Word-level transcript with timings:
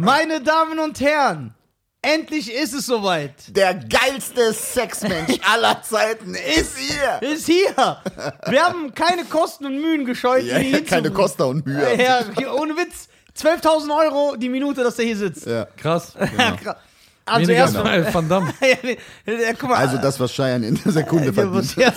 Meine 0.00 0.40
Damen 0.40 0.78
und 0.78 1.00
Herren, 1.00 1.52
endlich 2.02 2.54
ist 2.54 2.72
es 2.72 2.86
soweit. 2.86 3.32
Der 3.48 3.74
geilste 3.74 4.52
Sexmensch 4.52 5.40
aller 5.52 5.82
Zeiten 5.82 6.36
ist 6.36 6.78
hier. 6.78 7.32
Ist 7.32 7.46
hier. 7.46 7.98
Wir 8.46 8.62
haben 8.62 8.94
keine 8.94 9.24
Kosten 9.24 9.66
und 9.66 9.80
Mühen 9.80 10.04
gescheut, 10.04 10.44
Ja, 10.44 10.58
ihn 10.60 10.72
ja, 10.72 10.80
keine 10.82 11.10
Costa 11.10 11.46
und 11.46 11.66
Mühe. 11.66 12.00
Ja, 12.00 12.22
ohne 12.52 12.76
Witz. 12.76 13.08
12.000 13.36 13.98
Euro 13.98 14.36
die 14.36 14.48
Minute, 14.48 14.84
dass 14.84 14.94
der 14.94 15.04
hier 15.04 15.16
sitzt. 15.16 15.46
Ja. 15.46 15.66
Krass. 15.76 16.12
Krass. 16.62 16.76
Also 17.24 17.48
Weniger 17.48 17.58
erst 17.58 17.76
als 17.76 18.14
Van 18.14 18.28
Damme. 18.28 18.54
ja. 19.26 19.70
Also 19.70 19.98
das, 19.98 20.20
was 20.20 20.30
Cheyenne 20.30 20.64
in 20.64 20.80
der 20.80 20.92
Sekunde 20.92 21.32
verdient. 21.32 21.74
ja. 21.74 21.92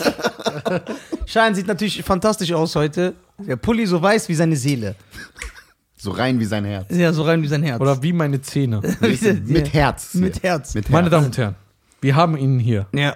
Schein 1.27 1.53
sieht 1.53 1.67
natürlich 1.67 2.01
fantastisch 2.01 2.51
aus 2.51 2.75
heute. 2.75 3.13
Der 3.37 3.57
Pulli 3.57 3.85
so 3.85 4.01
weiß 4.01 4.27
wie 4.27 4.33
seine 4.33 4.55
Seele. 4.55 4.95
So 6.03 6.09
rein 6.09 6.39
wie 6.39 6.45
sein 6.45 6.65
Herz. 6.65 6.87
Ja, 6.89 7.13
so 7.13 7.21
rein 7.21 7.43
wie 7.43 7.47
sein 7.47 7.61
Herz. 7.61 7.79
Oder 7.79 8.01
wie 8.01 8.11
meine 8.11 8.41
Zähne. 8.41 8.81
Mit 9.45 9.71
Herz. 9.71 10.15
Mit 10.15 10.41
Herz. 10.41 10.73
Mit 10.73 10.89
Meine 10.89 11.03
Herz. 11.03 11.11
Damen 11.11 11.25
und 11.27 11.37
Herren, 11.37 11.55
wir 12.01 12.15
haben 12.15 12.35
ihn 12.37 12.57
hier. 12.57 12.87
Ja. 12.91 13.15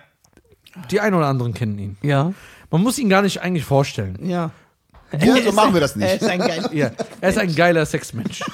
Die 0.91 0.99
einen 0.99 1.15
oder 1.15 1.25
anderen 1.25 1.55
kennen 1.55 1.79
ihn. 1.79 1.97
Ja. 2.03 2.31
Man 2.69 2.83
muss 2.83 2.99
ihn 2.99 3.09
gar 3.09 3.23
nicht 3.23 3.41
eigentlich 3.41 3.65
vorstellen. 3.65 4.19
Ja. 4.21 4.51
Ja, 5.19 5.41
so 5.41 5.51
machen 5.51 5.73
wir 5.73 5.81
das 5.81 5.95
Er 5.95 6.11
nicht. 6.13 6.21
ist 6.21 6.29
ein 6.29 6.37
geil. 6.37 6.69
Ja, 6.73 6.91
er 7.21 7.29
ist 7.29 7.39
ein 7.39 7.55
geiler 7.55 7.87
Sexmensch. 7.87 8.43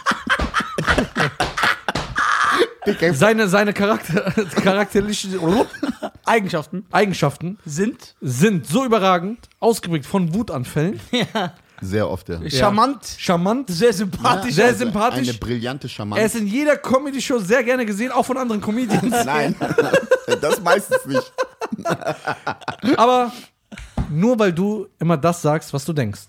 Seine, 3.14 3.48
seine 3.48 3.74
Charakter, 3.74 4.32
charakterlichen 4.56 5.40
Eigenschaften 6.26 6.84
Eigenschaften 6.92 7.60
sind 7.64 8.16
sind 8.22 8.66
so 8.66 8.84
überragend, 8.84 9.38
ausgeprägt 9.60 10.08
von 10.08 10.34
Wutanfällen, 10.34 11.00
Sehr 11.82 12.08
oft, 12.10 12.30
ja. 12.30 12.40
charmant, 12.50 13.00
charmant. 13.18 13.70
sehr 13.70 13.92
sympathisch. 13.92 14.54
Sehr 14.54 14.68
Also 14.68 14.80
sympathisch. 14.86 15.28
Eine 15.30 15.38
brillante 15.38 15.88
Er 15.88 15.90
Charmante. 15.90 16.24
ist 16.26 16.36
in 16.36 16.46
jeder 16.48 16.78
Comedy-Show 16.78 17.40
sehr 17.40 17.64
gerne 17.64 17.86
gesehen, 17.86 18.12
auch 18.12 18.26
von 18.26 18.38
anderen 18.38 18.62
Comedians. 18.62 19.10
Nein, 19.26 19.56
das 20.42 20.62
meistens 20.62 21.06
nicht. 21.08 21.34
Aber 22.98 23.32
nur 24.12 24.38
weil 24.38 24.54
du 24.54 24.88
immer 25.00 25.18
das 25.18 25.42
sagst, 25.42 25.74
was 25.74 25.86
du 25.86 25.94
denkst. 25.94 26.22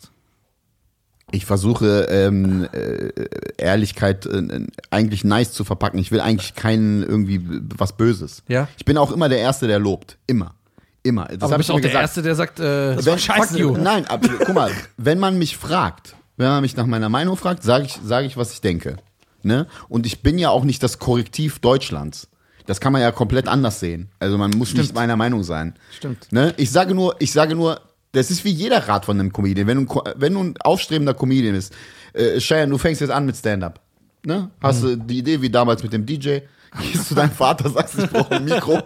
Ich 1.35 1.47
versuche 1.47 2.07
ähm, 2.11 2.69
äh, 2.73 3.11
Ehrlichkeit 3.57 4.27
äh, 4.27 4.67
eigentlich 4.91 5.25
nice 5.25 5.53
zu 5.53 5.65
verpacken. 5.65 5.99
Ich 5.99 6.11
will 6.13 6.21
eigentlich 6.21 6.55
keinen 6.55 7.03
irgendwie 7.03 7.41
was 7.77 7.97
Böses. 7.97 8.43
Ja. 8.49 8.69
Ich 8.77 8.85
bin 8.85 8.99
auch 8.99 9.11
immer 9.13 9.29
der 9.31 9.39
Erste, 9.39 9.67
der 9.67 9.79
lobt. 9.79 10.19
Immer. 10.27 10.55
Immer. 11.03 11.27
Das 11.27 11.43
Aber 11.43 11.43
hab 11.43 11.49
du 11.51 11.55
ich 11.55 11.59
bist 11.59 11.71
auch 11.71 11.75
der 11.75 11.83
gesagt. 11.83 12.03
Erste, 12.03 12.23
der 12.23 12.35
sagt, 12.35 12.61
äh, 12.61 13.05
Wenn, 13.05 13.19
fuck 13.19 13.59
you. 13.59 13.77
Nein, 13.77 14.07
aber 14.07 14.29
guck 14.45 14.55
mal, 14.55 14.71
wenn 14.97 15.19
man 15.19 15.39
mich 15.39 15.57
fragt, 15.57 16.15
wenn 16.37 16.49
man 16.49 16.63
mich 16.63 16.77
nach 16.77 16.87
meiner 16.87 17.09
Meinung 17.09 17.37
fragt, 17.37 17.63
sage 17.63 17.85
ich, 17.87 17.99
sage 18.05 18.27
ich, 18.27 18.37
was 18.37 18.53
ich 18.53 18.61
denke. 18.61 18.97
Ne? 19.43 19.67
Und 19.89 20.07
ich 20.07 20.23
bin 20.23 20.39
ja 20.39 20.51
auch 20.51 20.65
nicht 20.65 20.83
das 20.83 20.99
Korrektiv 20.99 21.59
Deutschlands. 21.59 22.29
Das 22.67 22.81
kann 22.81 22.93
man 22.93 23.03
ja 23.03 23.11
komplett 23.11 23.49
anders 23.49 23.81
sehen. 23.81 24.09
Also 24.21 24.39
man 24.39 24.53
muss 24.53 24.75
nicht 24.75 24.95
meiner 24.95 25.17
Meinung 25.17 25.43
sein. 25.43 25.75
Stimmt. 25.97 26.31
Ne? 26.31 26.55
Ich 26.57 26.71
sage 26.71 26.95
nur, 26.95 27.17
ich 27.19 27.33
sage 27.33 27.57
nur, 27.57 27.81
das 28.13 28.31
ist 28.31 28.45
wie 28.45 28.51
jeder 28.51 28.89
Rat 28.89 29.05
von 29.05 29.19
einem 29.19 29.33
Comedian. 29.33 29.67
Wenn 29.67 29.85
du, 29.85 30.03
wenn 30.17 30.35
du 30.35 30.41
ein 30.45 30.55
aufstrebender 30.63 31.15
Comedian 31.15 31.55
bist, 31.55 31.73
äh, 32.13 32.39
Cheyenne, 32.39 32.71
du 32.71 32.79
fängst 32.79 33.01
jetzt 33.01 33.11
an 33.11 33.27
mit 33.27 33.37
Stand-up. 33.37 33.81
Ne? 34.25 34.51
Hast 34.61 34.85
du 34.85 34.97
die 34.97 35.19
Idee 35.19 35.43
wie 35.43 35.51
damals 35.51 35.83
mit 35.83 35.93
dem 35.93 36.07
DJ? 36.07 36.39
Gehst 36.81 37.09
zu 37.09 37.15
deinem 37.15 37.31
Vater, 37.33 37.69
sagst, 37.71 37.99
ich 37.99 38.09
brauche 38.11 38.31
ein 38.37 38.45
Mikro. 38.45 38.81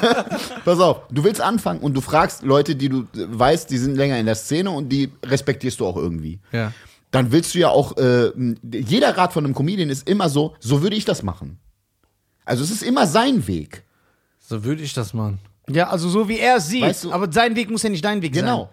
Pass 0.64 0.78
auf, 0.80 1.02
du 1.10 1.24
willst 1.24 1.40
anfangen 1.40 1.80
und 1.80 1.94
du 1.94 2.00
fragst 2.00 2.42
Leute, 2.42 2.76
die 2.76 2.88
du 2.88 3.06
weißt, 3.14 3.70
die 3.70 3.78
sind 3.78 3.96
länger 3.96 4.18
in 4.18 4.26
der 4.26 4.34
Szene 4.34 4.70
und 4.70 4.90
die 4.90 5.10
respektierst 5.24 5.80
du 5.80 5.86
auch 5.86 5.96
irgendwie. 5.96 6.40
Ja. 6.52 6.72
Dann 7.10 7.32
willst 7.32 7.54
du 7.54 7.58
ja 7.58 7.68
auch, 7.68 7.96
äh, 7.96 8.32
jeder 8.72 9.16
Rat 9.16 9.32
von 9.32 9.44
einem 9.44 9.54
Comedian 9.54 9.88
ist 9.90 10.08
immer 10.08 10.28
so, 10.28 10.54
so 10.60 10.82
würde 10.82 10.96
ich 10.96 11.04
das 11.04 11.22
machen. 11.22 11.58
Also 12.44 12.64
es 12.64 12.70
ist 12.70 12.82
immer 12.82 13.06
sein 13.06 13.46
Weg. 13.46 13.84
So 14.38 14.64
würde 14.64 14.82
ich 14.82 14.92
das 14.92 15.14
machen. 15.14 15.38
Ja, 15.70 15.88
also 15.88 16.08
so 16.08 16.28
wie 16.28 16.38
er 16.38 16.56
es 16.56 16.66
sieht. 16.68 16.82
Weißt 16.82 17.04
du- 17.04 17.12
aber 17.12 17.30
sein 17.32 17.54
Weg 17.56 17.70
muss 17.70 17.82
ja 17.82 17.90
nicht 17.90 18.04
dein 18.04 18.20
Weg 18.20 18.32
Genau. 18.32 18.64
sein. 18.64 18.68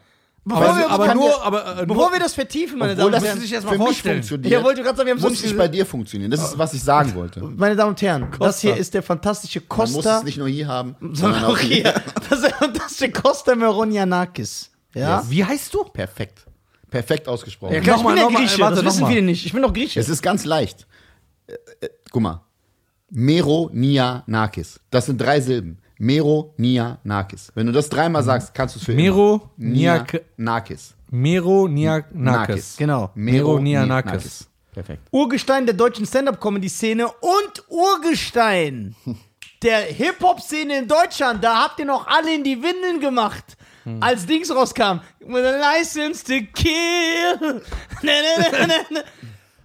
Bevor, 0.46 0.64
Aber, 0.66 0.78
wir, 0.78 0.90
aber 0.90 1.14
nur, 1.16 1.30
ja- 1.30 1.42
aber, 1.42 1.82
äh, 1.82 1.86
bevor 1.86 2.06
nur, 2.06 2.14
wir 2.14 2.20
das 2.20 2.34
vertiefen, 2.34 2.80
meine 2.80 2.96
Damen 2.96 3.14
und 3.14 3.22
Herren. 3.24 3.40
sich 3.40 3.52
erst 3.54 3.66
mal 3.68 3.74
für 3.78 3.84
mich 3.84 4.02
funktioniert. 4.02 4.52
Ja, 4.52 4.64
wollte 4.64 4.82
gerade 4.82 4.98
sagen, 4.98 5.08
wir 5.08 5.14
haben 5.14 5.20
so 5.20 5.28
muss 5.28 5.38
nicht- 5.38 5.46
nicht 5.52 5.58
bei 5.58 5.68
dir 5.68 5.86
funktionieren. 5.86 6.32
Das 6.32 6.42
ist, 6.44 6.58
was 6.58 6.74
ich 6.74 6.82
sagen 6.82 7.14
wollte. 7.14 7.42
Man 7.42 7.56
Meine 7.58 7.76
Damen 7.76 7.90
und 7.90 8.02
Herren, 8.02 8.28
das 8.40 8.62
hier 8.62 8.76
ist 8.76 8.94
der 8.94 9.04
fantastische 9.04 9.60
muss 9.60 9.68
Costa. 9.94 10.20
es 10.20 10.24
nicht 10.24 10.38
nur 10.38 10.48
hier 10.48 10.68
haben, 10.68 10.96
sondern 11.14 11.44
auch 11.44 11.58
hier. 11.58 11.94
Das 12.30 12.40
ist 12.40 12.48
der 12.48 12.56
fantastische 12.56 13.12
Costa 13.12 13.54
Meronianakis. 13.56 14.72
Ja? 14.96 15.24
wie 15.30 15.44
heißt 15.46 15.74
du? 15.74 15.84
Perfekt. 15.84 16.46
Perfekt 16.90 17.28
ausgesprochen. 17.28 17.76
Ja, 17.76 17.82
klar, 17.82 17.98
ich 17.98 18.04
bin 18.04 18.18
ja 18.18 18.28
Grieche, 18.28 18.60
warte, 18.62 18.82
das 18.82 18.86
wissen 18.96 19.06
viele 19.08 19.22
nicht. 19.22 19.46
Ich 19.46 19.54
bin 19.54 19.62
doch 19.62 19.72
Grieche. 19.74 20.00
Es 20.00 20.10
ist 20.10 20.24
ganz 20.24 20.46
leicht. 20.46 20.88
Äh, 21.46 21.54
äh, 21.82 21.90
guck 22.12 22.22
mal. 22.24 22.42
Mero 23.12 23.70
Nia 23.74 24.24
Nakis. 24.26 24.80
Das 24.90 25.06
sind 25.06 25.20
drei 25.22 25.42
Silben. 25.42 25.80
Mero 26.00 26.54
Nia 26.58 26.98
Nakis. 27.04 27.52
Wenn 27.56 27.68
du 27.68 27.74
das 27.74 27.90
dreimal 27.90 28.24
sagst, 28.24 28.54
kannst 28.54 28.76
du 28.76 28.80
es 28.80 28.86
für 28.86 28.94
Mero 28.94 29.50
immer. 29.58 29.70
Nia 29.70 30.06
Nakis. 30.38 30.96
Mero 31.12 31.68
Nianakis. 31.68 32.78
Genau. 32.78 33.12
Mero 33.16 33.60
Nia 33.60 33.82
Nianakis. 33.84 34.48
Perfekt. 34.74 35.02
Urgestein 35.12 35.66
der 35.66 35.76
deutschen 35.76 36.06
Stand-Up-Comedy-Szene 36.06 37.08
und 37.08 37.64
Urgestein 37.68 38.96
der 39.64 39.80
Hip-Hop-Szene 39.80 40.80
in 40.80 40.88
Deutschland. 40.88 41.44
Da 41.44 41.64
habt 41.64 41.80
ihr 41.80 41.86
noch 41.86 42.08
alle 42.08 42.34
in 42.34 42.44
die 42.44 42.62
Windeln 42.62 43.00
gemacht. 43.00 43.58
Als 44.02 44.26
Dings 44.26 44.54
rauskam. 44.54 45.00
With 45.20 45.44
a 45.44 45.78
license 45.78 46.24
to 46.24 46.46
kill. 46.54 47.62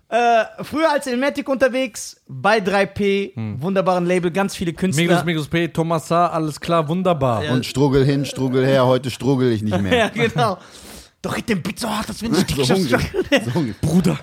Äh, 0.09 0.45
früher 0.63 0.91
als 0.93 1.07
Elmatic 1.07 1.49
unterwegs, 1.49 2.21
bei 2.29 2.59
3P, 2.59 3.33
wunderbaren 3.61 4.07
Label, 4.07 4.31
ganz 4.31 4.55
viele 4.55 4.73
Künstler. 4.73 5.05
Megus, 5.07 5.25
Megus 5.25 5.49
P, 5.49 5.69
Thomasa, 5.69 6.27
alles 6.29 6.61
klar, 6.61 6.87
wunderbar. 6.89 7.43
Und 7.51 7.65
Strugel 7.67 8.05
hin, 8.05 8.25
Strugel 8.25 8.65
her. 8.67 8.87
Heute 8.87 9.11
struggle 9.11 9.51
ich 9.51 9.63
nicht 9.63 9.73
Ja, 9.77 9.79
mehr. 9.79 10.11
genau. 10.11 10.59
Doch, 11.23 11.35
red 11.37 11.49
den 11.49 11.63
Beat 11.63 11.79
so 11.81 11.89
hart, 11.89 12.09
das 12.09 12.21
will 12.23 12.31
ich 12.33 12.55
So 12.67 12.75
nicht. 12.75 12.93
hungrig. 12.93 13.11
So 13.47 13.55
hungrig. 13.55 13.81
Bruder. 13.81 14.19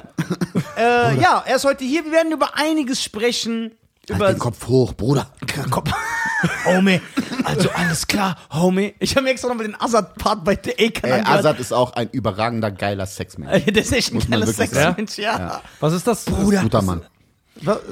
äh, 0.78 1.20
ja, 1.20 1.44
er 1.46 1.56
ist 1.56 1.66
heute 1.66 1.84
hier. 1.84 2.06
Wir 2.06 2.12
werden 2.12 2.31
über 2.31 2.56
einiges 2.56 3.03
sprechen. 3.03 3.72
Über 4.16 4.26
Halt 4.26 4.38
den 4.38 4.40
Kopf 4.40 4.68
hoch, 4.68 4.94
Bruder. 4.94 5.28
Kopf. 5.70 5.92
Homie, 6.66 7.00
also 7.44 7.70
alles 7.70 8.08
klar, 8.08 8.36
Homie. 8.52 8.96
Ich 9.00 9.16
habe 9.16 9.26
mir 9.26 9.32
extra 9.32 9.48
nochmal 9.50 9.68
den 9.68 9.80
Azad-Part 9.80 10.44
bei 10.44 10.56
der 10.56 10.74
A-Kan 10.74 11.12
Ey. 11.12 11.22
Azad 11.24 11.60
ist 11.60 11.72
auch 11.72 11.94
ein 11.94 12.10
überragender, 12.10 12.72
geiler 12.72 13.06
Sexmensch. 13.06 13.66
Der 13.72 13.84
ist 13.84 13.92
echt 13.92 14.12
ein 14.12 14.16
Muss 14.16 14.28
man 14.28 14.40
geiler 14.40 14.48
wirklich 14.52 14.70
Sexmensch, 14.70 15.18
ja. 15.18 15.62
Was 15.80 15.94
ist 15.94 16.08
das? 16.08 16.26
Bruder. 16.26 16.62
Guter 16.62 16.82
Mann. 16.82 17.02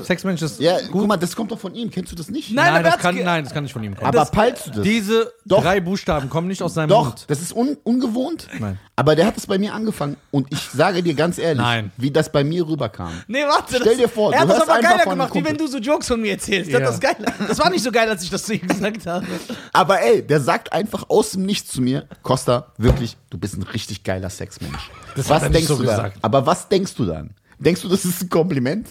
Sexmensch 0.04 0.42
ist 0.42 0.60
Ja, 0.60 0.78
guck 0.92 1.08
mal, 1.08 1.18
das 1.18 1.36
kommt 1.36 1.52
doch 1.52 1.60
von 1.60 1.74
ihm. 1.76 1.90
Kennst 1.90 2.12
du 2.12 2.16
das 2.16 2.30
nicht? 2.30 2.52
Nein, 2.52 2.74
Nein, 2.74 2.84
das 2.84 2.98
kann, 2.98 3.16
nein, 3.24 3.44
das 3.44 3.54
kann 3.54 3.64
nicht 3.64 3.74
von 3.74 3.84
ihm 3.84 3.96
kommen. 3.96 4.08
Aber 4.08 4.20
das- 4.20 4.32
peilst 4.32 4.68
du 4.68 4.72
das? 4.72 4.82
Diese 4.84 5.32
Doch. 5.46 5.62
drei 5.62 5.80
Buchstaben 5.80 6.30
kommen 6.30 6.48
nicht 6.48 6.62
aus 6.64 6.74
seinem 6.74 6.90
Doch, 6.90 7.06
Mund. 7.06 7.26
das 7.28 7.42
ist 7.42 7.54
un 7.56 7.78
ungewohnt. 7.84 8.48
Nein. 8.60 8.80
Aber 8.96 9.16
der 9.16 9.26
hat 9.28 9.38
es 9.38 9.48
bei 9.48 9.58
mir 9.58 9.74
angefangen 9.74 10.18
und 10.32 10.48
ich 10.52 10.60
sage 10.74 11.02
dir 11.04 11.14
ganz 11.14 11.38
ehrlich, 11.38 11.62
Nein. 11.62 11.92
wie 11.98 12.12
das 12.12 12.32
bei 12.32 12.44
mir 12.44 12.68
rüberkam. 12.68 13.12
Nee, 13.28 13.44
warte. 13.48 13.78
Stell 13.80 13.96
dir 13.98 14.10
vor, 14.10 14.34
er 14.34 14.42
hat 14.42 14.50
das 14.50 14.62
aber 14.68 14.82
geiler 14.82 15.04
gemacht, 15.06 15.34
wie 15.34 15.44
wenn 15.46 15.58
du 15.58 15.68
so 15.68 15.78
Jokes 15.78 16.08
von 16.08 16.20
mir 16.22 16.32
erzählst. 16.32 16.74
Das, 16.74 16.82
Ja. 16.82 16.90
ist 16.90 17.02
geil. 17.02 17.16
das 17.48 17.60
war 17.60 17.70
nicht 17.70 17.84
so 17.84 17.92
geil, 17.92 18.10
als 18.10 18.24
ich 18.24 18.30
das 18.30 18.44
zu 18.44 18.54
ihm 18.54 18.68
gesagt 18.68 19.06
habe. 19.08 19.26
Aber 19.74 20.02
ey, 20.02 20.22
der 20.26 20.42
sagt 20.42 20.74
einfach 20.74 21.06
aus 21.10 21.32
dem 21.32 21.46
Nichts 21.46 21.72
zu 21.72 21.82
mir, 21.82 22.06
Costa, 22.24 22.74
wirklich, 22.78 23.16
du 23.30 23.38
bist 23.38 23.56
ein 23.56 23.64
richtig 23.64 24.04
geiler 24.04 24.30
Sexmensch. 24.30 24.90
Das 25.16 25.30
was 25.30 25.38
hat 25.38 25.44
er 25.44 25.50
nicht 25.50 25.56
denkst 25.60 25.68
so 25.68 25.76
du 25.78 25.82
gesagt. 25.84 26.16
dann? 26.16 26.24
Aber 26.24 26.46
was 26.46 26.68
denkst 26.68 26.94
du 26.96 27.06
dann? 27.06 27.32
Denkst 27.58 27.82
du, 27.82 27.90
das 27.90 28.06
ist 28.06 28.22
ein 28.24 28.30
Kompliment? 28.30 28.88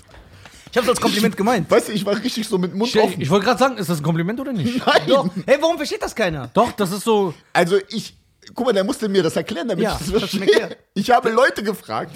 Ich 0.71 0.77
habe 0.77 0.87
das 0.87 0.97
als 0.97 1.01
Kompliment 1.01 1.37
gemeint. 1.37 1.71
Weißt 1.71 1.89
du, 1.89 1.93
ich 1.93 2.05
war 2.05 2.17
richtig 2.17 2.47
so 2.49 2.59
mit 2.59 2.75
Mund 2.75 2.95
Ich, 2.95 3.01
offen. 3.01 3.21
ich 3.21 3.31
wollte 3.31 3.47
gerade 3.47 3.59
sagen, 3.59 3.77
ist 3.79 3.89
das 3.91 3.99
ein 4.01 4.03
Kompliment 4.03 4.39
oder 4.41 4.53
nicht? 4.53 4.85
Nein. 4.87 5.03
Doch. 5.07 5.29
Hey, 5.47 5.59
warum 5.61 5.77
versteht 5.77 6.03
das 6.03 6.15
keiner? 6.15 6.51
Doch, 6.55 6.73
das 6.73 6.93
ist 6.93 7.05
so. 7.05 7.33
Also 7.53 7.79
ich, 7.89 8.17
guck 8.55 8.67
mal, 8.67 8.73
der 8.73 8.85
musste 8.85 9.09
mir 9.09 9.23
das 9.23 9.37
erklären, 9.37 9.69
damit 9.69 9.83
Ja, 9.85 9.93
ich 9.93 9.99
das 9.99 10.11
das 10.11 10.31
verstehe. 10.31 10.41
erklärt. 10.61 10.77
Ich 10.95 11.11
habe 11.11 11.31
Leute 11.31 11.63
gefragt. 11.63 12.13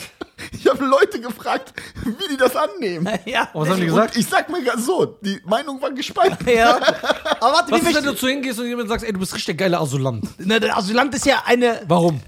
Ich 0.52 0.66
habe 0.68 0.84
Leute 0.84 1.20
gefragt, 1.20 1.72
wie 2.04 2.28
die 2.30 2.36
das 2.36 2.56
annehmen. 2.56 3.08
Ja. 3.24 3.48
Was 3.52 3.68
haben 3.68 3.76
die 3.76 3.82
Und 3.82 3.88
gesagt? 3.90 4.16
ich 4.16 4.26
sag 4.26 4.48
mir 4.50 4.62
ganz 4.64 4.84
so, 4.84 5.06
die 5.20 5.40
Meinung 5.44 5.80
war 5.80 5.90
gespalten. 5.92 6.46
Ja. 6.52 6.76
Aber 7.40 7.52
warte, 7.54 7.72
Was 7.72 7.82
wie 7.82 7.88
ist, 7.88 7.94
wenn 7.94 8.04
du 8.04 8.14
zu 8.14 8.28
hingehst 8.28 8.58
und 8.58 8.66
jemand 8.66 8.88
sagst, 8.88 9.04
ey, 9.06 9.12
du 9.12 9.18
bist 9.18 9.32
richtig 9.34 9.56
der 9.56 9.66
geile 9.66 9.78
Asylant? 9.78 10.26
Na, 10.38 10.58
der 10.58 10.76
Asylant 10.76 11.14
ist 11.14 11.24
ja 11.24 11.42
eine... 11.46 11.80
Warum? 11.86 12.20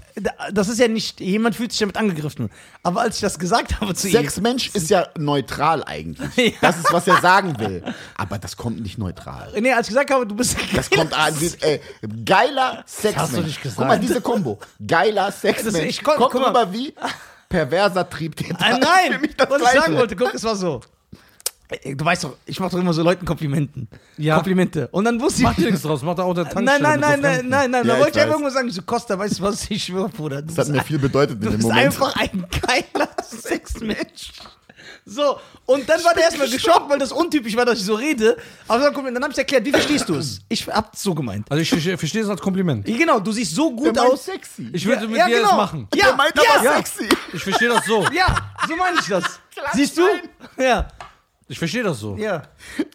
Das 0.51 0.69
ist 0.69 0.79
ja 0.79 0.87
nicht... 0.87 1.19
Jemand 1.19 1.55
fühlt 1.55 1.71
sich 1.71 1.79
damit 1.79 1.97
angegriffen. 1.97 2.49
Aber 2.83 3.01
als 3.01 3.15
ich 3.15 3.21
das 3.21 3.37
gesagt 3.37 3.79
habe 3.81 3.93
zu 3.93 4.07
ihm... 4.07 4.13
Sexmensch 4.13 4.69
ist 4.73 4.89
ja 4.89 5.07
neutral 5.17 5.83
eigentlich. 5.83 6.35
Ja. 6.37 6.51
Das 6.61 6.77
ist, 6.77 6.91
was 6.91 7.07
er 7.07 7.17
sagen 7.21 7.59
will. 7.59 7.83
Aber 8.17 8.37
das 8.37 8.55
kommt 8.57 8.81
nicht 8.81 8.97
neutral. 8.97 9.51
Nee, 9.59 9.73
als 9.73 9.87
ich 9.87 9.93
gesagt 9.93 10.11
habe, 10.11 10.25
du 10.25 10.35
bist... 10.35 10.55
Das 10.73 10.89
kommt 10.89 11.13
an, 11.13 11.33
ey, 11.61 11.81
geiler 12.25 12.83
Sexmensch. 12.87 13.17
hast 13.17 13.35
du 13.37 13.41
nicht 13.41 13.61
gesagt. 13.61 13.79
Guck 13.79 13.87
mal, 13.87 13.99
diese 13.99 14.21
Kombo. 14.21 14.59
Geiler 14.85 15.31
Sexmensch. 15.31 16.01
kommt 16.01 16.17
guck 16.17 16.33
mal. 16.35 16.47
rüber 16.47 16.73
wie 16.73 16.93
perverser 17.55 18.09
Trieb. 18.09 18.35
Der 18.35 18.55
Ah, 18.59 18.73
Für 18.75 18.79
nein, 18.79 19.21
mich 19.21 19.35
das 19.35 19.49
was 19.49 19.57
ich 19.57 19.63
Gleiche. 19.63 19.79
sagen 19.81 19.95
wollte, 19.97 20.15
guck, 20.15 20.33
es 20.33 20.43
war 20.43 20.55
so. 20.55 20.81
Ey, 21.67 21.95
Du 21.95 22.05
weißt 22.05 22.23
doch, 22.25 22.35
ich 22.45 22.59
mache 22.59 22.71
doch 22.71 22.79
immer 22.79 22.93
so 22.93 23.01
Leuten 23.01 23.25
Komplimenten. 23.25 23.87
Ja. 24.17 24.35
Komplimente. 24.35 24.87
Und 24.91 25.05
dann 25.05 25.19
wusste 25.19 25.39
ich. 25.41 25.43
Macht 25.47 25.57
dir 25.57 25.65
nichts 25.65 25.81
draus, 25.81 26.03
macht 26.03 26.19
er 26.19 26.25
auch 26.25 26.33
der 26.35 26.47
Tankstelle 26.47 26.81
Nein, 26.83 26.99
nein, 26.99 27.19
nein, 27.19 27.21
nein, 27.21 27.49
nein, 27.49 27.71
nein. 27.71 27.85
Ja, 27.87 27.93
Da 27.93 27.99
wollte 27.99 28.11
ich 28.11 28.15
ich 28.17 28.21
einfach 28.21 28.35
irgendwo 28.35 28.49
sagen, 28.53 28.67
ich 28.67 28.75
so, 28.75 28.81
Costa, 28.83 29.17
weißt 29.17 29.39
du 29.39 29.43
was, 29.43 29.69
ich 29.71 29.83
schwöre, 29.85 30.09
Bruder. 30.09 30.41
Du 30.43 30.47
Das 30.53 30.57
hat 30.57 30.65
bist, 30.67 30.77
mir 30.77 30.83
viel 30.83 30.99
bedeutet 30.99 31.35
in 31.37 31.41
du 31.41 31.49
dem 31.49 31.57
bist 31.57 31.67
Moment. 31.69 31.85
einfach 31.87 32.15
ein 32.17 32.45
geiler 32.61 33.09
Sexmensch. 33.23 34.33
So, 35.05 35.39
und 35.65 35.87
dann 35.87 36.03
war 36.03 36.13
der 36.13 36.23
erstmal 36.23 36.49
geschockt, 36.49 36.89
weil 36.89 36.99
das 36.99 37.11
untypisch 37.11 37.55
war, 37.55 37.65
dass 37.65 37.79
ich 37.79 37.85
so 37.85 37.95
rede. 37.95 38.37
Aber 38.67 38.91
dann, 38.91 39.13
dann 39.13 39.23
hab 39.23 39.31
ich 39.31 39.37
erklärt, 39.37 39.65
wie 39.65 39.71
verstehst 39.71 40.07
du 40.09 40.15
es? 40.15 40.41
Ich 40.49 40.67
hab's 40.67 41.03
so 41.03 41.13
gemeint. 41.13 41.45
Also 41.49 41.61
ich 41.61 41.69
verstehe 41.69 41.97
verstehe 41.97 42.23
es 42.23 42.29
als 42.29 42.41
Kompliment. 42.41 42.85
Genau, 42.85 43.19
du 43.19 43.31
siehst 43.31 43.55
so 43.55 43.71
gut 43.71 43.97
aus. 43.97 44.25
sexy. 44.25 44.69
Ich 44.73 44.85
würde 44.85 45.07
mit 45.07 45.17
ja, 45.17 45.27
dir 45.27 45.37
genau. 45.37 45.49
das 45.49 45.57
machen. 45.57 45.87
Ja, 45.93 46.07
der 46.07 46.15
meint 46.15 46.33
ja, 46.35 46.55
aber 46.55 46.63
ja, 46.63 46.75
sexy. 46.77 47.09
Ich 47.33 47.43
verstehe 47.43 47.69
das 47.69 47.85
so. 47.85 48.03
ja, 48.13 48.35
so 48.67 48.75
meine 48.75 48.99
ich 48.99 49.07
das. 49.07 49.39
Siehst 49.73 49.97
du? 49.97 50.03
Ja, 50.57 50.87
Ich 51.47 51.59
verstehe 51.59 51.83
das 51.83 51.99
so. 51.99 52.15
ja. 52.17 52.41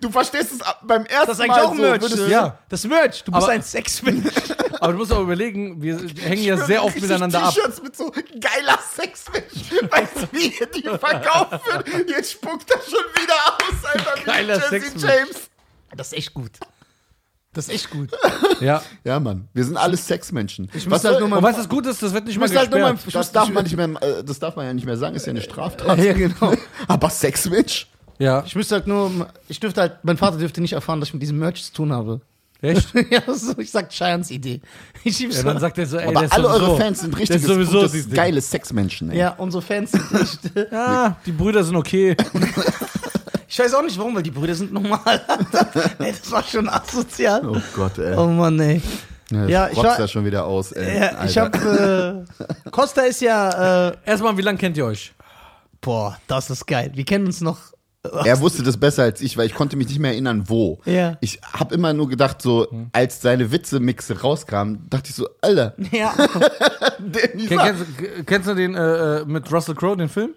Du 0.00 0.10
verstehst 0.10 0.50
es 0.52 0.58
beim 0.82 1.04
ersten 1.06 1.26
Das 1.28 1.38
ist 1.38 1.40
eigentlich 1.44 1.56
Mal 1.56 1.64
auch 1.66 1.74
so. 1.74 1.82
Merch. 1.82 2.28
äh, 2.28 2.30
Ja. 2.30 2.58
Das 2.68 2.84
Merch. 2.84 3.22
Du 3.22 3.30
bist 3.30 3.44
Aber- 3.44 3.52
ein 3.52 3.62
Sexmensch. 3.62 4.32
Aber 4.80 4.92
du 4.92 4.98
musst 4.98 5.12
auch 5.12 5.20
überlegen, 5.20 5.80
wir 5.80 5.98
hängen 6.20 6.42
ja 6.42 6.54
Ich 6.54 6.60
sehr 6.62 6.78
schwöre, 6.78 6.82
oft 6.82 7.00
miteinander 7.00 7.42
ab. 7.44 7.54
T-Shirts 7.54 7.82
mit 7.82 7.96
so 7.96 8.10
geiler 8.10 8.78
Sexmensch. 8.94 9.90
Weißt 9.90 10.16
du, 10.16 10.28
wie 10.32 10.48
ihr 10.58 10.66
die 10.66 10.82
verkauft 10.82 11.60
wird? 11.66 12.10
Jetzt 12.10 12.32
spuckt 12.32 12.68
das 12.68 12.84
schon 12.86 13.22
wieder 13.22 13.34
aus, 13.56 13.84
Alter. 13.84 14.14
wie 14.20 14.24
Geiler 14.24 14.54
Jesse 14.56 14.68
Sexmensch. 14.70 15.02
James. 15.04 15.36
Das 15.96 16.06
ist 16.08 16.12
echt 16.18 16.34
gut. 16.34 16.50
Das 17.52 17.66
ist 17.68 17.74
echt 17.74 17.90
gut. 17.90 18.10
Ja. 18.60 18.82
Ja, 19.04 19.20
Mann. 19.20 19.48
Wir 19.52 19.64
sind 19.64 19.76
alles 19.76 20.06
Sexmenschen. 20.06 20.70
Ich 20.72 20.88
muss 20.88 21.04
halt 21.04 21.18
nur 21.20 21.28
mal- 21.28 21.36
Und 21.38 21.42
weißt 21.42 21.58
du, 21.58 21.62
was 21.62 21.68
gut 21.68 21.86
ist? 21.86 22.02
Das 22.02 22.12
wird 22.14 22.24
nicht 22.26 22.38
mal 22.38 22.48
halt 22.48 22.70
nur 22.70 22.78
gesperrt. 22.80 23.04
mal- 23.06 23.12
das 23.20 23.32
darf 23.32 23.48
man 23.48 23.64
nicht 23.64 23.76
mehr, 23.76 23.88
äh, 24.02 24.24
das 24.24 24.38
darf 24.38 24.56
man 24.56 24.66
ja 24.66 24.72
nicht 24.72 24.86
mehr 24.86 24.96
sagen, 24.96 25.14
ist 25.16 25.26
ja 25.26 25.30
eine 25.30 25.40
Straftat. 25.42 25.98
Ja, 25.98 26.12
genau. 26.14 26.54
Aber 26.88 27.10
Sexmensch? 27.10 27.88
Ja. 28.20 28.44
Ich 28.46 28.54
müsste 28.54 28.76
halt 28.76 28.86
nur, 28.86 29.10
ich 29.48 29.58
dürfte 29.58 29.80
halt, 29.80 29.92
mein 30.04 30.16
Vater 30.16 30.36
dürfte 30.38 30.60
nicht 30.60 30.74
erfahren, 30.74 31.00
dass 31.00 31.08
ich 31.08 31.14
mit 31.14 31.22
diesem 31.22 31.38
Merch 31.38 31.64
zu 31.64 31.72
tun 31.72 31.92
habe. 31.92 32.20
Echt? 32.62 32.88
ja, 33.10 33.22
so, 33.34 33.58
ich 33.58 33.70
sag 33.70 33.88
Cheyans 33.88 34.30
Idee. 34.30 34.60
Ich 35.02 35.16
schieb's 35.16 35.36
Ja, 35.36 35.42
ja, 35.42 35.48
dann 35.52 35.60
sagt 35.60 35.78
er 35.78 35.86
so, 35.86 35.96
ey, 35.96 36.08
Aber 36.08 36.20
alle 36.20 36.28
sowieso, 36.48 36.48
eure 36.66 36.76
Fans 36.76 37.00
sind 37.00 37.18
ist 37.18 37.44
sowieso 37.44 37.80
gutes, 37.80 38.10
geile 38.10 38.40
Sexmenschen, 38.42 39.10
ey. 39.10 39.18
Ja, 39.18 39.30
unsere 39.38 39.62
Fans 39.62 39.92
sind 39.92 40.12
nicht. 40.12 40.38
Ja, 40.70 41.16
die 41.24 41.32
Brüder 41.32 41.64
sind 41.64 41.74
okay. 41.76 42.14
Ich 43.48 43.58
weiß 43.58 43.72
auch 43.74 43.82
nicht 43.82 43.98
warum, 43.98 44.14
weil 44.14 44.22
die 44.22 44.30
Brüder 44.30 44.54
sind 44.54 44.72
normal. 44.74 45.22
nee, 45.98 46.12
das 46.12 46.30
war 46.30 46.42
schon 46.44 46.68
asozial. 46.68 47.48
Oh 47.48 47.56
Gott, 47.74 47.96
ey. 47.98 48.14
Oh 48.14 48.26
Mann, 48.26 48.60
ey. 48.60 48.82
Ja, 49.30 49.46
Ja, 49.46 49.68
ich 49.70 49.76
war- 49.78 49.96
da 49.96 50.06
schon 50.06 50.24
wieder 50.26 50.44
aus, 50.44 50.72
ey. 50.72 50.98
Ja, 50.98 51.24
ich 51.24 51.38
hab, 51.38 51.54
äh, 51.54 52.24
Costa 52.70 53.00
ist 53.02 53.22
ja, 53.22 53.88
äh, 53.88 53.96
Erstmal, 54.04 54.36
wie 54.36 54.42
lange 54.42 54.58
kennt 54.58 54.76
ihr 54.76 54.84
euch? 54.84 55.14
boah, 55.80 56.18
das 56.26 56.50
ist 56.50 56.66
geil. 56.66 56.90
Wir 56.94 57.04
kennen 57.06 57.24
uns 57.24 57.40
noch. 57.40 57.58
Er 58.02 58.40
wusste 58.40 58.62
das 58.62 58.78
besser 58.78 59.02
als 59.02 59.20
ich, 59.20 59.36
weil 59.36 59.44
ich 59.46 59.54
konnte 59.54 59.76
mich 59.76 59.88
nicht 59.88 59.98
mehr 59.98 60.12
erinnern, 60.12 60.44
wo. 60.48 60.80
Ja. 60.86 61.18
Ich 61.20 61.38
habe 61.52 61.74
immer 61.74 61.92
nur 61.92 62.08
gedacht, 62.08 62.40
so, 62.40 62.66
als 62.92 63.20
seine 63.20 63.52
Witze-Mixe 63.52 64.22
rauskamen, 64.22 64.86
dachte 64.88 65.10
ich 65.10 65.14
so, 65.16 65.28
Alter, 65.42 65.74
Ja, 65.92 66.14
Ken, 67.12 67.46
kennst, 67.48 67.82
du- 67.98 68.24
kennst 68.24 68.48
du 68.48 68.54
den 68.54 68.74
äh, 68.74 69.18
äh, 69.20 69.24
mit 69.26 69.52
Russell 69.52 69.74
Crowe, 69.74 69.96
den 69.98 70.08
Film? 70.08 70.30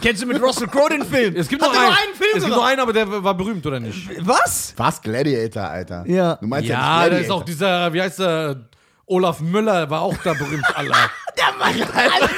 kennst 0.00 0.22
du 0.22 0.26
mit 0.26 0.40
Russell 0.42 0.66
Crowe 0.66 0.88
den 0.90 1.04
Film? 1.04 1.34
Es 1.36 1.46
gibt 1.48 1.62
Hat 1.62 1.72
nur 1.72 1.80
er 1.80 1.86
einen, 1.88 1.90
nur 1.94 1.98
einen 2.02 2.14
Film 2.16 2.28
Es 2.30 2.34
gibt 2.34 2.46
nur 2.48 2.56
gemacht? 2.56 2.70
einen, 2.72 2.80
aber 2.80 2.92
der 2.92 3.24
war 3.24 3.34
berühmt, 3.36 3.64
oder 3.66 3.78
nicht? 3.80 4.08
Was? 4.26 4.74
Was? 4.76 5.00
Gladiator, 5.02 5.62
Alter. 5.64 6.04
Ja. 6.08 6.34
Du 6.36 6.46
meinst 6.48 6.68
Ja, 6.68 7.04
ja, 7.04 7.10
da 7.10 7.16
ist 7.18 7.30
auch 7.30 7.44
dieser, 7.44 7.92
wie 7.92 8.02
heißt 8.02 8.18
der, 8.18 8.68
Olaf 9.06 9.40
Müller 9.40 9.88
war 9.90 10.00
auch 10.02 10.16
da 10.24 10.32
berühmt, 10.34 10.64
Alter. 10.76 10.92
Der 11.36 11.56
Mann, 11.58 11.82
Alter. 11.82 12.30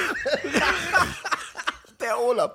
der 2.01 2.19
Olaf. 2.21 2.53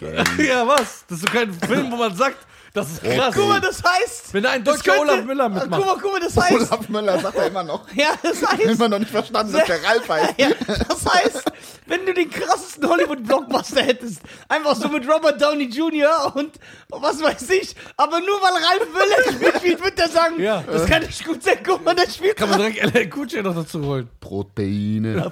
Gang. 0.00 0.26
ja, 0.38 0.66
was? 0.66 1.04
Das 1.08 1.18
ist 1.18 1.26
so 1.26 1.32
kein 1.32 1.52
Film, 1.52 1.90
wo 1.90 1.96
man 1.96 2.14
sagt, 2.16 2.46
das 2.74 2.90
ist 2.90 3.02
krass. 3.02 3.34
Guck 3.34 3.48
mal, 3.48 3.60
das 3.60 3.82
heißt. 3.82 4.34
Wenn 4.34 4.42
da 4.42 4.50
ein 4.50 4.62
deutscher 4.64 4.82
könnte- 4.92 5.00
Olaf 5.12 5.24
Müller 5.24 5.48
Guck 5.48 5.62
mitmacht. 5.62 5.80
mal, 5.86 5.96
guck 6.02 6.12
mal, 6.12 6.20
das 6.20 6.36
heißt. 6.36 6.52
Olaf 6.72 6.88
Müller 6.90 7.18
sagt 7.20 7.36
er 7.38 7.46
immer 7.46 7.62
noch. 7.64 7.86
Ja, 7.94 8.08
das 8.22 8.42
heißt. 8.46 8.60
Immer 8.64 8.88
noch 8.88 8.98
nicht 8.98 9.10
verstanden, 9.10 9.52
dass 9.52 9.64
der 9.64 9.82
Ralf 9.82 10.08
heißt. 10.08 10.34
Ja, 10.38 10.48
das 10.68 11.06
heißt, 11.14 11.44
wenn 11.86 12.04
du 12.04 12.12
den 12.12 12.28
krassesten 12.30 12.88
Hollywood-Blockbuster 12.88 13.82
hättest, 13.82 14.20
einfach 14.48 14.74
so 14.74 14.88
mit 14.88 15.08
Robert 15.08 15.40
Downey 15.40 15.64
Jr. 15.64 16.32
und 16.34 16.52
was 16.88 17.22
weiß 17.22 17.48
ich, 17.50 17.74
aber 17.96 18.18
nur 18.20 18.40
weil 18.42 18.52
Ralf 18.52 18.88
Müller 18.92 19.38
mitspielt, 19.52 19.84
wird 19.84 19.98
der 19.98 20.08
sagen, 20.08 20.40
Ja. 20.42 20.62
das 20.66 20.86
kann 20.86 21.02
nicht 21.02 21.24
gut 21.24 21.42
sein, 21.42 21.58
guck 21.64 21.84
mal, 21.84 21.94
der 21.94 22.08
spielt 22.10 22.36
Kann 22.36 22.50
man 22.50 22.58
direkt 22.58 22.82
LL 22.94 23.24
J 23.28 23.44
noch 23.44 23.54
dazu 23.54 23.84
holen. 23.84 24.08
Proteine. 24.20 25.30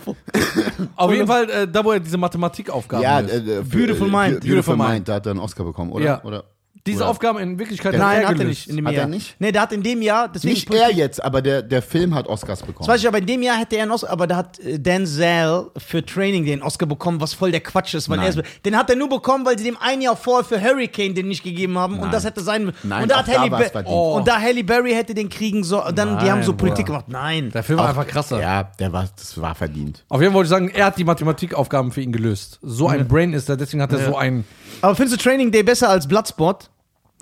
Auf 0.97 1.11
jeden 1.13 1.27
Fall, 1.27 1.51
äh, 1.51 1.67
da 1.69 1.85
wo 1.85 1.93
er 1.93 2.01
diese 2.01 2.19
Mathematikaufgaben 2.19 3.03
Ja, 3.03 3.19
löst. 3.21 3.35
äh, 3.35 3.63
Beautiful 3.63 4.09
Mind. 4.09 4.41
Beautiful 4.41 4.41
Beautiful 4.41 4.77
Mind, 4.77 4.91
Mind. 4.91 5.09
da 5.09 5.15
hat 5.15 5.27
er 5.27 5.31
einen 5.33 5.41
Oscar 5.41 5.65
bekommen, 5.65 5.91
oder? 5.93 6.05
Ja. 6.05 6.23
oder? 6.25 6.45
Diese 6.85 6.99
oder- 7.03 7.11
Aufgaben 7.11 7.39
in 7.39 7.59
Wirklichkeit 7.61 7.97
Nein, 7.97 8.23
er 8.23 8.29
hat 8.29 8.39
er 8.41 8.45
nicht 8.45 8.69
in 8.69 8.75
dem 8.75 8.87
Hat 8.89 8.95
er 8.95 9.01
Jahr. 9.03 9.09
nicht? 9.09 9.37
Nee, 9.39 9.53
der 9.53 9.63
hat 9.63 9.73
in 9.73 9.85
dem 9.85 10.03
Jahr, 10.03 10.29
deswegen 10.29 10.55
Nicht 10.55 10.75
er 10.75 10.91
jetzt, 10.91 11.23
aber 11.23 11.41
der, 11.41 11.63
der 11.63 11.81
Film 11.81 12.13
hat 12.13 12.27
Oscars 12.27 12.61
bekommen. 12.61 12.79
Das 12.81 12.89
weiß 12.89 13.01
ich, 13.03 13.07
aber 13.07 13.19
in 13.19 13.27
dem 13.27 13.41
Jahr 13.43 13.57
hätte 13.57 13.77
er 13.77 13.83
einen 13.83 13.93
Oscar, 13.93 14.11
aber 14.11 14.27
da 14.27 14.37
hat 14.37 14.59
äh, 14.59 14.81
Denzel 14.81 15.71
für 15.77 16.05
Training 16.05 16.45
den 16.45 16.61
Oscar 16.61 16.87
bekommen, 16.87 17.21
was 17.21 17.35
voll 17.35 17.53
der 17.53 17.61
Quatsch 17.61 17.95
ist, 17.95 18.09
weil 18.09 18.17
Nein. 18.17 18.33
er 18.37 18.43
ist, 18.43 18.65
den 18.65 18.77
hat 18.77 18.91
er 18.91 18.97
nur 18.97 19.09
bekommen, 19.09 19.47
weil 19.47 19.57
sie 19.59 19.65
dem 19.65 19.77
ein 19.81 20.01
Jahr 20.01 20.17
vorher 20.17 20.45
für 20.45 20.61
Hurricane 20.61 21.15
den 21.15 21.29
nicht 21.29 21.45
gegeben 21.45 21.79
haben 21.79 21.95
und 21.95 22.01
Nein. 22.01 22.11
das 22.11 22.25
hätte 22.25 22.41
sein 22.41 22.65
müssen. 22.65 22.77
Nein, 22.83 23.05
und 23.05 23.11
da 23.13 23.15
auch 23.15 23.19
hat 23.21 23.29
da 23.29 23.41
Halle 23.41 23.57
verdient. 23.71 23.87
Oh. 23.95 24.15
und 24.17 24.27
da 24.27 24.41
Halle 24.41 24.65
Berry 24.65 24.93
hätte 24.93 25.15
den 25.15 25.29
kriegen 25.29 25.63
so, 25.63 25.81
dann 25.95 26.19
die 26.19 26.25
Nein, 26.25 26.31
haben 26.33 26.43
so 26.43 26.53
Politik 26.55 26.87
Bruder. 26.87 27.05
gemacht. 27.05 27.09
Nein. 27.09 27.51
Der 27.53 27.63
Film 27.63 27.79
war 27.79 27.91
einfach 27.91 28.09
krasser. 28.09 28.41
Ja, 28.41 28.65
der 28.81 28.93
war, 28.93 29.09
das 29.17 29.41
war 29.41 29.55
verdient. 29.55 30.05
Auf 30.09 30.21
jeden 30.21 30.33
Fall 30.33 30.39
wollte 30.39 30.47
ich 30.47 30.51
sagen, 30.51 30.69
er 30.71 30.87
hat 30.87 30.99
die 30.99 31.05
Mathematikaufgaben 31.05 31.93
für 31.93 32.01
ihn 32.01 32.11
gelöst. 32.11 32.59
So 32.61 32.89
ein 32.89 33.07
Brain 33.07 33.33
ist 33.35 33.49
er, 33.49 33.57
deswegen 33.57 33.83
hat 33.83 33.93
er 33.93 34.05
so 34.05 34.17
einen. 34.17 34.45
Aber 34.81 34.97
findest 34.97 35.21
du 35.21 35.23
Training 35.23 35.53
Day 35.53 35.63
besser 35.63 35.89
als 35.89 36.09
Bloodsport? 36.09 36.71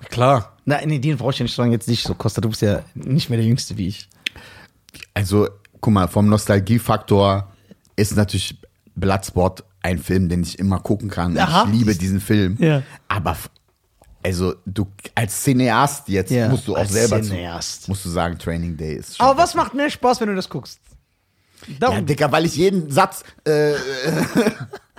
Klar. 0.09 0.57
Nein, 0.65 0.87
nee, 0.89 0.99
den 0.99 1.17
brauche 1.17 1.31
ich 1.31 1.39
ja 1.39 1.43
nicht 1.43 1.55
sagen, 1.55 1.71
jetzt 1.71 1.87
nicht 1.87 2.03
so, 2.03 2.13
Costa, 2.13 2.41
du 2.41 2.49
bist 2.49 2.61
ja 2.61 2.83
nicht 2.93 3.29
mehr 3.29 3.37
der 3.37 3.45
Jüngste 3.47 3.77
wie 3.77 3.87
ich. 3.87 4.07
Also, 5.13 5.47
guck 5.79 5.93
mal, 5.93 6.07
vom 6.07 6.27
Nostalgiefaktor 6.27 7.51
ist 7.95 8.15
natürlich 8.15 8.57
Bloodsport 8.95 9.63
ein 9.81 9.97
Film, 9.99 10.29
den 10.29 10.43
ich 10.43 10.59
immer 10.59 10.79
gucken 10.79 11.09
kann. 11.09 11.37
Aha. 11.37 11.65
Ich 11.67 11.77
liebe 11.79 11.95
diesen 11.95 12.19
Film. 12.19 12.57
Ja. 12.59 12.83
Aber, 13.07 13.35
also, 14.23 14.53
du, 14.65 14.85
als 15.15 15.43
Cineast 15.43 16.07
jetzt 16.09 16.31
Ja, 16.31 16.49
musst 16.49 16.67
du 16.67 16.75
auch 16.75 16.79
als 16.79 16.91
selber 16.91 17.21
Cineast. 17.21 17.83
Zu, 17.83 17.91
musst 17.91 18.05
du 18.05 18.09
sagen, 18.09 18.37
Training 18.37 18.77
Day 18.77 18.95
ist 18.97 19.17
schon. 19.17 19.25
Aber 19.25 19.41
was 19.41 19.55
macht 19.55 19.73
mehr 19.73 19.89
Spaß, 19.89 20.21
wenn 20.21 20.29
du 20.29 20.35
das 20.35 20.47
guckst? 20.49 20.79
Darum, 21.79 21.97
Ja, 21.97 22.01
Dicker, 22.01 22.31
weil 22.31 22.45
ich 22.45 22.55
jeden 22.55 22.89
Satz, 22.91 23.23
äh, 23.45 23.73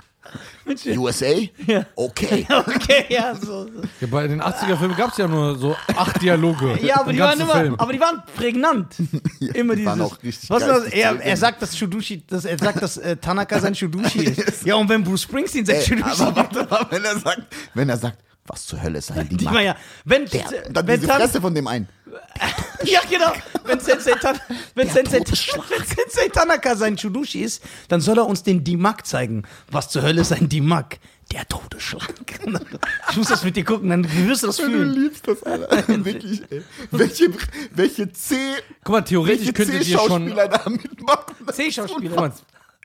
USA? 0.97 1.33
Ja. 1.65 1.85
Okay. 1.95 2.45
okay, 2.67 3.05
ja, 3.09 3.35
so. 3.35 3.65
so. 3.65 3.69
Ja, 3.99 4.07
bei 4.07 4.27
den 4.27 4.41
80er-Filmen 4.41 4.95
gab 4.95 5.11
es 5.11 5.17
ja 5.17 5.27
nur 5.27 5.57
so 5.57 5.75
acht 5.95 6.21
Dialoge. 6.21 6.79
Ja, 6.83 7.01
aber 7.01 7.13
die, 7.13 7.19
waren 7.19 7.39
immer, 7.39 7.55
Film. 7.55 7.75
aber 7.75 7.93
die 7.93 7.99
waren 7.99 8.23
prägnant. 8.35 8.95
immer 9.39 9.75
die 9.75 9.81
dieses. 9.81 9.85
waren 9.85 10.01
auch 10.01 10.21
richtig 10.21 10.49
was 10.49 10.63
ist 10.63 10.69
das? 10.69 10.85
Er, 10.87 11.19
er 11.21 11.37
sagt, 11.37 11.61
dass 11.61 11.77
Shudushi, 11.77 12.23
dass 12.27 12.45
er 12.45 12.57
sagt, 12.57 12.81
dass 12.81 12.97
äh, 12.97 13.15
Tanaka 13.17 13.59
sein 13.59 13.73
Shudushi 13.73 14.25
ist. 14.25 14.65
Ja, 14.65 14.75
und 14.75 14.89
wenn 14.89 15.03
Bruce 15.03 15.23
Springsteen 15.23 15.65
sein 15.65 15.77
Ey, 15.77 15.81
Shudushi 15.83 16.21
aber 16.21 16.35
warte 16.35 16.67
mal, 16.69 16.87
wenn 16.89 17.05
er 17.05 17.19
sagt, 17.19 17.41
wenn 17.73 17.89
er 17.89 17.97
sagt, 17.97 18.17
was 18.45 18.65
zur 18.65 18.81
Hölle 18.81 18.99
ist 18.99 19.11
ein 19.11 19.29
war 19.45 19.61
ja, 19.61 19.75
wenn, 20.03 20.25
Der, 20.25 20.69
dann 20.69 20.85
wenn 20.87 20.99
diese 20.99 21.11
Fresse 21.13 21.41
von 21.41 21.55
dem 21.55 21.67
einen. 21.67 21.87
ja 22.83 22.99
genau, 23.09 23.31
wenn 23.65 23.79
Sensei, 23.79 24.13
Tan 24.13 24.39
wenn, 24.75 24.89
Sensei, 24.89 25.19
wenn 25.19 25.85
Sensei 25.85 26.29
Tanaka 26.31 26.75
sein 26.75 26.97
Shudushi 26.97 27.41
ist, 27.41 27.63
dann 27.87 28.01
soll 28.01 28.17
er 28.17 28.25
uns 28.25 28.43
den 28.43 28.63
Dimak 28.63 29.05
zeigen. 29.05 29.43
Was 29.71 29.89
zur 29.89 30.01
Hölle 30.01 30.21
ist 30.21 30.31
ein 30.33 30.49
Dimak? 30.49 30.97
Der 31.31 31.47
Todesschlag. 31.47 32.13
Ich 33.09 33.17
muss 33.17 33.27
das 33.27 33.43
mit 33.43 33.55
dir 33.55 33.63
gucken, 33.63 33.89
dann 33.89 34.03
wirst 34.27 34.43
du 34.43 34.47
das 34.47 34.57
Du 34.57 34.63
fühlen. 34.65 34.91
liebst 34.93 35.27
das, 35.27 35.43
Alter. 35.43 35.87
Wirklich, 36.05 36.41
ey. 36.49 36.63
Welche, 36.91 37.29
welche 37.71 38.11
C, 38.11 38.35
Guck 38.83 38.93
mal, 38.93 39.01
theoretisch 39.01 39.53
könntet 39.53 39.87
ihr 39.87 39.97
schon. 39.97 40.27
C-Schauspieler 40.27 40.47
da 40.47 40.69
mitmachen? 40.69 41.35
C-Schauspieler. 41.51 42.33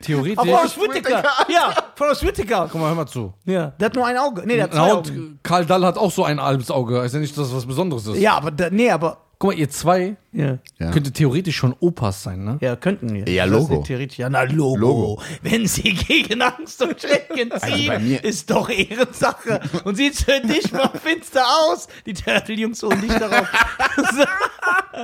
Theoretisch. 0.03 0.37
Aber 0.37 0.49
Forrest 0.49 0.73
Forrest 0.75 0.95
Whitaker. 0.95 1.17
Whitaker. 1.23 1.51
Ja, 1.51 1.73
Forrest 1.95 2.25
Whitaker. 2.25 2.69
Guck 2.71 2.81
mal, 2.81 2.87
hör 2.87 2.95
mal 2.95 3.07
zu. 3.07 3.33
Ja, 3.45 3.67
der 3.79 3.85
hat 3.87 3.95
nur 3.95 4.05
ein 4.05 4.17
Auge. 4.17 4.43
Nee, 4.45 4.55
der 4.55 4.63
hat 4.65 4.73
zwei 4.73 4.91
Augen. 4.93 5.09
und 5.09 5.39
Karl 5.43 5.65
Dall 5.65 5.85
hat 5.85 5.97
auch 5.97 6.11
so 6.11 6.23
ein 6.23 6.41
halbes 6.41 6.71
Auge. 6.71 6.99
Ist 6.99 7.13
ja 7.13 7.19
nicht, 7.19 7.37
dass 7.37 7.47
das 7.47 7.55
was 7.55 7.65
Besonderes 7.65 8.05
ist. 8.07 8.17
Ja, 8.19 8.35
aber 8.35 8.51
da, 8.51 8.69
nee, 8.69 8.89
aber 8.91 9.17
Guck 9.41 9.51
mal, 9.51 9.57
ihr 9.57 9.69
zwei 9.69 10.17
ja. 10.33 10.57
Ja. 10.79 10.91
könntet 10.91 11.15
theoretisch 11.15 11.55
schon 11.55 11.73
Opas 11.79 12.23
sein, 12.23 12.43
ne? 12.43 12.57
Ja, 12.59 12.75
könnten 12.75 13.13
wir. 13.13 13.25
Ja, 13.29 13.45
Das 13.47 13.63
ist 13.63 13.69
Logo. 13.69 13.83
Theoretisch. 13.83 14.17
Ja, 14.19 14.29
na, 14.29 14.41
Logo. 14.43 14.75
Logo. 14.75 15.21
Wenn 15.43 15.65
sie 15.65 15.93
gegen 15.93 16.41
Angst 16.41 16.81
und 16.83 16.99
Schrecken 16.99 17.49
Also 17.53 17.67
ziehen, 17.73 18.05
mir- 18.05 18.21
ist 18.21 18.51
doch 18.51 18.67
Ehrensache. 18.67 19.61
Und 19.85 19.95
sieht 19.95 20.17
für 20.17 20.41
dich 20.41 20.73
mal 20.73 20.89
finster 21.01 21.45
aus. 21.69 21.87
Die 22.05 22.11
Turtle-Jungs 22.15 22.83
holen 22.83 22.99
dich 22.99 23.13
darauf. 23.13 23.47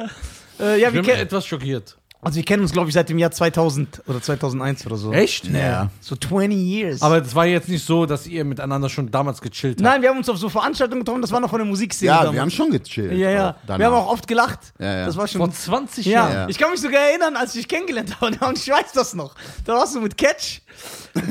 äh, 0.59 0.81
ja, 0.81 0.89
Ich 0.89 0.93
wir, 0.93 1.01
bin 1.01 1.15
etwas 1.15 1.45
schockiert. 1.45 1.97
Also 2.25 2.35
wir 2.37 2.43
kennen 2.43 2.63
uns, 2.63 2.71
glaube 2.73 2.89
ich, 2.89 2.93
seit 2.93 3.07
dem 3.07 3.17
Jahr 3.17 3.31
2000 3.31 4.01
oder 4.07 4.21
2001 4.21 4.85
oder 4.85 4.97
so. 4.97 5.13
Echt? 5.13 5.45
Ja. 5.45 5.89
So 6.01 6.15
20 6.15 6.57
years. 6.57 7.01
Aber 7.01 7.21
es 7.21 7.33
war 7.35 7.45
jetzt 7.45 7.69
nicht 7.69 7.85
so, 7.85 8.05
dass 8.05 8.27
ihr 8.27 8.43
miteinander 8.43 8.89
schon 8.89 9.11
damals 9.11 9.39
gechillt 9.41 9.77
habt. 9.77 9.81
Nein, 9.83 10.01
wir 10.01 10.09
haben 10.09 10.17
uns 10.17 10.27
auf 10.27 10.37
so 10.37 10.49
Veranstaltungen 10.49 11.01
getroffen, 11.01 11.21
das 11.21 11.31
war 11.31 11.39
noch 11.39 11.49
von 11.49 11.59
der 11.59 11.67
Musikszene 11.67 12.07
Ja, 12.07 12.17
damals. 12.17 12.33
wir 12.33 12.41
haben 12.41 12.51
schon 12.51 12.71
gechillt. 12.71 13.11
Ja, 13.13 13.29
ja. 13.29 13.55
danach. 13.67 13.79
Wir 13.79 13.85
haben 13.85 13.93
auch 13.95 14.11
oft 14.11 14.27
gelacht. 14.27 14.59
Ja, 14.79 14.93
ja. 14.99 15.05
Das 15.05 15.15
war 15.15 15.27
schon. 15.27 15.39
Vor 15.39 15.51
20 15.51 16.05
ja. 16.05 16.11
Jahren. 16.11 16.33
Ja. 16.33 16.49
ich 16.49 16.57
kann 16.57 16.71
mich 16.71 16.81
sogar 16.81 17.01
erinnern, 17.01 17.35
als 17.35 17.53
ich 17.55 17.61
dich 17.61 17.67
kennengelernt 17.69 18.19
habe, 18.19 18.35
und 18.47 18.57
ich 18.57 18.67
weiß 18.69 18.91
das 18.93 19.13
noch. 19.13 19.35
Da 19.63 19.75
warst 19.75 19.95
du 19.95 20.01
mit 20.01 20.17
Catch. 20.17 20.61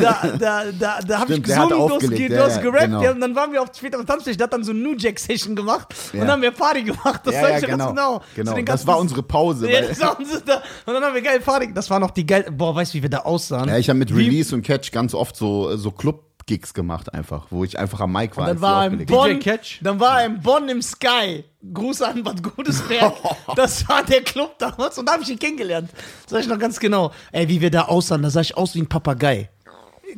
Da, 0.00 0.32
da, 0.38 0.62
da, 0.72 1.00
da 1.06 1.20
habe 1.20 1.34
ich 1.34 1.42
gesungen, 1.42 1.68
du 1.68 1.90
hast, 1.90 2.00
ge- 2.08 2.28
du 2.28 2.34
ja, 2.34 2.44
hast 2.44 2.56
ja, 2.56 2.62
gerappt, 2.62 2.84
genau. 2.84 3.02
ja, 3.02 3.10
und 3.10 3.20
dann 3.20 3.34
waren 3.36 3.52
wir 3.52 3.60
auf 3.60 3.68
später 3.76 3.98
auf 3.98 4.06
Tanzfläche, 4.06 4.38
der 4.38 4.44
hat 4.46 4.52
dann 4.54 4.64
so 4.64 4.70
eine 4.70 4.80
New 4.80 4.94
Jack 4.96 5.18
Session 5.18 5.54
gemacht 5.54 5.94
und 6.12 6.20
Ja. 6.20 6.24
dann 6.24 6.32
haben 6.32 6.42
wir 6.42 6.50
Party 6.52 6.82
gemacht. 6.84 7.20
Das 7.24 7.34
ja, 7.34 7.42
weiß 7.42 7.50
ja, 7.62 7.68
ich 7.68 7.76
noch 7.76 7.88
genau. 7.90 7.94
ganz 7.94 7.94
genau. 7.94 8.22
genau. 8.34 8.54
Den 8.54 8.64
das 8.64 8.86
war 8.86 8.98
unsere 8.98 9.22
Pause. 9.22 9.70
Ja, 9.70 9.82
das 9.82 10.00
war 10.00 10.18
unsere, 10.18 10.40
da, 10.40 10.62
und 10.86 10.94
dann 10.94 11.02
haben 11.02 11.14
wir 11.14 11.22
geil 11.22 11.40
Party. 11.40 11.72
Das 11.74 11.90
war 11.90 11.98
noch 12.00 12.10
die 12.10 12.26
geil. 12.26 12.46
Boah, 12.50 12.74
weißt 12.74 12.94
du, 12.94 12.98
wie 12.98 13.02
wir 13.02 13.10
da 13.10 13.18
aussahen? 13.20 13.68
ja, 13.68 13.78
ich 13.78 13.88
habe 13.88 13.98
mit 13.98 14.14
Wie- 14.14 14.24
Release 14.26 14.54
und 14.54 14.62
Catch 14.62 14.90
ganz 14.92 15.14
oft 15.14 15.36
so, 15.36 15.76
so 15.76 15.90
Club 15.90 16.22
Gigs 16.46 16.74
gemacht 16.74 17.14
einfach, 17.14 17.46
wo 17.48 17.64
ich 17.64 17.78
einfach 17.78 18.00
am 18.00 18.12
Mic 18.12 18.36
war. 18.36 18.44
Dann 18.46 18.56
als 18.56 18.60
war 18.60 18.84
er 18.84 18.92
in. 18.92 19.06
Bonn, 19.06 19.38
Catch? 19.40 19.78
dann 19.82 19.98
war 19.98 20.20
er 20.20 20.26
in 20.26 20.40
Bonn 20.42 20.68
im 20.68 20.82
Sky. 20.82 21.44
Gruß 21.72 22.02
an 22.02 22.22
Bad 22.22 22.42
Godesberg. 22.42 23.14
Das 23.56 23.88
war 23.88 24.02
der 24.04 24.20
Club 24.22 24.58
damals 24.58 24.98
und 24.98 25.06
da 25.06 25.12
habe 25.14 25.22
ich 25.22 25.30
ihn 25.30 25.38
kennengelernt. 25.38 25.88
Das 26.24 26.30
sag 26.30 26.40
ich 26.40 26.46
noch 26.48 26.58
ganz 26.58 26.78
genau. 26.78 27.12
Ey, 27.32 27.48
wie 27.48 27.60
wir 27.62 27.70
da 27.70 27.82
aussahen, 27.86 28.20
da 28.22 28.28
sah 28.28 28.40
ich 28.42 28.56
aus 28.58 28.74
wie 28.74 28.80
ein 28.82 28.88
Papagei. 28.88 29.48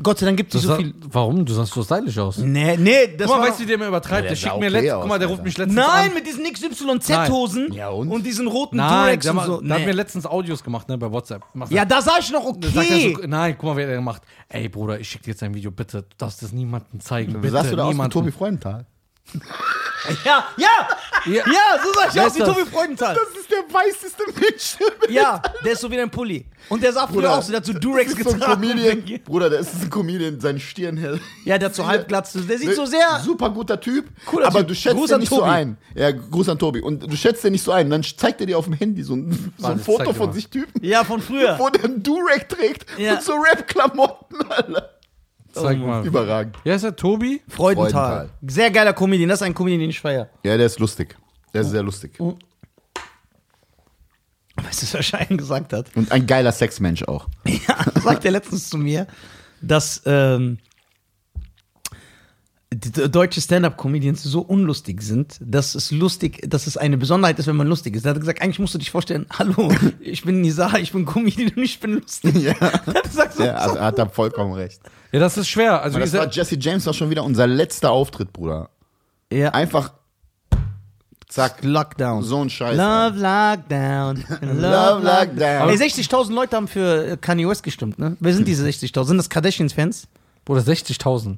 Gott 0.03 0.19
sei 0.19 0.27
Dank 0.27 0.37
gibt 0.37 0.55
es 0.55 0.63
so 0.63 0.69
sah- 0.69 0.77
viel. 0.77 0.95
Warum? 1.11 1.45
Du 1.45 1.53
sahst 1.53 1.73
so 1.73 1.83
stylisch 1.83 2.19
aus. 2.19 2.39
Nee, 2.39 2.77
nee, 2.77 3.09
das 3.17 3.27
Guck 3.27 3.37
mal, 3.37 3.43
war 3.43 3.49
weißt 3.49 3.59
du, 3.61 3.63
wie 3.65 3.67
der 3.69 3.79
mir 3.79 3.89
übertreibt? 3.89 4.23
der 4.25 4.29
Der 4.31 4.37
sah 4.37 4.43
schickt 4.43 4.61
mir 4.61 4.67
okay 4.67 4.69
letztens, 4.75 4.93
aus, 4.93 5.01
guck 5.01 5.09
mal, 5.09 5.19
der 5.19 5.29
ruft 5.29 5.45
mich 5.45 5.59
letztens 5.59 5.77
Nein, 5.77 6.09
an. 6.09 6.15
mit 6.15 6.27
diesen 6.27 6.45
XYZ-Hosen 6.45 7.73
Ja, 7.73 7.89
und? 7.91 8.23
diesen 8.25 8.47
roten 8.47 8.77
Nein, 8.77 9.05
Durex 9.07 9.25
der, 9.25 9.33
und 9.35 9.45
so. 9.45 9.61
der 9.61 9.75
hat 9.75 9.81
Nee. 9.81 9.87
mir 9.87 9.93
letztens 9.93 10.27
Audios 10.27 10.63
gemacht, 10.65 10.89
ne, 10.89 10.99
bei 10.99 11.11
WhatsApp. 11.11 11.43
Macht 11.55 11.71
Ja, 11.73 11.85
da 11.85 12.01
sah 12.03 12.19
ich 12.21 12.31
noch 12.31 12.45
okay. 12.45 13.15
so, 13.15 13.27
nein, 13.27 13.55
guck 13.59 13.71
mal, 13.71 13.77
wer 13.77 13.87
der 13.87 14.01
macht. 14.01 14.23
Ey, 14.49 14.69
Bruder, 14.69 14.99
ich 15.01 15.09
schick 15.09 15.23
dir 15.23 15.31
jetzt 15.31 15.43
ein 15.43 15.55
Video, 15.55 15.71
bitte. 15.71 16.03
Du 16.03 16.09
darfst 16.19 16.43
das 16.43 16.53
niemandem 16.53 17.01
zeigen. 17.01 17.33
Bitte, 17.41 17.51
Sahst 17.53 17.73
du 17.73 17.77
da 17.77 17.85
aus 17.85 17.93
niemandem. 17.93 18.13
Tobi 18.21 18.33
Freudenthal? 18.33 18.87
Ja, 20.25 20.45
ja, 20.57 20.69
Ja. 21.27 21.33
ja, 21.47 21.83
so 21.83 21.93
sah 21.93 22.09
ich 22.09 22.27
ist 22.27 22.35
wie 22.37 22.39
das? 22.41 22.49
Tobi 22.49 22.67
Freudenthal. 22.71 23.15
Das 23.15 23.41
ist 23.41 23.51
der 23.51 23.65
weißeste 23.73 24.23
Mensch. 24.41 24.77
Ja, 25.11 25.41
der 25.65 25.73
ist 25.73 25.81
so 25.81 25.91
wie 25.91 25.97
dein 25.97 26.11
Pulli. 26.11 26.47
Und 26.69 26.83
der 26.83 26.93
sah 26.93 27.07
früher 27.07 27.15
Bruder, 27.17 27.39
auch 27.39 27.43
so, 27.43 27.51
der 27.53 27.59
hat 27.61 27.67
so 27.67 27.73
Durex 27.73 28.13
ist 28.13 28.23
so 28.25 28.31
ein 28.31 28.41
getragen. 28.41 28.61
Comedian. 28.61 29.21
Bruder, 29.25 29.51
der 29.51 29.61
ist 29.61 29.71
ein 29.81 29.89
Comedian, 29.91 30.41
seine 30.41 30.59
Stirn 30.61 30.97
hell. 30.97 31.21
Ja, 31.45 31.59
der 31.59 31.69
hat 31.69 31.75
so 31.77 31.87
halbglatze. 31.87 32.41
Der 32.41 32.59
sieht 32.59 32.75
so 32.75 32.85
sehr. 32.87 33.21
Super 33.25 33.51
guter 33.51 33.81
Typ, 33.81 34.07
Cooler 34.27 34.47
aber 34.49 34.59
Typ. 34.61 34.69
du 34.69 34.75
schätzt 34.75 34.97
Gruß 34.97 35.11
den 35.11 35.21
nicht 35.21 35.29
so 35.31 35.37
Tobi. 35.39 35.49
ein. 35.51 35.79
Ja, 35.95 36.11
Gruß 36.11 36.49
an 36.49 36.59
Tobi. 36.59 36.81
Und 36.81 37.11
du 37.11 37.17
schätzt 37.17 37.45
den 37.45 37.53
nicht 37.53 37.63
so 37.65 37.73
ein. 37.73 37.89
Dann 37.91 38.03
zeigt 38.03 38.41
er 38.41 38.47
dir 38.47 38.59
auf 38.59 38.65
dem 38.65 38.75
Handy 38.75 39.03
so 39.03 39.15
ein, 39.15 39.53
so 39.59 39.67
ein 39.69 39.79
Foto 39.79 40.13
von 40.13 40.33
sich 40.33 40.49
Typen, 40.51 40.85
Ja, 40.85 41.05
von 41.05 41.21
früher. 41.23 41.57
wo 41.59 41.69
der 41.71 41.85
einen 41.85 42.03
Durag 42.03 42.49
trägt 42.49 42.87
Ja. 42.99 43.15
und 43.15 43.23
so 43.23 43.33
Rap-Klamotten, 43.35 44.43
Alter. 44.51 44.91
Zeig 45.63 45.79
mal. 45.79 46.07
Überragend. 46.07 46.57
Ja, 46.65 46.75
ist 46.75 46.85
der 46.85 46.97
Tobi? 46.97 47.43
Freudenthal. 47.49 47.91
Freudenthal. 47.91 48.31
Sehr 48.47 48.71
geiler 48.71 48.93
Comedian. 48.93 49.29
Das 49.29 49.41
ist 49.41 49.47
ein 49.47 49.55
Comedian, 49.55 49.81
den 49.81 49.91
ich 49.91 50.01
feier. 50.01 50.29
Ja, 50.45 50.57
der 50.57 50.67
ist 50.67 50.79
lustig. 50.79 51.17
Der 51.53 51.63
ist 51.63 51.71
sehr 51.71 51.83
lustig. 51.83 52.13
Weißt 52.19 52.37
du, 54.95 54.99
was 54.99 55.07
Schein 55.07 55.37
gesagt 55.37 55.73
hat? 55.73 55.87
Und 55.95 56.13
ein 56.13 56.27
geiler 56.27 56.53
Sexmensch 56.53 57.03
auch. 57.05 57.29
Ja, 57.47 58.01
sagt 58.01 58.25
er 58.25 58.31
letztens 58.31 58.69
zu 58.69 58.79
mir, 58.79 59.07
dass 59.61 60.03
ähm, 60.07 60.59
deutsche 62.71 63.41
Stand-up-Comedians 63.41 64.23
so 64.23 64.41
unlustig 64.41 65.03
sind, 65.03 65.39
dass 65.41 65.75
es 65.75 65.91
lustig, 65.91 66.43
dass 66.49 66.67
es 66.67 66.77
eine 66.77 66.99
Besonderheit 66.99 67.39
ist, 67.39 67.47
wenn 67.47 67.57
man 67.57 67.69
lustig 67.69 67.97
ist. 67.97 68.05
Er 68.05 68.11
hat 68.11 68.21
gesagt, 68.21 68.43
eigentlich 68.43 68.59
musst 68.59 68.75
du 68.75 68.79
dich 68.79 68.91
vorstellen, 68.91 69.27
hallo, 69.39 69.73
ich 70.01 70.25
bin 70.25 70.41
Nisa, 70.41 70.77
ich 70.79 70.93
bin 70.93 71.05
Comedian 71.05 71.53
und 71.57 71.63
ich 71.63 71.81
bin 71.81 71.95
lustig. 72.01 72.35
Ja. 72.37 72.53
Er 72.61 72.95
hat 72.95 73.03
gesagt, 73.05 73.35
so, 73.35 73.45
Ja, 73.45 73.55
also 73.55 73.77
er 73.77 73.85
hat 73.87 73.99
da 73.99 74.07
vollkommen 74.07 74.53
recht. 74.55 74.81
Ja, 75.13 75.21
das 75.21 75.37
ist 75.37 75.49
schwer. 75.49 75.83
Also, 75.83 75.99
das 75.99 76.13
war 76.13 76.31
Jesse 76.31 76.57
James 76.59 76.87
war 76.87 76.93
schon 76.95 77.11
wieder 77.11 77.25
unser 77.25 77.47
letzter 77.47 77.91
Auftritt, 77.91 78.33
Bruder. 78.33 78.71
ja. 79.33 79.51
Einfach 79.51 79.93
zack, 81.29 81.63
Lockdown. 81.63 82.23
so 82.23 82.43
ein 82.43 82.51
Scheiß. 82.51 82.77
Love 82.77 83.19
Lockdown. 83.19 84.25
Love 84.41 85.05
Lockdown. 85.05 85.69
Ey, 85.71 85.77
60.000 85.77 86.33
Leute 86.33 86.57
haben 86.57 86.69
für 86.69 87.07
äh, 87.13 87.17
Kanye 87.17 87.49
West 87.49 87.63
gestimmt, 87.63 87.99
ne? 87.99 88.17
Wer 88.21 88.35
sind 88.35 88.47
diese 88.49 88.65
60.000? 88.65 89.05
Sind 89.05 89.17
das 89.19 89.29
Kardashians-Fans? 89.29 90.09
Bruder, 90.45 90.61
60.000. 90.61 91.37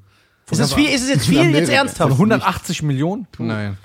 Ist, 0.50 0.60
das 0.60 0.72
viel, 0.72 0.88
ist 0.88 1.02
es 1.02 1.08
jetzt 1.08 1.26
viel, 1.26 1.50
jetzt 1.50 1.68
ernsthaft? 1.68 2.12
180 2.12 2.82
Millionen? 2.82 3.26
Nein. 3.38 3.76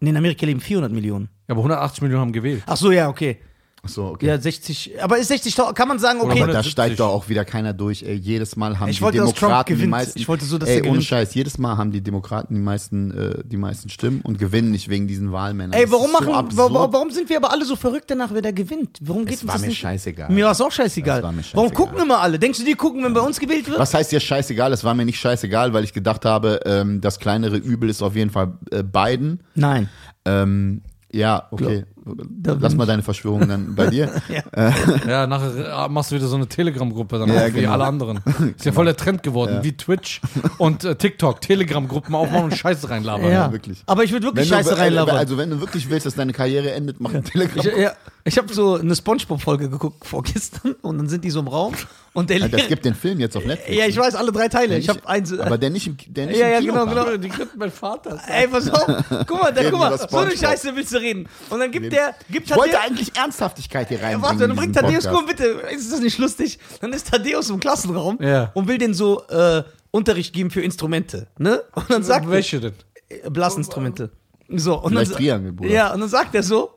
Nee, 0.00 0.10
in 0.10 0.16
Amerika 0.16 0.46
leben 0.46 0.60
400 0.60 0.92
Millionen. 0.92 1.28
Ja, 1.46 1.52
aber 1.52 1.60
180 1.60 2.02
Millionen 2.02 2.22
haben 2.22 2.32
gewählt. 2.32 2.62
Ach 2.66 2.76
so, 2.76 2.90
ja, 2.90 3.08
okay. 3.08 3.38
So, 3.86 4.06
okay. 4.06 4.26
Ja, 4.26 4.40
60. 4.40 5.02
Aber 5.02 5.18
ist 5.18 5.30
60.000, 5.30 5.72
kann 5.74 5.88
man 5.88 5.98
sagen, 5.98 6.20
okay. 6.20 6.30
Aber 6.42 6.52
da 6.52 6.60
170. 6.60 6.72
steigt 6.72 7.00
doch 7.00 7.08
auch 7.08 7.28
wieder 7.28 7.44
keiner 7.44 7.72
durch. 7.72 8.02
Ey, 8.02 8.14
jedes 8.14 8.56
Mal 8.56 8.78
haben 8.80 8.88
Ich 8.88 8.96
die 8.96 9.02
wollte, 9.02 9.18
dass 9.18 9.28
Trump 9.34 9.40
Demokraten 9.40 9.78
die 9.78 9.86
meisten. 9.86 10.18
Ich 10.18 10.28
wollte 10.28 10.44
so, 10.44 10.58
dass 10.58 10.68
ey, 10.68 10.78
ohne 10.80 10.88
gewinnt. 10.88 11.04
Scheiß, 11.04 11.34
jedes 11.34 11.58
Mal 11.58 11.76
haben 11.76 11.90
die 11.92 12.00
Demokraten 12.00 12.54
die 12.54 12.60
meisten, 12.60 13.10
äh, 13.10 13.42
die 13.44 13.56
meisten 13.56 13.88
Stimmen 13.90 14.20
und 14.22 14.38
gewinnen 14.38 14.70
nicht 14.70 14.88
wegen 14.88 15.06
diesen 15.06 15.32
Wahlmännern. 15.32 15.72
Ey, 15.78 15.90
warum 15.90 16.06
so 16.06 16.12
machen, 16.12 16.34
absurd. 16.34 16.72
warum, 16.74 16.92
warum 16.92 17.10
sind 17.10 17.28
wir 17.28 17.36
aber 17.36 17.52
alle 17.52 17.64
so 17.64 17.76
verrückt 17.76 18.10
danach, 18.10 18.30
wer 18.32 18.42
da 18.42 18.50
gewinnt? 18.50 18.98
Warum 19.02 19.24
geht 19.26 19.36
Es 19.36 19.42
uns 19.42 19.48
war 19.48 19.54
das 19.54 19.62
mir 19.62 19.68
nicht? 19.68 19.78
scheißegal. 19.78 20.30
Mir 20.30 20.44
war 20.46 20.52
es 20.52 20.60
auch 20.60 20.72
scheißegal. 20.72 21.22
War 21.22 21.32
mir 21.32 21.42
Warum 21.52 21.68
scheißegal. 21.68 21.86
gucken 21.86 22.02
immer 22.02 22.20
alle? 22.20 22.38
Denkst 22.38 22.58
du, 22.58 22.64
die 22.64 22.74
gucken, 22.74 23.04
wenn 23.04 23.14
bei 23.14 23.20
uns 23.20 23.38
gewählt 23.38 23.68
wird? 23.68 23.78
Was 23.78 23.92
heißt 23.94 24.10
hier 24.10 24.20
scheißegal? 24.20 24.72
Es 24.72 24.82
war 24.84 24.94
mir 24.94 25.04
nicht 25.04 25.18
scheißegal, 25.20 25.72
weil 25.74 25.84
ich 25.84 25.92
gedacht 25.92 26.24
habe, 26.24 26.60
ähm, 26.64 27.00
das 27.00 27.18
kleinere 27.18 27.56
Übel 27.56 27.88
ist 27.90 28.02
auf 28.02 28.16
jeden 28.16 28.30
Fall 28.30 28.52
äh, 28.70 28.82
Biden. 28.82 29.40
Nein. 29.54 29.88
Ähm, 30.24 30.82
ja, 31.12 31.46
okay. 31.50 31.84
Lass 32.44 32.74
mal 32.74 32.86
deine 32.86 33.02
Verschwörung 33.02 33.48
dann 33.48 33.74
bei 33.74 33.86
dir. 33.88 34.10
Ja, 35.06 35.26
nachher 35.26 35.86
äh, 35.86 35.88
machst 35.88 36.10
du 36.10 36.16
wieder 36.16 36.26
so 36.26 36.36
eine 36.36 36.46
Telegram-Gruppe 36.46 37.18
dann 37.18 37.28
Ja, 37.28 37.46
wie 37.48 37.60
genau. 37.60 37.72
alle 37.72 37.84
anderen. 37.84 38.20
Ist 38.56 38.64
ja 38.64 38.72
voll 38.72 38.84
der 38.84 38.96
Trend 38.96 39.22
geworden, 39.22 39.60
wie 39.62 39.76
Twitch 39.76 40.20
und 40.58 40.84
äh, 40.84 40.94
TikTok, 40.96 41.40
Telegram-Gruppen 41.40 42.14
aufmachen 42.14 42.44
und 42.44 42.56
Scheiße 42.56 42.88
reinlabern. 42.88 43.30
Ja, 43.30 43.52
wirklich. 43.52 43.82
Aber 43.86 44.04
ich 44.04 44.12
würde 44.12 44.26
wirklich 44.26 44.50
Wenn 44.50 44.58
Scheiße 44.58 44.70
du, 44.74 44.78
reinlabern. 44.78 45.16
Also 45.16 45.36
wenn 45.38 45.50
du 45.50 45.60
wirklich 45.60 45.88
willst, 45.90 46.06
dass 46.06 46.14
deine 46.14 46.32
Karriere 46.32 46.72
endet, 46.72 47.00
mach 47.00 47.14
ein 47.14 47.24
Telegram. 47.24 47.66
ich 47.66 47.76
ja, 47.76 47.92
ich 48.24 48.38
habe 48.38 48.52
so 48.52 48.76
eine 48.76 48.94
Spongebob-Folge 48.94 49.68
geguckt 49.68 50.06
vorgestern 50.06 50.72
und 50.82 50.98
dann 50.98 51.08
sind 51.08 51.24
die 51.24 51.30
so 51.30 51.40
im 51.40 51.48
Raum 51.48 51.74
und 52.14 52.30
der 52.30 52.42
es 52.52 52.68
gibt 52.68 52.84
den 52.84 52.94
Film 52.94 53.18
jetzt 53.18 53.36
auf 53.36 53.44
Netflix. 53.44 53.76
Ja, 53.76 53.86
ich 53.86 53.96
weiß, 53.96 54.14
alle 54.14 54.30
drei 54.30 54.48
Teile. 54.48 54.78
Ich 54.78 54.88
habe 54.88 55.00
eins. 55.06 55.36
aber 55.36 55.58
der 55.58 55.70
nicht 55.70 55.88
im, 55.88 55.96
der 56.06 56.26
nicht 56.26 56.38
Ja, 56.38 56.46
im 56.46 56.52
ja, 56.52 56.60
Kino 56.60 56.72
genau, 56.86 57.04
genau. 57.04 57.16
Die 57.16 57.28
kriegt 57.28 57.56
mein 57.56 57.72
Vater. 57.72 58.20
Ey, 58.28 58.46
pass 58.46 58.70
auf. 58.70 58.86
Guck 59.26 59.42
mal, 59.42 59.52
da, 59.52 59.68
guck 59.68 59.78
mal, 59.80 59.98
so 59.98 60.04
SpongeBob. 60.04 60.30
eine 60.30 60.38
Scheiße 60.38 60.76
willst 60.76 60.92
du 60.92 60.98
reden. 60.98 61.28
Und 61.50 61.58
dann 61.58 61.72
gibt 61.72 61.92
der, 61.94 62.14
gibt 62.30 62.50
Ich 62.50 62.56
wollte 62.56 62.80
eigentlich 62.80 63.16
Ernsthaftigkeit 63.16 63.88
hier 63.88 63.98
reinbringen. 63.98 64.22
Warte, 64.22 64.38
dann 64.38 64.50
in 64.50 64.56
bringt 64.56 64.76
Podcast. 64.76 65.08
komm 65.10 65.26
bitte, 65.26 65.44
ist 65.74 65.92
das 65.92 66.00
nicht 66.00 66.18
lustig? 66.18 66.58
Dann 66.80 66.92
ist 66.92 67.10
Thaddeus 67.10 67.50
im 67.50 67.60
Klassenraum 67.60 68.18
Ja. 68.20 68.50
und 68.54 68.68
will 68.68 68.78
den 68.78 68.94
so 68.94 69.26
äh, 69.28 69.62
Unterricht 69.90 70.32
geben 70.34 70.50
für 70.50 70.60
Instrumente, 70.62 71.28
ne? 71.38 71.62
Und 71.74 71.88
dann 71.90 72.02
sagt 72.02 72.28
Welche 72.28 72.60
denn? 72.60 72.74
äh, 73.08 73.30
Blasinstrumente. 73.30 74.10
So, 74.48 74.78
und 74.80 74.90
Vielleicht 74.92 75.12
dann, 75.12 75.18
Triangel, 75.18 75.52
Bruder. 75.52 75.70
Ja, 75.70 75.92
und 75.94 76.00
dann 76.00 76.08
sagt 76.08 76.34
er 76.34 76.42
so, 76.42 76.74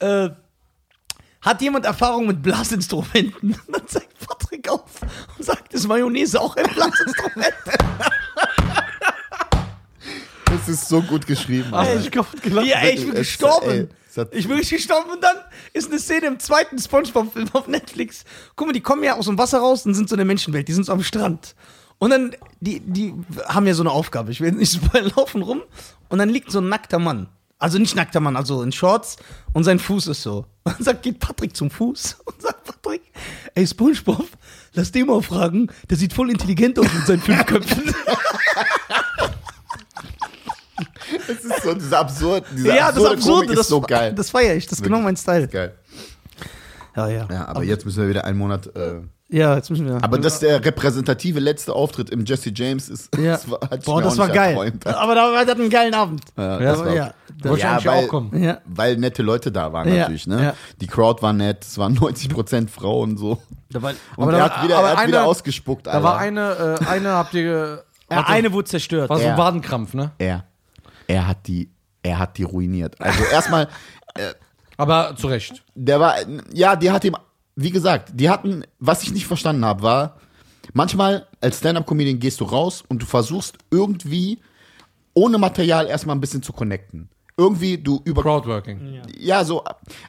äh, 0.00 0.28
hat 1.40 1.62
jemand 1.62 1.86
Erfahrung 1.86 2.26
mit 2.26 2.42
Blasinstrumenten? 2.42 3.54
Und 3.66 3.74
dann 3.74 3.86
zeigt 3.88 4.08
Patrick 4.26 4.68
auf 4.68 4.82
und 5.38 5.42
sagt, 5.44 5.72
ist 5.72 5.88
Mayonnaise 5.88 6.38
auch 6.38 6.54
ein 6.56 6.66
Blasinstrument? 6.66 7.54
Das 10.50 10.68
ist 10.68 10.88
so 10.88 11.00
gut 11.00 11.26
geschrieben. 11.26 11.72
Gelacht? 12.42 12.66
Ja, 12.66 12.78
ey, 12.80 12.94
ich 12.96 13.00
bin 13.06 13.12
Es- 13.12 13.18
gestorben. 13.18 13.88
Ich 14.32 14.48
bin 14.48 14.56
richtig 14.56 14.78
gestorben 14.78 15.10
und 15.10 15.22
dann 15.22 15.36
ist 15.72 15.90
eine 15.90 15.98
Szene 15.98 16.26
im 16.26 16.38
zweiten 16.38 16.78
Spongebob-Film 16.78 17.48
auf 17.52 17.68
Netflix. 17.68 18.24
Guck 18.56 18.68
mal, 18.68 18.72
die 18.72 18.80
kommen 18.80 19.04
ja 19.04 19.16
aus 19.16 19.26
dem 19.26 19.38
Wasser 19.38 19.58
raus 19.58 19.86
und 19.86 19.94
sind 19.94 20.08
so 20.08 20.14
in 20.14 20.18
der 20.18 20.26
Menschenwelt. 20.26 20.68
Die 20.68 20.72
sind 20.72 20.84
so 20.84 20.92
am 20.92 21.02
Strand. 21.02 21.54
Und 21.98 22.10
dann, 22.10 22.34
die, 22.60 22.80
die 22.80 23.14
haben 23.46 23.66
ja 23.66 23.74
so 23.74 23.82
eine 23.82 23.90
Aufgabe. 23.90 24.32
Ich 24.32 24.40
will 24.40 24.52
nicht 24.52 24.74
spoilern, 24.84 25.12
laufen 25.16 25.42
rum. 25.42 25.62
Und 26.08 26.18
dann 26.18 26.28
liegt 26.28 26.50
so 26.50 26.60
ein 26.60 26.68
nackter 26.68 26.98
Mann. 26.98 27.28
Also 27.58 27.78
nicht 27.78 27.94
nackter 27.94 28.20
Mann, 28.20 28.36
also 28.36 28.62
in 28.62 28.72
Shorts. 28.72 29.16
Und 29.52 29.64
sein 29.64 29.78
Fuß 29.78 30.08
ist 30.08 30.22
so. 30.22 30.46
Und 30.64 30.76
dann 30.76 30.82
sagt, 30.82 31.02
geht 31.02 31.20
Patrick 31.20 31.54
zum 31.56 31.70
Fuß 31.70 32.18
und 32.24 32.42
sagt 32.42 32.64
Patrick, 32.64 33.02
ey 33.54 33.66
Spongebob, 33.66 34.26
lass 34.74 34.92
den 34.92 35.06
mal 35.06 35.22
fragen. 35.22 35.70
Der 35.88 35.96
sieht 35.96 36.12
voll 36.12 36.30
intelligent 36.30 36.78
aus 36.78 36.86
mit 36.92 37.06
seinen 37.06 37.22
fünf 37.22 37.46
Köpfen. 37.46 37.94
Das 41.26 41.44
ist 41.44 41.62
so 41.62 41.74
dieser 41.74 41.98
absurd, 42.00 42.44
dieser 42.56 42.74
ja, 42.74 42.92
das 42.92 42.96
absurde 43.04 43.14
ist 43.14 43.18
absurd. 43.20 43.34
Komik 43.42 43.50
Das, 43.50 43.60
ist 43.60 43.68
so 43.68 43.80
geil. 43.80 44.12
das 44.14 44.30
feiere 44.30 44.54
ich. 44.56 44.66
Das 44.66 44.78
ist 44.78 44.82
genau 44.84 45.00
mein 45.00 45.16
Style. 45.16 45.48
geil. 45.48 45.74
Ja, 46.96 47.08
ja. 47.08 47.28
Ja, 47.30 47.48
aber 47.48 47.62
jetzt 47.62 47.84
müssen 47.84 48.02
wir 48.02 48.08
wieder 48.08 48.24
einen 48.24 48.38
Monat. 48.38 48.66
Äh, 48.74 49.00
Ja, 49.28 49.54
jetzt 49.54 49.70
müssen 49.70 49.86
wir. 49.86 50.02
aber 50.02 50.18
das 50.18 50.40
der 50.40 50.64
repräsentative 50.64 51.38
letzte 51.38 51.72
Auftritt 51.72 52.10
im 52.10 52.24
Jesse 52.24 52.50
James 52.52 52.88
ist. 52.88 53.16
ja. 53.18 53.32
Das 53.32 53.48
war, 53.50 53.60
hat 53.70 53.84
Boah, 53.84 53.98
mir 53.98 54.02
das 54.02 54.14
auch 54.14 54.18
war 54.18 54.28
geil. 54.28 54.72
Aber 54.86 55.14
da 55.14 55.32
war 55.32 55.44
das 55.46 55.54
einen 55.56 55.70
geilen 55.70 55.94
Abend. 55.94 56.22
Ja, 56.36 56.60
Ja, 56.60 56.72
das 56.72 56.78
war, 56.80 56.92
ja. 56.94 57.14
Wollte 57.42 57.56
ich 57.58 57.62
Ja, 57.62 57.70
eigentlich 57.72 57.86
weil- 57.86 58.04
auch 58.04 58.08
kommen. 58.08 58.42
Ja. 58.42 58.58
Weil 58.66 58.96
nette 58.96 59.22
Leute 59.22 59.52
da 59.52 59.72
waren 59.72 59.88
Ja, 59.88 60.00
natürlich, 60.00 60.26
ne? 60.26 60.42
ja. 60.42 60.54
Die 60.80 60.86
Crowd 60.88 61.22
war 61.22 61.32
nett, 61.32 61.64
es 61.64 61.78
waren 61.78 61.96
90% 61.96 62.68
Frauen 62.68 63.16
so. 63.16 63.38
Da 63.70 63.80
war, 63.80 63.92
Und 64.16 64.24
Aber 64.24 64.32
er 64.32 64.48
da 64.48 64.56
hat 64.56 64.64
wieder, 64.64 64.78
aber 64.78 64.88
er 64.90 64.96
hat 64.96 65.06
wieder 65.06 65.18
eine- 65.20 65.28
ausgespuckt, 65.28 65.86
Da 65.86 65.92
Alter. 65.92 66.02
war 66.04 66.18
eine, 66.18 66.78
äh, 66.82 66.86
eine 66.86 67.10
habt 67.10 67.32
ihr. 67.34 67.84
ja, 68.10 68.16
hatte- 68.16 68.28
eine 68.30 68.52
wurde 68.52 68.68
zerstört. 68.68 69.08
War 69.08 69.18
so 69.18 69.24
Ja. 69.24 69.32
ein 69.34 69.38
Wadenkrampf, 69.38 69.94
ne? 69.94 70.10
er. 70.18 70.44
Er 71.10 71.26
hat 71.26 71.46
die, 71.48 71.70
er 72.02 72.18
hat 72.20 72.38
die 72.38 72.44
ruiniert. 72.44 73.00
Also 73.00 73.24
erstmal, 73.24 73.68
Aber 74.76 75.14
zu 75.16 75.26
Recht. 75.26 75.64
der 75.74 76.00
war, 76.00 76.14
ja, 76.52 76.76
die 76.76 76.90
hat 76.90 77.04
ihm, 77.04 77.16
wie 77.56 77.70
gesagt, 77.70 78.12
die 78.14 78.30
hatten, 78.30 78.64
was 78.78 79.02
ich 79.02 79.12
nicht 79.12 79.26
verstanden 79.26 79.64
habe, 79.64 79.82
war, 79.82 80.20
manchmal 80.72 81.26
als 81.40 81.58
Stand-Up-Comedian 81.58 82.18
gehst 82.18 82.40
du 82.40 82.44
raus 82.44 82.84
und 82.88 83.02
du 83.02 83.06
versuchst 83.06 83.58
irgendwie 83.70 84.38
ohne 85.12 85.38
Material 85.38 85.86
erstmal 85.86 86.16
ein 86.16 86.20
bisschen 86.20 86.42
zu 86.42 86.52
connecten. 86.52 87.08
Irgendwie, 87.36 87.76
du 87.78 88.00
über, 88.04 88.22
Crowdworking. 88.22 89.02
ja, 89.18 89.44
so, 89.44 89.64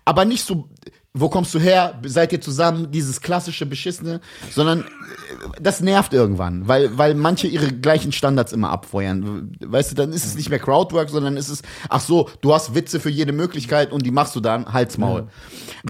aber 0.05 0.25
nicht 0.25 0.45
so, 0.45 0.69
wo 1.13 1.27
kommst 1.27 1.53
du 1.53 1.59
her, 1.59 1.99
seid 2.05 2.31
ihr 2.31 2.39
zusammen, 2.39 2.89
dieses 2.89 3.19
klassische 3.19 3.65
Beschissene, 3.65 4.21
sondern 4.49 4.81
äh, 4.81 4.85
das 5.61 5.81
nervt 5.81 6.13
irgendwann, 6.13 6.67
weil, 6.69 6.97
weil 6.97 7.15
manche 7.15 7.47
ihre 7.47 7.67
gleichen 7.67 8.13
Standards 8.13 8.53
immer 8.53 8.69
abfeuern. 8.69 9.51
Weißt 9.59 9.91
du, 9.91 9.95
dann 9.95 10.13
ist 10.13 10.25
es 10.25 10.35
nicht 10.35 10.49
mehr 10.49 10.59
Crowdwork, 10.59 11.09
sondern 11.09 11.35
ist 11.35 11.49
es, 11.49 11.63
ach 11.89 11.99
so, 11.99 12.29
du 12.39 12.53
hast 12.53 12.75
Witze 12.75 13.01
für 13.01 13.09
jede 13.09 13.33
Möglichkeit 13.33 13.91
und 13.91 14.05
die 14.05 14.11
machst 14.11 14.35
du 14.35 14.39
dann, 14.39 14.71
Halsmaul. 14.71 15.27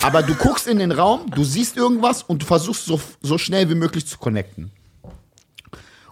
Aber 0.01 0.23
du 0.23 0.33
guckst 0.33 0.67
in 0.67 0.79
den 0.79 0.91
Raum, 0.91 1.21
du 1.35 1.43
siehst 1.43 1.77
irgendwas 1.77 2.23
und 2.23 2.41
du 2.41 2.45
versuchst 2.47 2.85
so, 2.85 2.99
so 3.21 3.37
schnell 3.37 3.69
wie 3.69 3.75
möglich 3.75 4.07
zu 4.07 4.17
connecten. 4.17 4.71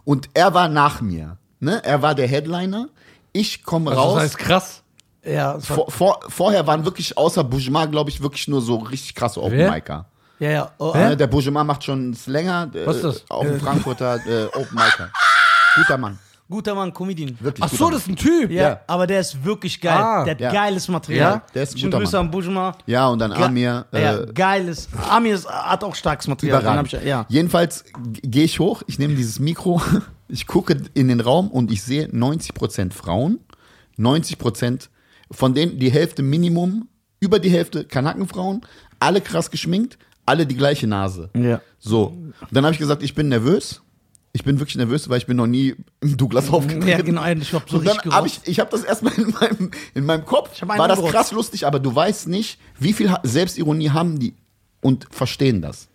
Und 0.04 0.30
er 0.34 0.54
war 0.54 0.70
nach 0.70 1.01
mir. 1.01 1.38
Ne? 1.60 1.84
Er 1.84 2.01
war 2.01 2.13
der 2.16 2.28
Headliner. 2.28 2.89
Ich 3.34 3.63
komme 3.63 3.89
Also 3.92 4.01
raus. 4.01 4.13
das 4.16 4.24
heißt 4.24 4.38
krass. 4.38 4.84
Ja, 5.26 5.60
vor, 5.60 5.92
vor, 5.92 6.20
vorher 6.30 6.66
waren 6.66 6.86
wirklich 6.86 7.18
außer 7.18 7.44
Bujima, 7.44 7.86
glaube 7.86 8.10
ich, 8.10 8.22
wirklich 8.22 8.48
nur 8.48 8.62
so 8.62 8.78
richtig 8.78 9.14
krasse 9.16 9.42
Open? 9.44 9.58
Micer. 9.58 10.06
ja, 10.40 10.50
ja. 10.50 10.72
Oh, 10.78 10.94
Ne? 10.96 11.18
Der 11.18 11.28
Bujima 11.28 11.64
macht 11.64 11.84
schon 11.84 12.16
länger. 12.26 12.70
Äh, 12.74 12.86
Was 12.88 12.96
ist 12.98 13.04
das? 13.06 13.24
Auch 13.30 13.44
ein 13.44 13.60
Frankfurter 13.60 14.16
äh, 14.26 14.46
Open 14.46 14.74
Micer. 14.76 15.10
Guter 15.76 15.98
Mann. 15.98 16.18
Guter 16.50 16.74
Mann, 16.74 16.92
Comedian. 16.92 17.38
Wirklich 17.40 17.64
Ach 17.64 17.70
so, 17.70 17.84
Mann. 17.84 17.94
das 17.94 18.02
ist 18.04 18.08
ein 18.08 18.16
Typ. 18.16 18.50
Ja, 18.50 18.62
Ja. 18.70 18.80
aber 18.88 19.06
der 19.06 19.20
ist 19.20 19.44
wirklich 19.44 19.80
geil. 19.80 19.94
Ah. 20.02 20.24
der 20.24 20.32
hat 20.34 20.42
Ja. 20.42 20.52
geiles 20.52 20.88
Material. 20.88 21.32
Ja, 21.34 21.42
der 21.54 21.64
ist 21.64 21.76
ein 21.76 21.78
Schönen 21.78 21.92
guter 21.92 22.04
Grüße 22.04 22.16
Mann. 22.18 22.26
an 22.26 22.32
Bujuma. 22.32 22.76
Ja, 22.88 23.08
und 23.10 23.20
dann 23.20 23.34
Ge- 23.34 23.44
Amir. 23.44 23.86
Äh, 23.92 24.02
ja, 24.02 24.26
geiles. 24.26 24.90
Amir 25.10 25.36
ist, 25.36 25.48
hat 25.48 25.84
auch 25.84 25.94
starkes 25.94 26.28
Material. 26.28 26.84
Ich, 26.86 26.94
ja. 27.04 27.26
Jedenfalls 27.30 27.84
gehe 28.24 28.46
ich 28.46 28.60
hoch, 28.60 28.82
ich 28.88 28.98
nehme 28.98 29.14
dieses 29.16 29.40
Mikro, 29.40 29.80
ich 30.28 30.48
gucke 30.48 30.82
in 30.96 31.08
den 31.10 31.20
Raum 31.20 31.50
und 31.52 31.72
ich 31.72 31.84
sehe 31.84 32.08
90% 32.08 32.94
Frauen, 32.94 33.40
90% 34.00 34.90
von 35.31 35.53
denen 35.53 35.79
die 35.79 35.91
Hälfte 35.91 36.24
Minimum, 36.24 36.88
über 37.19 37.39
die 37.39 37.50
Hälfte 37.50 37.86
Kanakenfrauen, 37.86 38.62
alle 39.00 39.21
krass 39.21 39.51
geschminkt, 39.51 39.98
alle 40.25 40.45
die 40.45 40.55
gleiche 40.55 40.88
Nase. 40.88 41.29
Ja. 41.36 41.62
So, 41.79 42.05
und 42.07 42.33
dann 42.51 42.65
habe 42.65 42.74
ich 42.74 42.79
gesagt, 42.79 43.03
ich 43.03 43.15
bin 43.15 43.29
nervös. 43.29 43.81
Ich 44.31 44.43
bin 44.43 44.59
wirklich 44.59 44.75
nervös, 44.75 45.09
weil 45.09 45.17
ich 45.17 45.25
bin 45.25 45.38
noch 45.38 45.48
nie 45.48 45.75
im 46.01 46.15
Douglas 46.15 46.51
aufgetreten. 46.51 46.88
Ja, 46.88 47.01
genau, 47.01 47.25
ich 47.25 47.51
hab 47.51 47.67
so 47.67 47.77
und 47.77 47.86
dann 47.86 47.95
richtig 47.95 48.13
habe 48.13 48.27
gerotzt. 48.27 48.41
ich, 48.43 48.51
ich 48.51 48.59
habe 48.59 48.69
das 48.69 48.83
erstmal 48.83 49.13
in 49.17 49.31
meinem, 49.31 49.71
in 49.95 50.05
meinem 50.05 50.24
Kopf, 50.24 50.62
hab 50.62 50.67
war 50.67 50.88
das 50.88 51.03
krass 51.03 51.31
lustig, 51.31 51.65
aber 51.65 51.79
du 51.79 51.93
weißt 51.93 52.27
nicht, 52.27 52.59
wie 52.77 52.93
viel 52.93 53.12
Selbstironie 53.24 53.89
haben 53.89 54.19
die 54.19 54.36
und 54.81 55.07
verstehen 55.09 55.63
das. 55.63 55.88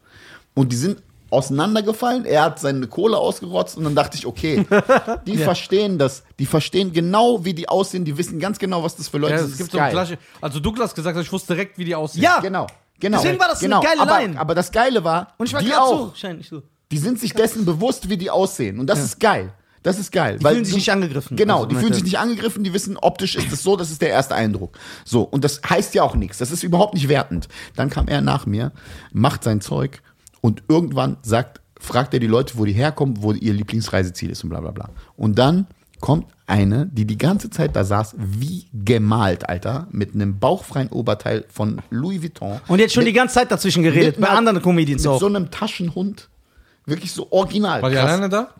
Und 0.53 0.73
die 0.73 0.77
sind 0.77 1.01
auseinandergefallen, 1.35 2.25
er 2.25 2.45
hat 2.45 2.59
seine 2.59 2.87
Kohle 2.87 3.19
ausgerotzt 3.19 3.77
und 3.77 3.85
dann 3.85 3.95
dachte 3.95 4.17
ich, 4.17 4.27
okay, 4.27 4.65
die 5.27 5.37
verstehen 5.37 5.99
das, 5.99 6.23
die 6.39 6.47
verstehen 6.47 6.93
genau, 6.93 7.45
wie 7.45 7.55
die 7.55 7.69
aussehen, 7.69 8.05
die 8.05 8.17
wissen 8.17 8.39
ganz 8.39 8.59
genau, 8.59 8.83
was 8.83 8.97
das 8.97 9.09
für 9.09 9.19
Leute 9.19 9.35
Ja, 9.35 9.41
Das 9.43 9.51
gibt 9.51 9.61
ist 9.61 9.73
so 9.73 9.79
ein 9.79 9.85
geil. 9.85 9.93
Gleiche. 9.93 10.19
Also 10.41 10.61
Douglas 10.61 10.95
gesagt 10.95 11.17
hat, 11.17 11.25
ich 11.25 11.33
wusste 11.33 11.55
direkt, 11.55 11.77
wie 11.79 11.85
die 11.85 11.95
aussehen. 11.95 12.23
Ja. 12.23 12.41
Genau, 12.41 12.67
genau. 12.99 13.19
Deswegen 13.19 13.39
war 13.39 13.49
das 13.49 13.61
eine 13.61 13.69
genau. 13.69 13.83
geile 13.83 14.01
aber, 14.01 14.19
Line. 14.21 14.41
Aber 14.41 14.55
das 14.55 14.73
Geile 14.73 15.05
war, 15.05 15.35
Und 15.37 15.47
ich 15.47 15.53
war 15.53 15.63
die 15.63 15.75
auch, 15.75 15.99
so, 15.99 16.09
wahrscheinlich 16.09 16.49
so. 16.49 16.63
die 16.91 16.99
sind 16.99 17.21
sich 17.21 17.35
dessen 17.35 17.65
bewusst, 17.65 18.09
wie 18.09 18.17
die 18.17 18.31
aussehen 18.31 18.79
und 18.79 18.87
das 18.89 19.01
ist 19.01 19.21
geil. 19.21 19.53
Das 19.85 19.99
ist 19.99 20.13
geil. 20.13 20.39
Die 20.39 20.47
fühlen 20.47 20.65
sich 20.65 20.77
nicht 20.77 20.91
angegriffen. 20.91 21.37
Genau, 21.37 21.57
Also, 21.57 21.69
die 21.69 21.75
fühlen 21.77 21.93
sich 21.93 22.05
nicht 22.05 22.19
angegriffen, 22.19 22.65
die 22.65 22.73
wissen, 22.73 22.97
optisch 22.97 23.37
ist 23.37 23.53
es 23.53 23.63
so, 23.63 23.77
das 23.77 23.91
ist 23.91 24.01
der 24.01 24.09
erste 24.09 24.35
Eindruck. 24.35 24.79
So, 25.05 25.23
und 25.23 25.45
das 25.45 25.61
heißt 25.69 25.95
ja 25.95 26.03
auch 26.03 26.15
nichts, 26.15 26.39
das 26.39 26.51
ist 26.51 26.63
überhaupt 26.63 26.95
nicht 26.95 27.09
wertend. 27.09 27.49
Dann 27.77 27.91
kam 27.91 28.09
er 28.09 28.23
nach 28.23 28.47
mir, 28.47 28.73
macht 29.13 29.45
sein 29.45 29.61
Zeug 29.61 30.01
und 30.45 30.63
irgendwann 30.69 31.17
sagt, 31.23 31.63
fragt 31.81 32.13
er 32.13 32.21
die 32.21 32.27
Leute, 32.27 32.59
wo 32.59 32.67
die 32.67 32.75
herkommen, 32.75 33.23
wo 33.23 33.33
ihr 33.33 33.55
Lieblingsreiseziel 33.55 34.29
ist 34.29 34.45
und 34.45 34.51
bla 34.51 34.61
bla 34.61 34.73
bla. 34.73 34.91
Und 35.17 35.39
dann 35.39 35.67
kommt 36.01 36.27
eine, 36.47 36.85
die 36.85 37.07
die 37.07 37.17
ganze 37.17 37.49
Zeit 37.49 37.75
da 37.75 37.83
saß, 37.83 38.15
wie 38.19 38.67
gemalt, 38.75 39.49
Alter, 39.49 39.89
mit 39.91 40.15
einem 40.15 40.39
bauchfreien 40.39 40.89
Oberteil 40.91 41.47
von 41.51 41.81
Louis 41.89 42.21
Vuitton. 42.21 42.61
Und 42.69 42.79
jetzt 42.79 42.93
schon 42.93 43.05
mit, 43.05 43.09
die 43.09 43.17
ganze 43.17 43.37
Zeit 43.37 43.51
dazwischen 43.51 43.83
geredet, 43.83 44.17
mit 44.19 44.21
bei 44.21 44.29
einer- 44.29 44.37
anderen 44.37 44.61
Comedians 44.61 45.03
mit 45.05 45.13
auch. 45.13 45.19
so 45.19 45.25
einem 45.27 45.51
Taschenhund. 45.51 46.29
Wirklich 46.85 47.13
so 47.13 47.27
original. 47.33 47.81
War 47.81 47.89
die 47.89 47.97
krass. 47.97 48.11
alleine 48.11 48.29
da? 48.29 48.51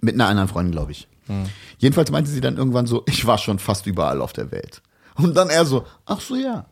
Mit 0.00 0.14
einer 0.14 0.26
anderen 0.26 0.48
Freundin, 0.48 0.72
glaube 0.72 0.90
ich. 0.90 1.06
Jedenfalls 1.78 2.10
meinte 2.10 2.30
sie 2.32 2.40
dann 2.40 2.56
irgendwann 2.56 2.86
so, 2.86 3.04
ich 3.06 3.24
war 3.26 3.38
schon 3.38 3.60
fast 3.60 3.86
überall 3.86 4.20
auf 4.20 4.32
der 4.32 4.50
Welt. 4.50 4.82
Und 5.16 5.36
dann 5.36 5.48
er 5.50 5.64
so, 5.64 5.84
ach 6.04 6.20
so, 6.20 6.36
ja. 6.36 6.66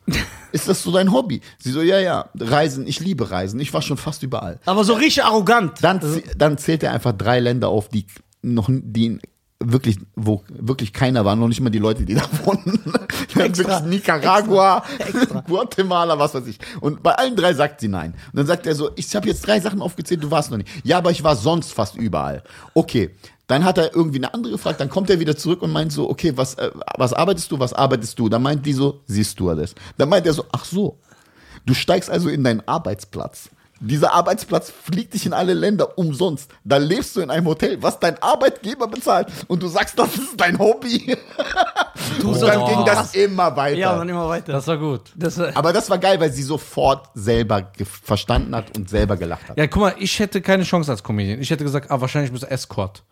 Ist 0.53 0.69
das 0.69 0.83
so 0.83 0.93
dein 0.93 1.13
Hobby? 1.13 1.41
Sie 1.59 1.71
so, 1.73 1.81
ja, 1.83 1.99
ja, 1.99 2.29
Reisen, 2.39 2.87
ich 2.87 3.01
liebe 3.01 3.31
Reisen, 3.31 3.59
ich 3.61 3.73
war 3.75 3.83
schon 3.83 3.97
fast 3.97 4.23
überall. 4.23 4.61
aber 4.67 4.85
so 4.85 4.93
richtig 4.95 5.25
arrogant. 5.25 5.79
Dann, 5.83 6.01
zäh- 6.01 6.25
dann 6.37 6.59
zählt 6.59 6.83
er 6.83 6.93
einfach 6.93 7.13
drei 7.13 7.41
Länder 7.41 7.69
auf, 7.69 7.89
die 7.89 8.07
noch, 8.43 8.69
die 8.71 9.19
wirklich, 9.61 9.99
wo 10.15 10.45
wirklich 10.51 10.93
keiner 10.93 11.25
war, 11.25 11.37
noch 11.37 11.49
nicht 11.49 11.61
mal 11.63 11.71
die 11.71 11.79
Leute, 11.79 12.05
die 12.05 12.15
da 12.15 12.23
wohnen. 12.45 12.81
Wirklich 13.35 13.67
Nicaragua, 13.83 14.85
Guatemala, 15.49 16.17
was 16.19 16.35
weiß 16.35 16.47
ich. 16.47 16.59
Und 16.81 17.03
bei 17.03 17.13
allen 17.13 17.35
drei 17.35 17.53
sagt 17.55 17.81
sie 17.81 17.89
nein. 17.89 18.13
Und 18.33 18.37
dann 18.39 18.47
sagt 18.47 18.65
er 18.67 18.75
so, 18.77 18.91
ich 18.95 19.15
habe 19.17 19.27
jetzt 19.27 19.45
drei 19.47 19.59
Sachen 19.59 19.81
aufgezählt, 19.83 20.23
du 20.23 20.31
warst 20.31 20.51
noch 20.53 20.59
nicht. 20.59 20.69
Ja, 20.85 20.99
aber 20.99 21.11
ich 21.11 21.25
war 21.25 21.35
sonst 21.35 21.73
fast 21.73 21.97
überall. 21.97 22.45
Okay. 22.75 23.11
Dann 23.47 23.65
hat 23.65 23.77
er 23.79 23.95
irgendwie 23.95 24.19
eine 24.19 24.33
andere 24.33 24.53
gefragt, 24.53 24.81
dann 24.81 24.89
kommt 24.89 25.11
er 25.11 25.21
wieder 25.21 25.37
zurück 25.37 25.61
und 25.63 25.71
meint 25.71 25.93
so, 25.93 26.09
okay, 26.09 26.33
was, 26.37 26.55
äh, 26.55 26.71
was 26.97 27.13
arbeitest 27.13 27.51
du, 27.51 27.59
was 27.59 27.75
arbeitest 27.75 28.19
du? 28.19 28.29
Dann 28.29 28.43
meint 28.43 28.65
die 28.65 28.73
so, 28.73 29.01
siehst 29.07 29.39
du 29.39 29.51
alles. 29.51 29.75
Dann 29.99 30.09
meint 30.09 30.27
er 30.27 30.33
so, 30.33 30.47
ach 30.53 30.65
so, 30.65 30.99
du 31.67 31.75
steigst 31.75 32.09
also 32.09 32.29
in 32.31 32.43
deinen 32.43 32.67
Arbeitsplatz. 32.67 33.51
Dieser 33.81 34.15
Arbeitsplatz 34.15 34.71
fliegt 34.71 35.13
dich 35.13 35.27
in 35.27 35.35
alle 35.35 35.53
Länder 35.53 35.99
umsonst. 35.99 36.51
Da 36.65 36.79
lebst 36.79 37.17
du 37.17 37.21
in 37.21 37.29
einem 37.29 37.47
Hotel, 37.47 37.83
was 37.83 37.99
dein 37.99 38.23
Arbeitgeber 38.23 38.87
bezahlt. 38.87 39.29
Und 39.47 39.63
du 39.63 39.67
sagst, 39.67 39.99
das 39.99 40.15
ist 40.15 40.41
dein 40.41 40.59
Hobby. 40.59 41.15
Und 42.23 42.35
so 42.35 42.47
dann 42.47 42.61
drauf. 42.61 42.71
ging 42.71 42.85
das 42.87 43.15
immer 43.15 43.55
weiter. 43.57 43.77
Ja, 43.77 43.93
und 43.93 43.99
dann 44.01 44.09
immer 44.09 44.29
weiter. 44.29 44.53
Das 44.53 44.67
war 44.67 44.77
gut. 44.79 45.01
Das, 45.17 45.39
äh, 45.39 45.53
Aber 45.55 45.73
das 45.73 45.91
war 45.91 45.99
geil, 45.99 46.21
weil 46.21 46.33
sie 46.33 46.43
sofort 46.43 47.09
selber 47.15 47.73
verstanden 48.03 48.55
hat 48.55 48.77
und 48.77 48.89
selber 48.89 49.17
gelacht 49.17 49.49
hat. 49.49 49.59
Ja, 49.59 49.67
guck 49.67 49.83
mal, 49.83 49.95
ich 49.99 50.19
hätte 50.19 50.41
keine 50.41 50.65
Chance 50.65 50.91
als 50.91 51.03
Comedian. 51.03 51.41
Ich 51.41 51.51
hätte 51.51 51.65
gesagt, 51.65 51.91
ah, 51.91 52.01
wahrscheinlich 52.01 52.31
bist 52.31 52.45
du 52.45 52.51
Escort. 52.51 53.03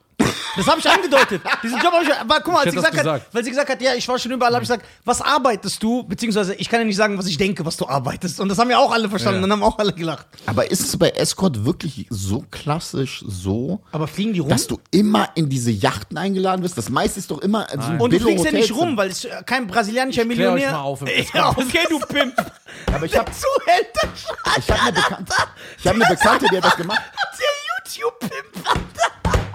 Das 0.57 0.67
habe 0.67 0.81
ich 0.81 0.89
angedeutet. 0.89 1.43
Diesen 1.63 1.79
Job 1.81 1.93
habe 1.93 2.05
ich. 2.05 2.15
Aber 2.15 2.41
guck 2.41 2.53
mal, 2.53 2.59
als 2.61 2.67
Ich 2.67 2.73
sie 2.73 2.77
gesagt, 2.77 2.95
hat, 2.97 3.03
gesagt. 3.05 3.27
weil 3.35 3.45
sie 3.45 3.51
gesagt 3.51 3.71
hat, 3.71 3.81
ja, 3.83 3.95
ich 3.95 4.07
war 4.09 4.19
schon 4.19 4.33
überall, 4.33 4.53
habe 4.55 4.63
ich 4.63 4.69
gesagt, 4.69 4.87
was 5.05 5.21
arbeitest 5.21 5.83
du? 5.83 6.03
Beziehungsweise, 6.05 6.55
ich 6.55 6.69
kann 6.69 6.81
ja 6.81 6.87
nicht 6.87 6.97
sagen, 6.97 7.17
was 7.19 7.27
ich 7.27 7.37
denke, 7.39 7.65
was 7.65 7.77
du 7.77 7.89
arbeitest. 7.89 8.41
Und 8.41 8.49
das 8.49 8.59
haben 8.59 8.71
ja 8.71 8.79
auch 8.79 8.93
alle 8.93 9.09
verstanden. 9.09 9.39
Ja. 9.41 9.45
Und 9.45 9.51
dann 9.51 9.61
haben 9.61 9.67
auch 9.73 9.79
alle 9.79 9.93
gelacht. 9.93 10.27
Aber 10.47 10.71
ist 10.71 10.81
es 10.81 10.97
bei 10.97 11.11
Escort 11.11 11.65
wirklich 11.65 12.07
so 12.11 12.45
klassisch 12.51 13.25
so, 13.27 13.81
Aber 13.93 14.07
fliegen 14.07 14.33
die 14.33 14.41
rum? 14.41 14.49
dass 14.49 14.67
du 14.67 14.79
immer 14.91 15.29
in 15.35 15.49
diese 15.49 15.71
Yachten 15.71 16.17
eingeladen 16.19 16.63
wirst? 16.63 16.77
Das 16.77 16.89
meiste 16.89 17.19
ist 17.19 17.31
doch 17.31 17.39
immer 17.41 17.67
so 17.71 17.79
ein 17.79 18.01
und 18.01 18.13
du 18.13 18.21
fliegst 18.21 18.45
ja 18.45 18.53
nicht 18.53 18.75
rum, 18.75 18.97
weil 18.97 19.11
es 19.11 19.25
äh, 19.25 19.43
kein 19.47 19.67
brasilianischer 19.67 20.23
euch 20.23 20.29
Millionär. 20.29 20.73
mal 20.73 20.81
auf 20.81 21.03
im 21.03 21.09
ja, 21.35 21.51
okay, 21.51 21.87
du 21.89 21.99
Pimp. 22.01 22.35
Aber 22.93 23.07
ich 23.07 23.17
habe 23.17 23.31
Zuhälter, 23.33 24.09
Scheiße. 24.15 24.59
ich 24.61 24.71
hab 24.71 24.83
eine, 24.83 24.93
Bekannte, 24.93 25.33
ich 25.79 25.87
hab 25.87 25.95
eine 25.95 26.05
Bekannte, 26.07 26.47
die 26.51 26.57
hat 26.57 26.65
das 26.65 26.77
gemacht. 26.77 27.01
Der 27.39 27.95
YouTube-Pimp. 27.95 29.52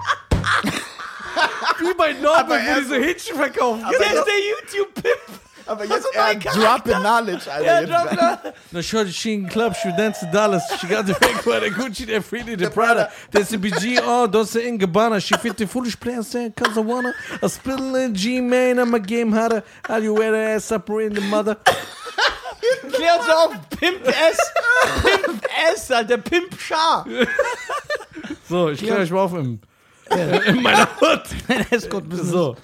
Wie 1.80 1.94
bei 1.94 2.12
Norbert, 2.12 2.48
wo 2.48 2.80
diese 2.80 2.96
Hähnchen 2.96 3.36
verkaufen. 3.36 3.84
Der 3.90 4.00
ist 4.00 4.24
der 4.26 4.40
YouTube-Pimp. 4.50 5.40
Aber 5.68 5.84
jetzt 5.84 6.06
ist 6.06 6.06
er 6.14 6.34
dein 6.34 6.40
drop 6.40 6.86
in 6.86 6.98
knowledge, 6.98 7.52
Alter. 7.52 7.80
Ja, 7.82 8.04
drop 8.04 8.16
da. 8.16 8.52
No, 8.72 8.82
shorty, 8.82 9.12
she 9.12 9.34
in 9.34 9.48
club, 9.48 9.76
she 9.76 9.90
dance 9.96 10.20
the 10.20 10.26
dollars. 10.32 10.62
She 10.80 10.86
got 10.86 11.06
the 11.06 11.14
fake 11.14 11.44
one, 11.46 11.60
the 11.60 11.70
Gucci, 11.70 12.06
the 12.06 12.20
Fendi, 12.20 12.56
the 12.58 12.70
Prada. 12.70 13.10
The 13.30 13.40
CBG, 13.40 14.00
oh, 14.02 14.26
don't 14.26 14.48
say 14.48 14.66
in 14.66 14.78
Gabbana. 14.78 15.20
She 15.20 15.36
fit 15.36 15.56
the 15.56 15.66
foolish 15.66 15.98
plan, 16.00 16.22
saying, 16.22 16.52
cause 16.52 16.76
I 16.76 16.80
wanna. 16.80 17.12
I 17.42 17.46
spill 17.48 17.94
in 17.96 18.14
G, 18.14 18.40
man, 18.40 18.78
I'm 18.78 18.94
a 18.94 19.00
game 19.00 19.30
harder. 19.32 19.62
How 19.84 19.96
you 19.96 20.14
wear 20.14 20.32
the 20.32 20.38
ass 20.38 20.72
up 20.72 20.88
in 20.90 21.14
the 21.14 21.20
mother? 21.20 21.56
Klär 22.92 23.18
uns 23.18 23.28
auf. 23.28 23.70
Pimp 23.78 24.06
S. 24.06 24.38
Pimp 25.02 25.46
S, 25.70 25.90
Alter. 25.90 26.18
Pimp 26.18 26.58
Schar. 26.58 27.06
So, 28.48 28.70
ich 28.70 28.80
kläre 28.80 29.00
euch 29.00 29.10
mal 29.10 29.20
auf 29.20 29.34
im, 29.34 29.60
in 30.46 30.62
meiner 30.62 30.88
Hut. 31.00 31.22
Ein 31.48 31.66
Escort-Business. 31.70 32.30
So. 32.30 32.56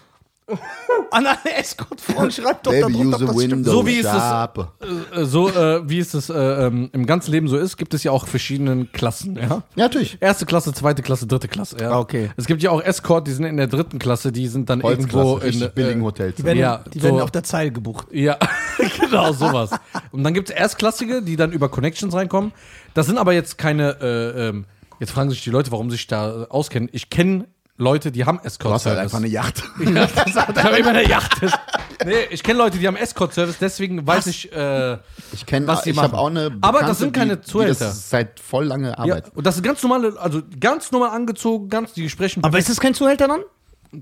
An 1.11 1.27
alle 1.27 1.39
Escort-Frauen 1.59 2.31
schreibt 2.31 2.67
doch 2.67 2.73
da 2.73 2.87
Baby, 2.87 2.93
drunter, 2.99 3.17
use 3.17 3.25
a 3.25 3.27
das 3.29 3.37
stimmt. 3.37 3.53
window 3.53 3.71
So 3.73 3.87
wie 3.87 3.95
ist 3.95 4.05
es-. 4.07 5.19
Äh, 5.19 5.25
so 5.25 5.49
äh, 5.49 5.89
wie 5.89 5.99
es 6.01 6.11
das, 6.11 6.29
äh, 6.29 6.35
ähm, 6.67 6.91
im 6.93 7.07
ganzen 7.07 7.31
Leben 7.31 7.49
so 7.49 7.57
ist, 7.57 7.79
gibt 7.79 7.95
es 7.95 8.05
ja 8.05 8.11
auch 8.13 8.27
verschiedene 8.27 8.85
Klassen, 8.85 9.37
ja. 9.37 9.43
Ja, 9.49 9.63
natürlich. 9.77 10.19
Erste 10.21 10.45
Klasse, 10.45 10.75
zweite 10.75 11.01
Klasse, 11.03 11.27
dritte 11.27 11.49
Klasse, 11.49 11.79
ja. 11.81 11.93
Ah, 11.93 11.99
okay. 11.99 12.31
Es 12.37 12.47
gibt 12.47 12.63
ja 12.63 12.71
auch 12.73 12.83
Escort, 12.83 13.27
die 13.27 13.33
sind 13.33 13.47
in 13.47 13.57
der 13.57 13.69
dritten 13.69 13.99
Klasse, 13.99 14.33
die 14.33 14.47
sind 14.49 14.69
dann 14.69 14.83
irgendwo 14.83 15.19
Holzklasse, 15.23 15.47
in 15.47 15.49
richtig 15.63 15.75
billigen 15.75 16.01
äh, 16.03 16.05
Hotels. 16.05 16.35
Die 16.37 16.45
werden, 16.45 16.59
Ja, 16.59 16.85
die 16.93 16.99
so- 16.99 17.05
werden 17.05 17.21
auf 17.23 17.31
der 17.31 17.43
Zeil 17.45 17.71
gebucht. 17.71 18.09
Ja, 18.11 18.37
genau, 19.01 19.33
sowas. 19.33 19.71
Und 20.13 20.25
dann 20.25 20.35
gibt 20.35 20.51
es 20.51 20.55
Erstklassige, 20.57 21.23
die 21.23 21.37
dann 21.37 21.53
über 21.53 21.71
Connections 21.71 22.13
reinkommen. 22.13 22.53
Das 22.93 23.07
sind 23.07 23.17
aber 23.17 23.33
jetzt 23.33 23.57
keine, 23.57 23.97
äh, 24.01 24.49
ähm, 24.49 24.67
jetzt 25.01 25.11
fragen 25.13 25.31
sich 25.31 25.43
die 25.45 25.51
Leute, 25.51 25.71
warum 25.73 25.91
sie 25.91 25.97
sich 25.97 26.07
da 26.07 26.45
auskennen. 26.45 26.89
Ich 26.93 27.11
kenne 27.11 27.47
Leute, 27.77 28.13
die 28.13 28.25
haben 28.25 28.39
Du 28.39 28.45
hast 28.45 28.61
halt 28.87 28.99
Escort-Service. 28.99 29.01
einfach 29.03 29.19
eine 29.19 29.27
Yacht. 29.27 29.65
ich 29.81 30.37
habe 30.65 30.77
immer 30.79 30.91
eine 30.91 31.09
Yacht. 31.09 31.41
nee, 32.05 32.13
ich 32.31 32.43
kenne 32.45 32.59
Leute, 32.59 32.79
die 32.79 32.87
haben 32.87 32.95
Escort-Service, 32.97 33.57
deswegen 33.61 34.07
weiß 34.07 34.29
ich, 34.29 34.53
äh, 34.53 34.99
Ich 35.33 35.45
kenne, 35.45 35.67
Was 35.67 35.83
die 35.83 35.91
ich 35.91 35.97
machen. 35.97 36.15
auch 36.15 36.29
eine. 36.29 36.47
Aber 36.61 36.73
Bekannte, 36.79 36.87
das 36.87 36.99
sind 36.99 37.13
keine 37.13 37.37
die, 37.37 37.43
die 37.43 37.51
Zuhälter. 37.51 37.87
Das 37.87 38.11
seit 38.11 38.39
voll 38.39 38.67
lange 38.67 38.91
ja, 38.91 38.99
Arbeit. 38.99 39.33
und 39.35 39.45
das 39.45 39.57
ist 39.57 39.63
ganz 39.65 39.83
normale, 39.83 40.17
also 40.21 40.41
ganz 40.61 40.93
normal 40.93 41.11
angezogen, 41.11 41.69
ganz, 41.69 41.93
die 41.95 42.09
sprechen, 42.09 42.45
Aber 42.45 42.59
ist 42.59 42.69
das 42.69 42.79
kein 42.79 42.95
Zuhälter 42.95 43.27
dann? 43.27 43.41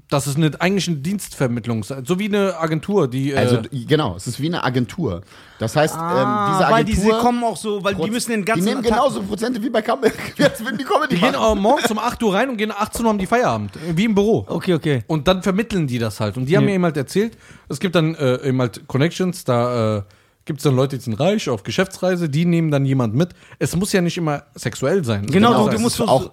Das 0.09 0.27
ist 0.27 0.37
eine, 0.37 0.51
eigentlich 0.61 0.89
eine 0.89 0.99
Dienstvermittlung, 0.99 1.83
so 1.85 2.19
wie 2.19 2.27
eine 2.27 2.59
Agentur, 2.59 3.09
die, 3.09 3.33
äh, 3.33 3.37
Also 3.37 3.59
genau, 3.73 4.17
es 4.17 4.27
ist 4.27 4.41
wie 4.41 4.47
eine 4.47 4.65
Agentur. 4.65 5.23
Das 5.59 5.77
heißt, 5.77 5.95
ähm, 5.95 6.01
diese 6.01 6.09
Ah, 6.17 6.71
weil 6.71 6.85
die, 6.85 6.93
Agentur. 6.93 7.15
sie 7.19 7.21
kommen 7.25 7.45
auch 7.45 7.57
so, 7.57 7.83
weil 7.85 7.95
die 7.95 8.11
müssen 8.11 8.31
den 8.33 8.41
die 8.41 8.45
ganzen 8.47 8.65
nehmen 8.65 8.83
Tag- 8.83 8.93
genauso 8.93 9.23
Prozente 9.23 9.63
wie 9.63 9.71
bei 9.71 9.83
Comeback. 9.83 10.35
Jetzt 10.37 10.65
würden 10.65 10.79
die 10.79 10.85
Comedy 10.85 11.15
die 11.15 11.21
gehen 11.21 11.33
machen. 11.33 11.43
auch 11.45 11.55
morgens 11.55 11.91
um 11.91 11.99
8 11.99 12.23
Uhr 12.23 12.35
rein 12.35 12.49
und 12.51 12.57
gehen 12.57 12.71
um 12.71 12.77
18 12.79 13.05
Uhr 13.05 13.09
haben 13.11 13.19
die 13.19 13.27
Feierabend, 13.27 13.73
wie 13.95 14.05
im 14.05 14.15
Büro. 14.15 14.45
Okay, 14.49 14.75
okay. 14.75 15.05
Und 15.07 15.29
dann 15.29 15.43
vermitteln 15.43 15.87
die 15.87 15.99
das 15.99 16.19
halt. 16.21 16.37
Und 16.37 16.47
die 16.47 16.57
haben 16.57 16.65
Ja. 16.65 16.71
mir 16.71 16.75
eben 16.75 16.85
halt 16.85 16.97
erzählt, 16.97 17.37
es 17.69 17.79
gibt 17.81 17.95
dann 17.95 18.15
äh, 18.15 18.49
eben 18.49 18.61
halt 18.61 18.87
Connections, 18.89 19.45
da 19.45 19.99
äh, 19.99 20.03
Gibt 20.45 20.59
es 20.59 20.65
dann 20.65 20.75
Leute, 20.75 20.97
die 20.99 21.05
sind 21.05 21.15
reich, 21.15 21.49
auf 21.49 21.63
Geschäftsreise, 21.63 22.29
die 22.29 22.45
nehmen 22.45 22.73
dann 22.73 22.85
jemand 22.85 23.15
mit. 23.15 23.31
Es 23.61 23.77
muss 23.77 23.93
ja 23.93 24.01
nicht 24.01 24.17
immer 24.19 24.43
sexuell 24.57 25.05
sein. 25.05 25.27
Genau, 25.27 25.53
Das 25.53 25.65
du- 25.65 25.71
du 25.71 25.77
es 25.77 25.83
musst 25.83 26.01
auch 26.03 26.33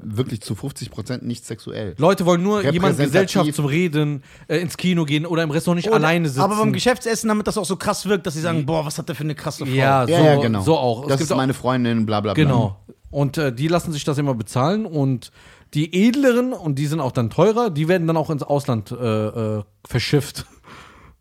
wirklich 0.00 0.42
zu 0.42 0.54
50 0.54 0.90
Prozent 0.90 1.22
nicht 1.24 1.46
sexuell. 1.46 1.94
Leute 1.96 2.26
wollen 2.26 2.42
nur 2.42 2.58
jemand 2.62 2.74
Repräsentativ. 2.98 3.12
Gesellschaft 3.12 3.54
zum 3.54 3.64
Reden, 3.64 4.22
äh, 4.48 4.58
ins 4.58 4.76
Kino 4.76 5.04
gehen 5.06 5.24
oder 5.24 5.42
im 5.42 5.50
Restaurant 5.50 5.76
nicht 5.78 5.88
Oder- 5.88 5.96
alleine 5.96 6.28
sitzen. 6.28 6.40
Aber 6.42 6.56
beim 6.56 6.72
Geschäftsessen, 6.74 7.28
damit 7.28 7.46
das 7.46 7.56
auch 7.56 7.64
so 7.64 7.76
krass 7.76 8.04
wirkt, 8.06 8.26
dass 8.26 8.34
sie 8.34 8.42
sagen, 8.42 8.66
boah, 8.66 8.84
was 8.84 8.98
hat 8.98 9.08
der 9.08 9.14
für 9.16 9.24
eine 9.24 9.34
krasse 9.34 9.64
Frau. 9.64 9.72
ja, 9.72 10.04
so, 10.06 10.12
Ja, 10.12 10.22
ja, 10.24 10.36
genau. 10.36 10.60
so 10.60 10.76
auch. 10.76 11.06
Das 11.08 11.18
gibt 11.18 11.30
ist 11.30 11.36
meine 11.36 11.54
Freundin, 11.54 12.04
bla 12.04 12.20
bla 12.20 12.34
bla. 12.34 12.42
Genau. 12.44 12.76
Und 13.10 13.38
äh, 13.38 13.54
die 13.54 13.68
lassen 13.68 13.92
sich 13.92 14.04
das 14.04 14.18
immer 14.18 14.34
bezahlen 14.34 14.84
und 14.84 15.30
die 15.74 16.06
edleren, 16.06 16.52
und 16.52 16.78
die 16.78 16.86
sind 16.86 17.00
auch 17.00 17.12
dann 17.12 17.30
teurer, 17.30 17.70
die 17.70 17.88
werden 17.88 18.06
dann 18.06 18.16
auch 18.16 18.30
ins 18.30 18.42
Ausland 18.42 18.92
äh, 18.92 18.96
äh, 19.58 19.62
verschifft. 19.86 20.44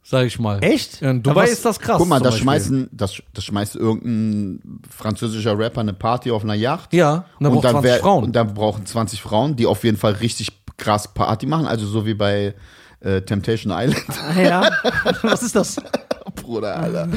Sag 0.07 0.27
ich 0.27 0.37
mal. 0.37 0.63
Echt? 0.63 1.01
In 1.01 1.23
Dubai 1.23 1.43
was- 1.45 1.51
ist 1.53 1.65
das 1.65 1.79
krass. 1.79 1.97
Guck 1.97 2.07
mal, 2.07 2.19
das 2.19 2.37
schmeißen, 2.37 2.89
das, 2.91 3.15
das 3.33 3.43
schmeißt 3.43 3.75
irgendein 3.75 4.79
französischer 4.89 5.57
Rapper 5.57 5.81
eine 5.81 5.93
Party 5.93 6.29
auf 6.29 6.43
einer 6.43 6.53
Yacht. 6.53 6.93
Ja, 6.93 7.25
und 7.39 7.43
dann 7.43 7.53
braucht 7.53 7.63
20 7.69 7.83
wär- 7.91 7.99
Frauen. 7.99 8.23
Und 8.25 8.35
dann 8.35 8.53
brauchen 8.53 8.85
20 8.85 9.19
Frauen, 9.21 9.55
die 9.55 9.65
auf 9.65 9.83
jeden 9.83 9.97
Fall 9.97 10.13
richtig 10.13 10.49
krass 10.77 11.11
Party 11.11 11.47
machen. 11.47 11.65
Also 11.65 11.87
so 11.87 12.05
wie 12.05 12.13
bei 12.13 12.53
äh, 12.99 13.21
Temptation 13.21 13.73
Island. 13.75 14.05
Ja. 14.37 14.69
Was 15.23 15.41
ist 15.41 15.55
das? 15.55 15.77
Bruder, 16.35 16.75
Alter. 16.77 17.07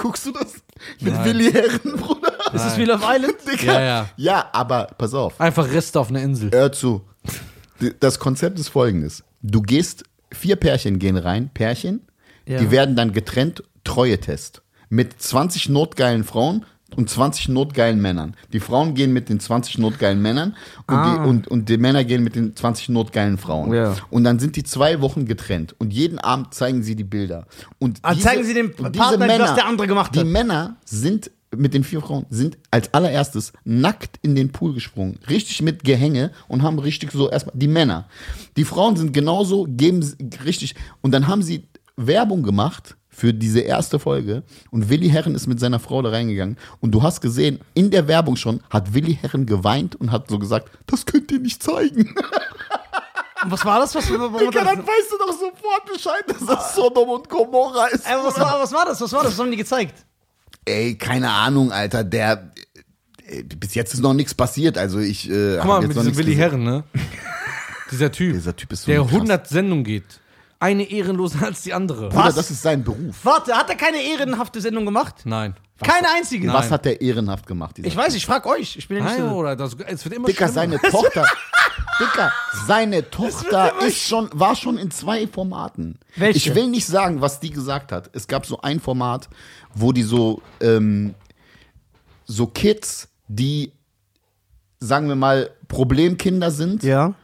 Guckst 0.00 0.24
du 0.24 0.32
das? 0.32 0.54
Mit 1.00 1.22
Willi 1.24 1.50
Herren, 1.52 1.96
Bruder. 2.00 2.32
Ist 2.54 2.64
das 2.64 2.78
Wheel 2.78 2.90
of 2.92 3.02
Island? 3.02 3.34
Ja, 3.62 3.80
ja. 3.80 4.08
Ja, 4.16 4.48
aber 4.52 4.86
pass 4.96 5.12
auf. 5.12 5.38
Einfach 5.40 5.70
Reste 5.70 6.00
auf 6.00 6.08
einer 6.08 6.22
Insel. 6.22 6.50
Hör 6.50 6.72
zu. 6.72 7.02
Das 8.00 8.18
Konzept 8.18 8.58
ist 8.58 8.68
folgendes. 8.68 9.22
Du 9.42 9.60
gehst, 9.62 10.04
vier 10.32 10.56
Pärchen 10.56 10.98
gehen 10.98 11.16
rein, 11.16 11.50
Pärchen, 11.52 12.00
Ja. 12.48 12.58
die 12.58 12.70
werden 12.70 12.96
dann 12.96 13.12
getrennt, 13.12 13.62
Treue-Test. 13.84 14.62
Mit 14.88 15.20
20 15.20 15.68
notgeilen 15.68 16.24
Frauen 16.24 16.64
und 16.96 17.10
20 17.10 17.50
notgeilen 17.50 18.00
Männern. 18.00 18.34
Die 18.52 18.60
Frauen 18.60 18.94
gehen 18.94 19.12
mit 19.12 19.28
den 19.28 19.40
20 19.40 19.76
notgeilen 19.78 20.22
Männern 20.22 20.56
und, 20.86 21.04
die, 21.04 21.28
und, 21.28 21.48
und 21.48 21.68
die 21.68 21.76
Männer 21.76 22.04
gehen 22.04 22.24
mit 22.24 22.34
den 22.34 22.56
20 22.56 22.88
notgeilen 22.88 23.36
Frauen. 23.36 23.72
Ah. 23.72 23.76
Ja. 23.76 23.96
Und 24.08 24.24
dann 24.24 24.38
sind 24.38 24.56
die 24.56 24.64
zwei 24.64 25.02
Wochen 25.02 25.26
getrennt 25.26 25.74
und 25.78 25.92
jeden 25.92 26.18
Abend 26.18 26.54
zeigen 26.54 26.82
sie 26.82 26.96
die 26.96 27.04
Bilder. 27.04 27.46
Und 27.78 27.98
Ah, 28.02 28.16
zeigen 28.16 28.44
sie 28.44 28.54
dem 28.54 28.74
Partner, 28.74 29.28
was 29.38 29.54
der 29.54 29.66
andere 29.66 29.86
gemacht 29.86 30.14
Die 30.14 30.20
hat. 30.20 30.26
Männer 30.26 30.76
sind 30.86 31.30
mit 31.56 31.72
den 31.72 31.84
vier 31.84 32.00
Frauen 32.00 32.26
sind 32.28 32.58
als 32.70 32.92
allererstes 32.92 33.52
nackt 33.64 34.18
in 34.22 34.34
den 34.34 34.52
Pool 34.52 34.74
gesprungen, 34.74 35.18
richtig 35.30 35.62
mit 35.62 35.82
Gehänge 35.82 36.30
und 36.46 36.62
haben 36.62 36.78
richtig 36.78 37.10
so 37.12 37.30
erstmal 37.30 37.54
die 37.56 37.68
Männer. 37.68 38.06
Die 38.56 38.64
Frauen 38.64 38.96
sind 38.96 39.12
genauso 39.14 39.66
geben 39.68 40.02
sie 40.02 40.16
richtig 40.44 40.74
und 41.00 41.12
dann 41.12 41.26
haben 41.26 41.42
sie 41.42 41.66
Werbung 42.06 42.42
gemacht 42.42 42.96
für 43.08 43.34
diese 43.34 43.60
erste 43.60 43.98
Folge 43.98 44.44
und 44.70 44.88
Willi 44.88 45.08
Herren 45.08 45.34
ist 45.34 45.48
mit 45.48 45.58
seiner 45.58 45.80
Frau 45.80 46.00
da 46.02 46.10
reingegangen 46.10 46.56
und 46.80 46.92
du 46.92 47.02
hast 47.02 47.20
gesehen, 47.20 47.58
in 47.74 47.90
der 47.90 48.06
Werbung 48.06 48.36
schon 48.36 48.60
hat 48.70 48.94
Willi 48.94 49.18
Herren 49.20 49.44
geweint 49.44 49.96
und 49.96 50.12
hat 50.12 50.28
so 50.28 50.38
gesagt, 50.38 50.70
das 50.86 51.04
könnt 51.04 51.32
ihr 51.32 51.40
nicht 51.40 51.62
zeigen. 51.62 52.14
Und 53.44 53.50
was 53.50 53.64
war 53.64 53.80
das? 53.80 53.94
Was, 53.94 54.10
warum 54.10 54.34
hat 54.34 54.40
Digga, 54.40 54.64
dann 54.64 54.78
weißt 54.78 55.12
du 55.12 55.18
doch 55.18 55.32
sofort 55.32 55.92
Bescheid, 55.92 56.24
dass 56.28 56.44
das 56.46 56.74
Sodom 56.74 57.08
und 57.08 57.28
Gomorra 57.28 57.86
ist. 57.86 58.06
Ey, 58.06 58.16
was, 58.22 58.38
war, 58.38 58.60
was 58.60 58.72
war 58.72 58.84
das? 58.86 59.00
Was 59.00 59.12
war 59.12 59.22
das? 59.22 59.32
Was 59.32 59.38
haben 59.38 59.50
die 59.50 59.56
gezeigt? 59.56 59.94
Ey, 60.64 60.96
keine 60.96 61.30
Ahnung, 61.30 61.72
Alter, 61.72 62.04
der. 62.04 62.50
Bis 63.58 63.74
jetzt 63.74 63.94
ist 63.94 64.00
noch 64.00 64.14
nichts 64.14 64.34
passiert, 64.34 64.76
also 64.78 64.98
ich. 64.98 65.30
Äh, 65.30 65.58
Guck 65.58 65.66
mal, 65.66 65.82
jetzt 65.82 65.88
mit 65.88 65.96
diesem 65.98 66.16
Willi 66.16 66.30
gesehen. 66.34 66.38
Herren, 66.38 66.64
ne? 66.64 66.84
Dieser 67.90 68.10
Typ. 68.10 68.34
Dieser 68.34 68.56
Typ 68.56 68.72
ist 68.72 68.82
so 68.82 68.90
Der 68.90 69.00
krass. 69.02 69.12
100 69.12 69.48
Sendungen 69.48 69.84
geht. 69.84 70.20
Eine 70.60 70.84
ehrenloser 70.90 71.42
als 71.46 71.62
die 71.62 71.72
andere. 71.72 72.08
Bruder, 72.08 72.24
Was? 72.24 72.34
das 72.34 72.50
ist 72.50 72.62
sein 72.62 72.82
Beruf. 72.82 73.16
Warte, 73.22 73.54
hat 73.54 73.68
er 73.70 73.76
keine 73.76 73.98
ehrenhafte 74.02 74.60
Sendung 74.60 74.84
gemacht? 74.84 75.22
Nein. 75.24 75.54
Keine 75.80 76.08
einzige. 76.16 76.52
Was 76.52 76.72
hat 76.72 76.84
der 76.84 77.00
ehrenhaft 77.00 77.46
gemacht? 77.46 77.78
Ich 77.78 77.94
weiß, 77.96 78.14
ich 78.16 78.26
frag 78.26 78.44
euch. 78.46 78.76
Ich 78.76 78.88
bin 78.88 78.96
ja 78.98 79.04
nicht 79.04 79.18
Nein, 79.18 79.28
so. 79.28 79.36
oder? 79.36 79.54
Das, 79.54 79.76
es 79.86 80.04
wird 80.04 80.16
immer 80.16 80.26
Dicker, 80.26 80.48
schlimmer. 80.48 80.52
seine 80.52 80.78
Tochter. 80.90 81.24
Dicker, 82.00 82.32
seine 82.66 83.08
Tochter 83.10 83.72
ist 83.86 83.98
schon, 84.08 84.28
war 84.32 84.56
schon 84.56 84.76
in 84.76 84.90
zwei 84.90 85.28
Formaten. 85.28 86.00
Welche? 86.16 86.36
Ich 86.36 86.54
will 86.56 86.66
nicht 86.68 86.86
sagen, 86.86 87.20
was 87.20 87.38
die 87.38 87.50
gesagt 87.50 87.92
hat. 87.92 88.10
Es 88.12 88.26
gab 88.26 88.44
so 88.44 88.60
ein 88.60 88.80
Format, 88.80 89.28
wo 89.74 89.92
die 89.92 90.02
so, 90.02 90.42
ähm, 90.60 91.14
so 92.26 92.48
Kids, 92.48 93.08
die, 93.28 93.70
sagen 94.80 95.06
wir 95.08 95.14
mal, 95.16 95.50
Problemkinder 95.68 96.50
sind, 96.50 96.82
Ja. 96.82 97.14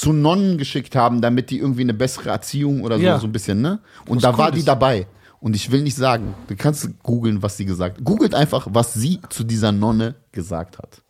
Zu 0.00 0.12
Nonnen 0.12 0.58
geschickt 0.58 0.94
haben, 0.96 1.20
damit 1.20 1.50
die 1.50 1.58
irgendwie 1.58 1.82
eine 1.82 1.94
bessere 1.94 2.30
Erziehung 2.30 2.82
oder 2.82 2.96
so, 2.98 3.02
Ja. 3.04 3.18
so 3.18 3.26
ein 3.26 3.32
bisschen, 3.32 3.60
ne? 3.60 3.80
Und 4.06 4.16
Was 4.18 4.22
da 4.22 4.30
cool 4.32 4.38
war 4.38 4.50
die 4.52 4.58
ist. 4.60 4.68
dabei. 4.68 5.06
Und 5.40 5.54
ich 5.54 5.70
will 5.70 5.82
nicht 5.82 5.94
sagen, 5.96 6.34
du 6.48 6.56
kannst 6.56 6.88
googeln, 7.02 7.42
was 7.42 7.56
sie 7.56 7.64
gesagt 7.64 7.98
hat. 7.98 8.04
Googelt 8.04 8.34
einfach, 8.34 8.66
was 8.70 8.94
sie 8.94 9.20
zu 9.28 9.44
dieser 9.44 9.70
Nonne 9.72 10.16
gesagt 10.32 10.78
hat. 10.78 11.02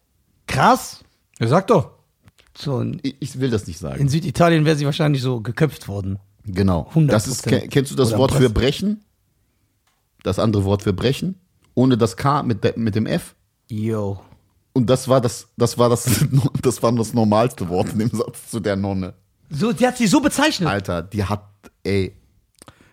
Krass. 0.47 1.03
Ja, 1.41 1.47
sag 1.49 1.67
doch. 1.69 1.91
So, 2.57 2.83
Ich, 3.03 3.17
ich 3.21 3.41
will 3.41 3.51
das 3.51 3.67
nicht 3.67 3.79
sagen. 3.79 4.01
in 4.01 4.09
Süditalien 4.09 4.65
wäre 4.65 4.77
sie 4.77 4.85
wahrscheinlich 4.85 5.23
so 5.23 5.41
geköpft 5.41 5.89
worden. 5.89 6.19
Genau. 6.45 6.91
100%. 6.95 7.07
Das 7.07 7.27
ist, 7.29 7.43
ke- 7.45 7.69
kennst 7.69 7.91
du 7.91 7.95
das 7.97 8.09
Oder 8.11 8.19
Wort 8.19 8.33
für 8.33 8.51
brechen? 8.51 9.03
Das 10.25 10.39
andere 10.39 10.65
Wort 10.65 10.83
für 10.83 10.93
brechen? 10.93 11.37
Ohne 11.75 11.97
das 11.97 12.17
K 12.17 12.43
mit, 12.43 12.65
de, 12.65 12.73
mit 12.77 12.95
dem 12.97 13.07
F? 13.07 13.35
Yo. 13.69 14.21
Und 14.79 14.87
das 14.89 15.09
war 15.09 15.21
das, 15.21 15.49
das 15.57 15.77
war 15.77 15.89
das, 15.89 16.05
das 16.63 16.83
war 16.83 16.93
das 16.93 17.13
normalste 17.13 17.69
Wort 17.69 17.93
in 17.95 17.99
dem 17.99 18.11
Satz 18.11 18.49
zu 18.51 18.61
der 18.61 18.77
Nonne. 18.77 19.15
So, 19.51 19.73
die 19.73 19.85
hat 19.87 19.97
sie 19.99 20.07
so 20.07 20.21
bezeichnet. 20.21 20.69
Alter, 20.69 21.03
die 21.03 21.25
hat, 21.25 21.43
ey. 21.83 22.15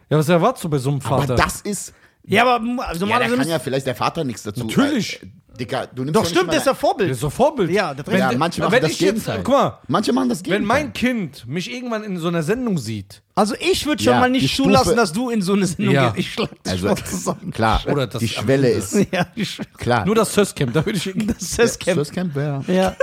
Ja, 0.10 0.18
was 0.18 0.28
erwartest 0.30 0.64
du 0.64 0.70
bei 0.70 0.80
so 0.80 0.90
einem 0.90 1.00
Aber 1.04 1.20
Vater? 1.20 1.36
das 1.36 1.62
ist, 1.62 1.94
Ja, 2.24 2.42
aber 2.44 2.54
also 2.56 2.72
Ja, 2.74 2.88
da 2.90 3.00
normalerweise. 3.00 3.38
kann 3.38 3.48
ja 3.50 3.60
vielleicht 3.60 3.86
der 3.86 3.96
Vater 3.96 4.24
nichts 4.24 4.42
dazu. 4.44 4.62
Natürlich. 4.66 5.22
Äh, 5.22 5.28
Dicker, 5.60 5.88
du 5.88 6.04
nimmst 6.04 6.16
doch, 6.16 6.26
stimmt, 6.26 6.52
der 6.52 6.58
ist 6.60 6.68
das 6.68 6.78
Vorbild. 6.78 7.12
ist 7.12 7.20
so 7.20 7.30
Vorbild. 7.30 7.70
Ja, 7.72 7.94
das 7.94 8.06
Ja, 8.14 8.28
recht. 8.28 8.38
manche 8.40 8.62
machen 8.62 8.72
wenn 8.74 8.82
das 8.82 8.92
ich 8.92 9.00
jetzt, 9.00 9.12
Gegenteil. 9.26 9.42
guck 9.44 9.54
mal, 9.54 9.80
Manche 9.88 10.14
machen 10.14 10.30
das 10.30 10.44
Gegenteil. 10.44 10.60
wenn 10.62 10.68
mein 10.68 10.94
Kind 10.94 11.48
mich 11.48 11.72
irgendwann 11.72 12.04
in 12.04 12.18
so 12.18 12.28
einer 12.28 12.44
Sendung 12.44 12.78
sieht, 12.78 13.22
Also 13.38 13.56
ich 13.60 13.86
würde 13.86 14.02
schon 14.04 14.14
Ja, 14.14 14.20
mal 14.22 14.30
nicht 14.30 14.56
zulassen, 14.56 14.96
dass 14.96 15.12
du 15.12 15.30
in 15.30 15.42
so 15.42 15.54
eine 15.54 15.66
Sendung 15.66 15.94
Ja. 15.94 16.10
gehst. 16.12 16.20
Ich 16.28 16.34
schlag 16.34 16.50
dich 16.64 16.72
also, 16.74 16.88
mal 16.88 16.96
zusammen. 16.98 17.52
klar, 17.52 17.82
Oder 17.88 18.08
das 18.08 18.20
die 18.22 18.28
Schwelle 18.30 18.70
ist 18.70 18.94
Ja, 19.12 19.26
die 19.36 19.46
Sch- 19.46 19.62
klar. 19.78 20.06
nur 20.06 20.16
das 20.16 20.34
Söscamp, 20.34 20.74
da 20.74 20.86
würde 20.86 20.98
ich 20.98 21.12
das 21.28 21.40
Sescamp. 21.56 21.96
Surfcamp 21.98 22.34
wäre 22.36 22.64
Ja, 22.68 22.96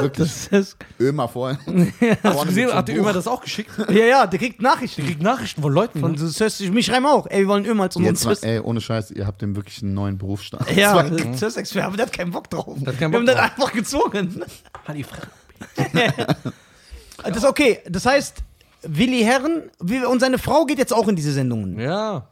wirklich 0.00 0.28
das 0.28 0.46
ist, 0.48 0.76
Ömer. 1.00 1.26
Hast 2.22 2.40
du 2.42 2.46
gesehen, 2.46 2.72
hat 2.72 2.88
der 2.88 2.98
Ömer 2.98 3.12
das 3.12 3.26
auch 3.26 3.40
geschickt? 3.42 3.70
ja, 3.90 4.04
ja, 4.06 4.26
der 4.26 4.38
kriegt 4.38 4.62
Nachrichten. 4.62 5.02
Der 5.02 5.10
kriegt 5.10 5.22
Nachrichten 5.22 5.60
von 5.62 5.72
Leuten. 5.72 6.00
Von 6.00 6.12
ne? 6.12 6.18
Sös, 6.18 6.60
mich 6.60 6.86
schreiben 6.86 7.06
auch. 7.06 7.26
Ey, 7.28 7.40
wir 7.40 7.48
wollen 7.48 7.66
Ömer 7.66 7.84
als 7.84 7.96
unseren 7.96 8.14
Jetzt 8.14 8.44
ey, 8.44 8.60
ohne 8.60 8.80
Scheiß, 8.80 9.10
ihr 9.10 9.26
habt 9.26 9.42
den 9.42 9.56
wirklich 9.56 9.82
einen 9.82 9.94
neuen 9.94 10.16
Berufsstand. 10.18 10.70
Ja, 10.74 11.04
Sös-Experte, 11.34 11.85
aber 11.86 11.96
der 11.96 12.06
hat 12.06 12.12
keinen 12.12 12.30
Bock 12.32 12.50
drauf. 12.50 12.76
hat 12.86 12.98
keinen 12.98 13.12
wir 13.12 13.18
Bock 13.20 13.20
haben 13.20 13.26
den 13.26 13.36
drauf. 13.36 13.50
einfach 13.52 13.72
gezwungen. 13.72 14.44
Halt 14.86 14.98
die. 14.98 15.06
Das 17.24 17.36
ist 17.38 17.44
okay. 17.46 17.78
Das 17.88 18.04
heißt, 18.06 18.36
Willi 18.82 19.22
Herren 19.22 19.70
und 20.08 20.20
seine 20.20 20.38
Frau 20.38 20.64
geht 20.66 20.78
jetzt 20.78 20.92
auch 20.92 21.08
in 21.08 21.16
diese 21.16 21.32
Sendungen. 21.32 21.78
Ja. 21.80 22.28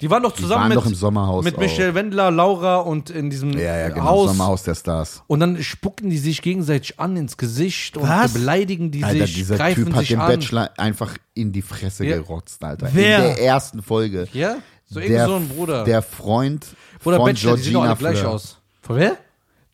Die 0.00 0.10
waren 0.10 0.22
doch 0.22 0.34
zusammen 0.34 0.62
waren 0.62 0.68
mit, 0.70 0.76
doch 0.76 0.86
im 0.86 0.94
Sommerhaus 0.94 1.44
mit 1.44 1.54
auch. 1.56 1.60
Michelle 1.60 1.94
Wendler, 1.94 2.30
Laura 2.30 2.78
und 2.78 3.10
in 3.10 3.30
diesem 3.30 3.52
Ja, 3.56 3.78
ja, 3.78 3.88
genau. 3.88 4.04
Haus. 4.04 4.28
Sommerhaus 4.30 4.62
der 4.64 4.74
Stars. 4.74 5.22
Und 5.26 5.40
dann 5.40 5.62
spucken 5.62 6.10
die 6.10 6.18
sich 6.18 6.42
gegenseitig 6.42 6.98
an 7.00 7.16
ins 7.16 7.36
Gesicht 7.38 7.96
und 7.96 8.06
Was? 8.08 8.34
beleidigen 8.34 8.90
die 8.90 9.04
Alter, 9.04 9.26
sich, 9.26 9.36
dieser 9.36 9.56
greifen 9.56 9.86
Typ 9.86 9.94
hat 9.94 10.00
sich 10.00 10.08
den 10.10 10.20
an. 10.20 10.28
Bachelor 10.32 10.70
einfach 10.76 11.16
in 11.32 11.52
die 11.52 11.62
Fresse 11.62 12.04
Ja. 12.04 12.16
gerotzt, 12.16 12.62
Alter. 12.62 12.88
Wer? 12.92 13.16
In 13.18 13.22
der 13.36 13.42
ersten 13.42 13.82
Folge. 13.82 14.28
Ja? 14.32 14.56
So 14.90 15.00
der, 15.00 15.26
so 15.26 15.36
ein 15.36 15.48
Bruder. 15.48 15.84
Der 15.84 16.02
Freund 16.02 16.66
Bruder 17.02 17.16
von 17.16 17.26
Bachelor, 17.26 17.56
die 17.56 17.62
sehen 17.62 17.72
doch 17.74 17.80
Georgina 17.84 17.90
alle 17.92 17.96
gleich 17.98 18.18
Fleur. 18.18 18.32
aus. 18.32 18.58
Von 18.84 18.96
wer? 18.96 19.16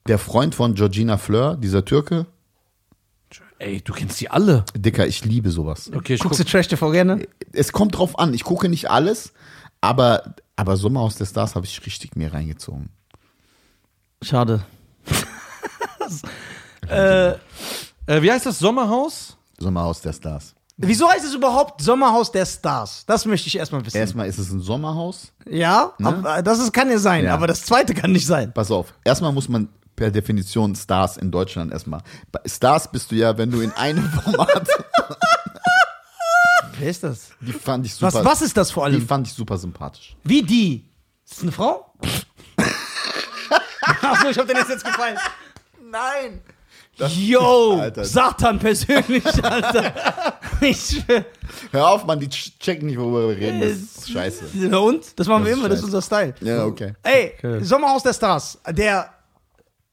Der 0.07 0.19
Freund 0.19 0.55
von 0.55 0.75
Georgina 0.75 1.19
Fleur, 1.19 1.57
dieser 1.57 1.85
Türke. 1.85 2.27
Ey, 3.59 3.81
du 3.81 3.93
kennst 3.93 4.21
die 4.21 4.31
alle. 4.31 4.65
Dicker, 4.75 5.05
ich 5.07 5.25
liebe 5.25 5.51
sowas. 5.51 5.91
Okay, 5.93 6.15
ich 6.15 6.21
guck. 6.21 6.31
Guckst 6.31 6.41
du 6.41 6.45
Trash 6.45 6.69
TV 6.69 6.93
gerne? 6.93 7.27
Es 7.53 7.73
kommt 7.73 7.99
drauf 7.99 8.19
an. 8.21 8.33
Ich 8.33 8.45
gucke 8.45 8.69
nicht 8.69 8.89
alles, 8.89 9.33
aber, 9.81 10.37
aber 10.55 10.77
Sommerhaus 10.77 11.17
der 11.17 11.27
Stars 11.27 11.57
habe 11.57 11.67
ich 11.67 11.85
richtig 11.85 12.15
mir 12.15 12.33
reingezogen. 12.33 12.89
Schade. 14.23 14.65
Äh, 16.89 17.37
wie 18.21 18.33
heißt 18.33 18.47
das 18.47 18.59
Sommerhaus? 18.59 19.37
Sommerhaus 19.61 20.01
der 20.01 20.13
Stars. 20.13 20.57
Wieso 20.83 21.11
heißt 21.11 21.25
es 21.27 21.35
überhaupt 21.35 21.83
Sommerhaus 21.83 22.33
der 22.33 22.47
Stars? 22.47 23.05
Das 23.07 23.27
möchte 23.27 23.49
ich 23.49 23.57
erstmal 23.59 23.85
wissen. 23.85 23.99
Erstmal 23.99 24.27
ist 24.29 24.39
es 24.39 24.51
ein 24.51 24.61
Sommerhaus. 24.61 25.33
ja, 25.47 25.93
aber 26.03 26.43
das 26.43 26.59
ist, 26.59 26.73
kann 26.73 26.91
ja 26.91 26.99
sein, 26.99 27.25
Ja. 27.25 27.35
aber 27.35 27.47
das 27.47 27.65
zweite 27.65 27.95
kann 27.95 28.13
nicht 28.13 28.27
sein. 28.27 28.53
Pass 28.55 28.71
auf. 28.71 28.95
Erstmal 29.05 29.33
muss 29.33 29.49
man 29.49 29.69
per 29.95 30.11
Definition 30.11 30.75
Stars 30.75 31.19
in 31.19 31.31
Deutschland 31.31 31.71
erstmal. 31.73 32.01
Bei 32.33 32.41
Stars 32.47 32.91
bist 32.91 33.11
du 33.11 33.17
ja, 33.17 33.37
wenn 33.37 33.51
du 33.51 33.61
in 33.61 33.73
einem 33.73 34.09
Format. 34.25 34.67
Wer 36.79 36.89
ist 36.91 37.05
das? 37.05 37.29
Die 37.41 37.53
fand 37.53 37.85
ich 37.85 37.95
super. 37.95 38.15
Was, 38.15 38.25
was 38.25 38.43
ist 38.43 38.57
das 38.57 38.71
vor 38.71 38.89
Die 38.89 38.97
allem? 38.97 39.07
fand 39.07 39.27
ich 39.27 39.35
super 39.35 39.59
sympathisch. 39.59 40.17
Wie 40.25 40.43
die? 40.43 40.89
Ist 41.27 41.35
das 41.37 41.43
eine 41.43 41.53
Frau? 41.53 41.93
Achso, 44.03 44.29
ich 44.31 44.39
hab 44.39 44.47
den 44.49 44.57
jetzt 44.57 44.83
gefallen. 44.85 45.19
Nein. 45.91 46.41
Yo, 47.09 47.77
Alter. 47.81 48.05
Satan 48.05 48.59
persönlich, 48.59 49.25
Alter. 49.45 49.93
ich. 50.61 51.03
Hör 51.73 51.89
auf, 51.89 52.05
Mann, 52.07 52.21
die 52.21 52.29
ch- 52.29 52.53
checken 52.59 52.87
nicht, 52.87 52.99
worüber 52.99 53.29
wir 53.29 53.37
reden. 53.37 53.61
Das 53.61 53.71
ist 53.71 54.11
scheiße. 54.11 54.79
und? 54.79 55.19
Das 55.19 55.27
machen 55.27 55.45
wir 55.45 55.51
Das 55.51 55.59
ist 55.59 55.59
immer, 55.59 55.69
das 55.69 55.79
ist 55.79 55.85
scheiße. 55.85 55.97
unser 55.97 56.03
Style. 56.03 56.35
Ja, 56.41 56.65
okay. 56.65 56.95
Ey, 57.03 57.33
Okay. 57.39 57.65
Sommerhaus 57.65 58.03
der 58.03 58.13
Stars, 58.15 58.59
der. 58.71 59.11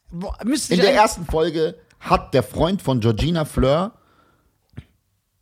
Wo- 0.10 0.34
Müsste 0.44 0.74
In 0.74 0.82
der 0.82 0.94
ersten 0.94 1.26
Folge 1.26 1.76
hat 2.00 2.34
der 2.34 2.44
Freund 2.44 2.82
von 2.82 3.00
Georgina 3.00 3.44
Fleur 3.46 3.92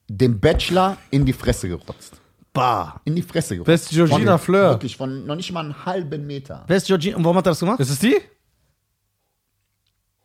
dem 0.08 0.39
Bachelor 0.39 0.97
in 1.12 1.25
die 1.25 1.34
Fresse 1.34 1.67
gerotzt. 1.67 2.21
Bah. 2.54 3.01
In 3.06 3.15
die 3.15 3.21
Fresse 3.21 3.56
gerotzt. 3.56 3.67
Wer 3.67 3.75
ist 3.75 3.89
Georgina 3.89 4.38
Von- 4.38 4.45
Fleur? 4.45 4.69
Wirklich, 4.71 4.95
von 4.97 5.25
noch 5.25 5.36
nicht 5.36 5.51
mal 5.51 5.60
einen 5.62 5.86
halben 5.86 6.25
Meter. 6.25 6.63
Wer 6.67 6.78
ist 6.78 6.88
Georgina? 6.88 7.17
Und 7.17 7.23
warum 7.25 7.38
hat 7.38 7.45
er 7.47 7.51
das 7.51 7.60
gemacht? 7.60 7.80
Ist 7.80 7.89
es 7.89 7.99
die? 7.99 8.15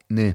Nee. 0.08 0.34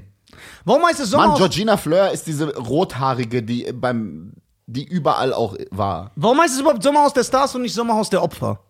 Warum 0.64 0.84
heißt 0.84 1.00
es 1.00 1.10
Mann, 1.12 1.20
Sommerhaus? 1.22 1.38
Georgina 1.38 1.76
Fleur 1.76 2.10
ist 2.12 2.26
diese 2.26 2.54
rothaarige, 2.56 3.42
die 3.42 3.70
beim, 3.72 4.32
die 4.66 4.84
überall 4.84 5.32
auch 5.32 5.56
war. 5.70 6.10
warum 6.16 6.40
heißt 6.40 6.54
es 6.54 6.60
überhaupt 6.60 6.82
Sommerhaus 6.82 7.12
der 7.12 7.24
Stars 7.24 7.54
und 7.54 7.62
nicht 7.62 7.74
Sommerhaus 7.74 8.10
der 8.10 8.22
Opfer? 8.22 8.60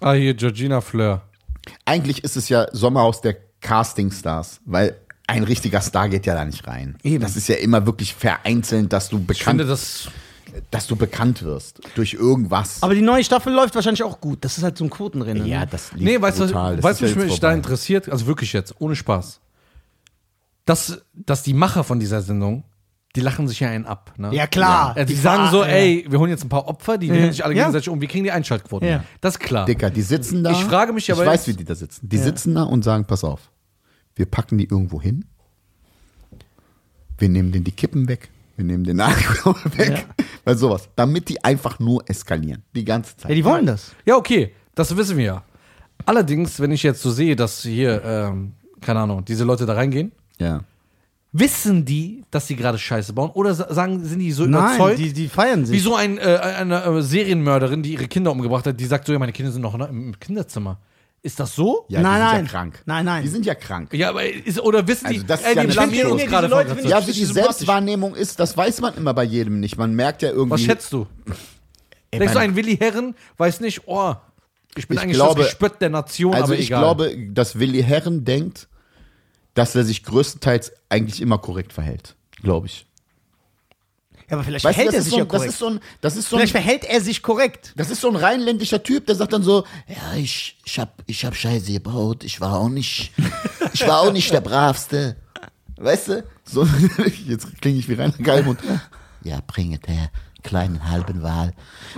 Ah, 0.00 0.12
hier, 0.12 0.34
Georgina 0.34 0.80
Fleur. 0.80 1.22
Eigentlich 1.84 2.22
ist 2.24 2.36
es 2.36 2.48
ja 2.48 2.66
Sommerhaus 2.72 3.20
der 3.20 3.36
Castingstars, 3.60 4.60
weil 4.66 4.96
ein 5.26 5.42
richtiger 5.44 5.80
Star 5.80 6.08
geht 6.10 6.26
ja 6.26 6.34
da 6.34 6.44
nicht 6.44 6.66
rein. 6.66 6.96
Eben. 7.02 7.22
Das 7.22 7.36
ist 7.36 7.48
ja 7.48 7.54
immer 7.56 7.86
wirklich 7.86 8.14
vereinzelt, 8.14 8.92
dass 8.92 9.08
du 9.08 9.16
Ich 9.18 9.26
bekannt, 9.26 9.60
finde 9.60 9.64
das. 9.66 10.08
dass 10.70 10.86
du 10.86 10.96
bekannt 10.96 11.42
wirst 11.42 11.80
durch 11.94 12.12
irgendwas. 12.12 12.82
Aber 12.82 12.94
die 12.94 13.00
neue 13.00 13.24
Staffel 13.24 13.52
läuft 13.54 13.74
wahrscheinlich 13.74 14.02
auch 14.02 14.20
gut. 14.20 14.44
Das 14.44 14.58
ist 14.58 14.64
halt 14.64 14.76
so 14.76 14.84
ein 14.84 14.90
Quotenrennen. 14.90 15.46
ja, 15.46 15.60
ne? 15.60 15.68
das 15.70 15.92
liegt 15.92 16.04
Nee, 16.04 16.20
weißt 16.20 16.38
brutal. 16.38 16.76
du, 16.76 16.82
Das 16.82 17.00
weißt 17.00 17.16
du, 17.16 17.20
mich 17.20 17.40
da 17.40 17.52
interessiert? 17.52 18.08
Also 18.10 18.26
wirklich 18.26 18.52
jetzt, 18.52 18.74
ohne 18.80 18.94
Spaß. 18.96 19.40
Dass, 20.64 21.02
dass 21.12 21.42
die 21.42 21.52
Macher 21.54 21.84
von 21.84 22.00
dieser 22.00 22.22
Sendung, 22.22 22.64
die 23.16 23.20
lachen 23.20 23.46
sich 23.46 23.60
ja 23.60 23.68
einen 23.68 23.86
ab. 23.86 24.12
Ne? 24.16 24.34
Ja, 24.34 24.46
klar. 24.46 24.94
Ja, 24.96 25.04
die, 25.04 25.14
Die 25.14 25.20
sagen 25.20 25.50
so, 25.50 25.62
ey, 25.62 26.04
wir 26.08 26.18
holen 26.18 26.30
jetzt 26.30 26.44
ein 26.44 26.48
paar 26.48 26.66
Opfer, 26.66 26.98
die 26.98 27.10
nehmen 27.10 27.30
sich 27.30 27.44
alle 27.44 27.54
Ja. 27.54 27.64
gegenseitig 27.64 27.88
um, 27.88 28.00
wie 28.00 28.06
kriegen 28.08 28.24
die 28.24 28.32
Einschaltquoten? 28.32 28.88
Ja. 28.88 29.04
Das 29.20 29.34
ist 29.34 29.40
klar. 29.40 29.66
Dicker, 29.66 29.90
die 29.90 30.02
sitzen 30.02 30.42
da. 30.42 30.50
Ich 30.52 30.64
frage 30.64 30.92
mich 30.92 31.12
aber 31.12 31.22
Ich 31.22 31.28
weiß, 31.28 31.46
jetzt- 31.46 31.54
wie 31.54 31.58
die 31.58 31.64
da 31.64 31.74
sitzen. 31.74 32.08
Die 32.08 32.18
sitzen 32.18 32.54
da 32.54 32.62
und 32.64 32.82
sagen, 32.82 33.04
pass 33.04 33.22
auf, 33.24 33.50
wir 34.16 34.26
packen 34.26 34.58
die 34.58 34.64
irgendwo 34.64 35.00
hin. 35.00 35.26
Wir 37.18 37.28
nehmen 37.28 37.52
denen 37.52 37.64
die 37.64 37.72
Kippen 37.72 38.08
weg. 38.08 38.30
Wir 38.56 38.64
nehmen 38.64 38.84
den 38.84 39.00
Alkohol 39.00 39.54
weg. 39.76 40.06
Weil 40.44 40.56
sowas. 40.56 40.88
Damit 40.96 41.28
die 41.28 41.42
einfach 41.44 41.78
nur 41.78 42.08
eskalieren. 42.08 42.62
Die 42.74 42.84
ganze 42.84 43.16
Zeit. 43.16 43.28
Ja, 43.30 43.34
die 43.34 43.44
wollen 43.44 43.66
das. 43.66 43.92
Ja, 44.04 44.16
okay, 44.16 44.52
das 44.74 44.96
wissen 44.96 45.16
wir 45.16 45.24
ja. 45.24 45.42
Allerdings, 46.06 46.58
wenn 46.60 46.70
ich 46.72 46.82
jetzt 46.82 47.02
so 47.02 47.10
sehe, 47.10 47.36
dass 47.36 47.62
hier, 47.62 48.02
ähm, 48.04 48.52
keine 48.80 49.00
Ahnung, 49.00 49.24
diese 49.24 49.44
Leute 49.44 49.64
da 49.66 49.74
reingehen, 49.74 50.12
ja. 50.38 50.60
wissen 51.32 51.84
die, 51.84 52.24
dass 52.30 52.46
sie 52.46 52.56
gerade 52.56 52.78
Scheiße 52.78 53.12
bauen? 53.12 53.30
Oder 53.34 53.54
sa- 53.54 53.72
sagen, 53.72 54.04
sind 54.04 54.18
die 54.20 54.32
so 54.32 54.44
Nein, 54.46 54.76
überzeugt? 54.76 54.98
die, 54.98 55.12
die 55.12 55.28
feiern 55.28 55.66
sich. 55.66 55.74
wie 55.76 55.80
so 55.80 55.94
ein, 55.96 56.18
äh, 56.18 56.22
eine 56.22 56.82
äh, 56.84 57.02
Serienmörderin, 57.02 57.82
die 57.82 57.92
ihre 57.94 58.06
Kinder 58.08 58.30
umgebracht 58.32 58.66
hat, 58.66 58.78
die 58.78 58.84
sagt 58.86 59.06
so, 59.06 59.12
ja, 59.12 59.18
meine 59.18 59.32
Kinder 59.32 59.50
sind 59.52 59.62
noch 59.62 59.76
ne, 59.76 59.86
im 59.86 60.18
Kinderzimmer. 60.18 60.78
Ist 61.22 61.40
das 61.40 61.54
so? 61.54 61.86
Ja, 61.88 62.02
Nein, 62.02 62.12
die 62.12 62.18
sind 62.20 62.34
nein. 62.34 62.44
ja 62.44 62.50
krank. 62.50 62.82
Nein, 62.84 63.04
nein. 63.06 63.22
Die 63.22 63.28
sind 63.30 63.46
ja 63.46 63.54
krank. 63.54 63.94
Ja, 63.94 64.10
aber 64.10 64.24
ist, 64.30 64.60
oder 64.60 64.86
wissen 64.86 65.08
die, 65.08 65.14
Also 65.14 65.26
das 65.26 65.40
ist 65.40 65.46
ey, 65.46 65.54
ja 65.56 65.62
die 65.62 65.66
eine 65.68 65.72
blamieren 65.72 66.12
uns 66.12 66.22
Nee, 66.22 66.28
gerade 66.28 66.46
diese 66.48 66.50
von 66.50 66.58
Leute 66.58 66.66
der 66.66 66.76
finden 66.76 66.90
Ja, 66.90 67.06
wie 67.06 67.12
die. 67.12 67.24
Selbstwahrnehmung 67.24 68.14
ist, 68.14 68.38
das 68.40 68.54
weiß 68.56 68.80
man 68.82 68.94
immer 68.94 69.14
bei 69.14 69.24
jedem 69.24 69.58
nicht. 69.58 69.78
Man 69.78 69.94
merkt 69.94 70.20
ja 70.20 70.28
irgendwie. 70.30 70.50
Was 70.50 70.60
schätzt 70.60 70.92
du? 70.92 71.06
Ey, 72.10 72.18
Denkst 72.18 72.34
du, 72.34 72.38
ein 72.40 72.54
Willi 72.56 72.76
Herren 72.76 73.14
weiß 73.38 73.60
nicht, 73.60 73.82
oh, 73.86 74.14
ich 74.76 74.86
bin 74.86 74.98
Ich 74.98 75.02
eigentlich 75.02 75.16
glaube- 75.16 75.40
das 75.40 75.50
Gespött 75.50 75.80
der 75.80 75.88
Nation, 75.88 76.34
Also 76.34 76.44
aber 76.44 76.54
ich 76.58 76.66
egal. 76.66 76.80
glaube, 76.80 77.16
dass 77.30 77.58
Willi 77.58 77.82
Herren 77.82 78.24
denkt, 78.26 78.68
dass 79.54 79.74
er 79.74 79.84
sich 79.84 80.02
größtenteils 80.04 80.72
eigentlich 80.88 81.20
immer 81.20 81.38
korrekt 81.38 81.72
verhält. 81.72 82.14
Glaube 82.42 82.66
ich. 82.66 82.86
ja, 84.28 84.36
aber 84.36 84.44
vielleicht 84.44 84.64
Weißt 84.64 84.74
verhält 84.74 84.94
er 84.94 85.02
sich 85.02 85.12
so, 85.12 85.18
ja 85.18 85.24
das 85.24 85.32
korrekt. 85.32 85.52
ist 85.52 85.58
so 85.58 85.66
ein, 85.68 85.80
das 86.00 86.16
ist 86.16 86.28
so 86.28 86.36
vielleicht 86.36 86.54
ein, 86.54 86.62
verhält 86.62 86.84
er 86.84 87.00
sich 87.00 87.22
korrekt. 87.22 87.72
das 87.76 87.90
ist 87.90 88.00
so 88.00 88.08
ein 88.08 88.16
rheinländischer 88.16 88.82
Typ, 88.82 89.06
der 89.06 89.14
sagt 89.14 89.32
dann 89.32 89.42
so, 89.42 89.64
ja, 89.88 90.14
ich, 90.16 90.58
ich 90.64 90.78
hab, 90.78 91.02
ich 91.06 91.24
hab 91.24 91.34
Scheiße 91.34 91.72
gebaut, 91.72 92.24
ich 92.24 92.40
war 92.40 92.58
auch 92.58 92.68
nicht, 92.68 93.12
ich 93.72 93.86
war 93.86 94.00
auch 94.00 94.12
nicht 94.12 94.30
der 94.32 94.40
Bravste. 94.40 95.16
Weißt 95.76 96.08
du? 96.08 96.24
So, 96.44 96.68
jetzt 97.26 97.60
klinge 97.60 97.78
ich 97.78 97.88
wie 97.88 97.94
Rainer 97.94 98.12
Geilmund. 98.18 98.60
Ja, 99.22 99.40
bringet 99.46 99.88
her, 99.88 100.10
kleinen 100.44 100.88
halben 100.90 101.22
Wal. 101.22 101.52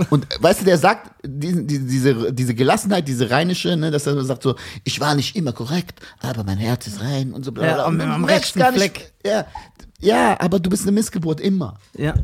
Und 0.08 0.24
äh, 0.32 0.42
weißt 0.42 0.62
du, 0.62 0.64
der 0.64 0.78
sagt, 0.78 1.10
diese, 1.24 1.62
diese, 1.64 2.32
diese 2.32 2.54
Gelassenheit, 2.54 3.06
diese 3.06 3.28
rheinische, 3.30 3.76
ne, 3.76 3.90
dass 3.90 4.06
er 4.06 4.24
sagt 4.24 4.42
so, 4.42 4.56
ich 4.84 4.98
war 5.00 5.14
nicht 5.14 5.36
immer 5.36 5.52
korrekt, 5.52 6.00
aber 6.22 6.42
mein 6.44 6.56
Herz 6.58 6.86
ist 6.86 7.00
rein 7.02 7.32
und 7.34 7.44
so 7.44 7.52
bla, 7.52 7.66
Ja, 7.66 7.74
bla. 7.74 7.84
am- 7.84 7.92
Und 7.94 7.98
du 7.98 8.04
am 8.06 8.20
merkst 8.22 8.56
rechten 8.56 8.58
gar 8.60 8.70
nicht- 8.70 8.80
Fleck. 8.80 9.12
Ja, 9.26 9.44
ja, 10.00 10.40
aber 10.40 10.58
du 10.60 10.70
bist 10.70 10.82
eine 10.84 10.92
Missgeburt 10.92 11.40
immer. 11.40 11.74
Ja. 11.96 12.14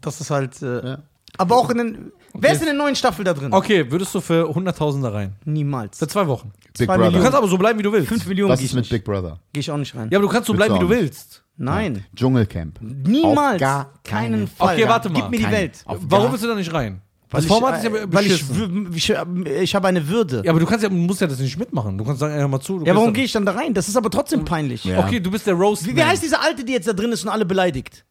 Das 0.00 0.20
ist 0.20 0.30
halt. 0.30 0.60
Äh, 0.62 0.86
Ja. 0.88 0.98
Aber 1.36 1.56
auch 1.56 1.68
in 1.70 1.78
den. 1.78 2.12
Wer 2.34 2.52
ist 2.52 2.60
in 2.60 2.66
der 2.66 2.74
neuen 2.74 2.94
Staffel 2.96 3.24
da 3.24 3.32
drin? 3.34 3.52
Okay, 3.52 3.90
würdest 3.90 4.14
du 4.14 4.20
für 4.20 4.48
100.000 4.48 5.02
da 5.02 5.10
rein? 5.10 5.34
Niemals. 5.44 5.98
Für 5.98 6.08
zwei 6.08 6.26
Wochen. 6.26 6.50
Big 6.76 6.76
Zwei 6.76 6.86
Brother. 6.86 6.96
Du 6.98 7.04
Millionen. 7.06 7.22
kannst 7.24 7.38
aber 7.38 7.48
so 7.48 7.58
bleiben, 7.58 7.78
wie 7.78 7.82
du 7.84 7.92
willst. 7.92 8.08
5 8.08 8.26
Millionen 8.26 8.52
Was 8.52 8.60
ist 8.60 8.66
ich 8.66 8.74
mit. 8.74 8.88
Big 8.88 9.04
Brother? 9.04 9.38
Gehe 9.52 9.60
ich 9.60 9.70
auch 9.70 9.76
nicht 9.76 9.94
rein. 9.94 10.08
Ja, 10.10 10.18
aber 10.18 10.26
du 10.26 10.32
kannst 10.32 10.46
so 10.48 10.52
bleiben, 10.54 10.74
wie 10.74 10.78
du 10.80 10.88
willst. 10.88 11.43
Nein. 11.56 12.04
Dschungelcamp. 12.16 12.78
Niemals. 12.80 13.54
Auf 13.54 13.58
gar 13.60 13.92
keinen 14.02 14.32
keinen 14.32 14.48
Fall. 14.48 14.74
Okay, 14.76 14.88
warte 14.88 15.08
mal. 15.08 15.20
Gib 15.20 15.30
mir 15.30 15.36
die 15.38 15.42
Kein- 15.44 15.52
Welt. 15.52 15.82
Auf 15.84 15.98
Warum 16.02 16.32
willst 16.32 16.44
du 16.44 16.48
da 16.48 16.54
nicht 16.54 16.72
rein? 16.72 17.00
Weil 17.30 17.40
Das 17.42 17.48
Format 17.48 17.78
ist 17.78 17.84
ja 17.84 17.90
ich, 17.90 18.12
weil 18.12 18.26
ich, 18.26 18.46
beschissen. 18.46 18.92
w- 18.92 18.96
ich, 18.96 19.62
ich 19.62 19.74
habe 19.74 19.88
eine 19.88 20.06
Würde. 20.06 20.42
Ja, 20.44 20.50
aber 20.50 20.60
du 20.60 20.66
kannst 20.66 20.82
ja, 20.84 20.90
musst 20.90 21.20
ja 21.20 21.26
das 21.26 21.38
nicht 21.38 21.58
mitmachen. 21.58 21.96
Du 21.98 22.04
kannst 22.04 22.20
sagen, 22.20 22.32
ey, 22.34 22.40
hör 22.40 22.48
mal 22.48 22.60
zu. 22.60 22.78
Du 22.78 22.84
Ja, 22.84 22.94
warum 22.94 23.08
da- 23.08 23.12
gehe 23.14 23.24
ich 23.24 23.32
dann 23.32 23.44
da 23.46 23.52
rein? 23.52 23.72
Das 23.74 23.88
ist 23.88 23.96
aber 23.96 24.10
trotzdem 24.10 24.44
peinlich. 24.44 24.84
Ja. 24.84 25.00
Okay, 25.00 25.18
du 25.20 25.30
bist 25.30 25.46
der 25.46 25.54
Roast. 25.54 25.86
Wie, 25.86 25.96
wie 25.96 26.02
heißt 26.04 26.22
diese 26.22 26.38
Alte, 26.40 26.64
die 26.64 26.72
jetzt 26.72 26.86
da 26.86 26.92
drin 26.92 27.10
ist 27.12 27.24
und 27.24 27.30
alle 27.30 27.44
beleidigt? 27.44 28.04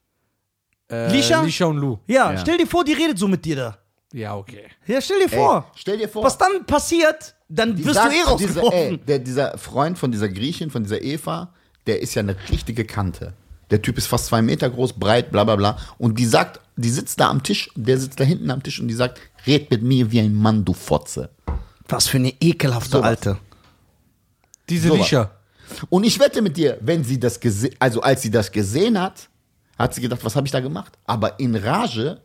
äh, 0.91 1.11
Lisha? 1.11 1.41
Lisha 1.41 1.65
und 1.65 1.77
Lou. 1.77 1.97
Ja, 2.07 2.31
Ja. 2.33 2.37
stell 2.37 2.57
dir 2.57 2.67
vor, 2.67 2.83
die 2.83 2.93
redet 2.93 3.17
so 3.17 3.27
mit 3.27 3.43
dir 3.45 3.55
da. 3.55 3.77
Ja, 4.13 4.35
okay. 4.35 4.63
Ja, 4.85 4.99
stell 5.01 5.17
dir 5.19 5.31
Ey, 5.31 5.37
vor. 5.39 5.71
stell 5.75 5.97
dir 5.97 6.07
vor, 6.09 6.23
Was 6.23 6.37
dann 6.37 6.65
passiert, 6.65 7.35
dann 7.49 7.75
die 7.75 7.83
wirst 7.85 7.95
sagt 7.95 8.11
du 8.11 8.11
eh 8.11 8.17
dieser, 8.37 8.59
ey, 8.61 8.65
rausgeworfen. 8.67 9.05
der, 9.07 9.19
dieser 9.19 9.57
Freund 9.57 9.97
von 9.97 10.11
dieser 10.11 10.27
Griechin, 10.29 10.69
von 10.69 10.83
dieser 10.83 11.01
Eva, 11.01 11.53
der 11.87 12.01
ist 12.01 12.15
ja 12.15 12.21
eine 12.21 12.35
richtige 12.49 12.85
Kante. 12.85 13.33
Der 13.71 13.81
Typ 13.81 13.97
ist 13.97 14.07
fast 14.07 14.27
zwei 14.27 14.41
Meter 14.41 14.69
groß, 14.69 14.93
breit, 14.93 15.31
bla 15.31 15.43
bla 15.43 15.55
bla. 15.55 15.77
Und 15.97 16.19
die 16.19 16.25
sagt, 16.25 16.59
die 16.75 16.89
sitzt 16.89 17.19
da 17.19 17.29
am 17.29 17.43
Tisch, 17.43 17.69
der 17.75 17.97
sitzt 17.97 18.19
da 18.19 18.23
hinten 18.23 18.51
am 18.51 18.61
Tisch 18.61 18.79
und 18.79 18.87
die 18.87 18.93
sagt, 18.93 19.19
red 19.47 19.69
mit 19.71 19.83
mir 19.83 20.11
wie 20.11 20.19
ein 20.19 20.33
Mann, 20.33 20.63
du 20.65 20.73
Fotze. 20.73 21.29
Was 21.87 22.07
für 22.07 22.17
eine 22.17 22.33
ekelhafte 22.39 22.97
Sowas. 22.97 23.05
Alte. 23.05 23.37
Diese 24.69 24.89
Sowas. 24.89 25.01
Lisha. 25.01 25.31
Und 25.89 26.03
ich 26.03 26.19
wette 26.19 26.41
mit 26.41 26.55
dir, 26.57 26.77
wenn 26.81 27.03
sie 27.03 27.19
das 27.19 27.39
gesehen, 27.39 27.75
also 27.79 28.01
als 28.01 28.21
sie 28.21 28.31
das 28.31 28.51
gesehen 28.51 28.99
hat, 28.99 29.29
hat 29.77 29.93
sie 29.93 30.01
gedacht, 30.01 30.23
was 30.23 30.35
habe 30.35 30.45
ich 30.45 30.51
da 30.51 30.59
gemacht? 30.59 30.93
Aber 31.05 31.39
in 31.39 31.55
Rage, 31.55 32.21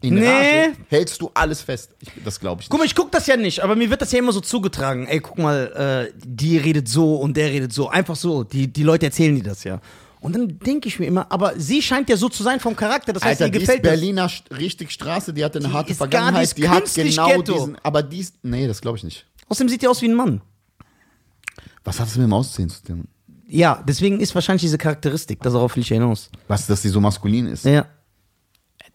in 0.00 0.14
Nee. 0.14 0.26
Rage 0.26 0.72
hältst 0.88 1.20
du 1.20 1.30
alles 1.34 1.60
fest. 1.62 1.90
Ich, 2.00 2.08
das 2.24 2.38
glaube 2.38 2.62
ich 2.62 2.68
Guck 2.68 2.74
nicht. 2.74 2.80
mal, 2.80 2.86
ich 2.86 2.94
guck 2.94 3.10
das 3.12 3.26
ja 3.26 3.36
nicht, 3.36 3.60
aber 3.64 3.74
mir 3.76 3.90
wird 3.90 4.00
das 4.00 4.12
ja 4.12 4.18
immer 4.20 4.32
so 4.32 4.40
zugetragen. 4.40 5.06
Ey, 5.06 5.20
guck 5.20 5.38
mal, 5.38 6.08
äh, 6.12 6.18
die 6.24 6.56
redet 6.58 6.88
so 6.88 7.16
und 7.16 7.36
der 7.36 7.50
redet 7.50 7.72
so. 7.72 7.88
Einfach 7.88 8.16
so. 8.16 8.44
Die, 8.44 8.72
die 8.72 8.82
Leute 8.84 9.06
erzählen 9.06 9.34
dir 9.34 9.42
das 9.42 9.64
ja. 9.64 9.80
Und 10.20 10.34
dann 10.34 10.58
denke 10.58 10.88
ich 10.88 10.98
mir 10.98 11.06
immer, 11.06 11.30
aber 11.30 11.54
sie 11.58 11.80
scheint 11.80 12.08
ja 12.10 12.16
so 12.16 12.28
zu 12.28 12.42
sein 12.42 12.58
vom 12.60 12.74
Charakter. 12.74 13.12
Das 13.12 13.22
heißt, 13.24 13.40
Alter, 13.42 13.46
ihr 13.54 13.58
die 13.58 13.64
ist 13.64 13.68
gefällt 13.68 13.84
das. 13.84 13.92
Berliner 13.92 14.26
St- 14.28 14.56
richtig 14.56 14.90
Straße, 14.90 15.32
die 15.32 15.44
hatte 15.44 15.58
eine 15.60 15.68
Die 15.68 15.74
harte 15.74 15.92
ist 15.92 15.98
gar- 15.98 16.06
die 16.08 16.12
Vergangenheit, 16.12 16.44
ist 16.44 16.58
die, 16.58 16.68
hat 16.68 16.92
genau 16.94 17.28
Ghetto. 17.28 17.52
diesen, 17.52 17.76
aber 17.84 18.02
die 18.02 18.18
ist, 18.18 18.34
nee, 18.42 18.66
das 18.66 18.80
glaube 18.80 18.98
ich 18.98 19.04
nicht. 19.04 19.26
Außerdem 19.48 19.68
sieht 19.68 19.82
die 19.82 19.88
aus 19.88 20.02
wie 20.02 20.08
ein 20.08 20.14
Mann. 20.14 20.40
Was 21.84 22.00
hat 22.00 22.08
es 22.08 22.16
mit 22.16 22.24
dem 22.26 22.32
Aussehen 22.32 22.68
zu 22.68 22.82
tun? 22.82 23.04
Ja, 23.46 23.82
deswegen 23.86 24.20
ist 24.20 24.34
wahrscheinlich 24.34 24.62
diese 24.62 24.76
Charakteristik, 24.76 25.40
darauf 25.40 25.74
will 25.76 25.82
ich 25.82 25.88
ja 25.88 25.94
hinaus. 25.94 26.30
Was, 26.48 26.66
dass 26.66 26.82
sie 26.82 26.88
so 26.90 27.00
maskulin 27.00 27.46
ist? 27.46 27.64
Ja. 27.64 27.86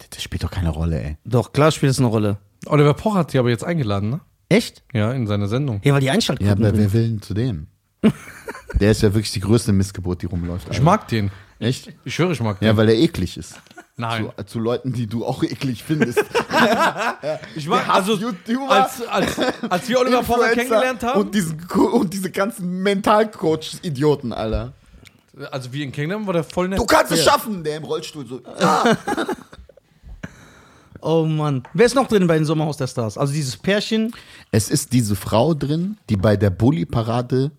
Das, 0.09 0.21
spielt 0.23 0.43
doch 0.43 0.51
keine 0.51 0.69
Rolle, 0.69 1.01
ey. 1.01 1.17
Doch, 1.25 1.53
klar 1.53 1.71
spielt 1.71 1.89
das 1.91 1.99
eine 1.99 2.07
Rolle. 2.07 2.37
Oliver 2.65 2.93
Poch 2.93 3.15
hat 3.15 3.33
die 3.33 3.37
aber 3.39 3.49
jetzt 3.49 3.63
eingeladen, 3.63 4.09
ne? 4.09 4.19
Echt? 4.49 4.83
Ja, 4.93 5.11
in 5.11 5.27
seine 5.27 5.47
Sendung. 5.47 5.81
Ja, 5.83 5.93
weil 5.93 5.99
die 6.01 6.07
Ja, 6.07 6.13
Einschaltquoten. 6.13 6.65
aber 6.65 6.77
wer 6.77 6.93
will 6.93 7.07
denn 7.09 7.21
zu 7.21 7.33
dem? 7.33 7.67
Der 8.79 8.91
ist 8.91 9.01
ja 9.01 9.13
wirklich 9.13 9.31
die 9.31 9.39
größte 9.39 9.71
Missgeburt, 9.71 10.21
die 10.21 10.25
rumläuft. 10.25 10.67
Ich 10.71 10.81
mag 10.81 11.07
den. 11.07 11.31
Echt? 11.59 11.93
Ich 12.05 12.15
schwöre, 12.15 12.33
ich 12.33 12.41
mag 12.41 12.59
den. 12.59 12.65
Ja, 12.67 12.75
weil 12.75 12.89
er 12.89 12.95
eklig 12.95 13.37
ist. 13.37 13.55
Nein. 13.95 14.29
Zu, 14.37 14.43
zu 14.45 14.59
Leuten, 14.59 14.91
die 14.91 15.05
du 15.07 15.25
auch 15.25 15.43
eklig 15.43 15.83
findest. 15.83 16.23
Ich 17.55 17.67
mag, 17.67 17.87
also, 17.89 18.15
YouTuber, 18.15 18.69
als, 18.71 19.05
als, 19.07 19.35
als 19.69 19.87
wir 19.89 19.99
Oliver 19.99 20.23
Pocher 20.23 20.51
Influencer 20.51 20.55
kennengelernt 20.55 21.03
haben, 21.03 21.21
Und, 21.21 21.35
diesen, 21.35 21.59
und 21.71 22.13
diese 22.13 22.31
ganzen 22.31 22.81
Mentalcoach-Idioten, 22.83 24.33
Alter. 24.33 24.73
also 25.51 25.69
ihn 25.69 25.91
kennengelernt 25.91 26.13
haben, 26.21 26.27
war 26.27 26.33
der 26.33 26.43
voll 26.43 26.67
nett. 26.69 26.79
Du 26.79 26.85
kannst 26.85 27.11
es 27.11 27.23
Ja. 27.25 27.31
schaffen, 27.31 27.63
der 27.63 27.77
im 27.77 27.83
Rollstuhl 27.83 28.25
so. 28.27 28.41
Oh 31.05 31.25
Mann. 31.25 31.63
Wer 31.73 31.85
ist 31.85 31.95
noch 31.95 32.07
drin 32.07 32.27
bei 32.27 32.35
den 32.35 32.45
Sommerhaus 32.45 32.77
der 32.77 32.87
Stars? 32.87 33.17
Also 33.17 33.33
dieses 33.33 33.57
Pärchen. 33.57 34.13
Es 34.51 34.69
ist 34.69 34.93
diese 34.93 35.15
Frau 35.15 35.53
drin, 35.53 35.97
die 36.09 36.15
bei 36.17 36.37
der 36.37 36.49
Bulli-Parade 36.49 37.51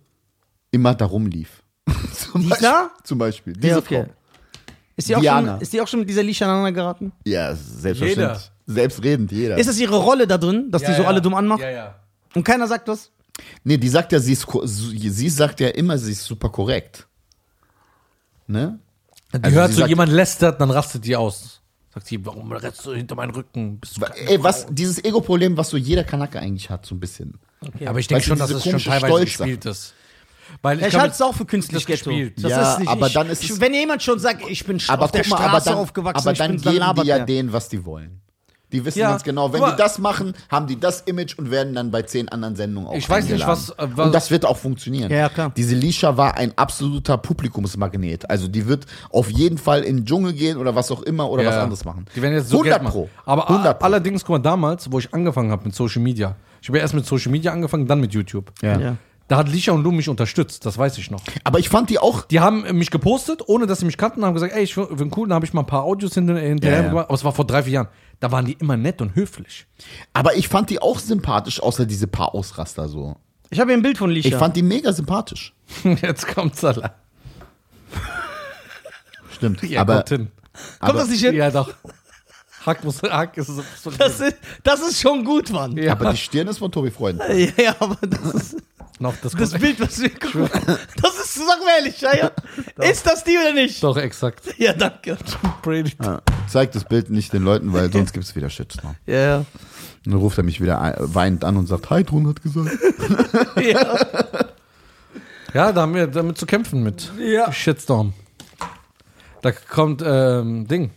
immer 0.70 0.94
darum 0.94 1.26
lief. 1.26 1.62
zum, 2.14 2.40
Die 2.42 2.48
Beispiel, 2.48 2.68
da? 2.68 2.90
zum 3.04 3.18
Beispiel. 3.18 3.52
Diese 3.52 3.68
Ja, 3.68 3.78
okay. 3.78 4.04
Frau. 4.04 4.14
Ist 4.96 5.08
die, 5.08 5.16
auch 5.16 5.20
Diana. 5.20 5.52
schon, 5.54 5.60
ist 5.60 5.72
die 5.72 5.80
auch 5.80 5.88
schon 5.88 6.00
mit 6.00 6.08
dieser 6.08 6.22
Lisha 6.22 6.44
aneinander 6.46 6.72
geraten? 6.72 7.12
Ja, 7.26 7.54
selbstverständlich. 7.54 8.50
Selbstredend, 8.66 9.30
jeder. 9.32 9.58
Ist 9.58 9.68
das 9.68 9.78
ihre 9.78 9.96
Rolle 9.96 10.26
da 10.26 10.38
drin, 10.38 10.70
dass 10.70 10.82
die 10.82 10.94
so 10.94 11.04
alle 11.04 11.20
dumm 11.20 11.34
anmacht? 11.34 11.60
Ja, 11.60 11.70
ja. 11.70 11.94
Und 12.34 12.44
keiner 12.44 12.66
sagt 12.66 12.88
was? 12.88 13.10
nee, 13.64 13.76
die 13.76 13.88
sagt 13.88 14.12
ja, 14.12 14.20
sie 14.20 14.32
ist, 14.32 14.46
sie 14.64 15.28
sagt 15.28 15.58
ja 15.60 15.68
immer, 15.68 15.98
sie 15.98 16.12
ist 16.12 16.24
super 16.24 16.48
korrekt. 16.48 17.06
Ne? 18.46 18.78
Die 19.34 19.42
Also 19.42 19.56
hört 19.56 19.72
so, 19.72 19.78
sagt- 19.78 19.88
jemand 19.88 20.12
lästert, 20.12 20.60
dann 20.60 20.70
rastet 20.70 21.04
die 21.04 21.16
aus. 21.16 21.60
Sagt 21.94 22.06
sie, 22.08 22.26
warum 22.26 22.50
rennst 22.50 22.84
du 22.84 22.92
hinter 22.92 23.14
meinen 23.14 23.30
Rücken? 23.30 23.80
Ey, 24.26 24.42
was, 24.42 24.66
dieses 24.68 25.02
Ego-Problem, 25.04 25.56
was 25.56 25.70
so 25.70 25.76
jeder 25.76 26.02
Kanake 26.02 26.40
eigentlich 26.40 26.68
hat, 26.68 26.84
so 26.84 26.94
ein 26.94 27.00
bisschen. 27.00 27.38
Aber 27.86 28.00
ich 28.00 28.08
denke 28.08 28.24
schon, 28.24 28.38
dass 28.38 28.50
es 28.50 28.64
schon 28.64 28.78
teilweise 28.80 29.06
Stolz- 29.06 29.24
gespielt 29.38 29.64
ist. 29.64 29.94
Weil 30.60 30.80
ich 30.82 30.90
kann 30.90 31.00
halte 31.02 31.14
es 31.14 31.22
auch 31.22 31.34
für 31.34 31.46
künstlich 31.46 31.84
das 31.84 31.86
Ghetto. 31.86 32.10
gespielt. 32.10 32.34
Das 32.42 32.50
Ja, 32.50 32.72
ist 32.72 32.78
nicht, 32.80 32.88
aber 32.88 33.06
ich, 33.06 33.12
dann 33.14 33.28
ist 33.30 33.42
ich, 33.44 33.60
Wenn 33.60 33.72
jemand 33.72 34.02
schon 34.02 34.18
sagt, 34.18 34.42
ich 34.48 34.64
bin 34.66 34.80
Aber 34.88 35.04
auf 35.04 35.12
der 35.12 35.26
mal, 35.28 35.36
Straße 35.36 35.50
aber 35.50 35.60
dann, 35.64 35.74
aufgewachsen, 35.74 36.18
aber 36.20 36.32
ich 36.32 36.38
dann 36.38 36.56
dann 36.58 36.74
geben 36.74 37.02
die 37.02 37.08
ja 37.08 37.18
denen, 37.24 37.52
was 37.52 37.68
die 37.68 37.84
wollen. 37.84 38.20
Die 38.74 38.84
wissen 38.84 38.98
Ja, 38.98 39.10
ganz 39.10 39.22
genau, 39.22 39.52
wenn 39.52 39.62
aber- 39.62 39.70
die 39.72 39.78
das 39.78 39.98
machen, 39.98 40.34
haben 40.50 40.66
die 40.66 40.78
das 40.78 41.00
Image 41.02 41.38
und 41.38 41.50
werden 41.50 41.74
dann 41.74 41.90
bei 41.92 42.02
zehn 42.02 42.28
anderen 42.28 42.56
Sendungen 42.56 42.88
auch 42.88 42.94
Ich 42.94 43.08
weiß 43.08 43.28
nicht, 43.28 43.46
was- 43.46 43.70
äh, 43.70 43.86
was- 43.94 44.06
Und 44.06 44.12
das 44.14 44.30
wird 44.32 44.44
auch 44.44 44.56
funktionieren. 44.58 45.10
Ja, 45.12 45.16
ja, 45.18 45.28
klar. 45.28 45.52
Diese 45.56 45.74
Lisha 45.76 46.16
war 46.16 46.36
ein 46.36 46.52
absoluter 46.58 47.16
Publikumsmagnet. 47.16 48.28
Also 48.28 48.48
die 48.48 48.66
wird 48.66 48.86
auf 49.10 49.30
jeden 49.30 49.58
Fall 49.58 49.82
in 49.82 49.98
den 49.98 50.06
Dschungel 50.06 50.32
gehen 50.32 50.58
oder 50.58 50.74
was 50.74 50.90
auch 50.90 51.02
immer 51.02 51.30
oder 51.30 51.42
Ja. 51.44 51.50
was 51.50 51.56
anderes 51.56 51.84
machen. 51.84 52.06
Die 52.16 52.20
werden 52.22 52.34
jetzt 52.34 52.48
so 52.50 52.58
100 52.58 52.80
Geld 52.80 52.90
pro. 52.92 53.00
machen. 53.02 53.10
Aber 53.24 53.48
100 53.48 53.78
pro. 53.78 53.86
allerdings, 53.86 54.22
guck 54.24 54.30
mal, 54.36 54.38
damals, 54.40 54.90
wo 54.90 54.98
ich 54.98 55.12
angefangen 55.14 55.50
habe 55.50 55.64
mit 55.64 55.74
Social 55.74 56.02
Media, 56.02 56.34
ich 56.60 56.68
habe 56.68 56.78
ja 56.78 56.82
erst 56.82 56.94
mit 56.94 57.06
Social 57.06 57.30
Media 57.30 57.52
angefangen, 57.52 57.86
dann 57.86 58.00
mit 58.00 58.12
YouTube. 58.12 58.50
Ja. 58.62 58.78
Ja. 58.78 58.96
Da 59.26 59.38
hat 59.38 59.48
Lisha 59.48 59.72
und 59.72 59.82
Lu 59.82 59.90
mich 59.90 60.10
unterstützt, 60.10 60.66
das 60.66 60.76
weiß 60.76 60.98
ich 60.98 61.10
noch. 61.10 61.22
Aber 61.44 61.58
ich 61.58 61.70
fand 61.70 61.88
die 61.88 61.98
auch 61.98 62.26
Die 62.26 62.40
haben 62.40 62.62
mich 62.76 62.90
gepostet, 62.90 63.40
ohne 63.46 63.66
dass 63.66 63.78
sie 63.78 63.86
mich 63.86 63.96
kannten, 63.96 64.22
haben 64.22 64.34
gesagt, 64.34 64.52
ey, 64.54 64.62
ich 64.62 64.74
bin 64.74 65.10
cool, 65.16 65.28
dann 65.28 65.36
habe 65.36 65.46
ich 65.46 65.54
mal 65.54 65.62
ein 65.62 65.66
paar 65.66 65.84
Audios 65.84 66.12
hinter, 66.12 66.36
hinterher 66.38 66.76
Ja, 66.78 66.82
ja. 66.82 66.88
gemacht, 66.90 67.06
aber 67.06 67.14
es 67.14 67.24
war 67.24 67.32
vor 67.32 67.46
drei, 67.46 67.62
vier 67.62 67.72
Jahren. 67.72 67.88
Da 68.20 68.32
waren 68.32 68.46
die 68.46 68.54
immer 68.54 68.76
nett 68.76 69.00
und 69.02 69.14
höflich. 69.14 69.66
Aber 70.12 70.36
ich 70.36 70.48
fand 70.48 70.70
die 70.70 70.80
auch 70.80 70.98
sympathisch, 70.98 71.60
außer 71.60 71.86
diese 71.86 72.06
paar 72.06 72.34
Ausraster 72.34 72.88
so. 72.88 73.16
Ich 73.50 73.60
habe 73.60 73.70
hier 73.70 73.78
ein 73.78 73.82
Bild 73.82 73.98
von 73.98 74.10
Lisha. 74.10 74.28
Ich 74.28 74.34
fand 74.34 74.56
die 74.56 74.62
mega 74.62 74.92
sympathisch. 74.92 75.54
Jetzt 75.84 76.26
kommt's 76.28 76.64
alle. 76.64 76.94
Stimmt. 79.32 79.62
Ja, 79.62 79.82
aber, 79.82 79.96
kommt 79.96 80.08
hin. 80.08 80.30
Kommt 80.80 80.98
das 80.98 81.08
nicht 81.08 81.24
hin? 81.24 81.34
Ja, 81.34 81.50
doch. 81.50 81.72
Hack 82.64 82.82
muss, 82.82 83.02
Hack 83.02 83.36
ist 83.36 83.48
so. 83.48 83.90
Das 83.90 84.20
ist, 84.20 84.36
das 84.62 84.80
ist 84.80 85.00
schon 85.00 85.24
gut, 85.24 85.50
Mann. 85.50 85.76
ja, 85.76 85.92
aber 85.92 86.12
die 86.12 86.16
Stirn 86.16 86.48
ist 86.48 86.58
von 86.58 86.72
Tobi 86.72 86.90
Freund. 86.90 87.20
Ja, 87.28 87.34
ja, 87.64 87.76
aber 87.78 87.98
das 88.06 88.34
ist 88.34 88.56
noch, 89.00 89.14
das, 89.22 89.32
das 89.32 89.52
Bild, 89.52 89.80
was 89.80 90.00
wir 90.00 90.10
gucken. 90.10 90.48
Das 91.02 91.16
ist, 91.18 91.34
sag 91.34 91.58
mal 91.60 91.78
ehrlich, 91.78 92.00
ja, 92.00 92.14
ja. 92.16 92.30
Ist 92.88 93.06
das 93.06 93.24
die 93.24 93.36
oder 93.36 93.52
nicht? 93.52 93.82
Doch, 93.82 93.96
exakt. 93.96 94.42
Ja, 94.58 94.72
danke. 94.72 95.16
Brady. 95.62 95.92
Ja. 96.02 96.20
Zeig 96.48 96.72
das 96.72 96.84
Bild 96.84 97.10
nicht 97.10 97.32
den 97.32 97.42
Leuten, 97.42 97.72
weil 97.72 97.92
sonst 97.92 98.12
gibt 98.12 98.24
es 98.24 98.34
wieder 98.36 98.48
Shitstorm. 98.50 98.94
Ja, 99.06 99.14
ja. 99.18 99.36
Und 100.06 100.12
dann 100.12 100.14
ruft 100.20 100.38
er 100.38 100.44
mich 100.44 100.60
wieder 100.60 100.80
ein- 100.80 100.94
weinend 100.98 101.44
an 101.44 101.56
und 101.56 101.66
sagt, 101.66 101.90
Heidrun 101.90 102.28
hat 102.28 102.42
gesagt. 102.42 102.70
ja. 103.62 103.96
Ja, 105.54 105.72
da 105.72 105.82
haben 105.82 105.94
wir 105.94 106.06
damit 106.06 106.36
zu 106.38 106.46
kämpfen 106.46 106.82
mit 106.82 107.10
Ja. 107.18 107.52
Shitstorm. 107.52 108.12
Da 109.42 109.52
kommt, 109.52 110.02
ähm, 110.04 110.66
Ding. 110.68 110.90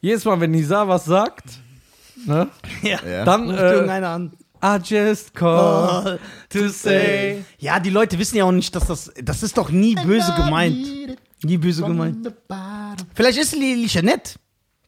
Jedes 0.00 0.24
Mal, 0.24 0.38
wenn 0.40 0.50
Nisa 0.50 0.86
was 0.88 1.04
sagt, 1.06 1.44
ne, 2.26 2.48
ja. 2.82 2.98
Ja. 3.06 3.24
dann, 3.24 3.48
Ruft 3.50 3.58
äh, 3.60 3.72
irgendeiner 3.72 4.08
an. 4.10 4.32
I 4.64 4.78
just 4.82 5.34
call 5.34 6.18
to 6.48 6.68
say. 6.68 7.44
Ja, 7.58 7.78
die 7.78 7.90
Leute 7.90 8.18
wissen 8.18 8.36
ja 8.38 8.44
auch 8.44 8.52
nicht, 8.52 8.74
dass 8.74 8.86
das. 8.86 9.12
Das 9.22 9.42
ist 9.42 9.58
doch 9.58 9.68
nie 9.70 9.94
böse 9.94 10.32
gemeint. 10.34 10.78
Nie 11.42 11.58
böse 11.58 11.82
gemeint. 11.82 12.32
Vielleicht 13.14 13.38
ist 13.38 13.54
die 13.54 13.74
Lisha 13.74 14.00
nett. 14.00 14.36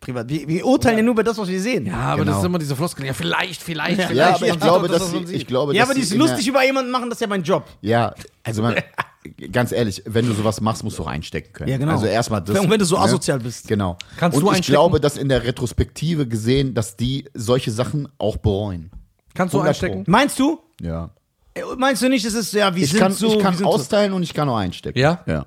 Privat. 0.01 0.29
Wir, 0.29 0.47
wir 0.49 0.65
urteilen 0.65 0.99
ja. 0.99 1.03
nur 1.03 1.13
über 1.13 1.25
das, 1.25 1.37
was 1.37 1.49
wir 1.49 1.61
sehen. 1.61 1.87
Ja, 1.87 1.95
aber 1.95 2.19
Genau. 2.23 2.33
das 2.33 2.41
ist 2.41 2.47
immer 2.47 2.59
diese 2.59 2.77
Floskel. 2.77 3.07
Ja, 3.07 3.13
vielleicht, 3.13 3.63
vielleicht, 3.63 3.99
Ja. 3.99 4.07
vielleicht. 4.07 4.31
Ja, 4.31 4.35
aber 4.37 4.47
ich 4.47 4.61
glaube, 4.61 4.89
dass 4.89 5.11
das, 5.11 5.29
sie, 5.29 5.35
ich 5.35 5.47
glaube, 5.47 5.75
Ja, 5.75 5.83
dass 5.83 5.91
aber 5.91 6.01
in 6.01 6.09
der- 6.09 6.19
lustig 6.19 6.47
über 6.49 6.65
jemanden 6.65 6.91
machen, 6.91 7.09
das 7.11 7.17
ist 7.17 7.23
ja 7.23 7.27
mein 7.27 7.43
Job. 7.43 7.65
Ja, 7.81 8.15
also 8.45 8.63
man, 8.63 8.77
ganz 9.53 9.73
ehrlich, 9.73 10.03
wenn 10.07 10.27
du 10.27 10.33
sowas 10.35 10.61
machst, 10.61 10.85
musst 10.85 10.99
du 10.99 11.03
auch 11.03 11.09
einstecken 11.09 11.53
können. 11.53 11.71
Ja, 11.71 11.79
genau. 11.79 11.93
Also 11.93 12.07
erstmal 12.07 12.43
das. 12.43 12.59
Und 12.59 12.71
wenn 12.71 12.79
du 12.79 12.85
so 12.85 12.97
ne? 12.97 13.03
asozial 13.03 13.41
bist. 13.41 13.67
Genau. 13.69 13.97
Kannst 14.17 14.37
und 14.37 14.45
du 14.45 14.51
ich 14.51 14.57
einstecken? 14.59 14.75
glaube, 14.75 15.01
dass 15.01 15.17
in 15.17 15.29
der 15.29 15.45
Retrospektive 15.45 16.27
gesehen, 16.29 16.75
dass 16.75 16.97
die 16.97 17.25
solche 17.35 17.71
Sachen 17.71 18.09
auch 18.19 18.37
bereuen. 18.37 18.91
Kannst 19.37 19.55
du 19.55 19.59
100 19.59 19.69
einstecken? 19.69 20.05
Meinst 20.07 20.39
du? 20.39 20.59
Ja. 20.81 21.11
Äh, 21.55 21.63
Meinst 21.77 22.03
du 22.03 22.09
nicht, 22.09 22.25
es 22.25 22.35
ist 22.35 22.53
ja, 22.53 22.75
wir 22.75 22.83
Ich 22.85 22.91
sind 22.91 23.01
kann, 23.01 23.13
so. 23.13 23.35
ich 23.35 23.39
kann 23.39 23.55
sind 23.55 23.67
austeilen 23.67 24.13
und 24.13 24.23
ich 24.23 24.35
kann 24.35 24.49
auch 24.49 24.57
einstecken. 24.57 24.99
Ja? 24.99 25.21
Ja. 25.27 25.45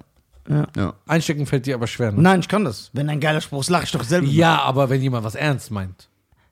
Ja. 0.49 0.67
ja. 0.75 0.93
Einstecken 1.08 1.45
fällt 1.45 1.65
dir 1.67 1.75
aber 1.75 1.88
schwer. 1.88 2.12
so. 2.12 2.17
Ne? 2.17 2.23
Nein, 2.23 2.39
ich 2.39 2.47
kann 2.47 2.65
das. 2.65 2.89
Wenn 2.93 3.08
ein 3.10 3.19
geiler 3.19 3.39
Spruch 3.41 3.62
ist, 3.62 3.69
lache 3.69 3.84
ich 3.84 3.91
doch 3.91 4.04
selber. 4.04 4.28
Ja, 4.28 4.62
aber 4.62 4.89
wenn 4.89 5.02
jemand 5.02 5.23
was 5.23 5.36
ernst 5.36 5.69
meint. 5.71 6.09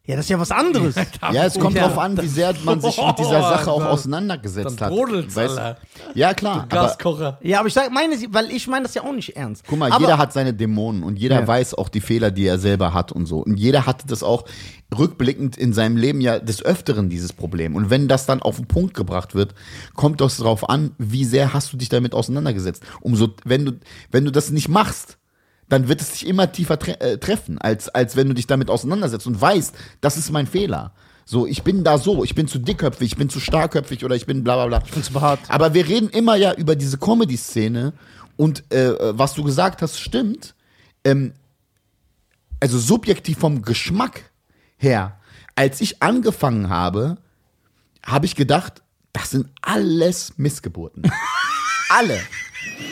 Ja, 0.07 0.15
das 0.15 0.25
ist 0.25 0.29
ja 0.29 0.39
was 0.39 0.51
anderes. 0.51 0.95
Ja, 1.33 1.45
es 1.45 1.59
kommt 1.59 1.75
Ja. 1.75 1.87
drauf 1.89 1.97
an, 1.99 2.19
wie 2.21 2.27
sehr 2.27 2.53
man 2.63 2.79
sich 2.79 2.97
mit 2.97 3.19
dieser 3.19 3.41
Sache 3.41 3.69
auch 3.69 3.83
auseinandergesetzt 3.83 4.79
dann 4.79 4.91
hat. 4.91 5.35
Weißt-. 5.35 5.75
Ja, 6.15 6.33
klar. 6.33 6.65
Gaskocher. 6.69 7.37
Ja, 7.43 7.59
aber 7.59 7.67
ich 7.67 7.73
sag, 7.73 7.91
meine, 7.91 8.15
weil 8.31 8.49
ich 8.49 8.67
meine 8.67 8.83
das 8.83 8.93
ja 8.95 9.03
auch 9.03 9.11
nicht 9.11 9.35
ernst. 9.35 9.65
guck 9.67 9.77
mal, 9.77 9.91
aber, 9.91 9.99
jeder 10.01 10.17
hat 10.17 10.31
seine 10.31 10.53
Dämonen 10.53 11.03
und 11.03 11.19
jeder 11.19 11.41
Ja. 11.41 11.47
weiß 11.47 11.73
auch 11.73 11.89
die 11.89 11.99
Fehler, 12.01 12.31
die 12.31 12.45
er 12.47 12.57
selber 12.57 12.93
hat 12.93 13.11
und 13.11 13.25
so. 13.25 13.39
Und 13.39 13.57
jeder 13.57 13.85
hatte 13.85 14.07
das 14.07 14.23
auch 14.23 14.45
rückblickend 14.97 15.57
in 15.57 15.73
seinem 15.73 15.97
Leben 15.97 16.21
ja 16.21 16.39
des 16.39 16.63
Öfteren 16.63 17.09
dieses 17.09 17.33
Problem. 17.33 17.75
Und 17.75 17.89
wenn 17.89 18.07
das 18.07 18.25
dann 18.25 18.41
auf 18.41 18.55
den 18.55 18.67
Punkt 18.67 18.93
gebracht 18.93 19.35
wird, 19.35 19.53
kommt 19.95 20.21
das 20.21 20.37
darauf 20.37 20.69
an, 20.69 20.91
wie 20.97 21.25
sehr 21.25 21.53
hast 21.53 21.73
du 21.73 21.77
dich 21.77 21.89
damit 21.89 22.13
auseinandergesetzt. 22.13 22.81
Umso, 23.01 23.29
wenn 23.43 23.65
du, 23.65 23.71
wenn 24.11 24.23
du 24.23 24.31
das 24.31 24.49
nicht 24.51 24.69
machst, 24.69 25.17
dann 25.69 25.87
wird 25.87 26.01
es 26.01 26.11
dich 26.11 26.27
immer 26.27 26.51
tiefer 26.51 26.79
tre 26.79 26.99
äh, 26.99 27.17
treffen, 27.17 27.57
als, 27.57 27.89
als 27.89 28.15
wenn 28.15 28.27
du 28.27 28.33
dich 28.33 28.47
damit 28.47 28.69
auseinandersetzt 28.69 29.27
und 29.27 29.39
weißt, 29.39 29.75
das 30.01 30.17
ist 30.17 30.31
mein 30.31 30.47
Fehler. 30.47 30.93
So, 31.25 31.45
ich 31.45 31.63
bin 31.63 31.83
da 31.83 31.97
so, 31.97 32.23
ich 32.23 32.35
bin 32.35 32.47
zu 32.47 32.57
dickköpfig, 32.57 33.11
ich 33.11 33.17
bin 33.17 33.29
zu 33.29 33.41
starkköpfig 33.41 34.05
oder 34.05 34.15
ich 34.15 34.25
bin 34.25 34.45
bla 34.45 34.55
bla 34.55 34.67
bla. 34.67 34.83
Ich 34.85 34.93
bin 34.93 35.03
zu 35.03 35.11
behaart. 35.11 35.39
Aber 35.49 35.73
wir 35.73 35.85
reden 35.85 36.09
immer 36.09 36.37
ja 36.37 36.53
über 36.53 36.75
diese 36.77 36.97
Comedy-Szene 36.97 37.91
und 38.37 38.71
äh, 38.71 38.93
was 39.17 39.33
du 39.33 39.43
gesagt 39.43 39.81
hast, 39.81 39.99
stimmt. 39.99 40.55
Ähm, 41.03 41.33
also 42.61 42.79
subjektiv 42.79 43.39
vom 43.39 43.61
Geschmack 43.61 44.31
her, 44.77 45.19
als 45.55 45.81
ich 45.81 46.01
angefangen 46.01 46.69
habe, 46.69 47.17
habe 48.05 48.25
ich 48.25 48.35
gedacht, 48.35 48.81
das 49.11 49.31
sind 49.31 49.49
alles 49.61 50.37
Missgeburten. 50.37 51.11
Alle. 51.89 52.19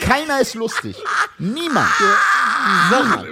Keiner 0.00 0.40
ist 0.40 0.54
lustig. 0.54 0.96
Niemand. 1.38 1.90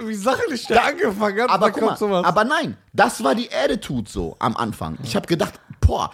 Wie 0.07 0.15
sachlich 0.15 0.65
der 0.67 0.85
angefangen 0.85 1.41
hat, 1.41 1.49
Aber 1.49 1.71
guck 1.71 1.83
mal, 1.83 1.97
sowas. 1.97 2.25
aber 2.25 2.43
nein, 2.43 2.77
das 2.93 3.23
war 3.23 3.35
die 3.35 3.49
Attitude 3.51 4.09
so 4.09 4.35
am 4.39 4.55
Anfang. 4.55 4.97
Ich 5.03 5.15
habe 5.15 5.27
gedacht, 5.27 5.59
boah, 5.81 6.11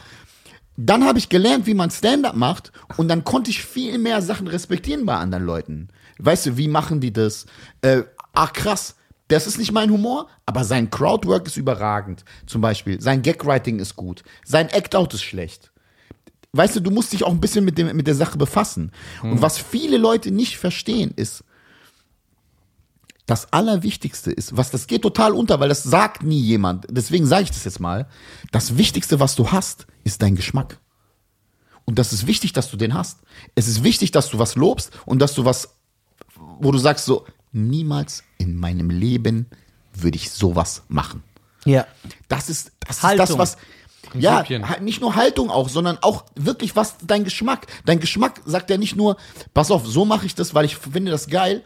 dann 0.78 1.06
habe 1.06 1.20
ich 1.20 1.30
gelernt, 1.30 1.66
wie 1.66 1.74
man 1.74 1.92
Stand-up 1.92 2.36
macht 2.36 2.72
und 2.98 3.08
dann 3.08 3.24
konnte 3.24 3.52
ich 3.52 3.64
viel 3.64 3.98
mehr 3.98 4.22
Sachen 4.22 4.48
respektieren 4.48 5.06
bei 5.06 5.16
anderen 5.16 5.46
Leuten. 5.46 5.90
Weißt 6.20 6.46
du, 6.46 6.58
wie 6.58 6.68
machen 6.68 7.00
die 7.02 7.14
das? 7.14 7.46
Äh, 7.82 8.04
ach 8.34 8.54
krass, 8.54 8.96
das 9.28 9.48
ist 9.48 9.58
nicht 9.58 9.72
mein 9.72 9.92
Humor, 9.92 10.28
aber 10.46 10.64
sein 10.64 10.90
Crowdwork 10.90 11.48
ist 11.48 11.58
überragend. 11.58 12.26
Zum 12.48 12.62
Beispiel, 12.62 13.02
sein 13.02 13.22
Gagwriting 13.22 13.80
ist 13.80 13.96
gut, 13.96 14.24
sein 14.46 14.70
Act-Out 14.70 15.14
ist 15.14 15.24
schlecht. 15.24 15.72
Weißt 16.54 16.76
du, 16.76 16.80
du 16.82 16.92
musst 16.92 17.14
dich 17.14 17.24
auch 17.24 17.32
ein 17.32 17.40
bisschen 17.40 17.64
mit, 17.64 17.78
dem, 17.78 17.96
mit 17.96 18.08
der 18.08 18.16
Sache 18.16 18.38
befassen. 18.38 18.92
Und 19.24 19.42
was 19.42 19.58
viele 19.58 19.98
Leute 19.98 20.32
nicht 20.32 20.58
verstehen, 20.58 21.14
ist, 21.16 21.46
das 23.32 23.54
Allerwichtigste 23.54 24.30
ist, 24.30 24.58
was 24.58 24.72
das 24.72 24.88
geht 24.88 25.04
total 25.04 25.32
unter, 25.32 25.62
weil 25.62 25.70
das 25.70 25.84
sagt 25.84 26.22
nie 26.22 26.41
jemand. 26.41 26.86
Deswegen 26.89 27.26
sage 27.26 27.44
ich 27.44 27.52
das 27.52 27.63
jetzt 27.63 27.80
mal. 27.80 28.10
Das 28.52 28.76
Wichtigste, 28.76 29.22
was 29.22 29.38
du 29.38 29.54
hast, 29.54 29.88
ist 30.04 30.22
dein 30.22 30.36
Geschmack. 30.36 30.80
Und 31.86 31.98
das 31.98 32.12
ist 32.12 32.28
wichtig, 32.28 32.52
dass 32.52 32.70
du 32.70 32.76
den 32.76 32.94
hast. 32.94 33.20
Es 33.56 33.70
ist 33.70 33.86
wichtig, 33.86 34.12
dass 34.12 34.30
du 34.30 34.38
was 34.38 34.56
lobst 34.56 34.91
und 35.06 35.20
dass 35.20 35.34
du 35.34 35.46
was, 35.46 35.76
wo 36.60 36.74
du 36.74 36.78
sagst 36.78 37.06
so, 37.06 37.26
niemals 37.54 38.26
in 38.38 38.58
meinem 38.58 38.89
Leben 38.89 39.46
würde 39.94 40.17
ich 40.17 40.30
sowas 40.30 40.84
machen. 40.89 41.24
Ja. 41.63 41.88
Das 42.28 42.50
ist 42.50 42.74
das, 42.86 42.98
ist 42.98 43.17
das 43.17 43.38
was. 43.38 43.56
Ja, 44.13 44.44
halt 44.46 44.82
nicht 44.82 45.00
nur 45.00 45.15
Haltung 45.15 45.50
auch, 45.50 45.70
sondern 45.70 45.98
auch 46.02 46.26
wirklich 46.36 46.76
was 46.76 46.96
dein 47.02 47.24
Geschmack. 47.24 47.67
Dein 47.86 48.02
Geschmack 48.02 48.41
sagt 48.44 48.70
ja 48.70 48.76
nicht 48.76 48.98
nur, 48.98 49.15
pass 49.54 49.72
auf, 49.72 49.88
so 49.88 50.04
mache 50.04 50.26
ich 50.26 50.36
das, 50.36 50.54
weil 50.54 50.65
ich 50.65 50.76
finde 50.76 51.12
das 51.12 51.28
geil. 51.28 51.63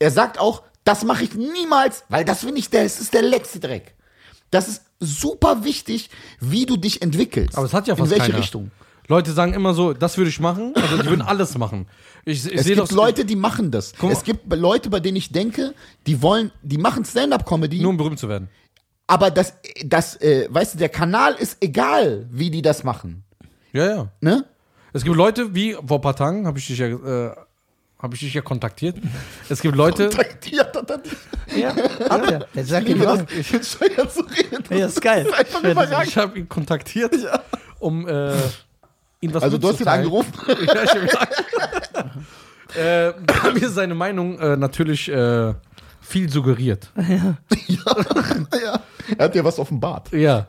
Er 0.00 0.10
sagt 0.10 0.40
auch, 0.40 0.64
das 0.84 1.04
mache 1.04 1.24
ich 1.24 1.34
niemals, 1.34 2.04
weil 2.08 2.24
das 2.24 2.40
finde 2.40 2.58
ich, 2.58 2.70
das 2.70 3.00
ist 3.00 3.14
der 3.14 3.22
letzte 3.22 3.60
Dreck. 3.60 3.94
Das 4.50 4.68
ist 4.68 4.82
super 4.98 5.64
wichtig, 5.64 6.10
wie 6.40 6.66
du 6.66 6.76
dich 6.76 7.02
entwickelst. 7.02 7.56
Aber 7.56 7.66
es 7.66 7.72
hat 7.72 7.86
ja 7.86 7.94
fast 7.96 8.10
In 8.12 8.18
welche 8.18 8.32
keiner. 8.32 8.42
Richtung? 8.42 8.70
Leute 9.08 9.32
sagen 9.32 9.54
immer 9.54 9.74
so, 9.74 9.92
das 9.92 10.16
würde 10.18 10.30
ich 10.30 10.38
machen, 10.40 10.72
also 10.76 10.96
die 10.98 11.08
würden 11.08 11.22
alles 11.22 11.58
machen. 11.58 11.88
Ich, 12.24 12.46
ich 12.46 12.54
Es 12.54 12.66
gibt 12.66 12.78
doch 12.78 12.90
Leute, 12.92 13.24
die 13.24 13.34
machen 13.36 13.70
das. 13.72 13.92
Guck 13.98 14.10
mal. 14.10 14.12
Es 14.16 14.22
gibt 14.22 14.52
Leute, 14.54 14.88
bei 14.88 15.00
denen 15.00 15.16
ich 15.16 15.32
denke, 15.32 15.74
die 16.06 16.22
wollen, 16.22 16.52
die 16.62 16.78
machen 16.78 17.04
Stand-up-Comedy, 17.04 17.80
nur 17.80 17.90
um 17.90 17.96
berühmt 17.96 18.18
zu 18.20 18.28
werden. 18.28 18.48
aber 19.08 19.30
das, 19.32 19.54
das, 19.84 20.14
äh, 20.20 20.46
weißt 20.50 20.74
du, 20.74 20.78
der 20.78 20.90
Kanal 20.90 21.34
ist 21.34 21.56
egal, 21.60 22.28
wie 22.30 22.50
die 22.50 22.62
das 22.62 22.84
machen. 22.84 23.24
Ja, 23.72 23.86
ja. 23.86 24.12
Ne? 24.20 24.44
Es 24.92 25.02
gibt 25.04 25.16
Leute, 25.16 25.54
wie 25.54 25.74
vor 25.74 25.98
ein 25.98 26.02
paar 26.02 26.16
Tagen 26.16 26.46
habe 26.46 26.58
ich 26.58 26.66
dich 26.68 26.78
ja, 26.78 26.86
äh, 26.86 27.34
habe 28.02 28.14
ich 28.14 28.20
dich 28.20 28.34
ja 28.34 28.40
kontaktiert. 28.40 28.96
Es 29.48 29.60
gibt 29.60 29.76
Leute, 29.76 30.08
Kontaktiert 30.08 30.74
hat 30.74 30.90
er 30.90 30.98
dich. 30.98 31.12
Ja. 31.56 31.74
Hat 32.08 32.30
er. 32.54 32.64
Sag 32.64 32.88
Ich 32.88 32.98
das, 32.98 33.18
mal. 33.18 33.26
ich 33.38 33.50
bin 33.50 33.62
schwer 33.62 34.08
zu 34.08 34.20
reden. 34.22 34.64
Ja, 34.70 34.86
ist 34.86 35.02
geil. 35.02 35.24
Das 35.24 35.48
ist 35.48 35.54
einfach 35.54 36.02
ich 36.04 36.16
habe 36.16 36.38
ihn 36.38 36.48
kontaktiert, 36.48 37.14
um 37.78 38.08
äh, 38.08 38.34
ihn 39.20 39.34
was 39.34 39.42
Also 39.42 39.58
du 39.58 39.68
hast 39.68 39.80
ihn 39.80 39.88
angerufen. 39.88 40.32
Ja, 40.66 40.82
ich 40.82 40.90
hab 40.90 41.02
ihn 41.02 42.80
äh, 42.80 43.12
da 43.26 43.50
mir 43.52 43.68
seine 43.68 43.94
Meinung 43.94 44.38
äh, 44.38 44.56
natürlich 44.56 45.08
äh, 45.10 45.54
viel 46.00 46.30
suggeriert. 46.30 46.90
ja. 47.66 48.80
Er 49.18 49.24
hat 49.24 49.34
ja 49.34 49.44
was 49.44 49.58
offenbart. 49.58 50.12
Ja. 50.12 50.46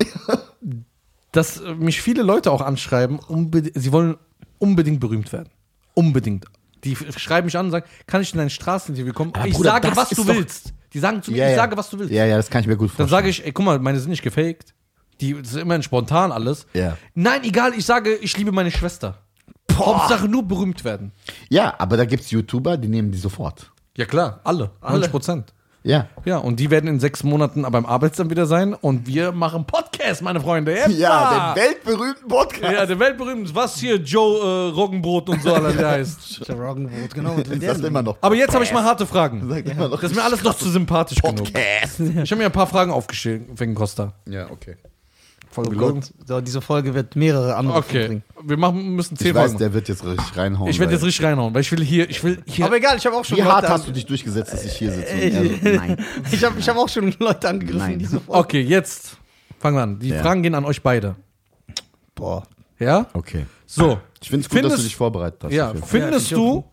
Dass 1.32 1.62
mich 1.78 2.02
viele 2.02 2.24
Leute 2.24 2.52
auch 2.52 2.62
anschreiben, 2.62 3.20
sie 3.76 3.91
wollen 3.91 4.18
unbedingt 4.58 4.99
berühmt 4.99 5.34
werden. 5.34 5.49
Unbedingt. 5.93 6.45
Die 6.84 6.96
schreiben 6.96 7.46
mich 7.46 7.58
an 7.58 7.66
und 7.68 7.72
sagen, 7.72 7.86
kann 8.08 8.22
ich 8.22 8.34
in 8.34 8.40
dein 8.40 8.50
Straßeninterview 8.50 9.14
kommen? 9.14 9.34
Aber 9.36 9.48
ich 9.48 9.54
Bruder, 9.54 9.72
sage, 9.72 9.96
was 9.96 10.10
du 10.10 10.26
willst. 10.28 10.74
Die 10.94 11.00
sagen 11.00 11.22
zu 11.22 11.32
mir, 11.32 11.38
Ja, 11.38 11.46
ich 11.46 11.52
ja. 11.52 11.58
sage, 11.58 11.78
was 11.78 11.90
du 11.90 12.00
willst. 12.00 12.12
Ja, 12.12 12.26
ja, 12.26 12.38
das 12.38 12.50
kann 12.50 12.62
ich 12.62 12.68
mir 12.68 12.76
gut 12.76 12.90
Dann 12.90 12.96
vorstellen. 13.08 13.10
sage 13.10 13.30
ich, 13.30 13.46
ey, 13.46 13.52
guck 13.52 13.66
mal, 13.66 13.80
meine 13.80 14.00
sind 14.00 14.10
nicht 14.10 14.24
gefaked. 14.24 14.74
Die 15.22 15.34
das 15.36 15.52
ist 15.52 15.58
immerhin 15.58 15.84
spontan 15.84 16.32
alles. 16.32 16.66
Ja. 16.74 16.98
Nein, 17.14 17.44
egal, 17.44 17.74
ich 17.76 17.86
sage, 17.86 18.16
ich 18.16 18.36
liebe 18.38 18.52
meine 18.52 18.72
Schwester. 18.72 19.20
Hauptsache 19.72 20.28
nur 20.28 20.44
berühmt 20.48 20.84
werden. 20.84 21.12
Ja, 21.50 21.76
aber 21.78 21.96
da 21.98 22.06
gibt's 22.06 22.30
YouTuber, 22.32 22.78
die 22.78 22.88
nehmen 22.88 23.12
die 23.12 23.18
sofort. 23.18 23.72
Ja 23.96 24.06
klar, 24.06 24.42
alle. 24.44 24.72
100 24.82 25.12
Prozent. 25.12 25.54
Ja. 25.84 26.08
Ja, 26.26 26.38
und 26.38 26.60
die 26.60 26.70
werden 26.70 26.88
in 26.88 27.00
sechs 27.00 27.24
Monaten 27.24 27.64
beim 27.64 27.86
Arbeitsamt 27.86 28.30
wieder 28.30 28.46
sein 28.46 28.74
und 28.76 29.08
wir 29.08 29.32
machen 29.32 29.66
Podcast, 29.66 30.22
meine 30.22 30.40
Freunde. 30.40 30.78
Eppa! 30.78 30.90
Ja, 30.92 31.54
den 31.54 31.64
weltberühmten 31.64 32.28
Podcast. 32.28 32.74
Ja, 32.74 32.86
der 32.86 33.00
weltberühmte, 33.00 33.56
was 33.56 33.78
hier, 33.80 33.96
Joe 33.96 34.70
äh, 34.70 34.76
Roggenbrot 34.76 35.30
und 35.30 35.42
so, 35.42 35.54
aller 35.54 35.74
der 35.74 35.90
heißt. 35.90 36.48
Der 36.48 36.56
Roggenbrot, 36.56 37.14
genau. 37.14 37.36
ist 37.38 37.50
denn? 37.50 37.84
immer 37.84 38.04
noch. 38.04 38.18
Aber 38.22 38.36
jetzt 38.36 38.54
habe 38.54 38.64
ich 38.64 38.72
mal 38.72 38.84
harte 38.84 39.08
Fragen. 39.08 39.50
Sagt 39.50 39.70
immer 39.70 39.88
noch 39.88 40.00
Das 40.00 40.12
ist 40.12 40.16
mir 40.16 40.24
alles 40.24 40.44
noch 40.44 40.56
zu 40.56 40.70
sympathisch 40.70 41.22
genug. 41.22 41.38
Podcast. 41.38 42.00
Ich 42.00 42.32
habe 42.32 42.36
mir 42.36 42.46
ein 42.46 42.52
paar 42.52 42.68
Fragen 42.68 42.92
aufgeschrieben 42.92 43.48
wegen 43.60 43.74
Costa. 43.74 44.14
Ja, 44.28 44.52
okay. 44.52 44.76
Voll 45.52 45.66
Oh. 45.82 45.99
So, 46.26 46.39
diese 46.39 46.62
Folge 46.62 46.93
wird 46.93 47.18
mehrere 47.18 47.58
Anrufe 47.58 47.80
Okay, 47.80 48.08
bringen. 48.08 48.24
wir 48.41 48.56
machen, 48.58 48.95
müssen 48.95 49.18
zehn 49.18 49.28
Ich 49.28 49.34
weiß, 49.36 49.43
Folgen. 49.52 49.58
der 49.60 49.74
wird 49.74 49.89
jetzt 49.89 50.06
richtig 50.06 50.38
reinhauen. 50.38 50.70
Ich 50.70 50.80
werde 50.80 50.93
jetzt 50.93 51.04
richtig 51.04 51.26
reinhauen, 51.26 51.54
weil 51.54 51.60
ich 51.62 51.72
will 51.74 51.84
hier, 51.84 52.10
ich 52.10 52.24
will 52.24 52.41
hier. 52.45 52.66
Aber 52.66 52.78
egal, 52.78 52.95
ich 52.97 53.06
habe 53.06 53.18
auch 53.18 53.26
schon 53.26 53.38
Wie 53.38 53.43
hart 53.43 53.64
Leute 53.64 53.74
hast 53.74 53.86
du 53.88 53.91
dich 53.91 54.06
durchgesetzt, 54.06 54.54
dass 54.54 54.64
ich 54.64 54.74
hier 54.78 54.91
sitze? 54.93 55.14
Und 55.14 55.20
er 55.20 55.43
so, 55.43 55.78
nein. 55.78 55.97
Ich 56.32 56.43
habe 56.43 56.58
ich 56.58 56.70
hab 56.70 56.78
auch 56.78 56.88
schon 56.88 57.14
Leute 57.20 57.49
angegriffen. 57.49 57.80
Nein. 57.80 57.99
Diese 57.99 58.22
Folge. 58.22 58.39
okay, 58.39 58.62
jetzt 58.62 59.18
fangen 59.60 59.76
wir 59.76 59.84
an. 59.84 59.99
Die 59.99 60.08
Ja. 60.10 60.22
Fragen 60.22 60.41
gehen 60.41 60.56
an 60.56 60.64
euch 60.64 60.82
beide. 60.82 61.16
Boah. 62.16 62.43
Ja? 62.80 63.08
Okay. 63.14 63.45
So. 63.66 63.99
Ich 64.22 64.30
finde 64.30 64.45
es 64.45 64.49
gut, 64.49 64.58
dass 64.60 64.62
du 64.64 64.68
Findest- 64.70 64.86
dich 64.86 64.95
vorbereitet 64.95 65.43
hast. 65.43 65.52
Ja, 65.54 65.74
findest 65.86 66.32
Ja, 66.32 66.38
du, 66.38 66.64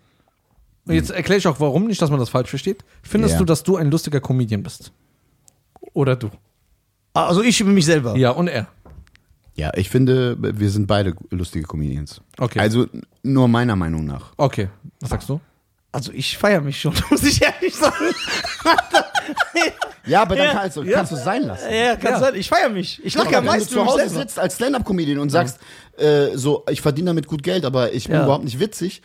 jetzt 0.86 1.10
erkläre 1.10 1.38
ich 1.38 1.48
auch 1.48 1.58
warum, 1.58 1.86
nicht, 1.88 2.00
dass 2.00 2.10
man 2.10 2.20
das 2.20 2.28
falsch 2.28 2.50
versteht. 2.50 2.84
Findest 3.02 3.32
Ja. 3.34 3.38
du, 3.40 3.44
dass 3.44 3.62
du 3.64 3.76
ein 3.76 3.90
lustiger 3.90 4.20
Comedian 4.20 4.62
bist? 4.62 4.92
Oder 5.94 6.14
du? 6.16 6.30
Also 7.26 7.42
ich 7.42 7.60
über 7.60 7.70
mich 7.70 7.86
selber. 7.86 8.16
Ja, 8.16 8.30
und 8.30 8.48
er. 8.48 8.66
ja, 9.54 9.70
ich 9.74 9.90
finde, 9.90 10.36
wir 10.38 10.70
sind 10.70 10.86
beide 10.86 11.14
lustige 11.30 11.66
Comedians. 11.66 12.20
Okay. 12.38 12.58
Also 12.60 12.86
nur 13.22 13.48
meiner 13.48 13.76
Meinung 13.76 14.04
nach. 14.04 14.32
Okay, 14.36 14.68
was 15.00 15.10
sagst 15.10 15.28
du? 15.28 15.40
Also 15.90 16.12
ich 16.12 16.36
feiere 16.36 16.60
mich 16.60 16.80
schon, 16.80 16.94
muss 17.10 17.22
ich 17.22 17.40
ehrlich 17.42 17.74
sagen. 17.74 17.94
Ja, 20.06 20.22
aber 20.22 20.36
dann 20.36 20.46
Ja, 20.46 20.52
kannst, 20.54 20.76
du, 20.76 20.82
ja. 20.82 20.96
kannst 20.96 21.12
du 21.12 21.16
es 21.16 21.24
sein 21.24 21.42
lassen. 21.44 21.66
ja, 21.70 21.96
kann 21.96 22.12
Ja. 22.12 22.18
sein. 22.20 22.34
Ich 22.34 22.48
feiere 22.48 22.70
mich. 22.70 23.00
Ich 23.04 23.14
lache 23.14 23.26
ja 23.30 23.38
wenn 23.38 23.44
du 23.46 23.50
meistens 23.52 23.70
zu 23.72 23.84
Hause 23.84 24.08
selber. 24.08 24.20
sitzt 24.20 24.38
als 24.38 24.54
Stand-Up-Comedian 24.56 25.18
und 25.18 25.28
sagst, 25.30 25.58
äh, 25.98 26.28
so, 26.34 26.64
ich 26.70 26.80
verdiene 26.80 27.06
damit 27.10 27.26
gut 27.26 27.42
Geld, 27.42 27.64
aber 27.64 27.92
ich 27.92 28.06
bin 28.06 28.16
Ja. 28.16 28.24
überhaupt 28.24 28.44
nicht 28.44 28.58
witzig. 28.60 29.02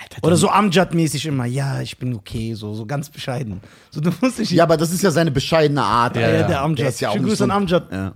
Alter, 0.00 0.26
Oder 0.26 0.36
so 0.36 0.48
Amjad-mäßig 0.48 1.26
immer. 1.26 1.44
Ja, 1.44 1.80
ich 1.80 1.98
bin 1.98 2.14
okay, 2.14 2.54
so, 2.54 2.74
so 2.74 2.86
ganz 2.86 3.10
bescheiden. 3.10 3.60
So, 3.90 4.00
du 4.00 4.10
musst 4.20 4.38
nicht. 4.38 4.50
Ja, 4.50 4.64
aber 4.64 4.76
das 4.76 4.92
ist 4.92 5.02
ja 5.02 5.10
seine 5.10 5.30
bescheidene 5.30 5.82
Art. 5.82 6.16
ja, 6.16 6.30
ja, 6.30 6.46
der 6.46 6.62
Amjad. 6.62 6.88
ist 6.88 7.00
ja 7.00 7.10
auch 7.10 7.14
Schönen 7.14 7.34
so 7.36 7.44
an 7.44 7.50
Amjad. 7.50 7.92
Ja. 7.92 8.14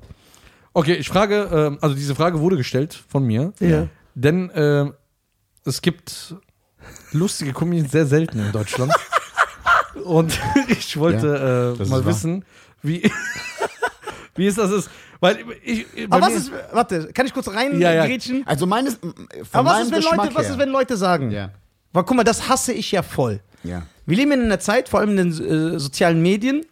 Okay, 0.72 0.95
ich 0.95 1.09
frage, 1.09 1.49
ähm, 1.53 1.78
also 1.80 1.95
diese 1.95 2.14
Frage 2.14 2.41
wurde 2.41 2.57
gestellt 2.57 2.99
von 3.09 3.24
mir. 3.24 3.53
Ja. 3.61 3.89
Denn 4.14 4.51
äh, 4.51 4.91
es 5.64 5.82
gibt 5.82 6.35
lustige 7.12 7.53
Comedians 7.53 7.93
sehr 7.93 8.07
selten 8.07 8.39
in 8.39 8.53
Deutschland. 8.53 8.93
Und 10.05 10.39
ich 10.68 10.97
wollte 10.97 11.76
äh, 11.78 11.89
mal 11.89 12.05
wissen, 12.05 12.45
wie, 12.82 13.11
wie 14.35 14.47
es 14.47 14.57
das 14.57 14.70
ist. 14.70 14.91
Weil 15.20 15.39
ich, 15.62 15.87
Aber 16.11 16.26
was 16.26 16.35
ist, 16.35 16.53
warte, 16.72 17.12
kann 17.12 17.26
ich 17.26 17.32
kurz 17.32 17.49
rein 17.49 17.80
Ja, 17.80 17.93
ja. 18.07 18.18
Also 18.45 18.66
meines, 18.66 18.97
von 18.97 19.12
Aber 19.53 19.70
was 19.70 19.74
meinem 19.74 19.82
ist, 19.85 19.93
wenn 19.93 20.01
Geschmack 20.01 20.16
Leute, 20.16 20.35
was 20.35 20.51
ist, 20.51 20.59
wenn 20.59 20.68
Leute 20.70 20.97
sagen? 20.97 21.30
Ja. 21.30 21.51
Weil 21.95 22.05
guck 22.05 22.16
mal, 22.16 22.24
das 22.24 22.49
hasse 22.51 22.74
ich 22.74 22.92
ja 22.92 23.03
voll. 23.03 23.40
Ja. 23.62 23.86
Wir 24.05 24.16
leben 24.18 24.32
in 24.32 24.42
einer 24.42 24.61
Zeit, 24.61 24.90
vor 24.90 25.01
allem 25.01 25.16
in 25.16 25.30
den 25.30 25.74
äh, 25.74 25.78
sozialen 25.78 26.20
Medien. 26.20 26.66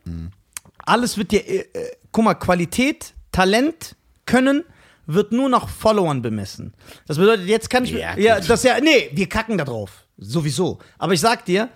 Alles 0.84 1.16
wird 1.16 1.30
dir, 1.30 1.48
äh, 1.48 1.60
äh, 1.72 1.92
guck 2.10 2.24
mal, 2.24 2.34
Qualität, 2.34 3.14
Talent, 3.32 3.96
Können 4.26 4.64
wird 5.06 5.32
nur 5.32 5.48
nach 5.48 5.68
Followern 5.68 6.22
bemessen. 6.22 6.74
Das 7.06 7.16
bedeutet, 7.18 7.46
jetzt 7.48 7.70
kann 7.70 7.84
ich. 7.84 7.90
Ja, 7.92 8.16
Ja, 8.16 8.40
das 8.40 8.62
ja, 8.62 8.78
nee, 8.80 9.10
wir 9.12 9.28
kacken 9.28 9.58
da 9.58 9.64
drauf. 9.64 9.90
Sowieso. 10.18 10.78
Aber 10.98 11.12
ich 11.14 11.20
sag 11.20 11.44
dir, 11.44 11.68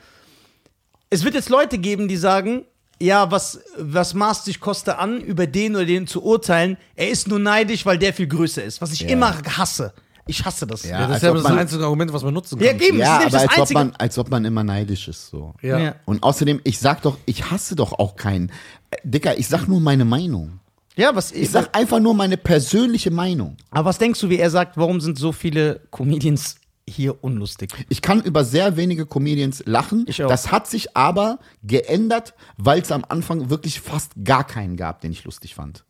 es 1.10 1.24
wird 1.24 1.34
jetzt 1.34 1.48
Leute 1.48 1.78
geben, 1.78 2.08
die 2.08 2.16
sagen, 2.16 2.64
ja, 3.00 3.30
was, 3.30 3.60
was 3.78 4.14
maßt 4.14 4.44
sich 4.46 4.60
Costa 4.60 4.92
an, 4.92 5.20
über 5.20 5.46
den 5.46 5.74
oder 5.76 5.84
den 5.84 6.06
zu 6.06 6.22
urteilen? 6.22 6.76
Er 6.94 7.08
ist 7.10 7.26
nur 7.28 7.38
neidisch, 7.38 7.84
weil 7.84 7.98
der 7.98 8.12
viel 8.14 8.26
größer 8.28 8.62
ist. 8.64 8.80
Was 8.80 8.92
ich 8.92 9.00
Ja. 9.00 9.08
immer 9.08 9.36
hasse. 9.56 9.92
Ich 10.28 10.44
hasse 10.44 10.66
das. 10.66 10.82
Ja. 10.84 10.90
ja, 10.90 10.98
das 11.02 11.08
als 11.08 11.16
ist 11.18 11.22
ja 11.22 11.30
ob 11.30 11.36
das 11.36 11.44
man- 11.44 11.58
einzige 11.58 11.84
Argument, 11.84 12.12
was 12.12 12.22
man 12.24 12.34
nutzen 12.34 12.58
kann. 12.58 12.66
Ja, 12.66 12.72
eben, 12.74 12.98
Ja, 12.98 13.18
das 13.18 13.26
ist 13.28 13.34
aber 13.34 13.34
nämlich 13.34 13.34
als 13.34 13.42
das 13.42 13.52
ob, 13.54 13.60
Einzige. 13.60 13.78
man, 13.78 13.92
als 13.96 14.18
ob 14.18 14.30
man 14.30 14.44
immer 14.44 14.64
neidisch 14.64 15.08
ist. 15.08 15.28
So. 15.28 15.54
Ja. 15.62 15.78
Ja. 15.78 15.94
Und 16.04 16.22
außerdem, 16.22 16.60
ich 16.64 16.78
sag 16.80 17.02
doch, 17.02 17.16
ich 17.26 17.50
hasse 17.50 17.76
doch 17.76 17.92
auch 17.92 18.16
keinen. 18.16 18.50
Äh, 18.90 18.96
Dicker, 19.04 19.38
ich 19.38 19.46
sag 19.48 19.66
nur 19.68 19.80
meine 19.80 20.04
Meinung. 20.04 20.58
Ja, 20.96 21.14
was 21.14 21.30
Ich 21.30 21.50
sag 21.50 21.76
einfach 21.76 22.00
nur 22.00 22.14
meine 22.14 22.36
persönliche 22.38 23.10
Meinung. 23.10 23.56
Aber 23.70 23.84
was 23.90 23.98
denkst 23.98 24.18
du, 24.20 24.30
wie 24.30 24.38
er 24.38 24.50
sagt, 24.50 24.76
warum 24.78 25.00
sind 25.00 25.18
so 25.18 25.30
viele 25.30 25.80
Comedians 25.90 26.56
hier 26.88 27.22
unlustig? 27.22 27.70
Ich 27.90 28.00
kann 28.00 28.22
über 28.22 28.44
sehr 28.44 28.76
wenige 28.78 29.04
Comedians 29.04 29.62
lachen. 29.66 30.06
Ich 30.08 30.24
auch. 30.24 30.28
Das 30.28 30.50
hat 30.50 30.66
sich 30.66 30.96
aber 30.96 31.38
geändert, 31.62 32.32
weil 32.56 32.80
es 32.80 32.90
am 32.90 33.04
Anfang 33.08 33.50
wirklich 33.50 33.80
fast 33.80 34.12
gar 34.24 34.44
keinen 34.44 34.76
gab, 34.76 35.02
den 35.02 35.12
ich 35.12 35.22
lustig 35.24 35.54
fand. 35.54 35.84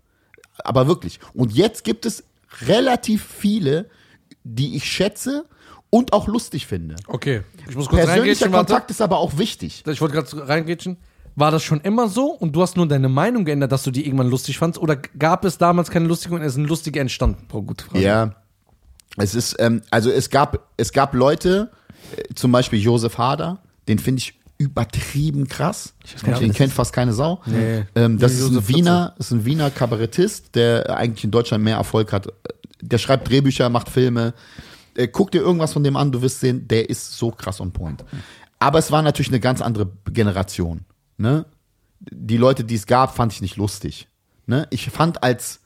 Aber 0.58 0.88
wirklich. 0.88 1.20
Und 1.34 1.52
jetzt 1.52 1.84
gibt 1.84 2.04
es 2.04 2.24
relativ 2.66 3.24
viele, 3.24 3.88
die 4.46 4.76
ich 4.76 4.84
schätze 4.84 5.46
und 5.90 6.12
auch 6.12 6.28
lustig 6.28 6.66
finde. 6.66 6.96
Okay, 7.06 7.42
ich 7.68 7.74
muss 7.74 7.88
kurz 7.88 8.04
Persönlicher. 8.04 8.48
Kontakt 8.48 8.90
ist 8.90 9.00
aber 9.00 9.18
auch 9.18 9.38
wichtig. 9.38 9.84
Ich 9.86 10.00
wollte 10.00 10.14
gerade 10.14 10.48
reingrätschen. 10.48 10.96
War 11.34 11.50
das 11.50 11.62
schon 11.62 11.82
immer 11.82 12.08
so 12.08 12.30
und 12.30 12.52
du 12.56 12.62
hast 12.62 12.76
nur 12.76 12.88
deine 12.88 13.10
Meinung 13.10 13.44
geändert, 13.44 13.70
dass 13.70 13.82
du 13.82 13.90
die 13.90 14.06
irgendwann 14.06 14.28
lustig 14.28 14.56
fandst? 14.56 14.80
Oder 14.80 14.96
gab 14.96 15.44
es 15.44 15.58
damals 15.58 15.90
keine 15.90 16.06
lustige 16.06 16.34
und 16.34 16.40
es 16.40 16.54
sind 16.54 16.66
lustige 16.66 16.98
entstanden? 16.98 17.44
Boah, 17.48 17.62
gute 17.62 17.84
Frage. 17.84 18.02
Ja. 18.02 18.34
Es 19.18 19.34
ist, 19.34 19.56
ähm, 19.58 19.82
also 19.90 20.10
es 20.10 20.30
gab, 20.30 20.70
es 20.76 20.92
gab 20.92 21.14
Leute, 21.14 21.70
äh, 22.16 22.34
zum 22.34 22.52
Beispiel 22.52 22.78
Josef 22.78 23.18
Hader, 23.18 23.58
den 23.86 23.98
finde 23.98 24.20
ich 24.20 24.38
übertrieben 24.58 25.48
krass. 25.48 25.94
gar 26.22 26.38
den 26.38 26.48
nicht. 26.48 26.56
kennt 26.56 26.72
fast 26.72 26.92
keine 26.92 27.12
Sau. 27.12 27.40
Nee. 27.46 27.84
Ähm, 27.94 28.18
das 28.18 28.34
ist 28.34 28.50
ein 28.50 28.68
Wiener, 28.68 29.14
ist 29.18 29.30
ein 29.30 29.44
Wiener 29.44 29.70
Kabarettist, 29.70 30.54
der 30.54 30.96
eigentlich 30.96 31.24
in 31.24 31.30
Deutschland 31.30 31.62
mehr 31.62 31.76
Erfolg 31.76 32.12
hat. 32.12 32.28
Der 32.80 32.98
schreibt 32.98 33.28
Drehbücher, 33.28 33.68
macht 33.68 33.88
Filme. 33.88 34.34
Äh, 34.94 35.08
guck 35.08 35.30
dir 35.30 35.40
irgendwas 35.40 35.72
von 35.72 35.84
dem 35.84 35.96
an, 35.96 36.12
du 36.12 36.22
wirst 36.22 36.40
sehen, 36.40 36.66
der 36.68 36.88
ist 36.88 37.18
so 37.18 37.30
krass 37.30 37.60
on 37.60 37.72
point. 37.72 38.04
Aber 38.58 38.78
es 38.78 38.90
war 38.90 39.02
natürlich 39.02 39.28
eine 39.28 39.40
ganz 39.40 39.60
andere 39.60 39.90
Generation. 40.06 40.84
Ne? 41.18 41.44
Die 42.00 42.38
Leute, 42.38 42.64
die 42.64 42.74
es 42.74 42.86
gab, 42.86 43.14
fand 43.14 43.32
ich 43.32 43.42
nicht 43.42 43.56
lustig. 43.56 44.08
Ne? 44.46 44.66
Ich 44.70 44.88
fand 44.90 45.22
als 45.22 45.60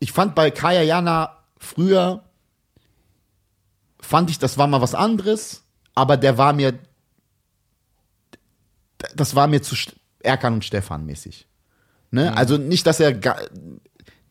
ich 0.00 0.12
fand 0.12 0.34
bei 0.34 0.50
Kaya 0.50 0.82
Jana 0.82 1.36
früher, 1.58 2.22
fand 4.00 4.30
ich, 4.30 4.38
das 4.38 4.58
war 4.58 4.66
mal 4.66 4.80
was 4.80 4.94
anderes, 4.94 5.64
aber 5.94 6.16
der 6.16 6.38
war 6.38 6.52
mir, 6.52 6.78
das 9.14 9.34
war 9.34 9.46
mir 9.46 9.62
zu 9.62 9.76
Erkan 10.20 10.54
und 10.54 10.64
Stefan 10.64 11.06
mäßig. 11.06 11.46
Ne? 12.10 12.36
Also 12.36 12.56
nicht, 12.56 12.86
dass 12.86 13.00
er, 13.00 13.18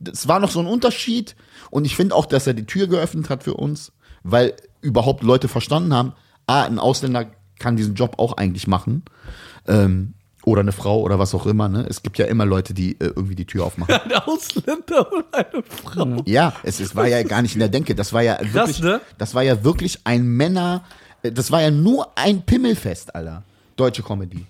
es 0.04 0.28
war 0.28 0.40
noch 0.40 0.52
so 0.52 0.60
ein 0.60 0.68
Unterschied 0.68 1.36
und 1.70 1.86
ich 1.86 1.96
finde 1.96 2.16
auch, 2.16 2.26
dass 2.26 2.48
er 2.48 2.54
die 2.54 2.66
Tür 2.66 2.88
geöffnet 2.88 3.30
hat 3.30 3.44
für 3.44 3.54
uns, 3.54 3.92
weil 4.24 4.56
überhaupt 4.82 5.24
Leute 5.24 5.48
verstanden 5.48 5.94
haben, 5.94 6.14
ah, 6.48 6.64
ein 6.64 6.80
Ausländer 6.80 7.32
kann 7.60 7.76
diesen 7.76 7.96
Job 7.96 8.16
auch 8.18 8.34
eigentlich 8.34 8.68
machen. 8.68 9.04
Ähm, 9.68 10.14
oder 10.46 10.62
eine 10.62 10.72
Frau 10.72 11.02
oder 11.02 11.20
was 11.20 11.36
auch 11.36 11.46
immer. 11.46 11.68
Ne? 11.68 11.86
Es 11.90 12.04
gibt 12.04 12.18
ja 12.18 12.26
immer 12.26 12.46
Leute, 12.46 12.74
die 12.74 12.92
äh, 13.00 13.08
irgendwie 13.08 13.36
die 13.36 13.46
Tür 13.46 13.66
aufmachen. 13.66 13.94
Ein 14.06 14.14
Ausländer 14.14 15.12
und 15.12 15.26
eine 15.34 15.62
Frau. 15.62 16.24
Ja, 16.26 16.54
es, 16.64 16.80
es 16.80 16.96
war 16.96 17.06
ja 17.06 17.22
gar 17.24 17.42
nicht 17.42 17.56
in 17.56 17.60
der 17.60 17.68
Denke. 17.68 17.96
Das 17.96 18.14
war 18.14 18.22
ja 18.22 18.38
wirklich, 18.54 18.80
ne? 18.82 19.02
das 19.18 19.36
war 19.36 19.44
ja 19.44 19.66
wirklich 19.66 20.00
ein 20.06 20.26
Männer, 20.26 20.86
äh, 21.22 21.34
das 21.34 21.52
war 21.52 21.62
ja 21.62 21.70
nur 21.70 22.18
ein 22.18 22.46
Pimmelfest, 22.46 23.14
Alter. 23.14 23.44
Deutsche 23.76 24.04
Comedy. 24.04 24.46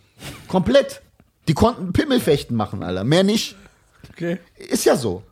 Komplett. 0.48 1.02
Die 1.48 1.54
konnten 1.54 1.94
Pimmelfechten 1.94 2.56
machen, 2.56 2.84
Alter. 2.84 3.04
Mehr 3.04 3.24
nicht. 3.24 3.56
Okay. 4.12 4.40
Ist 4.58 4.86
ja 4.86 4.96
so. 4.96 5.24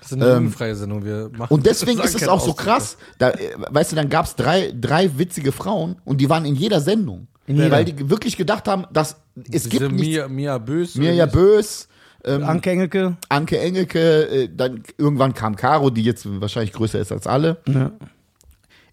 Das 0.00 0.12
ist 0.12 0.20
eine 0.20 0.34
jugendfreie 0.34 0.76
Sendung. 0.76 1.04
Wir 1.04 1.30
machen 1.32 1.40
Ähm, 1.40 1.46
Und 1.48 1.66
deswegen 1.66 2.00
ist 2.00 2.14
es 2.14 2.28
auch 2.28 2.40
so 2.40 2.52
krass. 2.52 2.98
Da, 3.18 3.30
äh, 3.30 3.54
weißt 3.70 3.92
du, 3.92 3.96
dann 3.96 4.10
gab 4.10 4.26
es 4.26 4.36
drei, 4.36 4.72
drei 4.78 5.16
witzige 5.18 5.50
Frauen 5.50 5.96
und 6.04 6.20
die 6.20 6.28
waren 6.28 6.44
in 6.44 6.54
jeder 6.54 6.80
Sendung. 6.80 7.26
jeder. 7.46 7.70
Weil 7.70 7.86
die 7.86 8.10
wirklich 8.10 8.36
gedacht 8.36 8.68
haben, 8.68 8.84
dass 8.92 9.16
es 9.34 9.62
Diese 9.64 9.68
gibt 9.70 9.92
nichts. 9.92 10.08
Mia, 10.08 10.28
Mia 10.28 10.58
Bös. 10.58 10.94
Mirja 10.94 11.26
Bös, 11.26 11.88
ähm, 12.22 12.44
Anke 12.44 12.70
Engelke. 12.70 13.16
Anke 13.30 13.58
Engelke, 13.58 14.28
äh, 14.28 14.48
dann 14.54 14.82
irgendwann 14.98 15.32
kam 15.32 15.56
Caro, 15.56 15.88
die 15.90 16.02
jetzt 16.02 16.26
wahrscheinlich 16.40 16.72
größer 16.72 17.00
ist 17.00 17.10
als 17.10 17.26
alle. 17.26 17.56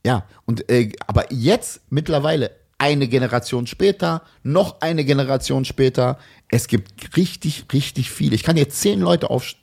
Ja, 0.06 0.26
und 0.46 0.70
äh, 0.72 0.92
aber 1.08 1.32
jetzt 1.32 1.82
mittlerweile 1.90 2.52
eine 2.82 3.08
Generation 3.08 3.68
später, 3.68 4.24
noch 4.42 4.82
eine 4.82 5.06
Generation 5.06 5.66
später, 5.66 6.18
es 6.48 6.66
gibt 6.66 7.16
richtig, 7.16 7.66
richtig 7.72 8.10
viele. 8.10 8.34
Ich 8.34 8.42
kann 8.42 8.58
jetzt 8.58 8.82
zehn 8.82 9.00
Leute 9.00 9.30
auf, 9.30 9.54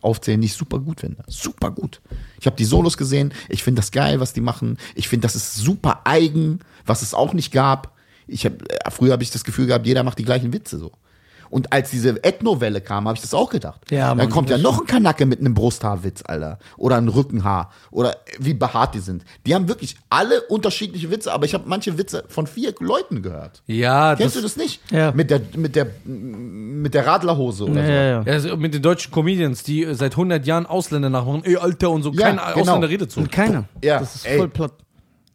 aufzählen, 0.00 0.40
die 0.40 0.46
ich 0.46 0.54
super 0.54 0.78
gut 0.78 1.00
finde. 1.00 1.24
Super 1.26 1.72
gut. 1.72 2.00
Ich 2.38 2.46
habe 2.46 2.54
die 2.54 2.64
Solos 2.64 2.96
gesehen, 2.96 3.34
ich 3.48 3.64
finde 3.64 3.80
das 3.80 3.90
geil, 3.90 4.20
was 4.20 4.32
die 4.32 4.40
machen. 4.40 4.78
Ich 4.94 5.08
finde, 5.08 5.26
das 5.26 5.34
ist 5.34 5.56
super 5.56 6.02
eigen, 6.04 6.60
was 6.86 7.02
es 7.02 7.14
auch 7.14 7.32
nicht 7.32 7.50
gab. 7.50 7.96
Ich 8.28 8.46
hab, 8.46 8.62
äh, 8.62 8.90
früher 8.92 9.12
habe 9.12 9.24
ich 9.24 9.32
das 9.32 9.42
Gefühl 9.42 9.66
gehabt, 9.66 9.84
jeder 9.84 10.04
macht 10.04 10.20
die 10.20 10.24
gleichen 10.24 10.52
Witze 10.52 10.78
so. 10.78 10.92
Und 11.50 11.72
als 11.72 11.90
diese 11.90 12.22
Ethno-Welle 12.22 12.80
kam, 12.80 13.06
habe 13.08 13.16
ich 13.16 13.22
das 13.22 13.32
auch 13.34 13.50
gedacht. 13.50 13.90
Ja, 13.90 14.08
Dann 14.08 14.18
Mann, 14.18 14.30
kommt 14.30 14.50
ja 14.50 14.58
noch 14.58 14.80
ein 14.80 14.86
Kanacke 14.86 15.24
mit 15.26 15.40
einem 15.40 15.54
Brusthaarwitz, 15.54 16.22
Alter. 16.26 16.58
Oder 16.76 16.96
ein 16.96 17.08
Rückenhaar. 17.08 17.72
Oder 17.90 18.16
wie 18.38 18.54
behaart 18.54 18.94
die 18.94 18.98
sind. 19.00 19.24
Die 19.46 19.54
haben 19.54 19.68
wirklich 19.68 19.96
alle 20.10 20.42
unterschiedliche 20.42 21.10
Witze, 21.10 21.32
aber 21.32 21.46
ich 21.46 21.54
habe 21.54 21.64
manche 21.66 21.96
Witze 21.98 22.24
von 22.28 22.46
vier 22.46 22.74
Leuten 22.80 23.22
gehört. 23.22 23.62
Ja, 23.66 24.14
Kennst 24.16 24.36
das, 24.36 24.42
du 24.42 24.48
das 24.48 24.56
nicht? 24.56 24.80
Ja. 24.90 25.12
Mit 25.12 25.30
der, 25.30 25.40
mit 25.56 25.74
der, 25.76 25.86
mit 26.04 26.94
der 26.94 27.06
Radlerhose 27.06 27.64
oder 27.64 27.80
Ja, 27.80 27.86
so. 27.86 27.92
ja, 27.92 28.02
ja. 28.02 28.22
ja, 28.22 28.32
also 28.32 28.56
mit 28.56 28.74
den 28.74 28.82
deutschen 28.82 29.10
Comedians, 29.12 29.62
die 29.62 29.84
äh, 29.84 29.94
seit 29.94 30.12
100 30.12 30.46
Jahren 30.46 30.66
Ausländer 30.66 31.08
nachmachen, 31.10 31.44
ey, 31.44 31.56
Alter 31.56 31.90
und 31.90 32.02
so, 32.02 32.12
Ja, 32.12 32.26
kein 32.26 32.36
genau. 32.36 32.60
Ausländer 32.60 32.88
redet 32.88 33.10
so. 33.10 33.20
Und 33.20 33.32
keiner. 33.32 33.64
Ja, 33.82 34.00
Das 34.00 34.14
ist 34.16 34.26
ey. 34.26 34.38
voll 34.38 34.48
platt. 34.48 34.72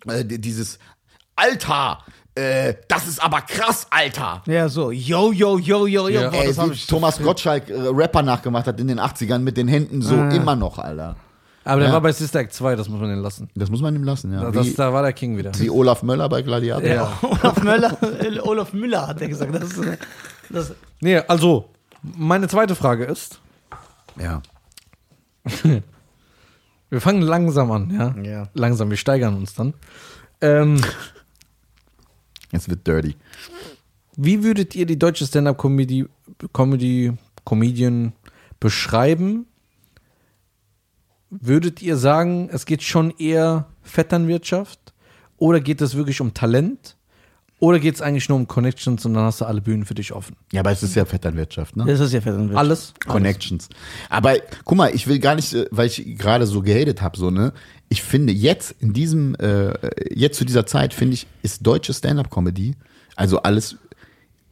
Äh, 0.07 0.23
die- 0.25 0.39
dieses 0.39 0.79
Alter, 1.35 1.99
äh, 2.35 2.73
das 2.87 3.07
ist 3.07 3.23
aber 3.23 3.41
krass, 3.41 3.87
Alter. 3.89 4.41
Ja, 4.47 4.67
so. 4.69 4.91
Yo, 4.91 5.31
yo, 5.31 5.57
yo, 5.59 5.85
yo, 5.87 6.07
yo. 6.07 6.21
Ja. 6.21 6.29
Boah, 6.29 6.43
Ey, 6.43 6.55
wie. 6.57 6.87
Thomas 6.87 7.19
Gottschalk 7.21 7.69
äh, 7.69 7.73
Rapper 7.91 8.23
nachgemacht 8.23 8.67
hat 8.67 8.79
in 8.79 8.87
den 8.87 8.99
80ern 8.99 9.39
mit 9.39 9.57
den 9.57 9.67
Händen 9.67 10.01
so 10.01 10.15
Ah. 10.15 10.29
immer 10.29 10.55
noch, 10.55 10.79
Alter. 10.79 11.15
Aber 11.65 11.79
der 11.79 11.87
Ja. 11.89 11.93
war 11.93 12.01
bei 12.01 12.11
Sister 12.11 12.39
Act 12.39 12.53
2, 12.53 12.75
das 12.75 12.89
muss 12.89 12.99
man 12.99 13.09
den 13.09 13.19
lassen. 13.19 13.49
Das 13.55 13.69
muss 13.69 13.81
man 13.81 13.95
ihm 13.95 14.03
lassen, 14.03 14.33
ja. 14.33 14.51
Das, 14.51 14.65
wie, 14.67 14.73
da 14.73 14.91
war 14.91 15.01
der 15.03 15.13
King 15.13 15.37
wieder. 15.37 15.51
wie 15.59 15.69
Olaf 15.69 16.03
Möller 16.03 16.27
bei 16.27 16.41
Gladiator. 16.41 16.85
Ja. 16.89 17.17
Olaf 17.21 17.63
Möller, 17.63 17.97
äh, 18.21 18.39
Olaf 18.39 18.73
Müller 18.73 19.07
hat 19.07 19.21
er 19.21 19.29
gesagt. 19.29 19.53
Das 19.55 19.77
äh, 19.77 19.97
das, 20.49 20.73
Nee, 20.99 21.17
also, 21.19 21.69
meine 22.01 22.47
zweite 22.49 22.75
Frage 22.75 23.05
ist, 23.05 23.39
ja. 24.19 24.41
wir 26.89 26.99
fangen 27.01 27.21
langsam 27.21 27.71
an, 27.71 27.89
ja? 27.91 28.21
Ja. 28.23 28.47
Langsam, 28.53 28.89
wir 28.89 28.97
steigern 28.97 29.35
uns 29.35 29.53
dann. 29.53 29.73
Ähm, 30.41 30.81
Es 32.53 32.69
wird 32.69 32.87
dirty. 32.87 33.15
wie 34.15 34.43
würdet 34.43 34.75
ihr 34.75 34.85
die 34.85 34.97
deutsche 34.97 35.25
Stand-Up-Comedy, 35.25 36.05
Comedy, 36.53 37.13
Comedian 37.43 38.13
beschreiben? 38.59 39.47
Würdet 41.29 41.81
ihr 41.81 41.97
sagen, 41.97 42.47
es 42.51 42.65
geht 42.65 42.83
schon 42.83 43.11
eher 43.17 43.67
Vetternwirtschaft? 43.81 44.93
Oder 45.37 45.59
geht 45.59 45.81
es 45.81 45.95
wirklich 45.95 46.21
um 46.21 46.33
Talent? 46.35 46.95
Oder 47.63 47.79
geht 47.79 47.95
es 47.95 48.01
eigentlich 48.01 48.27
nur 48.27 48.37
um 48.37 48.45
Connections 48.45 49.05
und 49.05 49.13
dann 49.13 49.23
hast 49.23 49.39
du 49.39 49.45
alle 49.45 49.61
Bühnen 49.61 49.85
für 49.85 49.93
dich 49.93 50.11
offen? 50.11 50.35
Ja, 50.51 50.59
aber 50.59 50.71
es 50.71 50.83
ist 50.83 50.95
ja 50.95 51.05
Vetternwirtschaft, 51.05 51.77
ne? 51.77 51.85
das 51.85 52.01
ist 52.01 52.11
ja 52.11 52.19
fett. 52.19 52.33
Alles? 52.53 52.93
Connections. 53.07 53.69
Aber 54.09 54.35
guck 54.65 54.77
mal, 54.77 54.93
ich 54.93 55.07
will 55.07 55.17
gar 55.17 55.35
nicht, 55.35 55.53
äh, 55.53 55.67
weil 55.71 55.87
ich 55.87 56.17
gerade 56.17 56.45
so 56.45 56.61
gehatet 56.61 57.01
habe, 57.01 57.17
so, 57.17 57.31
ne? 57.31 57.53
Ich 57.87 58.03
finde 58.03 58.33
jetzt 58.33 58.75
in 58.81 58.91
diesem, 58.91 59.35
äh, 59.35 59.75
jetzt 60.13 60.39
zu 60.39 60.43
dieser 60.43 60.65
Zeit, 60.65 60.93
finde 60.93 61.13
ich, 61.13 61.25
ist 61.41 61.65
deutsche 61.65 61.93
Stand-Up-Comedy, 61.93 62.75
also 63.15 63.41
alles 63.43 63.77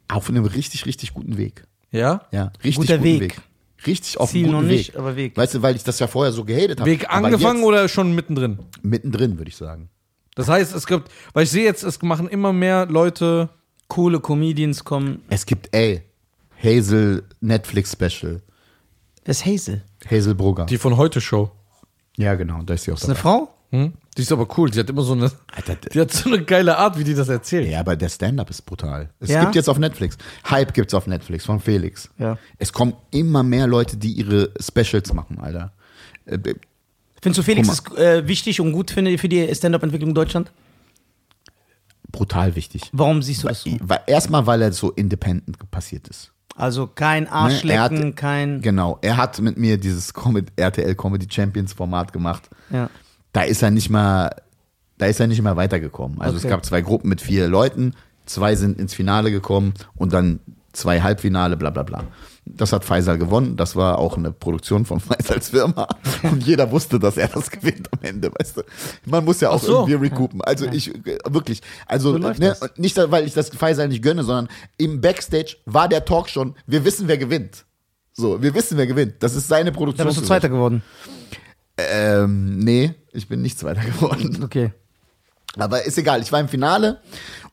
auf 0.07 0.30
einem 0.30 0.45
richtig, 0.45 0.86
richtig 0.86 1.14
guten 1.14 1.38
Weg. 1.38 1.66
Ja? 1.91 2.22
Ja, 2.32 2.53
richtig 2.64 2.78
Guter 2.78 2.97
guten 2.97 3.03
Weg. 3.03 3.22
Weg. 3.24 3.41
Richtig 3.88 4.22
auf 4.22 4.32
Ziel 4.32 4.45
einem 4.45 4.53
guten 4.53 4.68
noch 4.68 4.72
nicht, 4.72 4.93
Weg. 4.93 4.97
aber 4.97 5.16
Weg. 5.18 5.36
Weißt 5.36 5.55
du, 5.55 5.62
weil 5.62 5.76
ich 5.76 5.84
das 5.84 5.99
ja 5.99 6.07
vorher 6.07 6.32
so 6.32 6.45
gehatet 6.45 6.80
habe. 6.80 6.89
Weg 6.89 7.09
angefangen 7.09 7.59
jetzt 7.59 7.68
oder 7.68 7.89
schon 7.89 8.16
mittendrin? 8.16 8.59
Mittendrin, 8.84 9.38
würde 9.38 9.49
ich 9.49 9.57
sagen. 9.57 9.89
Das 10.36 10.47
heißt, 10.47 10.73
es 10.75 10.88
gibt, 10.88 11.09
weil 11.34 11.43
ich 11.43 11.51
sehe 11.51 11.63
jetzt, 11.65 11.84
es 11.84 12.01
machen 12.01 12.27
immer 12.29 12.53
mehr 12.53 12.86
Leute. 12.86 13.49
Coole 13.88 14.21
Comedians 14.21 14.86
kommen. 14.86 15.21
Es 15.29 15.45
gibt, 15.45 15.75
ey, 15.75 16.01
Hazel 16.63 17.23
Netflix 17.41 17.91
Special. 17.91 18.41
Das 19.25 19.38
ist 19.39 19.45
Hazel. 19.45 19.82
Hazel 20.09 20.34
Brugger. 20.36 20.65
Die 20.65 20.77
von 20.77 20.95
heute 20.95 21.19
Show. 21.19 21.51
ja, 22.17 22.36
genau, 22.36 22.61
da 22.63 22.73
ist 22.75 22.84
sie 22.86 22.91
auch 22.91 22.95
Das 22.95 23.03
ist 23.03 23.09
eine 23.09 23.15
dabei. 23.17 23.21
Frau? 23.21 23.53
Hm? 23.71 23.93
Die 24.17 24.21
ist 24.21 24.32
aber 24.32 24.47
cool. 24.57 24.69
Die 24.69 24.79
hat 24.79 24.89
immer 24.89 25.01
so 25.03 25.13
eine. 25.13 25.32
Alter, 25.55 25.75
Die 25.75 25.99
hat 25.99 26.11
so 26.11 26.29
eine 26.29 26.43
geile 26.43 26.77
Art, 26.77 26.97
wie 26.97 27.03
die 27.05 27.13
das 27.13 27.29
erzählt. 27.29 27.67
Ja, 27.69 27.79
aber 27.82 27.95
der 27.95 28.09
Stand-up 28.09 28.49
ist 28.49 28.61
brutal. 28.65 29.09
Es 29.19 29.29
Ja? 29.29 29.41
gibt 29.43 29.55
jetzt 29.55 29.69
auf 29.69 29.77
Netflix. 29.77 30.17
Hype 30.49 30.73
gibt's 30.73 30.93
auf 30.93 31.07
Netflix 31.07 31.45
von 31.45 31.59
Felix. 31.59 32.09
Ja. 32.17 32.38
Es 32.57 32.73
kommen 32.73 32.93
immer 33.11 33.43
mehr 33.43 33.67
Leute, 33.67 33.95
die 33.97 34.11
ihre 34.13 34.51
Specials 34.59 35.13
machen, 35.13 35.39
Alter. 35.39 35.71
Äh, 36.25 36.38
Findest 37.22 37.38
du 37.39 37.43
Felix 37.43 37.69
ist 37.69 37.91
äh, 37.97 38.28
wichtig 38.28 38.59
und 38.61 38.72
gut 38.72 38.91
für, 38.91 39.17
für 39.17 39.30
die 39.30 39.53
Stand-Up-Entwicklung 39.53 40.09
in 40.09 40.15
Deutschland? 40.15 40.51
brutal 42.11 42.55
wichtig. 42.55 42.89
Warum 42.91 43.22
siehst 43.22 43.43
du 43.43 43.47
das 43.47 43.63
so? 43.63 43.69
Erstmal, 44.05 44.45
weil 44.45 44.61
er 44.61 44.74
so 44.74 44.91
independent 44.91 45.57
passiert 45.72 46.07
ist. 46.09 46.32
Also 46.57 46.88
kein 46.88 47.24
Ne? 47.24 47.32
Arschlecken, 47.32 48.07
hat- 48.09 48.15
kein. 48.17 48.61
Genau. 48.61 48.99
Er 49.01 49.15
hat 49.17 49.39
mit 49.39 49.57
mir 49.57 49.78
dieses 49.78 50.13
Comedy, 50.13 50.51
RTL 50.57 50.93
Comedy 50.95 51.26
Champions 51.30 51.72
Format 51.72 52.11
gemacht. 52.11 52.49
Ja. 52.69 52.89
Da 53.32 53.43
ist 53.43 53.63
er 53.63 53.72
nicht 53.72 53.89
mal, 53.89 54.30
da 54.97 55.05
ist 55.05 55.22
er 55.22 55.28
nicht 55.28 55.41
mehr 55.41 55.55
weitergekommen. 55.55 56.19
Also 56.22 56.36
Okay. 56.38 56.47
es 56.47 56.49
gab 56.51 56.65
zwei 56.65 56.82
Gruppen 56.82 57.07
mit 57.07 57.22
vier 57.22 57.47
Leuten, 57.47 57.93
zwei 58.26 58.55
sind 58.57 58.78
ins 58.78 58.93
Finale 58.93 59.32
gekommen 59.32 59.74
und 59.95 60.11
dann 60.11 60.41
zwei 60.74 60.99
Halbfinale, 61.01 61.55
bla 61.55 61.69
bla 61.69 61.84
bla. 61.84 62.03
Das 62.45 62.73
hat 62.73 62.83
Faisal 62.83 63.17
gewonnen. 63.17 63.55
Das 63.55 63.75
war 63.75 63.99
auch 63.99 64.17
eine 64.17 64.31
Produktion 64.31 64.85
von 64.85 64.99
Faisals 64.99 65.49
Firma. 65.49 65.87
Und 66.23 66.43
jeder 66.45 66.69
wusste, 66.71 66.99
dass 66.99 67.17
er 67.17 67.27
das 67.27 67.49
gewinnt 67.51 67.87
am 67.93 67.99
Ende, 68.01 68.31
weißt 68.33 68.57
du. 68.57 68.61
Man 69.05 69.23
muss 69.23 69.41
ja 69.41 69.49
auch 69.51 69.61
so. 69.61 69.87
irgendwie 69.87 69.93
recoupen. 70.07 70.41
Also 70.41 70.65
ich, 70.65 70.93
äh, 70.93 71.17
wirklich, 71.29 71.61
also 71.85 72.13
So 72.13 72.17
ne, 72.17 72.55
nicht, 72.77 72.97
weil 72.97 73.25
ich 73.25 73.33
das 73.33 73.49
Faisal 73.49 73.87
nicht 73.87 74.01
gönne, 74.03 74.23
sondern 74.23 74.49
im 74.77 75.01
Backstage 75.01 75.57
war 75.65 75.87
der 75.87 76.03
Talk 76.03 76.29
schon, 76.29 76.55
wir 76.65 76.83
wissen, 76.83 77.07
wer 77.07 77.17
gewinnt. 77.17 77.65
So, 78.13 78.41
wir 78.41 78.53
wissen, 78.53 78.77
wer 78.77 78.87
gewinnt. 78.87 79.15
Das 79.19 79.35
ist 79.35 79.47
seine 79.47 79.71
Da 79.71 79.77
Produktion. 79.77 80.07
bist 80.07 80.19
du 80.19 80.23
Zweiter 80.25 80.49
geworden. 80.49 80.83
Ähm, 81.77 82.57
nee, 82.59 82.93
ich 83.13 83.27
bin 83.27 83.41
nicht 83.41 83.57
Zweiter 83.57 83.81
geworden. 83.81 84.41
Okay. 84.43 84.71
Aber 85.57 85.85
ist 85.85 85.97
egal, 85.97 86.21
ich 86.21 86.31
war 86.31 86.39
im 86.39 86.47
Finale 86.47 87.01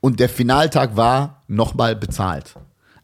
und 0.00 0.20
der 0.20 0.28
Finaltag 0.28 0.96
war 0.96 1.42
nochmal 1.48 1.96
bezahlt. 1.96 2.54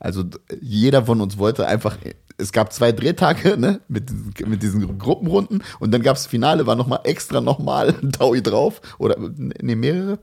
Also 0.04 0.22
jeder 0.60 1.06
von 1.06 1.22
uns 1.22 1.38
wollte 1.38 1.66
einfach, 1.66 1.96
es 2.36 2.52
gab 2.52 2.74
zwei 2.74 2.92
Drehtage 2.92 3.56
ne, 3.56 3.80
mit, 3.88 4.10
diesen- 4.10 4.34
mit 4.50 4.62
diesen 4.62 4.98
Gruppenrunden 4.98 5.62
und 5.80 5.92
dann 5.92 6.02
gab 6.02 6.16
es 6.18 6.26
Finale, 6.26 6.66
war 6.66 6.76
nochmal 6.76 7.00
extra 7.04 7.40
nochmal 7.40 7.88
ein 8.02 8.12
Taui 8.12 8.42
drauf 8.42 8.82
oder 8.98 9.16
nee, 9.18 9.74
mehrere. 9.74 10.18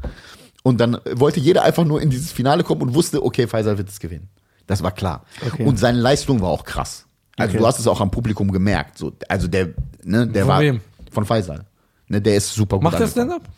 Und 0.62 0.80
dann 0.80 1.00
wollte 1.14 1.40
jeder 1.40 1.64
einfach 1.64 1.84
nur 1.84 2.00
in 2.00 2.12
dieses 2.12 2.32
Finale 2.32 2.64
kommen 2.64 2.84
und 2.84 2.94
wusste, 2.94 3.24
okay, 3.26 3.48
Faisal 3.48 3.80
wird 3.80 3.90
es 3.90 4.00
gewinnen. 4.00 4.30
Das 4.68 4.84
war 4.84 4.92
klar. 4.92 5.26
Okay. 5.48 5.66
Und 5.66 5.80
seine 5.80 6.00
Leistung 6.00 6.42
war 6.42 6.50
auch 6.50 6.64
krass. 6.64 7.08
Also 7.38 7.54
Okay. 7.54 7.58
du 7.60 7.66
hast 7.66 7.80
es 7.80 7.88
auch 7.88 8.02
am 8.02 8.12
Publikum 8.12 8.52
gemerkt. 8.52 9.00
So, 9.00 9.14
also 9.30 9.48
der, 9.48 9.70
ne, 10.04 10.28
der 10.28 10.44
Von 10.44 10.50
war 10.54 10.62
wem? 10.62 10.82
von 11.10 11.26
Faisal. 11.26 11.66
Ne, 12.08 12.22
der 12.22 12.36
ist 12.36 12.54
super 12.54 12.76
gut. 12.76 12.84
Macht 12.84 12.98
angekommen. 12.98 13.12
Stand-up? 13.32 13.50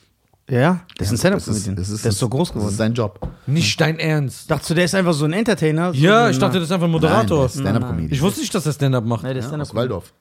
Ja, 0.49 0.81
das 0.97 1.11
ist 1.11 1.25
ein 1.25 1.31
Das 1.31 1.43
Stand-Up-Comedian. 1.43 1.75
das 1.77 1.89
ist, 1.89 2.03
Der 2.03 2.11
ist 2.11 2.19
so 2.19 2.27
groß 2.27 2.49
Das 2.49 2.53
geworden. 2.55 2.71
ist 2.71 2.77
sein 2.77 2.93
Job. 2.93 3.19
Nicht 3.47 3.79
dein 3.79 3.97
Ernst. 3.97 4.51
Dachtest 4.51 4.69
du, 4.71 4.73
der 4.73 4.85
ist 4.85 4.93
einfach 4.95 5.13
so 5.13 5.23
ein 5.25 5.33
Entertainer? 5.33 5.93
So 5.93 5.99
Ja, 5.99 6.29
ich 6.29 6.37
dachte, 6.37 6.55
das 6.59 6.65
ist 6.65 6.71
einfach 6.71 6.87
ein 6.87 6.91
Moderator. 6.91 7.47
Stand-up-Comedian. 7.47 8.11
ich 8.11 8.21
wusste 8.21 8.41
nicht, 8.41 8.53
dass 8.53 8.63
der 8.65 8.73
Stand-up 8.73 9.05
macht. 9.05 9.23
Nee, 9.23 9.29
der 9.33 9.37
ist 9.37 9.45
ja, 9.45 9.57
aus 9.57 9.69
Stand-Up. 9.69 9.75
Waldorf. 9.75 10.13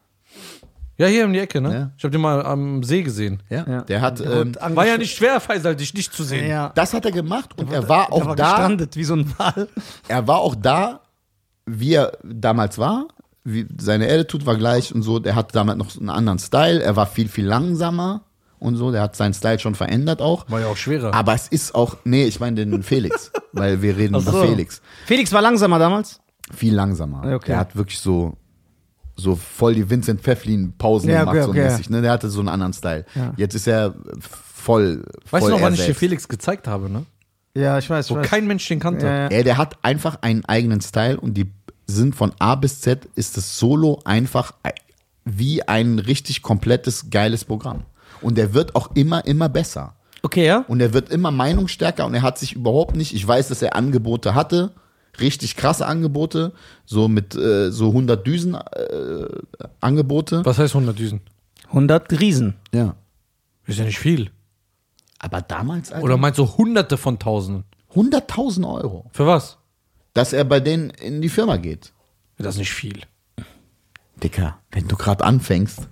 Ja, 0.99 1.07
hier 1.09 1.25
um 1.25 1.33
die 1.33 1.39
Ecke, 1.41 1.61
ne? 1.61 1.73
Ja. 1.75 1.91
Ich 1.97 2.05
habe 2.05 2.13
den 2.13 2.21
mal 2.21 2.45
am 2.45 2.83
See 2.85 3.03
gesehen. 3.03 3.43
Ja, 3.51 3.65
Ja. 3.69 3.81
der 3.83 4.01
hat, 4.01 4.21
ähm, 4.21 4.55
War 4.61 4.87
ja 4.87 4.97
nicht 4.99 5.17
schwer, 5.17 5.41
Faisal, 5.41 5.75
dich 5.75 5.95
nicht 5.95 6.13
zu 6.13 6.23
sehen. 6.23 6.47
Ja. 6.49 6.71
das 6.75 6.93
hat 6.95 7.05
er 7.05 7.13
gemacht 7.13 7.59
und 7.59 7.73
er 7.73 7.89
war 7.89 8.07
Der 8.07 8.13
auch 8.13 8.27
war 8.27 8.37
da. 8.37 8.45
gestrandet 8.51 8.95
wie 8.97 9.05
so 9.05 9.15
ein 9.15 9.33
Wal. 9.39 9.69
Er 10.07 10.29
war 10.29 10.39
auch 10.39 10.55
da, 10.55 11.01
wie 11.67 11.95
er 11.95 12.13
damals 12.23 12.79
war. 12.79 13.09
Wie 13.43 13.67
seine 13.81 14.07
Attitude 14.07 14.47
war 14.47 14.57
gleich 14.57 14.95
und 14.95 15.03
so. 15.03 15.19
Der 15.19 15.35
hat 15.35 15.53
damals 15.57 15.79
noch 15.79 15.97
einen 15.99 16.11
anderen 16.11 16.39
Style. 16.39 16.81
Er 16.81 16.95
war 16.95 17.07
viel, 17.07 17.29
viel 17.29 17.47
langsamer 17.47 18.23
und 18.63 18.77
so. 18.77 18.91
Der 18.93 19.03
hat 19.03 19.17
seinen 19.17 19.35
Style 19.35 19.59
schon 19.59 19.75
verändert 19.75 20.23
auch. 20.23 20.49
War 20.51 20.61
ja 20.61 20.67
auch 20.67 20.77
schwerer. 20.77 21.13
Aber 21.15 21.35
es 21.35 21.49
ist 21.49 21.75
auch, 21.75 21.97
nee, 22.05 22.25
ich 22.25 22.41
meine 22.41 22.65
den 22.65 22.83
Felix, 22.83 23.31
weil 23.53 23.83
wir 23.83 23.97
reden 23.97 24.15
Ach 24.17 24.23
über 24.23 24.33
so. 24.33 24.43
Felix. 24.45 24.81
Felix 25.07 25.33
war 25.33 25.43
langsamer 25.43 25.79
damals. 25.79 26.21
Viel 26.55 26.75
langsamer. 26.75 27.35
Okay. 27.35 27.47
Der 27.49 27.59
hat 27.59 27.77
wirklich 27.77 27.99
so, 27.99 28.37
so 29.17 29.37
voll 29.37 29.75
die 29.75 29.89
Vincent 29.89 30.21
Pfefflin 30.21 30.75
Pausen 30.77 31.11
Ja, 31.11 31.21
gemacht, 31.21 31.37
okay, 31.37 31.45
so 31.45 31.51
okay. 31.51 31.65
mäßig. 31.65 31.91
Ne? 31.91 32.03
Der 32.03 32.13
hatte 32.13 32.29
so 32.31 32.41
einen 32.41 32.49
anderen 32.49 32.73
Style. 32.73 33.05
Ja. 33.15 33.33
Jetzt 33.37 33.55
ist 33.55 33.67
er 33.67 33.95
voll, 34.21 35.05
voll 35.25 35.41
weißt 35.41 35.47
du 35.47 35.51
noch, 35.53 35.61
wann 35.63 35.75
ich 35.75 35.85
dir. 35.85 35.95
Felix 35.95 36.29
gezeigt 36.29 36.67
habe, 36.69 36.89
ne? 36.91 37.05
Ja, 37.55 37.79
ich 37.79 37.89
weiß, 37.91 38.07
ich 38.07 38.11
Wo 38.13 38.17
weiß. 38.17 38.27
kein 38.29 38.47
Mensch 38.47 38.67
den 38.69 38.81
kannte. 38.81 39.07
ja, 39.07 39.15
ja. 39.25 39.27
Ey, 39.29 39.45
der 39.45 39.59
hat 39.59 39.77
einfach 39.83 40.19
einen 40.23 40.45
eigenen 40.47 40.81
Style 40.81 41.21
und 41.21 41.35
die 41.35 41.53
sind 41.87 42.15
von 42.15 42.33
A 42.39 42.55
bis 42.55 42.81
Z 42.81 43.07
ist 43.15 43.37
das 43.37 43.59
Solo 43.59 44.01
einfach 44.05 44.55
wie 45.25 45.63
ein 45.63 45.99
richtig 45.99 46.43
komplettes 46.43 47.11
geiles 47.11 47.45
Programm. 47.45 47.83
Und 48.23 48.37
der 48.39 48.55
wird 48.55 48.75
auch 48.75 48.95
immer, 48.95 49.25
immer 49.27 49.49
besser. 49.49 49.95
Okay, 50.23 50.47
ja? 50.47 50.65
Und 50.69 50.81
er 50.81 50.93
wird 50.95 51.11
immer 51.11 51.31
meinungsstärker 51.31 52.07
und 52.07 52.15
er 52.15 52.23
hat 52.23 52.39
sich 52.39 52.55
überhaupt 52.55 52.95
nicht, 52.97 53.15
ich 53.15 53.27
weiß, 53.27 53.49
dass 53.49 53.61
er 53.61 53.75
Angebote 53.75 54.35
hatte, 54.35 54.73
richtig 55.21 55.57
krasse 55.57 55.87
Angebote, 55.87 56.53
so 56.85 57.09
mit 57.09 57.35
äh, 57.35 57.71
so 57.71 57.89
100 57.89 58.25
Düsen 58.27 58.55
äh, 58.55 59.27
Angebote. 59.81 60.45
Was 60.45 60.59
heißt 60.59 60.75
100 60.75 60.99
Düsen? 60.99 61.21
100 61.69 62.21
Riesen. 62.21 62.55
Ja. 62.73 62.95
Ist 63.67 63.79
ja 63.79 63.85
nicht 63.85 63.99
viel. 63.99 64.31
Aber 65.19 65.41
damals, 65.41 65.93
Alter, 65.93 66.05
Oder 66.05 66.17
meinst 66.17 66.39
du 66.39 66.47
hunderte 66.47 66.97
von 66.97 67.19
Tausenden? 67.19 67.65
100.000 67.95 68.73
Euro, 68.73 69.11
Für 69.13 69.27
was? 69.27 69.59
dass 70.15 70.33
er 70.33 70.45
bei 70.45 70.61
denen 70.61 70.91
in 70.91 71.23
die 71.23 71.29
Firma 71.29 71.57
geht. 71.57 71.93
Das 72.39 72.55
ist 72.55 72.59
nicht 72.59 72.73
viel. 72.73 73.01
Dicker, 74.23 74.59
wenn 74.71 74.89
du 74.89 74.97
gerade 74.97 75.25
anfängst. 75.25 75.89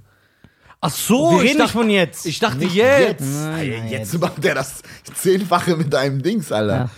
Ach 0.82 0.90
so, 0.90 1.32
Wir 1.32 1.36
ich 1.36 1.42
reden 1.42 1.44
nicht 1.44 1.60
dachte, 1.60 1.72
von 1.72 1.90
jetzt. 1.90 2.26
ich 2.26 2.38
dachte 2.38 2.58
Nicht 2.58 2.74
jetzt. 2.74 3.22
Alter, 3.22 3.84
jetzt 3.86 4.18
macht 4.18 4.44
er 4.44 4.54
das 4.54 4.82
Zehnfache 5.14 5.76
mit 5.76 5.94
einem 5.94 6.22
Dings, 6.22 6.50
Alter. 6.52 6.90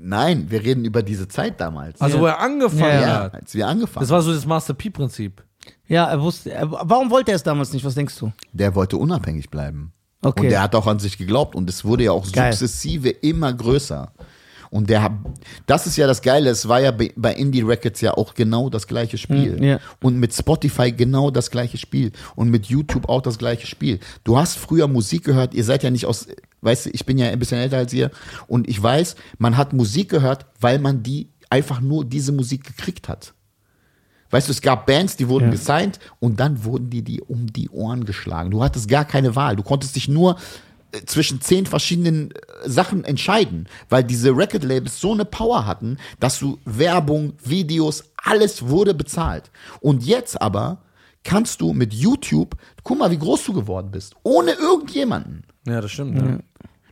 Nein, 0.00 0.46
wir 0.50 0.62
reden 0.62 0.84
über 0.84 1.02
diese 1.02 1.28
Zeit 1.28 1.60
damals. 1.60 2.00
Also, 2.00 2.20
wo 2.20 2.26
er 2.26 2.38
angefangen 2.40 2.82
Ja, 2.82 3.00
ja, 3.00 3.20
hat. 3.24 3.34
als 3.34 3.54
wir 3.54 3.66
angefangen 3.66 4.02
Das 4.02 4.10
war 4.10 4.22
so 4.22 4.32
das 4.32 4.46
Master 4.46 4.74
P-Prinzip. 4.74 5.42
Ja, 5.86 6.06
er 6.06 6.20
wusste. 6.20 6.52
Er, 6.52 6.70
warum 6.70 7.10
wollte 7.10 7.32
er 7.32 7.36
es 7.36 7.42
damals 7.42 7.72
nicht? 7.72 7.84
Was 7.84 7.94
denkst 7.94 8.16
du? 8.18 8.32
Der 8.52 8.74
wollte 8.74 8.96
unabhängig 8.96 9.50
bleiben. 9.50 9.92
Okay. 10.22 10.42
Und 10.42 10.48
der 10.50 10.62
hat 10.62 10.74
auch 10.74 10.86
an 10.86 10.98
sich 10.98 11.18
geglaubt 11.18 11.54
und 11.54 11.68
es 11.70 11.84
wurde 11.84 12.04
ja 12.04 12.12
auch 12.12 12.30
Geil. 12.32 12.52
sukzessive 12.52 13.08
immer 13.10 13.52
größer. 13.52 14.12
Und 14.70 14.90
der 14.90 15.02
hat, 15.02 15.12
das 15.66 15.86
ist 15.86 15.96
ja 15.96 16.06
das 16.06 16.22
Geile, 16.22 16.50
es 16.50 16.68
war 16.68 16.80
ja 16.80 16.90
bei 16.90 17.34
Indie 17.34 17.62
Records 17.62 18.00
ja 18.00 18.14
auch 18.14 18.34
genau 18.34 18.68
das 18.68 18.86
gleiche 18.86 19.18
Spiel. 19.18 19.56
Mm, 19.58 19.62
ja. 19.62 19.80
Und 20.02 20.18
mit 20.18 20.34
Spotify 20.34 20.92
genau 20.92 21.30
das 21.30 21.50
gleiche 21.50 21.78
Spiel. 21.78 22.12
Und 22.36 22.50
mit 22.50 22.66
YouTube 22.66 23.08
auch 23.08 23.22
das 23.22 23.38
gleiche 23.38 23.66
Spiel. 23.66 23.98
Du 24.24 24.36
hast 24.38 24.58
früher 24.58 24.88
Musik 24.88 25.24
gehört, 25.24 25.54
ihr 25.54 25.64
seid 25.64 25.82
ja 25.82 25.90
nicht 25.90 26.06
aus, 26.06 26.26
weißt 26.60 26.86
du, 26.86 26.90
ich 26.90 27.06
bin 27.06 27.18
ja 27.18 27.28
ein 27.28 27.38
bisschen 27.38 27.58
älter 27.58 27.78
als 27.78 27.92
ihr 27.92 28.10
und 28.46 28.68
ich 28.68 28.82
weiß, 28.82 29.16
man 29.38 29.56
hat 29.56 29.72
Musik 29.72 30.10
gehört, 30.10 30.46
weil 30.60 30.78
man 30.78 31.02
die 31.02 31.28
einfach 31.50 31.80
nur 31.80 32.04
diese 32.04 32.32
Musik 32.32 32.64
gekriegt 32.64 33.08
hat. 33.08 33.32
Weißt 34.30 34.48
du, 34.48 34.52
es 34.52 34.60
gab 34.60 34.84
Bands, 34.84 35.16
die 35.16 35.28
wurden 35.28 35.46
Ja. 35.46 35.50
gesigned 35.52 35.98
und 36.20 36.38
dann 36.38 36.62
wurden 36.64 36.90
die 36.90 37.02
die 37.02 37.22
um 37.22 37.46
die 37.46 37.70
Ohren 37.70 38.04
geschlagen. 38.04 38.50
Du 38.50 38.62
hattest 38.62 38.86
gar 38.88 39.06
keine 39.06 39.34
Wahl. 39.36 39.56
Du 39.56 39.62
konntest 39.62 39.96
dich 39.96 40.08
nur 40.08 40.36
zwischen 41.06 41.40
zehn 41.40 41.66
verschiedenen 41.66 42.30
äh, 42.30 42.34
Sachen 42.68 43.04
entscheiden, 43.04 43.68
weil 43.88 44.04
diese 44.04 44.30
Record-Labels 44.36 45.00
so 45.00 45.12
eine 45.12 45.24
Power 45.24 45.66
hatten, 45.66 45.98
dass 46.20 46.38
du 46.38 46.58
Werbung, 46.64 47.34
Videos, 47.44 48.04
alles 48.16 48.68
wurde 48.68 48.94
bezahlt. 48.94 49.50
Und 49.80 50.04
jetzt 50.04 50.40
aber 50.40 50.82
kannst 51.24 51.60
du 51.60 51.72
mit 51.72 51.92
YouTube, 51.92 52.56
guck 52.82 52.98
mal, 52.98 53.10
wie 53.10 53.18
groß 53.18 53.44
du 53.44 53.52
geworden 53.52 53.90
bist, 53.90 54.14
ohne 54.22 54.52
irgendjemanden. 54.52 55.44
Ja, 55.66 55.80
das 55.80 55.90
stimmt. 55.92 56.16
Ja. 56.16 56.38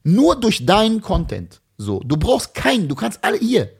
Nur 0.05 0.37
durch 0.39 0.67
deinen 0.67 1.01
Content. 1.01 1.61
So, 1.79 2.01
du 2.01 2.17
brauchst 2.17 2.55
keinen, 2.55 2.89
du 2.89 2.95
kannst 2.95 3.25
alle 3.25 3.39
hier. 3.39 3.71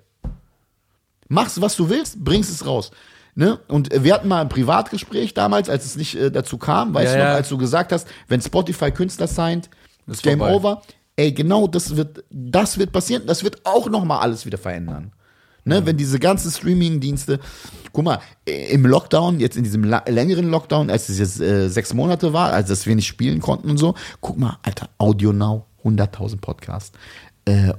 Machst, 1.29 1.61
was 1.61 1.77
du 1.77 1.89
willst, 1.89 2.25
bringst 2.25 2.51
es 2.51 2.65
raus. 2.67 2.91
Ne? 3.35 3.59
Und 3.69 3.93
äh, 3.93 4.03
wir 4.03 4.15
hatten 4.15 4.29
mal 4.29 4.41
ein 4.41 4.49
Privatgespräch 4.49 5.35
damals, 5.35 5.69
als 5.69 5.85
es 5.85 5.97
nicht 5.97 6.15
äh, 6.15 6.31
dazu 6.31 6.57
kam, 6.57 6.95
weißt 6.95 7.13
Ja, 7.13 7.19
du 7.19 7.19
noch, 7.25 7.31
ja. 7.31 7.35
als 7.35 7.49
du 7.49 7.59
gesagt 7.59 7.93
hast, 7.93 8.09
wenn 8.29 8.41
Spotify 8.41 8.91
Künstler 8.91 9.27
signed, 9.27 9.69
Ist 10.07 10.23
Game 10.23 10.39
vorbei. 10.39 10.55
over. 10.55 10.83
Ey, 11.17 11.33
genau, 11.33 11.67
das 11.67 11.97
wird, 11.97 12.25
das 12.31 12.79
wird 12.79 12.93
passieren. 12.93 13.23
Das 13.27 13.43
wird 13.43 13.65
auch 13.65 13.89
noch 13.89 14.05
mal 14.05 14.21
alles 14.21 14.45
wieder 14.45 14.59
verändern. 14.59 15.13
Ne, 15.65 15.85
Wenn 15.85 15.97
diese 15.97 16.21
ganzen 16.21 16.53
Streaming-Dienste, 16.53 17.41
guck 17.93 18.05
mal, 18.05 18.21
äh, 18.47 18.73
im 18.73 18.87
Lockdown, 18.87 19.41
jetzt 19.41 19.57
in 19.57 19.65
diesem 19.65 19.83
längeren 19.83 20.49
Lockdown, 20.49 20.91
als 20.91 21.09
es 21.09 21.19
jetzt 21.19 21.41
äh, 21.41 21.69
sechs 21.69 21.93
Monate 21.93 22.33
war, 22.33 22.53
als 22.53 22.69
dass 22.69 22.87
wir 22.87 22.95
nicht 22.95 23.09
spielen 23.09 23.41
konnten 23.41 23.71
und 23.71 23.77
so, 23.77 23.97
guck 24.21 24.39
mal, 24.39 24.59
Alter, 24.63 24.91
Audio 24.99 25.33
Now, 25.33 25.67
100.000 25.83 26.41
Podcasts, 26.41 26.93
äh, 27.47 27.73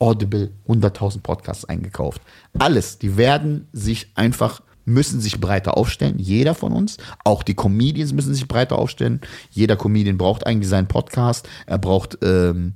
Audible, 0.00 0.50
100.000 0.66 1.20
Podcasts 1.20 1.64
eingekauft. 1.64 2.22
Alles, 2.58 2.98
die 2.98 3.16
werden 3.16 3.68
sich 3.72 4.10
einfach, 4.16 4.60
müssen 4.88 5.20
sich 5.20 5.40
breiter 5.40 5.76
aufstellen, 5.76 6.18
jeder 6.18 6.54
von 6.54 6.72
uns, 6.72 6.96
auch 7.24 7.42
die 7.42 7.54
Comedians 7.54 8.12
müssen 8.12 8.34
sich 8.34 8.48
breiter 8.48 8.78
aufstellen. 8.78 9.20
Jeder 9.50 9.76
Comedian 9.76 10.18
braucht 10.18 10.46
eigentlich 10.46 10.68
seinen 10.68 10.88
Podcast, 10.88 11.48
er 11.66 11.78
braucht 11.78 12.18
ähm, 12.22 12.74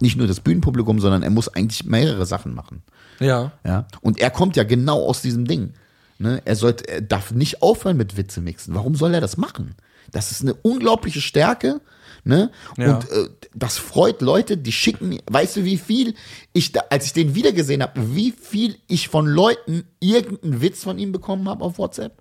nicht 0.00 0.16
nur 0.16 0.26
das 0.26 0.40
Bühnenpublikum, 0.40 1.00
sondern 1.00 1.22
er 1.22 1.30
muss 1.30 1.48
eigentlich 1.48 1.84
mehrere 1.84 2.26
Sachen 2.26 2.54
machen. 2.54 2.82
ja. 3.18 3.52
Ja. 3.64 3.86
Und 4.02 4.20
er 4.20 4.30
kommt 4.30 4.56
ja 4.56 4.64
genau 4.64 5.04
aus 5.06 5.22
diesem 5.22 5.46
Ding. 5.46 5.72
Ne? 6.18 6.40
Er, 6.44 6.56
sollte, 6.56 6.88
er 6.88 7.00
darf 7.00 7.32
nicht 7.32 7.62
aufhören 7.62 7.96
mit 7.96 8.16
Witze 8.16 8.40
mixen. 8.40 8.74
Warum 8.74 8.94
soll 8.94 9.14
er 9.14 9.20
das 9.20 9.36
machen? 9.36 9.74
Das 10.10 10.30
ist 10.30 10.42
eine 10.42 10.54
unglaubliche 10.54 11.20
Stärke. 11.20 11.80
Ne? 12.26 12.50
Ja. 12.76 12.96
Und 12.96 13.08
äh, 13.12 13.28
das 13.54 13.78
freut 13.78 14.20
Leute, 14.20 14.56
die 14.56 14.72
schicken 14.72 15.10
mir, 15.10 15.20
weißt 15.30 15.58
du, 15.58 15.64
wie 15.64 15.78
viel 15.78 16.16
ich, 16.52 16.72
da, 16.72 16.80
als 16.90 17.06
ich 17.06 17.12
den 17.12 17.36
wiedergesehen 17.36 17.84
habe, 17.84 18.16
wie 18.16 18.32
viel 18.32 18.76
ich 18.88 19.08
von 19.08 19.26
Leuten 19.26 19.84
irgendeinen 20.00 20.60
Witz 20.60 20.82
von 20.82 20.98
ihm 20.98 21.12
bekommen 21.12 21.48
habe 21.48 21.64
auf 21.64 21.78
WhatsApp? 21.78 22.20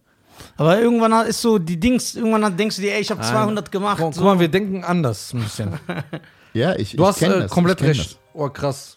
Aber 0.58 0.80
irgendwann 0.80 1.26
ist 1.26 1.42
so 1.42 1.58
die 1.58 1.80
Dings, 1.80 2.14
irgendwann 2.14 2.56
denkst 2.56 2.76
du 2.76 2.84
dir, 2.84 2.94
ey, 2.94 3.02
ich 3.02 3.10
habe 3.10 3.24
200 3.24 3.72
gemacht. 3.72 3.98
Guck, 4.00 4.14
so. 4.14 4.22
guck 4.22 4.28
mal, 4.28 4.40
wir 4.40 4.48
denken 4.48 4.84
anders 4.84 5.34
ein 5.34 5.42
bisschen. 5.42 5.80
Ja, 6.54 6.74
ich, 6.74 6.96
Du 6.96 7.04
ich 7.04 7.10
hast 7.10 7.22
äh, 7.22 7.28
das, 7.28 7.52
komplett 7.52 7.82
recht. 7.82 8.18
Oh, 8.32 8.48
krass. 8.48 8.96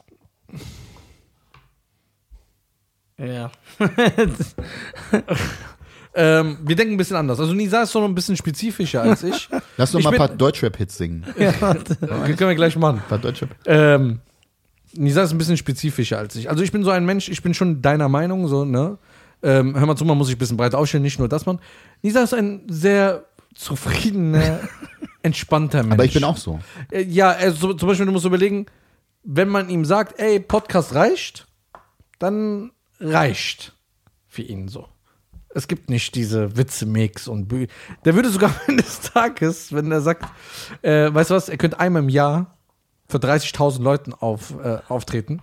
Ja. 3.19 3.51
Ähm, 6.15 6.59
wir 6.65 6.75
denken 6.77 6.95
ein 6.95 6.97
bisschen 6.97 7.17
anders. 7.17 7.39
Also 7.39 7.53
Nisa 7.53 7.83
ist 7.83 7.93
so 7.93 8.01
noch 8.01 8.09
ein 8.09 8.15
bisschen 8.15 8.37
spezifischer 8.37 9.03
als 9.03 9.23
ich. 9.23 9.49
Lass 9.77 9.93
doch 9.93 10.03
mal 10.03 10.11
ein 10.13 10.17
paar 10.17 10.29
Deutschrap-Hits 10.29 10.97
singen. 10.97 11.25
Die 11.39 11.45
können 11.45 12.49
wir 12.49 12.55
gleich 12.55 12.77
machen. 12.77 12.97
Ein 12.99 13.09
paar 13.09 13.19
Deutschrap. 13.19 13.51
Ähm, 13.67 14.21
Nisa 14.95 15.23
ist 15.23 15.33
ein 15.33 15.39
bisschen 15.39 15.57
spezifischer 15.57 16.19
als 16.19 16.35
ich. 16.37 16.49
Also 16.51 16.63
ich 16.63 16.73
bin 16.73 16.83
so 16.83 16.91
ein 16.91 17.05
Mensch, 17.05 17.29
ich 17.29 17.43
bin 17.43 17.55
schon 17.55 17.83
deiner 17.83 18.09
Meinung, 18.09 18.49
so, 18.49 18.65
ne? 18.65 18.99
Ähm, 19.43 19.79
hör 19.79 19.87
mal 19.87 19.97
zu, 19.97 20.05
man 20.05 20.19
muss 20.19 20.27
sich 20.27 20.37
ein 20.37 20.39
bisschen 20.41 20.57
breiter 20.57 20.79
aufstellen, 20.79 21.03
nicht 21.05 21.19
nur 21.19 21.29
das, 21.29 21.47
man. 21.47 21.61
Nisa 22.03 22.23
ist 22.23 22.35
ein 22.35 22.63
sehr 22.69 23.25
zufriedener, 23.55 24.61
entspannter 25.23 25.83
Mensch. 25.83 25.93
Aber 25.93 26.05
ich 26.05 26.15
bin 26.15 26.25
auch 26.25 26.37
so. 26.37 26.59
Äh, 26.91 27.03
Ja, 27.03 27.31
also 27.31 27.75
zum 27.75 27.89
Beispiel, 27.89 28.07
du 28.07 28.13
musst 28.13 28.25
überlegen, 28.25 28.67
wenn 29.23 29.49
man 29.49 29.69
ihm 29.69 29.85
sagt, 29.85 30.19
ey, 30.19 30.41
Podcast 30.41 30.95
reicht, 30.95 31.47
dann 32.19 32.73
reicht 32.99 33.75
für 34.27 34.43
ihn 34.43 34.69
so. 34.69 34.89
Es 35.59 35.67
gibt 35.67 35.91
nicht 35.91 36.15
diese 36.15 36.57
Witze-Mix 36.57 37.27
und 37.27 37.49
Bü 37.49 37.67
Der 38.05 38.15
würde 38.15 38.31
sogar 38.31 38.51
am 38.51 38.57
Ende 38.69 38.85
des 38.85 39.01
Tages, 39.01 39.73
wenn 39.73 39.91
er 39.91 40.01
sagt, 40.01 40.25
äh, 40.83 41.13
weißt 41.13 41.31
du 41.31 41.35
was, 41.35 41.49
er 41.49 41.57
könnte 41.57 41.81
einmal 41.81 42.05
im 42.05 42.09
Jahr 42.09 42.57
für 43.09 43.19
30.000 43.19 43.83
Leuten 43.83 44.15
auf, 44.15 44.55
äh, 44.63 44.79
auftreten, 44.89 45.41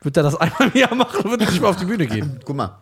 wird 0.00 0.16
er 0.16 0.22
das 0.22 0.34
einmal 0.34 0.70
im 0.72 0.80
Jahr 0.80 0.94
machen 0.94 1.18
und 1.24 1.30
würde 1.30 1.44
nicht 1.44 1.60
mehr 1.60 1.68
auf 1.68 1.76
die 1.76 1.84
Bühne 1.84 2.06
gehen. 2.06 2.40
Guck 2.46 2.56
mal. 2.56 2.78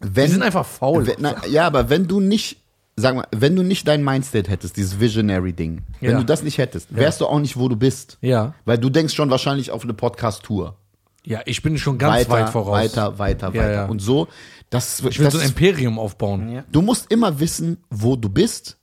Die 0.00 0.14
Wenn, 0.14 0.30
sind 0.30 0.42
einfach 0.42 0.64
faul. 0.64 1.08
Wenn, 1.08 1.16
na, 1.18 1.44
ja, 1.48 1.66
aber 1.66 1.90
wenn 1.90 2.06
du 2.06 2.20
nicht, 2.20 2.58
sag 2.94 3.16
mal, 3.16 3.26
wenn 3.32 3.56
du 3.56 3.64
nicht 3.64 3.88
dein 3.88 4.04
Mindstate 4.04 4.48
hättest, 4.48 4.76
dieses 4.76 5.00
Visionary-Ding, 5.00 5.82
wenn 6.00 6.10
Ja. 6.12 6.18
du 6.18 6.24
das 6.24 6.44
nicht 6.44 6.58
hättest, 6.58 6.94
wärst 6.94 7.20
du 7.20 7.26
auch 7.26 7.40
nicht, 7.40 7.56
wo 7.56 7.68
du 7.68 7.74
bist. 7.74 8.16
Ja. 8.20 8.54
Weil 8.64 8.78
du 8.78 8.90
denkst 8.90 9.12
schon 9.12 9.28
wahrscheinlich 9.28 9.72
auf 9.72 9.82
eine 9.82 9.92
Podcast-Tour. 9.92 10.76
Ja, 11.24 11.40
ich 11.44 11.62
bin 11.62 11.76
schon 11.78 11.98
ganz 11.98 12.14
weiter, 12.28 12.30
weit 12.30 12.48
voraus. 12.50 12.72
weiter, 12.72 13.18
weiter, 13.18 13.46
Ja, 13.54 13.62
weiter. 13.62 13.72
ja. 13.72 13.86
Und 13.86 14.00
so, 14.00 14.28
das, 14.70 15.00
Ich 15.00 15.18
will 15.18 15.26
das 15.26 15.34
so 15.34 15.40
ein 15.40 15.48
Imperium 15.48 15.98
aufbauen. 15.98 16.50
Ja. 16.52 16.64
du 16.70 16.80
musst 16.82 17.10
immer 17.12 17.40
wissen, 17.40 17.78
wo 17.90 18.16
du 18.16 18.28
bist, 18.28 18.78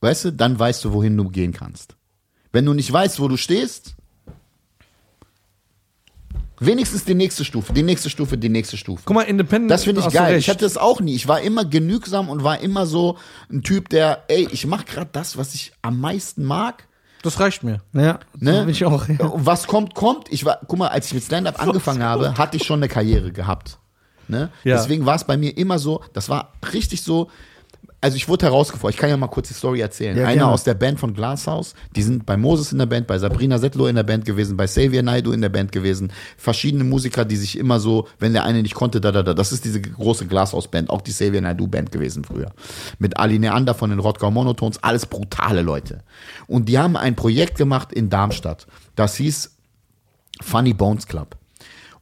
weißt 0.00 0.26
du, 0.26 0.32
dann 0.32 0.58
weißt 0.58 0.84
du, 0.84 0.92
wohin 0.92 1.16
du 1.16 1.28
gehen 1.28 1.52
kannst. 1.52 1.96
Wenn 2.52 2.64
du 2.64 2.72
nicht 2.72 2.90
weißt, 2.92 3.20
wo 3.20 3.28
du 3.28 3.36
stehst, 3.36 3.94
wenigstens 6.58 7.04
die 7.04 7.14
nächste 7.14 7.44
Stufe, 7.44 7.72
die 7.72 7.82
nächste 7.82 8.10
Stufe, 8.10 8.36
die 8.38 8.48
nächste 8.48 8.76
Stufe. 8.76 9.02
Guck 9.04 9.14
mal, 9.14 9.22
Independent. 9.22 9.70
Das 9.70 9.84
finde 9.84 10.00
ich 10.02 10.12
geil. 10.12 10.36
Ich 10.38 10.48
hatte 10.48 10.64
das 10.64 10.76
auch 10.76 11.00
nie. 11.00 11.14
Ich 11.14 11.26
war 11.28 11.40
immer 11.40 11.64
genügsam 11.64 12.28
und 12.28 12.44
war 12.44 12.60
immer 12.60 12.86
so 12.86 13.18
ein 13.50 13.62
Typ, 13.62 13.88
der, 13.88 14.24
ey, 14.28 14.48
ich 14.50 14.66
mache 14.66 14.84
gerade 14.84 15.10
das, 15.12 15.36
was 15.36 15.54
ich 15.54 15.72
am 15.82 16.00
meisten 16.00 16.44
mag. 16.44 16.86
Das 17.22 17.38
reicht 17.40 17.62
mir. 17.62 17.80
Ja, 17.92 18.20
Ne? 18.38 18.66
ich 18.70 18.84
auch. 18.84 19.06
Ja. 19.08 19.26
Und 19.26 19.44
Was 19.46 19.66
kommt, 19.66 19.94
kommt. 19.94 20.30
Ich 20.32 20.44
war, 20.44 20.58
guck 20.66 20.78
mal, 20.78 20.88
als 20.88 21.08
ich 21.08 21.14
mit 21.14 21.24
Stand-up 21.24 21.60
angefangen 21.62 22.02
habe, 22.02 22.36
hatte 22.38 22.56
ich 22.56 22.64
schon 22.64 22.78
eine 22.80 22.88
Karriere 22.88 23.30
gehabt. 23.32 23.78
Ne? 24.28 24.50
Ja. 24.64 24.76
Deswegen 24.76 25.04
war 25.06 25.16
es 25.16 25.24
bei 25.24 25.36
mir 25.36 25.56
immer 25.58 25.78
so, 25.78 26.02
das 26.12 26.28
war 26.28 26.52
richtig 26.72 27.02
so. 27.02 27.28
Also 28.02 28.16
ich 28.16 28.28
wurde 28.28 28.46
herausgefordert, 28.46 28.94
ich 28.94 29.00
kann 29.00 29.10
ja 29.10 29.16
mal 29.18 29.28
kurz 29.28 29.48
die 29.48 29.54
Story 29.54 29.80
erzählen. 29.80 30.16
Ja, 30.16 30.24
Einer 30.24 30.34
gerne. 30.34 30.52
aus 30.52 30.64
der 30.64 30.72
Band 30.72 30.98
von 30.98 31.12
Glasshouse, 31.12 31.74
die 31.94 32.02
sind 32.02 32.24
bei 32.24 32.38
Moses 32.38 32.72
in 32.72 32.78
der 32.78 32.86
Band, 32.86 33.06
bei 33.06 33.18
Sabrina 33.18 33.58
Settler 33.58 33.88
in 33.88 33.96
der 33.96 34.04
Band 34.04 34.24
gewesen, 34.24 34.56
bei 34.56 34.64
Xavier 34.64 35.02
Naidu 35.02 35.32
in 35.32 35.42
der 35.42 35.50
Band 35.50 35.70
gewesen. 35.70 36.10
Verschiedene 36.38 36.84
Musiker, 36.84 37.26
die 37.26 37.36
sich 37.36 37.58
immer 37.58 37.78
so, 37.78 38.08
wenn 38.18 38.32
der 38.32 38.44
eine 38.44 38.62
nicht 38.62 38.74
konnte, 38.74 39.02
da, 39.02 39.12
da, 39.12 39.22
da. 39.22 39.34
Das 39.34 39.52
ist 39.52 39.66
diese 39.66 39.82
große 39.82 40.26
Glasshouse-Band, 40.26 40.88
auch 40.88 41.02
die 41.02 41.10
Xavier 41.10 41.42
Naidu-Band 41.42 41.92
gewesen 41.92 42.24
früher. 42.24 42.52
Mit 42.98 43.18
Ali 43.18 43.38
Neander 43.38 43.74
von 43.74 43.90
den 43.90 43.98
Rottgau 43.98 44.30
Monotones, 44.30 44.82
alles 44.82 45.04
brutale 45.04 45.60
Leute. 45.60 46.02
Und 46.46 46.70
die 46.70 46.78
haben 46.78 46.96
ein 46.96 47.16
Projekt 47.16 47.58
gemacht 47.58 47.92
in 47.92 48.08
Darmstadt. 48.08 48.66
Das 48.96 49.16
hieß 49.16 49.50
Funny 50.40 50.72
Bones 50.72 51.06
Club. 51.06 51.36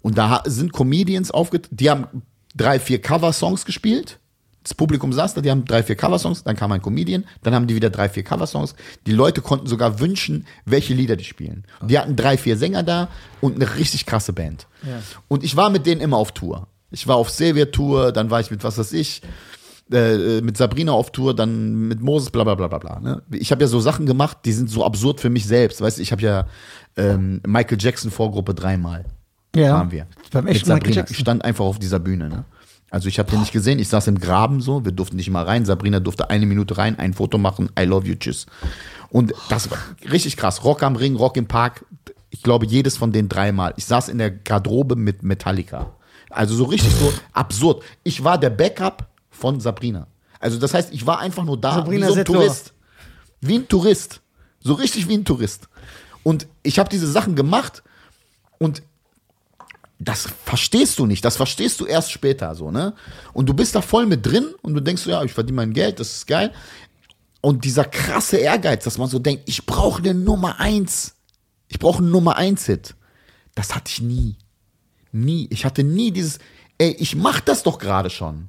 Und 0.00 0.16
da 0.16 0.44
sind 0.46 0.72
Comedians 0.72 1.32
aufgetreten, 1.32 1.76
die 1.76 1.90
haben 1.90 2.06
drei, 2.54 2.78
vier 2.78 3.00
Cover-Songs 3.00 3.64
gespielt. 3.64 4.20
Das 4.68 4.74
Publikum 4.74 5.14
saß 5.14 5.32
da, 5.32 5.40
die 5.40 5.50
haben 5.50 5.64
drei, 5.64 5.82
vier 5.82 5.96
Coversongs, 5.96 6.44
dann 6.44 6.54
kam 6.54 6.70
ein 6.72 6.82
Comedian, 6.82 7.24
dann 7.42 7.54
haben 7.54 7.66
die 7.66 7.74
wieder 7.74 7.88
drei, 7.88 8.10
vier 8.10 8.22
Coversongs. 8.22 8.74
Die 9.06 9.12
Leute 9.12 9.40
konnten 9.40 9.66
sogar 9.66 9.98
wünschen, 9.98 10.46
welche 10.66 10.92
Lieder 10.92 11.16
die 11.16 11.24
spielen. 11.24 11.64
Die 11.80 11.98
hatten 11.98 12.16
drei, 12.16 12.36
vier 12.36 12.58
Sänger 12.58 12.82
da 12.82 13.08
und 13.40 13.54
eine 13.54 13.76
richtig 13.76 14.04
krasse 14.04 14.34
Band. 14.34 14.66
Und 15.26 15.42
ich 15.42 15.56
war 15.56 15.70
mit 15.70 15.86
denen 15.86 16.02
immer 16.02 16.18
auf 16.18 16.32
Tour. 16.32 16.66
Ich 16.90 17.06
war 17.06 17.16
auf 17.16 17.28
Xavier-Tour, 17.28 18.12
dann 18.12 18.30
war 18.30 18.40
ich 18.40 18.50
mit 18.50 18.62
was 18.62 18.76
weiß 18.76 18.92
ich, 18.92 19.22
äh, 19.90 20.42
mit 20.42 20.58
Sabrina 20.58 20.92
auf 20.92 21.12
Tour, 21.12 21.34
dann 21.34 21.88
mit 21.88 22.02
Moses, 22.02 22.28
bla 22.28 22.44
bla 22.44 22.54
bla 22.54 22.68
bla 22.68 22.78
bla. 22.78 23.00
Ne? 23.00 23.22
Ich 23.30 23.50
habe 23.50 23.62
ja 23.62 23.68
so 23.68 23.80
Sachen 23.80 24.04
gemacht, 24.04 24.36
die 24.44 24.52
sind 24.52 24.68
so 24.68 24.84
absurd 24.84 25.18
für 25.18 25.30
mich 25.30 25.46
selbst. 25.46 25.80
Weißt 25.80 25.96
du, 25.96 26.02
ich 26.02 26.12
habe 26.12 26.20
ja 26.20 26.46
ähm, 26.98 27.40
Michael 27.46 27.78
Jackson 27.80 28.10
Vorgruppe 28.10 28.52
dreimal. 28.52 29.06
Ja. 29.56 29.72
Waren 29.78 29.92
wir. 29.92 30.06
Beim 30.30 30.44
Mit 30.44 30.56
echten 30.56 30.68
Michael 30.68 30.80
Sabrina. 30.80 30.96
Jackson. 30.96 31.14
Ich 31.14 31.20
stand 31.20 31.42
einfach 31.42 31.64
auf 31.64 31.78
dieser 31.78 31.98
Bühne. 31.98 32.28
Ne? 32.28 32.44
Also 32.90 33.08
ich 33.08 33.18
habe 33.18 33.30
den 33.30 33.40
nicht 33.40 33.52
gesehen, 33.52 33.78
ich 33.78 33.88
saß 33.88 34.06
im 34.06 34.18
Graben 34.18 34.60
so, 34.60 34.84
wir 34.84 34.92
durften 34.92 35.16
nicht 35.16 35.30
mal 35.30 35.44
rein. 35.44 35.66
Sabrina 35.66 36.00
durfte 36.00 36.30
eine 36.30 36.46
Minute 36.46 36.78
rein, 36.78 36.98
ein 36.98 37.12
Foto 37.12 37.36
machen, 37.36 37.70
I 37.78 37.84
love 37.84 38.06
you, 38.06 38.14
tschüss. 38.14 38.46
Und 39.10 39.34
das 39.48 39.70
war 39.70 39.78
richtig 40.10 40.36
krass. 40.36 40.64
Rock 40.64 40.82
am 40.82 40.96
Ring, 40.96 41.16
Rock 41.16 41.36
im 41.36 41.46
Park, 41.46 41.84
ich 42.30 42.42
glaube 42.42 42.66
jedes 42.66 42.96
von 42.96 43.12
den 43.12 43.28
dreimal. 43.28 43.74
Ich 43.76 43.84
saß 43.84 44.08
in 44.08 44.18
der 44.18 44.30
Garderobe 44.30 44.96
mit 44.96 45.22
Metallica. 45.22 45.92
Also 46.30 46.54
so 46.54 46.64
richtig 46.64 46.92
so 46.94 47.12
absurd. 47.32 47.82
Ich 48.04 48.22
war 48.24 48.38
der 48.38 48.50
Backup 48.50 49.08
von 49.30 49.60
Sabrina. 49.60 50.06
Also 50.40 50.58
das 50.58 50.74
heißt, 50.74 50.92
ich 50.92 51.06
war 51.06 51.18
einfach 51.18 51.44
nur 51.44 51.58
da 51.58 51.74
Sabrina 51.74 52.08
wie 52.08 52.12
so 52.12 52.18
ein. 52.18 52.24
Tourist. 52.24 52.74
Wie 53.40 53.58
ein 53.58 53.68
Tourist. 53.68 54.20
So 54.60 54.74
richtig 54.74 55.08
wie 55.08 55.14
ein 55.14 55.24
Tourist. 55.24 55.68
Und 56.22 56.46
ich 56.62 56.78
habe 56.78 56.90
diese 56.90 57.06
Sachen 57.06 57.34
gemacht 57.34 57.82
und 58.58 58.82
das 59.98 60.28
verstehst 60.44 60.98
du 60.98 61.06
nicht, 61.06 61.24
das 61.24 61.36
verstehst 61.36 61.80
du 61.80 61.86
erst 61.86 62.12
später 62.12 62.54
so, 62.54 62.70
ne? 62.70 62.94
Und 63.32 63.48
du 63.48 63.54
bist 63.54 63.74
da 63.74 63.80
voll 63.80 64.06
mit 64.06 64.24
drin 64.24 64.54
und 64.62 64.74
du 64.74 64.80
denkst 64.80 65.02
so, 65.02 65.10
ja, 65.10 65.22
ich 65.24 65.32
verdiene 65.32 65.56
mein 65.56 65.72
Geld, 65.72 65.98
das 65.98 66.18
ist 66.18 66.26
geil. 66.26 66.52
Und 67.40 67.64
dieser 67.64 67.84
krasse 67.84 68.36
Ehrgeiz, 68.36 68.84
dass 68.84 68.98
man 68.98 69.08
so 69.08 69.18
denkt, 69.18 69.44
ich 69.46 69.66
brauche 69.66 70.02
eine 70.02 70.14
Nummer 70.14 70.60
eins. 70.60 71.14
Ich 71.68 71.78
brauche 71.78 71.98
einen 71.98 72.10
Nummer 72.10 72.36
eins 72.36 72.66
Hit. 72.66 72.94
Das 73.54 73.74
hatte 73.74 73.90
ich 73.90 74.00
nie. 74.00 74.36
Nie. 75.12 75.48
Ich 75.50 75.64
hatte 75.64 75.84
nie 75.84 76.10
dieses, 76.10 76.38
ey, 76.78 76.90
ich 76.98 77.14
mach 77.14 77.40
das 77.40 77.62
doch 77.62 77.78
gerade 77.78 78.10
schon. 78.10 78.48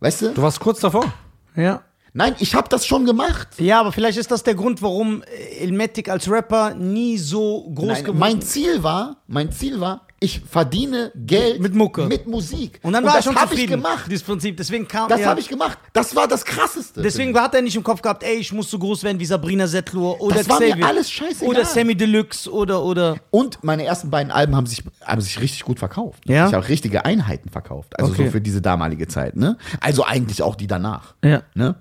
Weißt 0.00 0.22
du? 0.22 0.34
Du 0.34 0.42
warst 0.42 0.60
kurz 0.60 0.80
davor. 0.80 1.12
Ja. 1.56 1.82
Nein, 2.12 2.34
ich 2.38 2.54
habe 2.54 2.68
das 2.68 2.86
schon 2.86 3.04
gemacht. 3.04 3.48
Ja, 3.58 3.80
aber 3.80 3.92
vielleicht 3.92 4.18
ist 4.18 4.30
das 4.30 4.42
der 4.42 4.54
Grund, 4.54 4.82
warum 4.82 5.22
Elmatic 5.60 6.08
als 6.08 6.28
Rapper 6.30 6.74
nie 6.74 7.18
so 7.18 7.70
groß 7.74 7.86
Nein, 7.88 8.04
geworden 8.04 8.18
mein 8.18 8.38
ist. 8.38 8.50
Ziel 8.50 8.82
war, 8.82 9.22
mein 9.26 9.52
Ziel 9.52 9.80
war, 9.80 10.07
ich 10.20 10.40
verdiene 10.40 11.12
Geld 11.14 11.60
Mit 11.60 11.74
Mucke. 11.74 12.06
mit 12.06 12.26
Musik. 12.26 12.80
Und 12.82 12.92
dann 12.92 13.04
war 13.04 13.12
er 13.12 13.16
das 13.16 13.24
schon 13.24 13.34
ich 13.34 13.40
zufrieden. 13.40 13.70
gemacht. 13.70 14.06
Dieses 14.10 14.24
Prinzip. 14.24 14.56
Deswegen 14.56 14.88
kam 14.88 15.08
Das 15.08 15.20
ja, 15.20 15.26
habe 15.26 15.38
ich 15.38 15.48
gemacht. 15.48 15.78
Das 15.92 16.16
war 16.16 16.26
das 16.26 16.44
Krasseste. 16.44 17.02
Deswegen 17.02 17.38
hat 17.38 17.54
er 17.54 17.62
nicht 17.62 17.76
im 17.76 17.84
Kopf 17.84 18.02
gehabt, 18.02 18.24
ey, 18.24 18.34
ich 18.36 18.52
muss 18.52 18.68
so 18.70 18.78
groß 18.80 19.04
werden 19.04 19.20
wie 19.20 19.26
Sabrina 19.26 19.66
Setlur 19.68 20.20
oder 20.20 20.36
Das 20.36 20.48
war 20.48 20.58
mir 20.60 20.84
alles 20.84 21.08
scheißegal. 21.10 21.48
Oder 21.48 21.64
Sammy 21.64 21.94
Deluxe 21.94 22.52
oder 22.52 22.82
oder 22.82 23.16
Und 23.30 23.62
meine 23.62 23.84
ersten 23.84 24.10
beiden 24.10 24.32
Alben 24.32 24.56
haben 24.56 24.66
sich, 24.66 24.82
haben 25.04 25.20
sich 25.20 25.40
richtig 25.40 25.62
gut 25.64 25.78
verkauft. 25.78 26.24
Ja? 26.28 26.48
Ich 26.48 26.54
habe 26.54 26.66
richtige 26.68 27.04
Einheiten 27.04 27.48
verkauft. 27.48 27.98
Also 27.98 28.12
Okay. 28.12 28.26
so 28.26 28.32
für 28.32 28.40
diese 28.40 28.60
damalige 28.60 29.06
Zeit. 29.06 29.36
Ne? 29.36 29.56
Also 29.80 30.04
eigentlich 30.04 30.42
auch 30.42 30.56
die 30.56 30.66
danach. 30.66 31.14
Ja. 31.24 31.42
Ne? 31.54 31.76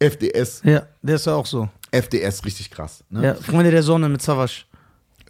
FDS. 0.00 0.62
Ja, 0.64 0.82
der 1.02 1.14
ist 1.16 1.26
ja 1.26 1.34
auch 1.34 1.46
so. 1.46 1.68
FDS 1.92 2.44
richtig 2.44 2.70
krass. 2.70 3.04
Ne? 3.10 3.24
Ja, 3.24 3.34
Freunde 3.36 3.70
der 3.70 3.82
Sonne 3.84 4.08
mit 4.08 4.20
Savage. 4.22 4.64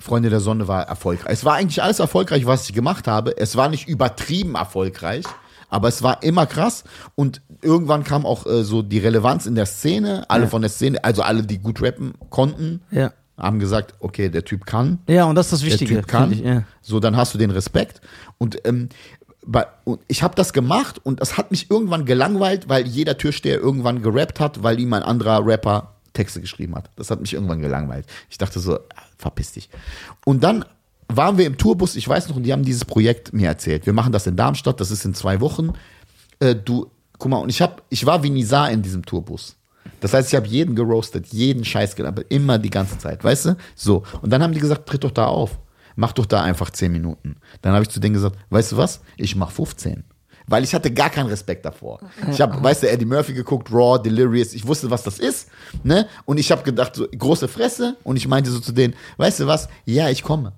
Freunde 0.05 0.29
der 0.31 0.41
Sonne 0.41 0.69
war 0.69 0.83
erfolgreich. 0.87 1.33
Es 1.33 1.45
war 1.45 1.55
eigentlich 1.55 1.83
alles 1.83 1.99
erfolgreich, 1.99 2.45
was 2.47 2.69
ich 2.69 2.75
gemacht 2.75 3.09
habe. 3.09 3.37
Es 3.39 3.57
war 3.57 3.69
nicht 3.71 3.89
übertrieben 3.89 4.55
erfolgreich, 4.55 5.25
aber 5.71 5.89
es 5.89 6.03
war 6.03 6.23
immer 6.23 6.45
krass. 6.47 6.85
Und 7.15 7.41
irgendwann 7.63 8.05
kam 8.05 8.27
auch 8.27 8.45
äh, 8.47 8.63
so 8.65 8.83
die 8.83 8.99
Relevanz 8.99 9.47
in 9.47 9.55
der 9.55 9.67
Szene. 9.67 10.25
Alle 10.29 10.47
von 10.47 10.61
der 10.61 10.71
Szene, 10.71 11.03
also 11.03 11.23
alle, 11.23 11.43
die 11.43 11.59
gut 11.59 11.81
rappen 11.83 12.13
konnten, 12.29 12.83
Ja. 12.91 13.13
haben 13.39 13.59
gesagt, 13.59 13.95
okay, 14.01 14.29
der 14.29 14.45
Typ 14.45 14.67
kann. 14.67 14.99
Ja, 15.09 15.25
und 15.25 15.37
das 15.37 15.47
ist 15.47 15.53
das 15.55 15.61
der 15.61 15.71
Wichtige. 15.71 15.95
Typ 15.97 16.07
kann. 16.07 16.33
Ich, 16.33 16.41
ja. 16.41 16.65
So, 16.83 17.01
dann 17.01 17.17
hast 17.17 17.33
du 17.33 17.39
den 17.39 17.51
Respekt. 17.51 18.03
Und, 18.39 18.59
ähm, 18.67 18.91
bei, 19.47 19.67
und 19.85 20.01
ich 20.09 20.23
habe 20.23 20.35
das 20.35 20.53
gemacht 20.53 21.01
und 21.03 21.21
das 21.21 21.37
hat 21.39 21.51
mich 21.51 21.71
irgendwann 21.71 22.05
gelangweilt, 22.05 22.69
weil 22.69 22.87
jeder 22.87 23.17
Türsteher 23.19 23.59
irgendwann 23.59 24.03
gerappt 24.03 24.39
hat, 24.41 24.63
weil 24.63 24.79
ihm 24.81 24.93
ein 24.93 25.03
anderer 25.03 25.45
Rapper 25.47 25.94
Texte 26.15 26.41
geschrieben 26.41 26.75
hat. 26.75 26.91
Das 26.97 27.11
hat 27.11 27.21
mich 27.21 27.35
irgendwann 27.35 27.61
gelangweilt. 27.61 28.07
Ich 28.31 28.39
dachte 28.39 28.61
so, 28.61 28.77
ah, 28.77 28.81
verpiss 29.19 29.53
dich. 29.53 29.69
Und 30.25 30.43
dann 30.43 30.65
waren 31.09 31.37
wir 31.37 31.47
im 31.47 31.59
Tourbus, 31.59 31.97
ich 31.97 32.09
weiß 32.09 32.29
noch, 32.29 32.37
und 32.37 32.45
die 32.45 32.53
haben 32.53 32.65
dieses 32.65 32.85
Projekt 32.85 33.33
mir 33.33 33.49
erzählt. 33.49 33.85
Wir 33.85 33.93
machen 33.93 34.13
das 34.13 34.27
in 34.27 34.37
Darmstadt, 34.37 34.81
das 34.81 34.91
ist 34.91 35.05
in 35.05 35.15
zwei 35.15 35.41
Wochen. 35.41 35.73
Äh, 36.41 36.55
du, 36.55 36.91
guck 37.19 37.31
mal, 37.31 37.39
und 37.39 37.51
ich 37.51 37.61
hab, 37.61 37.83
ich 37.91 38.07
war 38.07 38.23
wie 38.23 38.31
Nizar 38.31 38.71
in 38.71 38.83
diesem 38.83 39.05
Tourbus. 39.05 39.57
Das 40.01 40.15
heißt, 40.15 40.29
ich 40.29 40.35
habe 40.35 40.47
jeden 40.47 40.75
geroastet, 40.75 41.27
jeden 41.29 41.65
Scheiß 41.65 41.95
gelabert, 41.97 42.27
immer 42.31 42.59
die 42.59 42.71
ganze 42.71 42.99
Zeit, 42.99 43.23
weißt 43.23 43.47
du? 43.47 43.57
So. 43.75 44.03
Und 44.23 44.31
dann 44.33 44.43
haben 44.43 44.53
die 44.53 44.61
gesagt, 44.61 44.89
tritt 44.89 45.05
doch 45.05 45.11
da 45.11 45.27
auf. 45.27 45.59
Mach 45.97 46.13
doch 46.13 46.27
da 46.27 46.43
einfach 46.43 46.71
10 46.71 46.91
Minuten. 46.91 47.37
Dann 47.63 47.73
habe 47.73 47.85
ich 47.85 47.91
zu 47.91 48.01
denen 48.01 48.15
gesagt, 48.15 48.37
weißt 48.51 48.73
du 48.73 48.77
was? 48.77 49.01
Ich 49.17 49.37
mach 49.37 49.51
15. 49.51 50.05
Weil 50.47 50.63
ich 50.65 50.75
hatte 50.75 50.93
gar 50.93 51.09
keinen 51.09 51.29
Respekt 51.29 51.65
davor. 51.65 52.01
Ich 52.31 52.41
habe, 52.41 52.63
weißt 52.63 52.83
du, 52.83 52.91
Eddie 52.91 53.07
Murphy 53.07 53.33
geguckt, 53.33 53.73
Raw, 53.73 53.99
Delirious, 54.03 54.53
ich 54.53 54.67
wusste, 54.67 54.91
was 54.91 55.03
das 55.03 55.19
ist, 55.19 55.49
ne? 55.83 56.07
Und 56.27 56.39
ich 56.39 56.53
habe 56.53 56.63
gedacht, 56.63 56.97
so, 56.97 57.09
große 57.09 57.49
Fresse. 57.49 57.97
Und 58.05 58.17
ich 58.17 58.29
meinte 58.29 58.51
so 58.51 58.61
zu 58.61 58.73
denen, 58.73 58.95
weißt 59.17 59.41
du 59.41 59.47
was? 59.47 59.69
Ja, 59.87 60.11
ich 60.11 60.23
komme. 60.23 60.53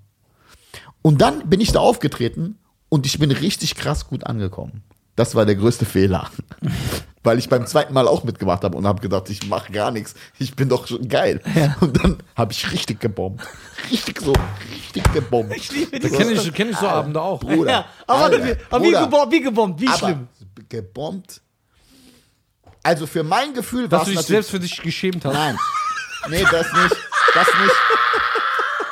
Und 1.02 1.20
dann 1.22 1.48
bin 1.48 1.60
ich 1.60 1.70
da 1.70 1.78
aufgetreten 1.78 2.58
und 2.88 3.06
ich 3.06 3.18
bin 3.18 3.30
richtig 3.30 3.76
krass 3.76 4.08
gut 4.08 4.24
angekommen. 4.24 4.82
Das 5.14 5.34
war 5.34 5.46
der 5.46 5.54
größte 5.54 5.84
Fehler. 5.84 6.30
Weil 7.26 7.40
ich 7.40 7.48
beim 7.48 7.66
zweiten 7.66 7.92
Mal 7.92 8.06
auch 8.06 8.22
mitgemacht 8.22 8.62
habe 8.62 8.76
und 8.76 8.86
habe 8.86 9.00
gedacht, 9.00 9.28
ich 9.30 9.48
mache 9.48 9.72
gar 9.72 9.90
nichts. 9.90 10.14
Ich 10.38 10.54
bin 10.54 10.68
doch 10.68 10.86
schon 10.86 11.08
geil. 11.08 11.40
Und 11.80 12.00
dann 12.00 12.22
habe 12.36 12.52
ich 12.52 12.70
richtig 12.70 13.00
gebombt. 13.00 13.42
Richtig 13.90 14.20
so, 14.20 14.32
richtig 14.72 15.12
gebombt. 15.12 15.56
Ich 15.56 15.72
liebe 15.72 15.98
Da 15.98 16.08
die 16.08 16.14
kenne 16.14 16.30
ich, 16.30 16.54
kenn 16.54 16.70
ich 16.70 16.76
so 16.76 16.86
Abende 16.86 17.20
auch. 17.20 17.40
Bruder. 17.40 17.68
Ja, 17.70 17.84
aber, 18.06 18.24
Alter, 18.26 18.44
wie, 18.44 18.54
aber 18.70 18.84
wie, 18.84 18.90
Bruder. 18.92 19.04
gebombt, 19.06 19.32
wie 19.32 19.40
gebombt, 19.40 19.80
wie 19.80 19.88
schlimm. 19.88 20.28
gebombt. 20.68 21.40
Also 22.84 23.08
für 23.08 23.24
mein 23.24 23.54
Gefühl 23.54 23.90
war 23.90 23.98
Dass 23.98 24.06
es 24.06 24.14
du 24.14 24.20
dich 24.20 24.26
selbst 24.28 24.50
für 24.52 24.60
dich 24.60 24.80
geschämt 24.80 25.24
hast. 25.24 25.34
Nein. 25.34 25.58
Nee, 26.28 26.44
das 26.48 26.72
nicht. 26.72 26.96
Das 27.34 27.46
nicht. 27.60 27.74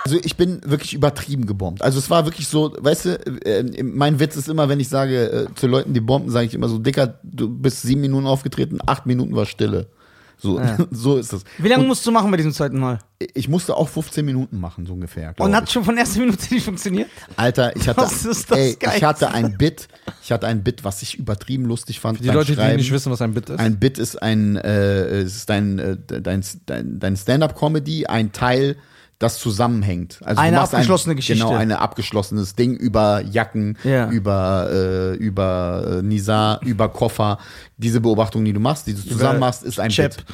Also 0.07 0.18
ich 0.22 0.36
bin 0.36 0.61
wirklich 0.64 0.92
übertrieben 0.92 1.46
gebombt. 1.46 1.80
Also 1.80 1.98
es 1.98 2.11
war 2.11 2.26
wirklich 2.26 2.46
so, 2.46 2.76
weißt 2.78 3.05
du, 3.07 3.11
äh, 3.46 3.82
mein 3.82 4.20
Witz 4.20 4.36
ist 4.36 4.50
immer, 4.50 4.68
wenn 4.68 4.78
ich 4.78 4.90
sage 4.90 5.48
äh, 5.48 5.55
zu 5.55 5.66
Leuten, 5.66 5.94
die 5.94 6.00
bomben, 6.00 6.30
sage 6.30 6.46
ich 6.46 6.55
immer 6.55 6.68
so, 6.68 6.78
Dicker, 6.78 7.18
du 7.22 7.48
bist 7.48 7.80
sieben 7.82 8.02
Minuten 8.02 8.26
aufgetreten, 8.26 8.78
acht 8.84 9.07
Minuten 9.07 9.34
war 9.34 9.46
Stille. 9.46 9.88
So, 10.36 10.61
so 10.90 11.16
ist 11.16 11.32
das. 11.32 11.44
Wie 11.57 11.68
lange 11.68 11.84
musst 11.84 12.07
du 12.07 12.11
machen 12.11 12.30
bei 12.30 12.36
diesem 12.36 12.52
zweiten 12.52 12.78
Mal? 12.78 12.98
Ich 13.32 13.48
musste 13.48 13.74
auch 13.74 13.88
15 13.88 14.26
Minuten 14.26 14.61
machen, 14.61 14.84
so 14.84 14.92
ungefähr. 14.92 15.34
Und 15.38 15.57
hat 15.57 15.64
ich. 15.64 15.70
schon 15.70 15.84
von 15.84 15.96
erster 15.96 16.20
Minute 16.20 16.52
nicht 16.52 16.64
funktioniert? 16.64 17.09
Alter, 17.36 17.74
ich 17.74 17.88
hatte, 17.88 18.00
Was 18.02 18.26
ist 18.26 18.50
das 18.50 18.59
ey, 18.59 18.76
ich 18.96 19.05
hatte 19.05 19.30
ein 19.30 19.57
Bit, 19.57 19.88
ich 20.22 20.32
hatte 20.32 20.46
ein 20.46 20.62
Bit, 20.62 20.84
was 20.84 21.00
ich 21.00 21.18
übertrieben 21.18 21.64
lustig 21.64 22.00
fand. 22.00 22.20
Die 22.20 22.26
beim 22.26 22.36
Leute, 22.36 22.52
die 22.52 22.57
Schreiben. 22.57 22.76
nicht 22.76 22.92
wissen, 22.92 23.11
was 23.11 23.22
ein 23.22 23.32
Bit 23.32 23.48
ist. 23.48 23.59
Ein 23.59 23.78
Bit 23.78 23.96
ist 23.96 24.20
ein, 24.22 24.57
äh, 24.57 25.22
ist 25.22 25.48
dein, 25.48 25.78
äh, 25.78 25.96
dein, 25.96 26.44
dein, 26.66 26.98
dein 26.98 27.16
Stand-up-Comedy, 27.16 28.05
ein 28.07 28.32
Teil, 28.32 28.76
das 29.18 29.38
zusammenhängt. 29.38 30.20
Also 30.24 30.40
Eine 30.40 30.60
abgeschlossene 30.60 31.14
ein, 31.14 31.16
Geschichte. 31.16 31.44
Genau, 31.44 31.56
ein 31.56 31.72
abgeschlossenes 31.72 32.54
Ding 32.54 32.74
über 32.74 33.20
Jacken, 33.22 33.78
Ja. 33.84 34.10
über, 34.10 34.68
äh, 34.70 35.14
über 35.16 35.98
äh, 35.98 36.02
Nisa, 36.02 36.58
über 36.62 36.88
Koffer. 36.88 37.38
Diese 37.76 38.00
Beobachtung, 38.00 38.44
die 38.44 38.52
du 38.52 38.60
machst, 38.60 38.86
die 38.86 38.94
du 38.94 39.02
zusammen 39.02 39.40
machst, 39.40 39.62
ist 39.62 39.78
ein 39.80 39.90
Chap. 39.90 40.16
Bit. 40.16 40.24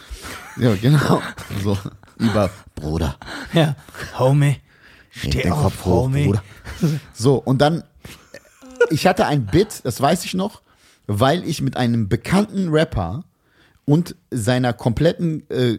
Ja, 0.57 0.75
genau. 0.75 1.23
So, 1.63 1.79
über 2.19 2.51
Bruder. 2.75 3.17
Ja. 3.53 3.77
Homie. 4.19 4.57
Steh 5.11 5.43
den 5.43 5.53
auf, 5.53 5.63
Kopf 5.63 5.85
hoch, 5.85 6.05
Homie. 6.05 6.27
Bruder. 6.27 6.43
So, 7.13 7.37
und 7.37 7.61
dann, 7.61 7.83
ich 8.91 9.07
hatte 9.07 9.27
ein 9.27 9.47
Bit, 9.47 9.81
das 9.85 10.01
weiß 10.01 10.25
ich 10.25 10.35
noch, 10.35 10.63
weil 11.07 11.45
ich 11.47 11.61
mit 11.61 11.77
einem 11.77 12.09
bekannten 12.09 12.69
Rapper 12.71 13.25
und 13.85 14.15
seiner 14.31 14.73
kompletten 14.73 15.49
äh, 15.51 15.79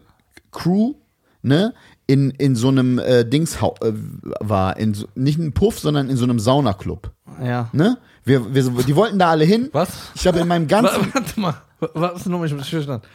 Crew, 0.52 0.96
ne, 1.42 1.74
in, 2.12 2.32
in 2.32 2.56
so 2.56 2.68
einem 2.68 3.00
äh, 3.00 3.24
Dings 3.24 3.56
äh, 3.62 3.94
war, 4.40 4.76
in 4.78 4.94
so, 4.94 5.08
nicht 5.16 5.40
einem 5.40 5.54
Puff, 5.54 5.80
sondern 5.80 6.10
in 6.10 6.18
so 6.18 6.24
einem 6.26 6.40
Saunaclub. 6.40 7.12
Ja. 7.42 7.70
Ne? 7.72 7.98
Wir, 8.26 8.54
wir, 8.54 8.64
die 8.84 8.96
wollten 8.96 9.18
da 9.18 9.30
alle 9.30 9.46
hin. 9.46 9.70
Was? 9.72 9.90
Ich 10.16 10.28
habe 10.28 10.40
in 10.40 10.48
meinem 10.48 10.68
ganzen. 10.76 11.14
Warte 11.14 11.40
mal. 11.40 11.56
Wa- 11.80 11.90
Was 11.94 12.26
nochmal? 12.26 12.48
Ich 12.48 12.52
hab 12.54 12.60
nicht 12.60 12.70
verstanden. 12.70 13.06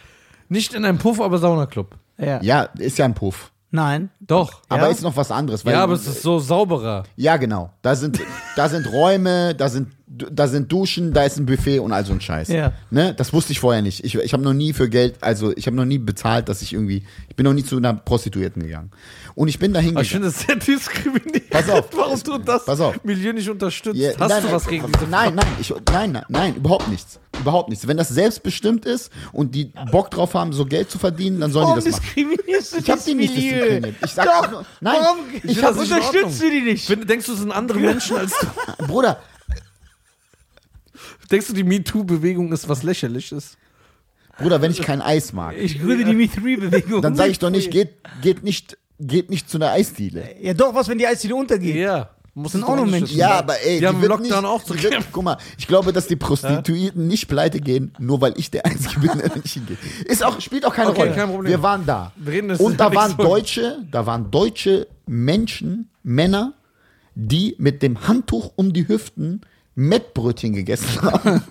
Nicht 0.49 0.73
in 0.75 0.85
einem 0.85 0.99
Puff, 0.99 1.21
aber 1.21 1.39
Saunaclub. 1.39 1.95
Ja. 2.19 2.41
Ja, 2.43 2.63
ist 2.79 2.97
ja 2.99 3.05
ein 3.05 3.15
Puff. 3.15 3.53
Nein. 3.71 4.11
Doch. 4.21 4.63
Aber 4.69 4.85
Ja? 4.87 4.89
ist 4.89 5.03
noch 5.03 5.17
was 5.17 5.31
anderes. 5.31 5.65
Weil, 5.67 5.75
ja, 5.75 5.83
aber 5.83 5.93
es 5.95 6.07
ist 6.07 6.23
so 6.23 6.39
sauberer. 6.39 7.03
Ja, 7.17 7.37
genau. 7.37 7.71
Da 7.83 7.95
sind, 7.95 8.19
da 8.57 8.69
sind 8.69 8.91
Räume, 8.91 9.55
da 9.55 9.69
sind, 9.69 9.89
da 10.09 10.47
sind 10.47 10.71
Duschen, 10.71 11.13
da 11.13 11.25
ist 11.25 11.37
ein 11.37 11.47
Buffet 11.47 11.81
und 11.81 11.93
all 11.93 12.05
so 12.07 12.13
ein 12.13 12.21
Scheiß. 12.21 12.47
Ja. 12.49 12.73
Ne? 12.91 13.13
Das 13.15 13.33
wusste 13.33 13.51
ich 13.53 13.59
vorher 13.59 13.83
nicht. 13.83 14.05
Ich, 14.05 14.15
ich 14.15 14.33
habe 14.33 14.43
noch 14.45 14.53
nie 14.53 14.73
für 14.73 14.89
Geld, 14.89 15.17
also 15.21 15.53
ich 15.57 15.67
habe 15.67 15.77
noch 15.77 15.85
nie 15.85 15.99
bezahlt, 15.99 16.49
dass 16.49 16.63
ich 16.63 16.73
irgendwie, 16.75 17.05
ich 17.29 17.35
bin 17.35 17.43
noch 17.45 17.53
nie 17.53 17.65
zu 17.65 17.77
einer 17.77 17.93
Prostituierten 17.93 18.63
gegangen. 18.63 18.93
Und 19.35 19.49
ich 19.49 19.59
bin 19.59 19.73
da 19.73 19.81
Aber 19.81 20.03
ich 20.03 20.11
finde 20.11 20.29
es 20.29 20.39
sehr 20.41 20.55
diskriminierend. 20.57 21.51
Pass 21.51 21.69
auf. 21.69 21.89
Warum 21.93 22.23
du 22.23 22.39
das 22.39 22.65
Pass 22.65 22.81
auf. 22.81 23.03
Milieu 23.03 23.33
nicht 23.33 23.51
unterstützt? 23.51 23.97
Ja, 23.99 24.11
Hast 24.19 24.29
nein, 24.31 24.43
du 24.45 24.53
was 24.53 24.67
gegen 24.69 24.87
diese 24.93 25.11
Nein, 25.11 25.35
nein, 25.35 25.47
ich, 25.61 25.75
nein, 25.91 26.13
nein, 26.13 26.25
nein, 26.29 26.55
überhaupt 26.55 26.89
nichts. 26.89 27.19
Überhaupt 27.41 27.69
nichts. 27.69 27.87
Wenn 27.89 27.97
das 27.97 28.09
selbstbestimmt 28.09 28.87
ist 28.87 29.11
und 29.33 29.55
die 29.57 29.73
Bock 29.91 30.11
drauf 30.13 30.35
haben, 30.35 30.53
so 30.53 30.65
Geld 30.67 30.89
zu 30.91 30.99
verdienen, 30.99 31.41
dann 31.41 31.51
sollen 31.51 31.67
Warum 31.67 31.81
die 31.81 31.91
das 31.91 32.01
machen. 32.01 32.05
diskriminierst 32.15 32.75
du 32.75 32.79
Ich 32.79 32.91
hab 32.91 32.95
dieses 32.99 33.05
die 33.05 33.15
nicht 33.15 33.35
Milieu? 33.35 33.55
diskriminiert. 33.57 33.95
Ich 34.05 34.11
sag 34.13 34.25
Doch. 34.25 34.51
nur- 34.53 34.65
nein, 34.81 34.97
Warum 35.01 35.19
ich 35.35 35.45
Ich 35.45 35.61
das 35.61 36.39
du 36.39 36.51
die 36.51 36.61
nicht? 36.63 36.89
Denkst 37.11 37.27
du, 37.27 37.33
es 37.33 37.41
sind 37.41 37.51
andere 37.53 37.79
Menschen 37.81 38.17
als 38.17 38.33
du? 38.41 38.87
Bruder, 38.87 39.19
Denkst 41.31 41.49
du, 41.49 41.53
die 41.55 41.65
MeToo-Bewegung 41.65 42.53
ist 42.53 42.69
was 42.69 42.83
Lächerliches? 42.83 43.57
Bruder, 44.39 44.61
wenn 44.61 44.71
ich 44.71 44.83
kein 44.83 45.01
Eis 45.01 45.33
mag, 45.33 45.57
Ich 45.57 45.81
gründe 45.81 46.05
die 46.05 46.13
Me3-Bewegung. 46.29 47.01
dann 47.03 47.15
sage 47.17 47.31
ich 47.31 47.39
doch 47.39 47.51
nicht, 47.51 47.71
geht, 47.71 47.95
geht 48.21 48.43
nicht, 48.45 48.77
geht 49.01 49.31
nicht 49.31 49.49
zu 49.49 49.57
einer 49.59 49.71
Eisdiele. 49.71 50.29
Ja, 50.41 50.53
doch, 50.53 50.75
was, 50.75 50.89
wenn 50.89 50.99
die 50.99 51.07
Eisdiele 51.07 51.35
untergeht? 51.35 51.77
Ja. 51.77 52.11
Muss 52.35 52.53
sind 52.53 52.65
auch 52.65 52.77
nur 52.77 52.85
Menschen. 52.85 53.17
Ja, 53.17 53.31
aber 53.39 53.55
ey, 53.63 53.81
Die 53.81 53.87
haben 53.87 53.95
im 53.97 54.03
wird 54.03 54.11
Lockdown 54.11 54.43
nicht, 54.43 54.45
auch 54.45 54.63
zu 54.63 54.75
die 54.75 54.83
wird, 54.83 54.93
kämpfen. 54.93 55.09
Guck 55.11 55.25
mal, 55.25 55.39
ich 55.57 55.67
glaube, 55.67 55.95
dass 55.95 56.07
die 56.07 56.17
Prostituierten 56.17 57.07
nicht 57.09 57.29
pleite 57.29 57.61
gehen, 57.61 57.95
nur 57.99 58.21
weil 58.21 58.35
ich 58.37 58.51
der 58.51 58.67
Einzige 58.67 59.01
bin, 59.01 59.19
der 59.19 59.35
nicht 59.37 59.55
hingeht. 59.55 59.79
Ist 60.05 60.23
auch, 60.23 60.39
spielt 60.43 60.67
auch 60.67 60.75
keine 60.75 60.91
Okay, 60.91 61.01
Rolle. 61.01 61.15
kein 61.15 61.29
Problem. 61.31 61.51
Wir 61.51 61.63
waren 61.63 61.87
da. 61.87 62.13
Wir 62.17 62.35
reden 62.35 62.49
das 62.49 62.61
Und 62.61 62.79
da 62.79 62.95
waren 62.95 63.13
so. 63.13 63.23
Deutsche, 63.23 63.79
da 63.91 64.05
waren 64.05 64.31
deutsche 64.31 64.87
Menschen, 65.07 65.89
Männer, 66.03 66.53
die 67.15 67.55
mit 67.59 67.83
dem 67.83 68.07
Handtuch 68.07 68.53
um 68.57 68.75
die 68.75 68.87
Hüften 68.87 69.41
Mettbrötchen 69.77 70.55
gegessen 70.55 71.01
haben. 71.03 71.45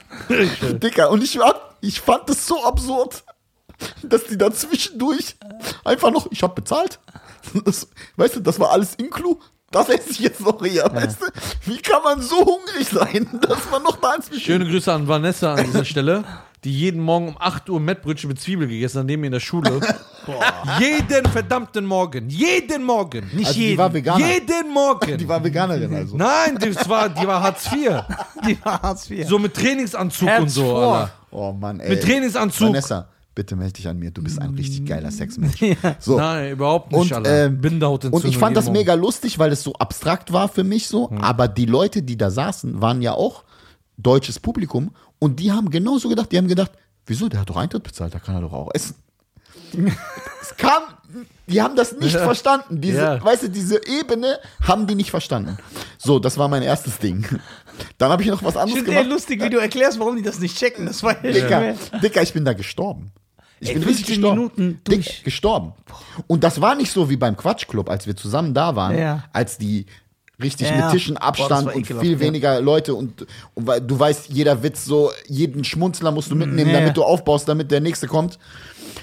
Dicker, 0.82 1.10
und 1.12 1.24
ich, 1.24 1.40
ich 1.82 2.02
fand 2.02 2.28
das 2.28 2.46
so 2.46 2.64
absurd, 2.66 3.24
dass 4.04 4.26
die 4.26 4.38
da 4.38 4.52
zwischendurch 4.52 5.36
einfach 5.86 6.12
noch, 6.12 6.28
ich 6.32 6.44
hab 6.44 6.56
bezahlt. 6.56 7.00
Das, 7.64 7.88
weißt 8.18 8.38
du, 8.38 8.40
das 8.42 8.60
war 8.60 8.72
alles 8.72 8.96
inklu. 8.96 9.40
Das 9.72 9.90
esse 9.90 10.12
ich 10.12 10.20
jetzt 10.20 10.42
noch 10.42 10.64
hier, 10.64 10.84
weißt 10.92 11.22
du? 11.22 11.26
Wie 11.66 11.78
kann 11.78 12.02
man 12.04 12.22
so 12.22 12.38
hungrig 12.38 12.88
sein, 12.90 13.28
dass 13.42 13.70
man 13.70 13.84
noch 13.84 13.98
da 13.98 14.16
inzwischen. 14.16 14.42
Schöne 14.42 14.66
Grüße 14.66 14.92
an 14.92 15.08
Vanessa 15.08 15.54
an 15.54 15.66
dieser 15.66 15.86
Stelle, 15.86 16.24
die 16.66 16.72
jeden 16.72 17.00
Morgen 17.00 17.30
um 17.30 17.38
8 17.40 17.70
Uhr 17.70 17.80
Mettbrötchen 17.80 18.28
mit 18.28 18.42
Zwiebel 18.42 18.68
gegessen 18.68 19.00
hat, 19.00 19.06
neben 19.06 19.22
mir 19.22 19.28
in 19.28 19.34
der 19.34 19.40
Schule. 19.40 19.80
jeden 20.80 21.26
verdammten 21.28 21.86
Morgen. 21.86 22.28
Jeden 22.30 22.84
Morgen. 22.84 23.30
Nicht 23.34 23.48
Also 23.48 23.60
die 23.60 23.66
jeden. 23.68 23.78
war 23.78 23.94
Veganer. 23.94 24.28
Jeden 24.28 24.74
Morgen. 24.74 25.18
Die 25.18 25.28
war 25.28 25.44
Veganerin 25.44 25.94
also. 25.94 26.18
Nein, 26.18 26.58
das 26.60 26.90
war, 26.90 27.08
die 27.10 27.26
war 27.28 27.42
Hartz 27.44 27.72
IV. 27.72 28.02
Die 28.48 28.58
war 28.66 28.82
Hartz 28.82 29.10
IV. 29.10 29.28
So 29.28 29.38
mit 29.38 29.54
Trainingsanzug 29.54 30.28
Herz 30.28 30.42
und 30.42 30.50
so. 30.50 30.64
vor. 30.64 30.94
Alter. 30.96 31.12
Oh 31.32 31.52
Mann, 31.54 31.80
ey. 31.80 31.90
Mit 31.92 32.04
Trainingsanzug. 32.04 32.70
Vanessa, 32.70 33.10
bitte 33.36 33.56
melde 33.56 33.74
dich 33.74 33.88
an 33.88 34.00
mir. 34.00 34.10
Du 34.10 34.24
bist 34.24 34.42
ein 34.42 34.56
richtig 34.56 34.86
geiler 34.88 35.12
Sexmensch. 35.12 35.60
So. 36.00 36.18
Nein, 36.18 36.54
überhaupt 36.54 36.92
nicht, 36.92 37.14
Und, 37.14 37.28
ähm, 37.28 37.62
Bindehautentzündung 37.62 38.24
Und 38.24 38.28
ich 38.28 38.40
fand 38.40 38.58
das 38.58 38.72
mega 38.72 38.96
lustig, 38.96 39.38
weil 39.38 39.52
es 39.52 39.62
so 39.62 39.74
abstrakt 39.74 40.34
war 40.34 40.48
für 40.48 40.64
mich 40.64 40.88
so. 40.88 41.12
Aber 41.22 41.48
die 41.48 41.66
Leute, 41.68 42.02
die 42.02 42.18
da 42.18 42.32
saßen, 42.32 42.82
waren 42.82 43.04
ja 43.04 43.14
auch 43.14 43.44
deutsches 43.98 44.40
Publikum. 44.40 44.92
Und 45.20 45.40
die 45.40 45.52
haben 45.52 45.70
genauso 45.70 46.10
gedacht, 46.10 46.32
die 46.32 46.38
haben 46.38 46.48
gedacht, 46.48 46.72
wieso, 47.06 47.30
der 47.30 47.42
hat 47.42 47.50
doch 47.50 47.58
Eintritt 47.58 47.84
bezahlt, 47.84 48.14
da 48.14 48.20
kann 48.20 48.36
er 48.36 48.42
doch 48.42 48.54
auch 48.54 48.70
essen. 48.74 48.96
es 50.42 50.56
kam, 50.58 50.84
die 51.48 51.62
haben 51.62 51.76
das 51.76 51.94
nicht 51.94 52.16
verstanden. 52.16 52.82
Diese, 52.82 52.98
Ja. 53.02 53.24
weißt 53.24 53.44
du, 53.44 53.50
diese 53.50 53.82
Ebene 53.88 54.40
haben 54.62 54.88
die 54.88 54.96
nicht 54.96 55.10
verstanden. 55.12 55.58
So, 55.98 56.20
das 56.20 56.38
war 56.38 56.48
mein 56.48 56.62
erstes 56.64 57.00
Ding. 57.00 57.26
Dann 57.98 58.12
habe 58.12 58.24
ich 58.24 58.30
noch 58.30 58.44
was 58.44 58.56
Ich 58.56 58.60
anderes 58.62 58.78
finde 58.80 58.92
eher 58.92 59.04
gemacht. 59.04 59.14
lustig, 59.16 59.42
wie 59.44 59.50
du 59.50 59.58
erklärst, 59.58 60.00
warum 60.00 60.16
die 60.16 60.22
das 60.22 60.40
nicht 60.40 60.58
checken. 60.58 60.86
Das 60.86 61.04
war 61.04 61.14
ja 61.26 61.32
Dicker, 61.32 61.74
Dicker, 62.02 62.22
ich 62.22 62.34
bin 62.34 62.46
da 62.46 62.54
gestorben. 62.54 63.12
Ich 63.60 63.70
Ey, 63.70 63.76
bin 63.76 63.84
richtig 63.84 64.06
15 64.08 64.22
gestorben. 64.22 64.38
Minuten 64.58 64.82
Dick, 64.88 64.96
durch. 65.04 65.24
gestorben. 65.24 65.74
Und 66.28 66.44
das 66.44 66.62
war 66.62 66.76
nicht 66.76 66.92
so 66.92 67.10
wie 67.10 67.18
beim 67.18 67.36
Quatschclub, 67.38 67.90
als 67.90 68.06
wir 68.06 68.16
zusammen 68.16 68.54
da 68.54 68.76
waren, 68.76 68.98
Ja. 68.98 69.24
als 69.34 69.58
die 69.58 69.86
richtig 70.42 70.68
Ja, 70.68 70.74
mit 70.76 70.82
ja. 70.86 70.92
Tischen 70.92 71.16
Boah, 71.16 71.24
Abstand 71.24 71.74
und 71.74 71.86
viel 71.88 72.14
ja. 72.14 72.20
weniger 72.20 72.62
Leute 72.62 72.94
und, 72.96 73.26
und 73.54 73.68
weil 73.68 73.82
du 73.82 73.98
weißt, 74.00 74.30
jeder 74.30 74.62
Witz 74.64 74.86
so, 74.86 75.12
jeden 75.28 75.64
Schmunzler 75.64 76.12
musst 76.12 76.32
du 76.32 76.36
mitnehmen, 76.36 76.72
Ja. 76.72 76.80
damit 76.80 76.98
du 76.98 77.04
aufbaust, 77.04 77.48
damit 77.48 77.72
der 77.72 77.82
nächste 77.82 78.08
kommt. 78.08 78.38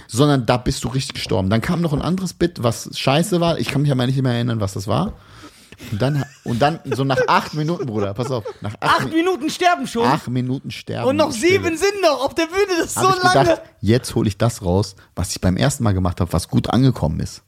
Sondern 0.08 0.46
da 0.46 0.56
bist 0.56 0.82
du 0.84 0.88
richtig 0.88 1.14
gestorben. 1.14 1.50
Dann 1.50 1.60
kam 1.60 1.80
noch 1.80 1.92
ein 1.92 2.02
anderes 2.02 2.32
Bit, 2.34 2.62
was 2.62 2.90
scheiße 2.98 3.40
war. 3.40 3.58
Ich 3.58 3.68
kann 3.68 3.82
mich 3.82 3.90
aber 3.92 4.06
nicht 4.06 4.20
mehr 4.22 4.32
erinnern, 4.32 4.60
was 4.60 4.72
das 4.74 4.86
war. 4.86 5.14
Und 5.90 6.00
dann, 6.00 6.24
und 6.44 6.62
dann 6.62 6.78
so 6.94 7.02
nach 7.04 7.18
acht 7.28 7.54
Minuten, 7.54 7.86
Bruder, 7.86 8.14
pass 8.14 8.30
auf, 8.30 8.44
nach 8.60 8.74
acht, 8.80 9.00
Acht 9.00 9.08
Mi- 9.08 9.16
Minuten 9.16 9.50
sterben 9.50 9.86
schon. 9.86 10.06
acht 10.06 10.28
Minuten 10.28 10.70
sterben. 10.70 11.08
und 11.08 11.16
noch 11.16 11.32
sieben 11.32 11.76
sind 11.76 12.00
noch 12.02 12.24
auf 12.24 12.34
der 12.34 12.44
Bühne. 12.46 12.78
Das 12.78 12.86
ist 12.88 12.94
so 12.94 13.00
habe 13.02 13.16
ich 13.16 13.22
lange. 13.24 13.40
gedacht, 13.48 13.62
jetzt 13.80 14.14
hole 14.14 14.28
ich 14.28 14.38
das 14.38 14.62
raus, 14.62 14.94
was 15.16 15.30
ich 15.32 15.40
beim 15.40 15.56
ersten 15.56 15.82
Mal 15.82 15.92
gemacht 15.92 16.20
habe, 16.20 16.32
was 16.32 16.48
gut 16.48 16.70
angekommen 16.70 17.18
ist. 17.20 17.42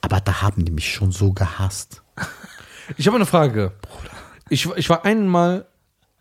Aber 0.00 0.20
da 0.20 0.42
haben 0.42 0.64
die 0.64 0.72
mich 0.72 0.92
schon 0.92 1.10
so 1.12 1.32
gehasst. 1.32 2.01
Ich 2.96 3.06
habe 3.06 3.16
eine 3.16 3.26
Frage. 3.26 3.72
Ich, 4.48 4.66
ich 4.76 4.88
war 4.90 5.04
einmal, 5.04 5.66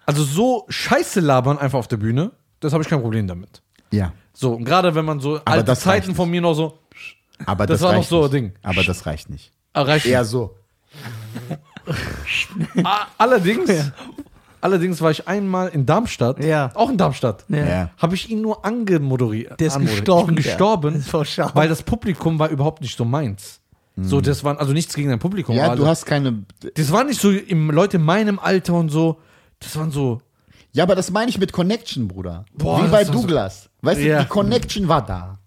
also 0.06 0.24
so 0.24 0.66
Scheiße 0.70 1.20
labern 1.20 1.58
einfach 1.58 1.80
auf 1.80 1.88
der 1.88 1.98
Bühne, 1.98 2.32
das 2.60 2.74
habe 2.74 2.84
ich 2.84 2.90
kein 2.90 3.02
Problem 3.02 3.28
damit. 3.28 3.62
Ja. 3.92 4.14
So, 4.34 4.54
und 4.54 4.64
gerade 4.64 4.96
wenn 4.96 5.06
man 5.06 5.20
so 5.20 5.40
alte 5.46 5.64
das 5.66 5.86
reicht 5.86 6.04
Zeiten 6.06 6.16
von 6.16 6.30
mir 6.30 6.40
noch 6.42 6.54
so 6.54 6.80
Aber 7.46 7.66
Das 7.66 7.80
das, 7.80 7.86
war 7.86 7.92
noch 7.94 8.00
reicht 8.00 8.10
so 8.10 8.18
ein 8.18 8.22
nicht. 8.24 8.34
Ding. 8.34 8.54
Aber 8.62 8.84
das 8.84 9.06
reicht 9.06 9.30
nicht. 9.30 9.52
erreicht. 9.74 10.06
Eher 10.06 10.24
so. 10.26 10.56
A- 12.84 13.08
Allerdings, 13.18 13.70
allerdings 14.62 15.02
war 15.02 15.12
ich 15.12 15.28
einmal 15.28 15.70
in 15.70 15.86
Darmstadt, 15.86 16.44
Ja. 16.44 16.70
auch 16.76 16.90
in 16.90 16.98
Darmstadt, 16.98 17.46
Ja. 17.50 17.66
Ja. 17.66 17.90
habe 17.98 18.16
ich 18.16 18.30
ihn 18.30 18.42
nur 18.42 18.64
angemoderiert. 18.66 19.60
Der 19.60 19.68
ist 19.68 19.74
anmoderiert. 19.76 20.06
gestorben, 20.06 20.30
Ich 20.32 20.36
bin 20.36 20.44
der. 20.44 20.52
gestorben, 20.54 21.06
war 21.14 21.26
schade. 21.26 21.52
weil 21.56 21.70
das 21.70 21.84
Publikum 21.84 22.40
war 22.40 22.50
überhaupt 22.50 22.82
nicht 22.82 22.96
so 22.98 23.04
meins. 23.06 23.61
So, 23.98 24.22
das 24.22 24.44
waren, 24.44 24.58
also 24.58 24.72
nichts 24.74 24.94
gegen 24.96 25.10
dein 25.10 25.20
Publikum. 25.20 25.56
Ja, 25.56 25.76
du 25.76 25.86
hast 25.86 26.06
keine. 26.06 26.44
das 26.76 26.92
waren 26.92 27.08
nicht 27.08 27.20
so 27.20 27.30
im, 27.32 27.70
Leute 27.72 27.98
in 27.98 28.04
meinem 28.04 28.40
Alter 28.40 28.74
und 28.76 28.90
so. 28.90 29.18
Das 29.60 29.76
waren 29.76 29.92
so, 29.92 30.22
Ja, 30.74 30.84
aber 30.84 30.96
das 30.96 31.12
meine 31.12 31.30
ich 31.30 31.38
mit 31.38 31.52
Connection, 31.52 32.08
Bruder. 32.08 32.46
Boah, 32.54 32.84
Wie 32.86 32.88
bei 32.90 33.04
doch 33.04 33.14
so- 33.14 33.22
Douglas. 33.22 33.70
Weißt 33.82 34.00
Ja. 34.02 34.20
du, 34.20 34.24
die 34.24 34.30
Connection 34.30 34.88
war 34.88 35.06
da. 35.06 35.38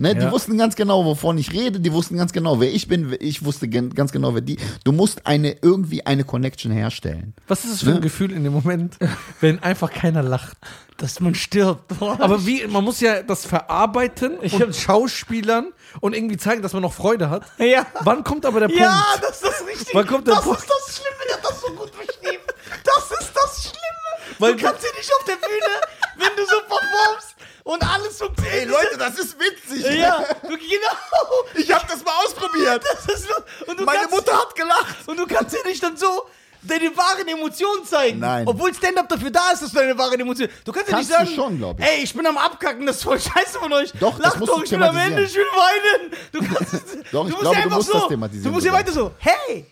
Ne, 0.00 0.14
Die 0.14 0.22
Ja. 0.22 0.32
wussten 0.32 0.58
ganz 0.58 0.74
genau, 0.74 1.04
wovon 1.04 1.38
ich 1.38 1.52
rede. 1.52 1.78
Die 1.78 1.92
wussten 1.92 2.16
ganz 2.16 2.32
genau, 2.32 2.58
wer 2.58 2.72
ich 2.72 2.88
bin. 2.88 3.16
Ich 3.20 3.44
wusste 3.44 3.68
ganz 3.68 4.10
genau, 4.10 4.34
wer 4.34 4.40
die. 4.40 4.56
Du 4.82 4.90
musst 4.90 5.24
eine 5.26 5.56
irgendwie 5.62 6.04
eine 6.04 6.24
Connection 6.24 6.72
herstellen. 6.72 7.32
was 7.46 7.64
ist 7.64 7.74
das 7.74 7.82
für 7.84 7.90
ein 7.94 8.00
Gefühl 8.00 8.32
in 8.32 8.42
dem 8.42 8.52
Moment, 8.52 8.96
wenn 9.40 9.62
einfach 9.62 9.92
keiner 9.92 10.22
lacht? 10.22 10.56
Dass 10.96 11.20
man 11.20 11.34
stirbt. 11.36 11.98
Boah. 11.98 12.16
Aber 12.20 12.44
wie, 12.46 12.66
man 12.66 12.82
muss 12.84 13.00
ja 13.00 13.22
das 13.22 13.46
verarbeiten 13.46 14.38
und 14.38 14.74
Schauspielern 14.76 15.72
und 16.00 16.14
irgendwie 16.14 16.36
zeigen, 16.38 16.62
dass 16.62 16.72
man 16.72 16.82
noch 16.82 16.92
Freude 16.92 17.30
hat. 17.30 17.44
Ja. 17.58 17.86
Wann 18.00 18.24
kommt 18.24 18.46
aber 18.46 18.60
der 18.60 18.66
Punkt? 18.68 18.80
Ja, 18.82 19.04
das 19.20 19.42
ist 19.42 19.44
das 19.44 19.66
Richtige. 19.66 19.90
Wann 19.94 20.06
kommt 20.06 20.26
der 20.26 20.34
das 20.36 20.44
Punkt? 20.44 20.60
ist 20.60 20.68
das 20.70 20.96
Schlimme, 20.96 21.24
der 21.28 21.36
hat 21.36 21.44
das 21.44 21.60
so 21.60 21.66
gut 21.72 21.90
beschrieben. 21.92 22.42
Das 22.84 23.20
ist 23.20 23.32
das 23.34 23.62
Schlimme. 23.62 24.38
Weil- 24.40 24.56
du 24.56 24.62
kannst 24.64 24.82
ja 24.82 24.88
nicht 24.96 25.10
auf 25.18 25.24
der 25.24 25.34
Bühne, 25.36 25.74
wenn 26.16 26.36
du 26.36 26.42
so 26.44 26.56
performst 26.66 27.33
und 27.64 27.82
alles 27.82 28.18
funktioniert. 28.18 28.54
Ey, 28.54 28.64
Leute, 28.66 28.96
das 28.98 29.18
ist 29.18 29.36
witzig. 29.38 29.84
Ja, 29.98 30.24
du, 30.42 30.48
genau. 30.48 31.44
Ich 31.56 31.72
habe 31.72 31.84
das 31.88 32.04
mal 32.04 32.12
ausprobiert. 32.24 32.82
Das 33.06 33.16
ist, 33.20 33.28
und 33.66 33.80
du 33.80 33.84
Meine 33.84 34.00
kannst, 34.00 34.14
Mutter 34.14 34.38
hat 34.38 34.54
gelacht. 34.54 34.96
Und 35.06 35.18
du 35.18 35.26
kannst 35.26 35.54
ja 35.54 35.60
nicht 35.68 35.82
dann 35.82 35.96
so 35.96 36.26
deine 36.62 36.96
wahren 36.96 37.26
Emotionen 37.28 37.84
zeigen. 37.84 38.20
Nein. 38.20 38.46
Obwohl 38.46 38.72
Stand-Up 38.72 39.08
dafür 39.08 39.30
da 39.30 39.50
ist, 39.52 39.62
dass 39.62 39.70
du 39.70 39.76
deine 39.78 39.96
wahren 39.98 40.18
Emotionen. 40.18 40.50
Du 40.64 40.72
kannst 40.72 40.88
ja 40.90 40.96
Kannst 40.96 41.10
nicht 41.10 41.20
du 41.20 41.24
sagen, 41.26 41.36
schon, 41.36 41.58
glaub 41.58 41.78
ich. 41.78 41.84
ey, 41.86 42.02
ich 42.04 42.14
bin 42.14 42.26
am 42.26 42.38
Abkacken, 42.38 42.86
das 42.86 42.96
ist 42.96 43.02
voll 43.04 43.20
scheiße 43.20 43.58
von 43.58 43.72
euch. 43.72 43.92
Doch, 44.00 44.18
musst 44.18 44.40
doch, 44.40 44.58
du 44.58 44.64
ich 44.64 44.70
bin 44.70 44.82
am 44.82 44.96
Ende, 44.96 45.22
ich 45.24 45.34
will 45.34 45.44
weinen. 45.44 46.12
Du 46.32 46.38
kannst, 46.40 46.72
Doch, 46.74 46.80
ich 46.84 47.10
du 47.12 47.20
musst 47.22 47.40
glaube, 47.40 47.44
ja 47.44 47.50
du 47.50 47.56
einfach 47.64 47.76
musst 47.76 47.88
so, 47.88 47.98
das 47.98 48.08
thematisieren 48.08 48.44
Du 48.44 48.50
musst 48.52 48.66
ja 48.66 48.72
weiter 48.72 48.92
so, 48.92 49.10
hey. 49.18 49.66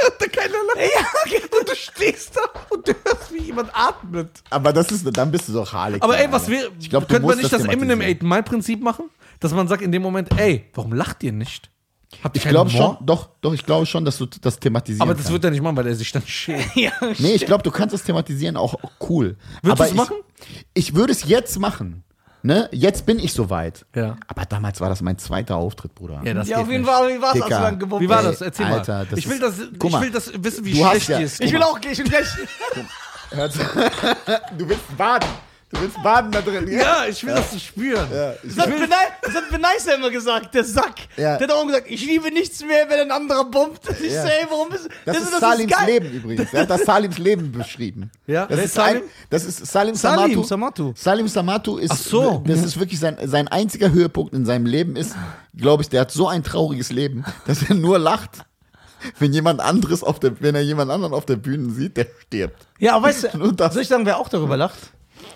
Keiner 0.32 0.54
lacht. 0.68 0.78
Ja, 0.78 1.06
okay. 1.24 1.42
Und 1.58 1.68
du 1.68 1.74
stehst 1.74 2.36
da 2.36 2.40
und 2.70 2.86
du 2.86 2.92
hörst, 3.04 3.32
wie 3.32 3.42
jemand 3.42 3.70
atmet. 3.74 4.42
Aber 4.50 4.72
das 4.72 4.90
ist, 4.90 5.04
dann 5.16 5.30
bist 5.30 5.48
du 5.48 5.52
doch 5.52 5.72
Harley. 5.72 5.98
Aber 6.00 6.18
ey, 6.18 6.30
was 6.30 6.48
wäre, 6.48 6.70
du 6.70 7.00
könnte 7.00 7.26
man 7.26 7.38
nicht 7.38 7.52
das, 7.52 7.62
Eminem 7.64 8.00
thematisieren. 8.00 8.16
8 8.16 8.22
Mile 8.22 8.42
Prinzip 8.42 8.82
machen? 8.82 9.10
Dass 9.40 9.52
man 9.52 9.68
sagt 9.68 9.82
in 9.82 9.92
dem 9.92 10.02
Moment, 10.02 10.28
ey, 10.38 10.66
warum 10.74 10.92
lacht 10.92 11.22
ihr 11.22 11.32
nicht? 11.32 11.70
Habt 12.22 12.36
ihr 12.36 12.42
Ich 12.42 12.48
glaube 12.48 12.70
schon, 12.70 12.96
doch, 13.00 13.30
doch, 13.40 13.54
ich 13.54 13.64
glaube 13.64 13.86
schon, 13.86 14.04
dass 14.04 14.18
du 14.18 14.26
das 14.26 14.58
thematisieren 14.58 15.02
Aber 15.02 15.12
das 15.12 15.22
kannst. 15.22 15.32
wird 15.32 15.44
er 15.44 15.50
nicht 15.50 15.62
machen, 15.62 15.76
weil 15.76 15.86
er 15.86 15.94
sich 15.94 16.10
dann 16.12 16.22
schämt. 16.26 16.66
Ja, 16.74 16.92
Nee, 17.18 17.34
ich 17.34 17.46
glaube, 17.46 17.62
du 17.62 17.70
kannst 17.70 17.94
das 17.94 18.02
thematisieren 18.02 18.56
auch 18.56 18.74
cool. 19.08 19.36
Würdest 19.62 19.80
du's 19.80 19.88
ich, 19.88 19.94
machen? 19.94 20.16
Ich 20.74 20.94
würde 20.94 21.12
es 21.12 21.24
jetzt 21.28 21.58
machen. 21.58 22.04
Ne? 22.42 22.68
Jetzt 22.72 23.06
bin 23.06 23.18
ich 23.18 23.32
soweit. 23.32 23.84
Ja. 23.94 24.16
Aber 24.26 24.44
damals 24.46 24.80
war 24.80 24.88
das 24.88 25.02
mein 25.02 25.18
zweiter 25.18 25.56
Auftritt, 25.56 25.94
Bruder. 25.94 26.20
Ja, 26.24 26.34
das 26.34 26.48
ja 26.48 26.58
auf 26.58 26.68
jeden 26.68 26.82
nicht. 26.82 26.90
Fall, 26.90 27.08
wie 27.16 27.20
war 27.20 27.34
es, 27.34 27.42
als 27.42 27.50
du 27.56 27.62
dann 27.62 27.78
gebombt 27.78 28.02
Wie 28.04 28.08
war 28.08 28.22
das? 28.22 28.40
Erzähl 28.40 28.66
Alter, 28.66 28.98
mal. 28.98 29.06
das 29.06 29.18
ich 29.18 29.28
will, 29.28 29.38
das, 29.38 29.54
ich 29.58 29.90
mal. 29.92 30.02
will 30.02 30.10
das 30.10 30.32
wissen, 30.42 30.64
wie 30.64 30.72
Du 30.72 30.84
hast 30.84 30.90
schlecht 30.92 31.08
ja- 31.08 31.18
die 31.18 31.24
ist. 31.24 31.40
Ich 31.40 31.52
will 31.52 31.62
auch, 31.62 31.80
gleich. 31.80 31.98
Hört- 33.30 33.54
du 34.58 34.68
willst 34.68 34.96
baden. 34.96 35.28
Du 35.72 35.80
willst 35.80 36.02
baden 36.02 36.32
da 36.32 36.40
drin. 36.40 36.66
Ja, 36.68 37.04
ich 37.08 37.24
will 37.24 37.32
das 37.32 37.62
spüren. 37.62 38.08
Ja, 38.12 38.32
ich- 38.42 38.56
Das 38.56 38.66
hat, 38.66 38.70
Benei, 38.76 38.96
das 39.22 39.34
hat 39.34 39.50
Beneiser 39.50 39.94
immer 39.94 40.10
gesagt, 40.10 40.52
der 40.52 40.64
Sack. 40.64 40.96
Ja. 41.16 41.36
Der 41.36 41.46
hat 41.46 41.52
auch 41.54 41.64
gesagt, 41.64 41.86
ich 41.88 42.04
liebe 42.04 42.28
nichts 42.32 42.64
mehr, 42.64 42.88
wenn 42.88 42.98
ein 42.98 43.10
anderer 43.12 43.44
bombt. 43.44 43.80
Ich 44.02 44.12
Ja. 44.12 44.22
so, 44.22 44.28
ey, 44.28 44.46
warum 44.50 44.72
ist 44.72 44.88
Das, 45.04 45.14
das 45.16 45.24
ist 45.26 45.32
das 45.34 45.40
Salims 45.40 45.72
geil. 45.72 45.86
Leben 45.86 46.10
übrigens. 46.12 46.52
Er 46.52 46.62
hat 46.62 46.70
das 46.70 46.82
Salims 46.82 47.18
Leben 47.18 47.52
beschrieben. 47.52 48.10
Ja, 48.26 48.46
das 48.46 48.58
ist 48.58 48.64
ist 48.64 48.74
Salim? 48.74 49.02
Ein, 49.02 49.10
das 49.30 49.44
ist 49.44 49.64
Salim, 49.66 49.94
Salim 49.94 50.18
Samatu. 50.34 50.42
Samatu. 50.44 50.92
Salim 50.96 51.28
Samatu 51.28 51.76
ist, 51.78 51.92
Ach 51.92 51.96
so. 51.98 52.42
das 52.46 52.64
ist 52.64 52.78
wirklich 52.80 52.98
sein, 52.98 53.16
sein 53.26 53.46
einziger 53.46 53.92
Höhepunkt 53.92 54.34
in 54.34 54.44
seinem 54.44 54.66
Leben 54.66 54.96
ist, 54.96 55.14
glaube 55.56 55.84
ich, 55.84 55.88
der 55.88 56.00
hat 56.00 56.10
so 56.10 56.26
ein 56.26 56.42
trauriges 56.42 56.90
Leben, 56.90 57.24
dass 57.46 57.62
er 57.68 57.76
nur 57.76 58.00
lacht, 58.00 58.38
wenn 59.20 59.32
jemand 59.32 59.60
anderes 59.60 60.02
auf 60.02 60.18
der, 60.18 60.32
wenn 60.40 60.56
er 60.56 60.62
jemand 60.62 60.90
anderen 60.90 61.14
auf 61.14 61.26
der 61.26 61.36
Bühne 61.36 61.70
sieht, 61.72 61.96
der 61.96 62.08
stirbt. 62.26 62.66
Ja, 62.80 62.96
aber 62.96 63.06
weißt 63.06 63.34
du, 63.34 63.52
das. 63.52 63.72
soll 63.72 63.82
ich 63.82 63.88
sagen, 63.88 64.04
wer 64.04 64.18
auch 64.18 64.28
darüber 64.28 64.56
lacht? 64.56 64.78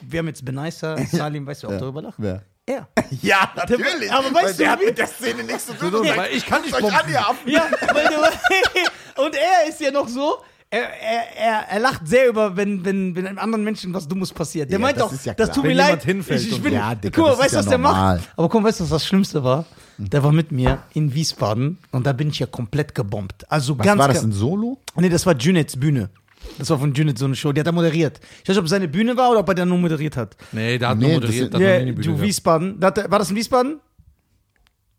Wir 0.03 0.19
haben 0.21 0.27
jetzt 0.29 0.45
Beneiser, 0.45 0.97
Salim, 1.13 1.47
weißt 1.47 1.63
du, 1.65 1.69
auch 1.69 1.79
darüber 1.79 2.03
lacht? 2.03 2.15
Wer? 2.19 2.43
Er. 2.67 2.89
Ja, 3.23 3.51
natürlich. 3.55 4.11
aber 4.11 4.33
weißt 4.35 4.45
weil 4.45 4.53
du, 4.53 4.59
der 4.59 4.71
hat 4.73 4.81
mit 4.85 4.99
der 4.99 5.07
Szene 5.07 5.45
nichts 5.45 5.67
zu 5.67 5.75
tun. 5.75 5.93
Weil 5.93 6.33
ich 6.35 6.45
kann 6.47 6.63
nicht 6.63 6.73
bomben. 6.79 6.95
an, 6.97 7.09
ihr 7.11 7.21
Affen. 7.21 7.49
Ja, 7.51 7.65
weil 7.93 8.07
du, 8.09 8.15
und 9.25 9.35
er 9.35 9.69
ist 9.69 9.81
ja 9.81 9.91
noch 9.91 10.09
so, 10.09 10.39
er, 10.71 10.83
er, 11.01 11.37
er, 11.37 11.69
er 11.71 11.79
lacht 11.79 12.09
sehr 12.09 12.27
über, 12.29 12.57
wenn, 12.57 12.85
wenn, 12.85 13.15
wenn 13.15 13.27
einem 13.27 13.39
anderen 13.39 13.63
Menschen 13.65 13.95
was 13.95 14.09
Dummes 14.09 14.33
passiert. 14.33 14.71
Der 14.71 14.79
Ja, 14.79 14.83
meint 14.83 14.97
das 14.97 15.05
auch, 15.05 15.13
ist 15.13 15.27
ja 15.27 15.35
das 15.35 15.53
tut 15.53 15.63
mir 15.63 15.71
Wenn 15.71 15.77
leid. 15.77 16.03
hinfällt 16.05 16.41
ich, 16.43 16.53
ich 16.53 16.63
bin. 16.63 16.73
Ja, 16.73 16.95
Digga, 16.95 17.15
guck 17.15 17.27
mal, 17.31 17.39
weißt 17.39 17.53
du, 17.55 17.59
was 17.59 17.65
ja 17.67 17.71
der 17.71 17.79
normal. 17.79 18.17
macht? 18.17 18.29
Aber 18.37 18.49
guck 18.49 18.63
mal, 18.63 18.69
weißt 18.69 18.81
du, 18.81 18.85
was 18.85 18.91
das 18.91 19.07
Schlimmste 19.07 19.45
war? 19.45 19.67
Der 19.99 20.25
war 20.25 20.33
mit 20.33 20.51
mir 20.51 20.83
in 20.95 21.15
Wiesbaden 21.15 21.79
und 21.93 22.05
da 22.07 22.13
bin 22.13 22.31
ich 22.31 22.41
ja 22.41 22.47
komplett 22.47 22.95
gebombt. 22.97 23.45
Also 23.49 23.79
Was 23.79 23.85
ganz 23.87 23.99
war 24.01 24.09
das, 24.09 24.25
ein 24.25 24.33
Solo? 24.33 24.81
Nee, 24.97 25.09
das 25.11 25.25
war 25.27 25.37
Junets 25.37 25.79
Bühne. 25.79 26.11
Das 26.59 26.71
war 26.71 26.79
von 26.79 26.95
Junet 26.95 27.19
so 27.19 27.25
eine 27.25 27.35
Show, 27.37 27.53
die 27.53 27.61
hat 27.61 27.67
er 27.67 27.73
moderiert. 27.73 28.21
Ich 28.43 28.49
weiß 28.49 28.49
nicht, 28.51 28.59
ob 28.59 28.65
es 28.65 28.71
seine 28.71 28.89
Bühne 28.89 29.17
war 29.17 29.31
oder 29.31 29.41
ob 29.41 29.49
er 29.49 29.55
da 29.57 29.65
nur 29.65 29.79
moderiert 29.79 30.17
hat. 30.17 30.37
Nee, 30.53 30.79
da 30.79 30.91
hat 30.91 30.99
Nee, 30.99 31.13
nur 31.13 31.21
das 31.21 31.31
moderiert. 31.31 31.55
ist- 31.55 31.61
da 31.61 31.75
hat 31.75 31.87
die 31.89 31.93
Bühne 31.93 32.17
du. 32.17 32.21
Wiesbaden. 32.23 32.81
Da 32.81 32.87
hat 32.89 33.11
War 33.11 33.19
das 33.19 33.31
in 33.31 33.37
Wiesbaden? 33.37 33.81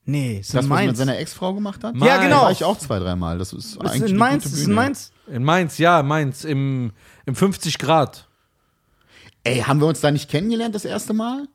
Nee, 0.08 0.40
ist 0.40 0.54
in 0.54 0.56
Das, 0.56 0.56
was 0.56 0.56
er 0.56 0.62
mit 0.64 0.70
Mainz. 0.70 0.98
seiner 1.00 1.18
Ex-Frau 1.18 1.54
gemacht 1.54 1.84
hat? 1.84 1.96
Ja, 1.98 2.18
genau. 2.22 2.36
Da 2.38 2.42
war 2.44 2.52
ich 2.52 2.64
auch 2.64 2.78
zwei, 2.78 3.00
dreimal. 3.00 3.38
Das 3.40 3.54
ist 3.54 3.76
Ist 3.76 3.82
eigentlich 3.82 4.12
in 4.12 4.18
Mainz? 4.18 4.44
gute 4.44 4.56
Ist 4.56 4.68
in. 4.68 4.74
Mainz? 4.74 5.12
In 5.28 5.44
Mainz, 5.44 5.78
ja, 5.80 6.04
Mainz, 6.04 6.44
im, 6.44 6.92
im 7.26 7.36
50 7.36 7.80
Grad. 7.80 8.28
Ey, 9.44 9.62
haben 9.62 9.80
wir 9.80 9.88
uns 9.88 10.02
da 10.02 10.12
nicht 10.12 10.30
kennengelernt 10.30 10.76
das 10.76 10.86
erste 10.86 11.14
Mal? 11.14 11.48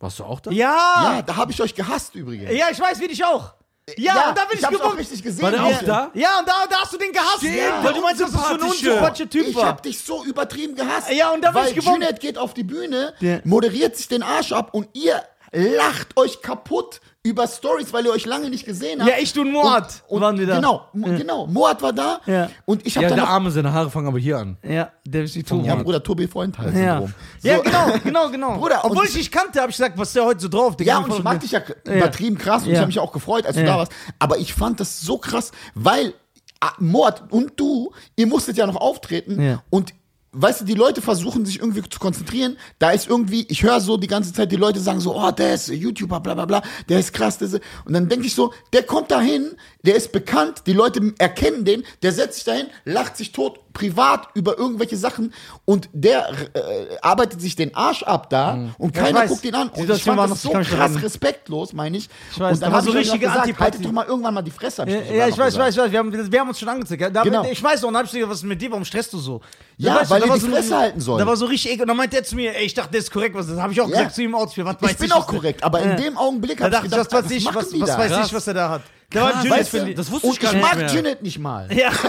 Warst 0.00 0.18
du 0.18 0.24
auch 0.24 0.40
da? 0.40 0.50
Ja. 0.50 0.76
Ja, 1.16 1.22
da 1.22 1.36
habe 1.36 1.52
ich 1.52 1.60
euch 1.62 1.74
gehasst 1.74 2.14
übrigens. 2.16 2.50
Ja, 2.56 2.66
ich 2.72 2.80
weiß, 2.80 3.00
wie 3.00 3.08
dich 3.08 3.24
auch. 3.24 3.54
Ja, 3.96 4.28
und 4.30 4.38
da 4.38 4.44
bin 4.44 4.54
ich, 4.54 4.60
ich 4.60 4.66
hab's 4.66 4.80
auch 4.80 4.96
richtig 4.96 5.22
gesehen. 5.22 5.42
War 5.42 5.50
der 5.50 5.60
Ja. 5.60 5.66
auch 5.66 5.82
da? 5.82 6.10
Ja, 6.14 6.38
und 6.40 6.48
da, 6.48 6.52
da 6.68 6.76
hast 6.80 6.92
du 6.92 6.98
den 6.98 7.12
gehasst. 7.12 7.38
Stimmt, 7.38 7.56
ja, 7.56 7.82
weil 7.82 7.94
du 7.94 8.00
meinst, 8.00 8.20
dass 8.20 8.30
das 8.32 8.40
so 8.40 8.46
ein 8.46 8.52
unsympathische. 8.54 8.88
unsympathischer 8.90 9.30
Typ 9.30 9.46
Ich 9.48 9.54
war. 9.56 9.66
hab 9.66 9.82
dich 9.82 9.98
so 10.00 10.24
übertrieben 10.24 10.74
gehasst. 10.74 11.10
Ja, 11.10 11.30
und 11.30 11.42
da 11.42 11.50
bin 11.52 11.64
ich 11.68 11.74
gebombt. 11.74 12.02
Junet 12.02 12.20
geht 12.20 12.38
auf 12.38 12.54
die 12.54 12.64
Bühne, 12.64 13.14
Ja. 13.20 13.38
moderiert 13.44 13.96
sich 13.96 14.08
den 14.08 14.22
Arsch 14.22 14.52
ab 14.52 14.70
und 14.74 14.88
ihr 14.94 15.22
lacht 15.52 16.16
euch 16.16 16.42
kaputt 16.42 17.00
über 17.24 17.46
Stories, 17.46 17.92
weil 17.92 18.04
ihr 18.06 18.12
euch 18.12 18.24
lange 18.26 18.48
nicht 18.48 18.64
gesehen 18.64 19.00
habt. 19.00 19.10
Ja, 19.10 19.16
ich 19.20 19.36
und 19.38 19.52
Moat 19.52 20.02
und, 20.06 20.16
und 20.16 20.20
waren 20.22 20.38
wir 20.38 20.46
da. 20.46 20.56
Genau, 20.56 20.88
Mo- 20.92 21.06
genau. 21.08 21.46
Moat 21.46 21.82
war 21.82 21.92
da 21.92 22.20
Ja. 22.26 22.48
und 22.64 22.86
ich 22.86 22.96
habe 22.96 23.02
Ja, 23.04 23.08
dann 23.10 23.18
der 23.18 23.28
Arme, 23.28 23.50
seine 23.50 23.72
Haare 23.72 23.90
fangen 23.90 24.06
aber 24.06 24.18
hier 24.18 24.38
an. 24.38 24.56
Ja, 24.62 24.92
der 25.04 25.24
ist 25.24 25.34
die 25.34 25.42
Tour. 25.42 25.62
ja, 25.64 25.74
Bruder, 25.74 26.02
Tobi 26.02 26.26
Freund 26.28 26.56
halt 26.58 26.74
Ja. 26.74 27.00
Syndrom. 27.00 27.14
ja, 27.42 27.56
So. 27.56 27.62
genau, 27.62 27.86
genau, 28.04 28.30
genau. 28.30 28.56
Bruder, 28.58 28.80
Obwohl 28.84 29.04
ich 29.04 29.12
dich 29.12 29.30
kannte, 29.30 29.60
habe 29.60 29.70
ich 29.70 29.76
gesagt, 29.76 29.98
was 29.98 30.08
ist 30.08 30.16
der 30.16 30.24
heute 30.24 30.40
so 30.40 30.48
drauf? 30.48 30.76
Digga? 30.76 30.92
Ja, 30.92 30.98
und 31.04 31.12
ich 31.12 31.22
mag 31.22 31.40
dich 31.40 31.50
ja 31.50 31.60
übertrieben 31.84 32.38
krass 32.38 32.62
und 32.62 32.68
Ja. 32.68 32.74
ich 32.74 32.78
habe 32.78 32.86
mich 32.86 32.98
auch 33.00 33.12
gefreut, 33.12 33.44
als 33.46 33.56
du 33.56 33.62
Ja. 33.62 33.66
da 33.72 33.78
warst. 33.78 33.92
Aber 34.18 34.38
ich 34.38 34.54
fand 34.54 34.78
das 34.80 35.00
so 35.00 35.18
krass, 35.18 35.50
weil 35.74 36.14
ah, 36.60 36.72
Mord 36.78 37.24
und 37.30 37.58
du, 37.60 37.92
ihr 38.16 38.26
musstet 38.26 38.56
ja 38.56 38.66
noch 38.66 38.76
auftreten 38.76 39.42
Ja. 39.42 39.62
und 39.70 39.92
Weißt 40.32 40.60
du, 40.60 40.64
die 40.66 40.74
Leute 40.74 41.00
versuchen 41.00 41.46
sich 41.46 41.58
irgendwie 41.58 41.82
zu 41.88 41.98
konzentrieren. 41.98 42.58
Da 42.78 42.90
ist 42.90 43.08
irgendwie, 43.08 43.46
ich 43.48 43.62
höre 43.62 43.80
so 43.80 43.96
die 43.96 44.06
ganze 44.06 44.32
Zeit, 44.32 44.52
die 44.52 44.56
Leute 44.56 44.78
sagen 44.78 45.00
so, 45.00 45.16
oh, 45.16 45.30
der 45.30 45.54
ist 45.54 45.68
YouTuber, 45.68 46.20
bla 46.20 46.34
bla 46.34 46.44
bla, 46.44 46.62
der 46.88 46.98
ist 47.00 47.14
krass. 47.14 47.38
Der 47.38 47.48
ist, 47.48 47.60
und 47.86 47.94
dann 47.94 48.08
denke 48.08 48.26
ich 48.26 48.34
so, 48.34 48.52
der 48.72 48.82
kommt 48.82 49.10
dahin, 49.10 49.56
der 49.82 49.94
ist 49.94 50.10
bekannt, 50.12 50.62
die 50.66 50.72
Leute 50.72 51.14
erkennen 51.18 51.64
den, 51.64 51.84
der 52.02 52.12
setzt 52.12 52.34
sich 52.36 52.44
dahin, 52.44 52.66
lacht 52.84 53.16
sich 53.16 53.30
tot, 53.32 53.60
privat 53.72 54.26
über 54.34 54.58
irgendwelche 54.58 54.96
Sachen 54.96 55.32
und 55.64 55.88
der 55.92 56.28
äh, 56.54 56.96
arbeitet 57.00 57.40
sich 57.40 57.54
den 57.54 57.76
Arsch 57.76 58.02
ab 58.02 58.28
da 58.28 58.52
und 58.54 58.58
Mhm. 58.60 58.68
Ja, 58.80 58.86
ich 58.88 58.92
keiner 59.14 59.26
guckt 59.28 59.44
ihn 59.44 59.54
an. 59.54 59.68
Und 59.68 59.88
ich 59.88 60.02
fand 60.02 60.16
war 60.18 60.26
das 60.26 60.42
noch- 60.44 60.50
so 60.52 60.58
krass 60.58 60.72
erinnern. 60.72 60.96
respektlos, 60.96 61.72
meine 61.72 61.96
ich. 61.96 62.08
Ich 62.32 62.40
weiß, 62.40 62.54
und 62.54 62.60
da 62.60 62.66
dann 62.66 62.72
war 62.72 62.80
habe 62.80 62.90
so 62.90 62.96
richtige 62.98 63.18
gesagt, 63.20 63.38
Antipathie. 63.38 63.62
haltet 63.64 63.84
doch 63.84 63.92
mal 63.92 64.06
irgendwann 64.06 64.34
mal 64.34 64.42
die 64.42 64.50
Fresse. 64.50 64.82
Ja, 64.82 64.96
ja, 64.96 64.98
ich 64.98 65.08
weiß, 65.08 65.28
ich 65.28 65.36
gesagt. 65.36 65.58
weiß, 65.58 65.74
ich 65.74 65.80
weiß. 65.80 65.92
Wir 65.92 65.98
haben, 66.00 66.32
wir 66.32 66.40
haben 66.40 66.48
uns 66.48 66.58
schon 66.58 66.68
angezeigt. 66.68 67.14
Da, 67.14 67.22
Genau. 67.22 67.44
Ich 67.48 67.62
weiß 67.62 67.82
noch, 67.82 67.88
und 67.88 67.94
dann 67.94 68.00
hab 68.00 68.06
ich 68.06 68.12
gesagt, 68.12 68.30
was 68.30 68.38
ist 68.38 68.44
mit 68.44 68.60
dir, 68.60 68.70
warum 68.72 68.84
stresst 68.84 69.12
du 69.12 69.18
so? 69.18 69.40
Ja, 69.76 69.94
weißt 69.94 70.10
du, 70.10 70.14
weil 70.14 70.28
war 70.28 70.38
die 70.38 70.48
Fresse 70.48 70.76
halten 70.76 71.00
sollt. 71.00 71.20
Da 71.20 71.26
war 71.26 71.36
so 71.36 71.46
richtig 71.46 71.70
ekel. 71.70 71.82
Und 71.82 71.88
dann 71.88 71.96
meinte 71.96 72.16
er 72.16 72.24
zu 72.24 72.34
mir, 72.34 72.56
ey, 72.56 72.64
ich 72.66 72.74
dachte, 72.74 72.90
der 72.90 72.98
ist 73.00 73.12
korrekt. 73.12 73.36
Was, 73.36 73.46
das 73.46 73.58
habe 73.60 73.72
ich 73.72 73.80
auch 73.80 73.88
Ja. 73.88 73.98
gesagt 73.98 74.14
zu 74.16 74.22
ihm 74.22 74.30
im 74.30 74.34
Outfit. 74.34 74.64
Was 74.64 74.82
weiß 74.82 74.90
Ich 74.90 74.98
bin 74.98 75.10
was 75.10 75.16
auch 75.18 75.26
korrekt, 75.28 75.62
aber 75.62 75.80
in 75.80 75.90
Ja. 75.90 75.94
dem 75.96 76.16
Augenblick 76.18 76.58
habe 76.60 76.68
ich 76.70 76.72
dachte 76.74 76.86
ich, 76.86 76.92
gedacht, 76.92 77.12
was 77.12 77.24
weiß 77.26 77.30
ich, 77.30 77.44
machen 77.44 77.56
was, 77.56 77.68
die 77.68 77.80
was 77.80 77.90
da? 77.90 77.98
weiß 77.98 78.26
ich, 78.26 78.34
was 78.34 78.46
er 78.48 78.54
da 78.54 78.68
hat. 78.70 78.82
Da 79.10 79.22
war 79.22 79.30
Krass. 79.32 79.44
Julius, 79.44 79.58
Weißt 79.58 79.72
du, 79.72 79.86
ich. 79.88 79.94
das 79.96 80.10
wusste 80.10 80.26
und 80.26 80.32
ich 80.34 80.40
gar 80.40 80.50
ich 80.52 80.56
nicht 80.58 80.66
mag 80.68 80.76
mehr. 80.76 80.86
Janet 80.92 81.22
nicht 81.22 81.38
mal. 81.38 81.72
Ja. 81.72 81.90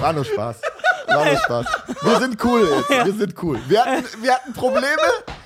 War 0.00 0.12
nur 0.12 0.24
Spaß. 0.24 0.56
War 1.08 1.24
nur 1.24 1.36
Spaß. 1.36 1.66
Wir 2.02 2.18
sind 2.18 2.44
cool 2.44 2.68
jetzt. 2.68 2.90
Wir 3.06 3.12
sind 3.14 3.34
cool. 3.42 3.60
Wir 3.68 3.84
hatten, 3.84 4.04
wir 4.22 4.32
hatten 4.34 4.52
Probleme. 4.52 4.96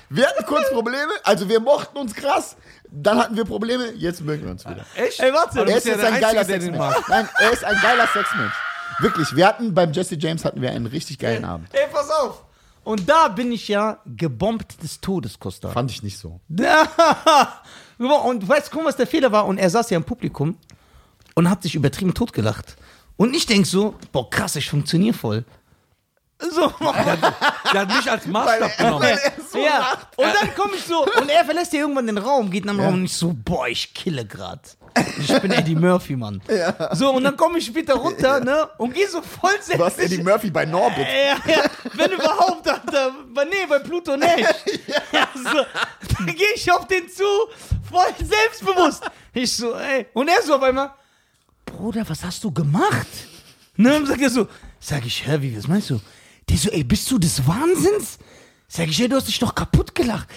Wir 0.09 0.27
hatten 0.27 0.45
kurz 0.45 0.69
Probleme. 0.71 1.11
Also 1.23 1.47
wir 1.49 1.59
mochten 1.59 1.97
uns 1.97 2.13
krass. 2.15 2.55
Dann 2.89 3.19
hatten 3.19 3.35
wir 3.35 3.45
Probleme. 3.45 3.91
Jetzt 3.95 4.21
mögen 4.21 4.43
wir 4.45 4.51
uns 4.51 4.65
wieder. 4.65 4.85
Echt? 4.95 5.19
Ey, 5.19 5.31
warte. 5.33 5.59
Er 5.59 5.77
ist 5.77 5.85
ja 5.85 5.93
jetzt 5.93 6.05
ein 6.05 6.19
geiler 6.21 6.45
Sexmensch. 6.45 6.77
mag. 6.77 7.03
Nein, 7.09 7.29
er 7.39 7.51
ist 7.51 7.63
ein 7.63 7.77
geiler 7.81 8.07
Sexmensch. 8.07 8.53
Wirklich. 8.99 9.35
Wir 9.35 9.47
hatten 9.47 9.73
beim 9.73 9.91
Jesse 9.91 10.15
James 10.15 10.43
hatten 10.45 10.61
wir 10.61 10.71
einen 10.71 10.87
richtig 10.87 11.19
geilen 11.19 11.45
Abend. 11.45 11.67
Ey, 11.73 11.87
pass 11.91 12.09
auf. 12.09 12.43
Und 12.87 13.09
da 13.09 13.27
bin 13.27 13.51
ich 13.51 13.67
ja 13.67 13.99
gebombt 14.05 14.81
des 14.81 15.01
Todes, 15.01 15.37
Costa. 15.41 15.71
Fand 15.71 15.91
ich 15.91 16.03
nicht 16.03 16.17
so. 16.17 16.39
und 17.97 18.47
weißt 18.47 18.73
du, 18.73 18.85
was 18.85 18.95
der 18.95 19.07
Fehler 19.07 19.29
war? 19.33 19.45
Und 19.45 19.57
er 19.57 19.69
saß 19.69 19.89
ja 19.89 19.97
im 19.97 20.05
Publikum 20.05 20.55
und 21.35 21.49
hat 21.49 21.63
sich 21.63 21.75
übertrieben 21.75 22.13
totgelacht. 22.13 22.77
Und 23.17 23.35
ich 23.35 23.45
denk 23.45 23.65
so, 23.67 23.95
boah, 24.13 24.29
krass, 24.29 24.55
ich 24.55 24.69
funktioniere 24.69 25.13
voll. 25.13 25.43
So, 26.39 26.71
Der 26.79 27.81
hat 27.81 27.89
mich 27.89 28.09
als 28.09 28.25
Maßstab 28.25 28.77
genommen. 28.77 29.17
ja. 29.53 29.97
Und 30.15 30.33
dann 30.33 30.55
komme 30.55 30.75
ich 30.75 30.85
so, 30.85 31.03
und 31.03 31.27
er 31.27 31.43
verlässt 31.43 31.73
ja 31.73 31.81
irgendwann 31.81 32.07
den 32.07 32.17
Raum, 32.17 32.49
geht 32.49 32.63
in 32.63 32.69
den 32.69 32.79
Raum 32.79 32.93
und 32.93 33.03
ich 33.03 33.13
so, 33.13 33.35
boah, 33.43 33.67
ich 33.67 33.93
kille 33.93 34.25
grad. 34.25 34.77
Ich 35.19 35.39
bin 35.39 35.51
Eddie 35.51 35.75
Murphy, 35.75 36.15
Mann. 36.15 36.41
So, 36.93 37.11
und 37.11 37.23
dann 37.23 37.35
komme 37.37 37.57
ich 37.59 37.65
später 37.65 37.95
runter, 37.95 38.39
ne, 38.39 38.67
und 38.77 38.93
gehe 38.93 39.07
so 39.07 39.21
voll 39.21 39.51
Du 39.75 39.83
hast 39.85 39.99
Eddie. 39.99 40.17
Murphy 40.19 40.49
bei 40.49 40.65
Norbit. 40.65 41.05
Ja, 41.07 41.51
ja, 41.53 41.63
wenn 41.93 42.11
überhaupt, 42.11 42.63
bei- 42.63 43.45
nee, 43.45 43.65
bei 43.67 43.79
Pluto 43.79 44.15
Nash. 44.17 44.41
ja. 45.11 45.27
so, 45.35 45.65
dann 46.17 46.35
gehe 46.35 46.53
ich 46.55 46.71
auf 46.71 46.87
den 46.87 47.07
zu, 47.09 47.23
voll 47.89 48.05
selbstbewusst. 48.25 49.03
Ich 49.33 49.51
so, 49.55 49.73
ey, 49.75 50.05
und 50.13 50.27
er 50.27 50.41
so 50.43 50.55
auf 50.55 50.63
einmal, 50.63 50.91
Bruder, 51.65 52.03
was 52.07 52.23
hast 52.23 52.43
du 52.43 52.51
gemacht? 52.51 53.07
Ne, 53.75 53.95
und 53.97 54.07
sag 54.07 54.19
er 54.21 54.29
so, 54.29 54.47
sag 54.79 55.05
ich, 55.05 55.25
hä, 55.27 55.37
wie, 55.41 55.55
was 55.57 55.67
meinst 55.67 55.89
du? 55.89 55.99
Der 56.49 56.57
so, 56.57 56.69
ey, 56.69 56.83
bist 56.83 57.09
du 57.11 57.17
des 57.19 57.45
Wahnsinns? 57.45 58.17
Sag 58.67 58.87
ich, 58.87 58.99
ey, 59.01 59.07
du 59.09 59.15
hast 59.15 59.27
dich 59.27 59.39
doch 59.39 59.53
kaputt 59.53 59.93
gelacht. 59.93 60.27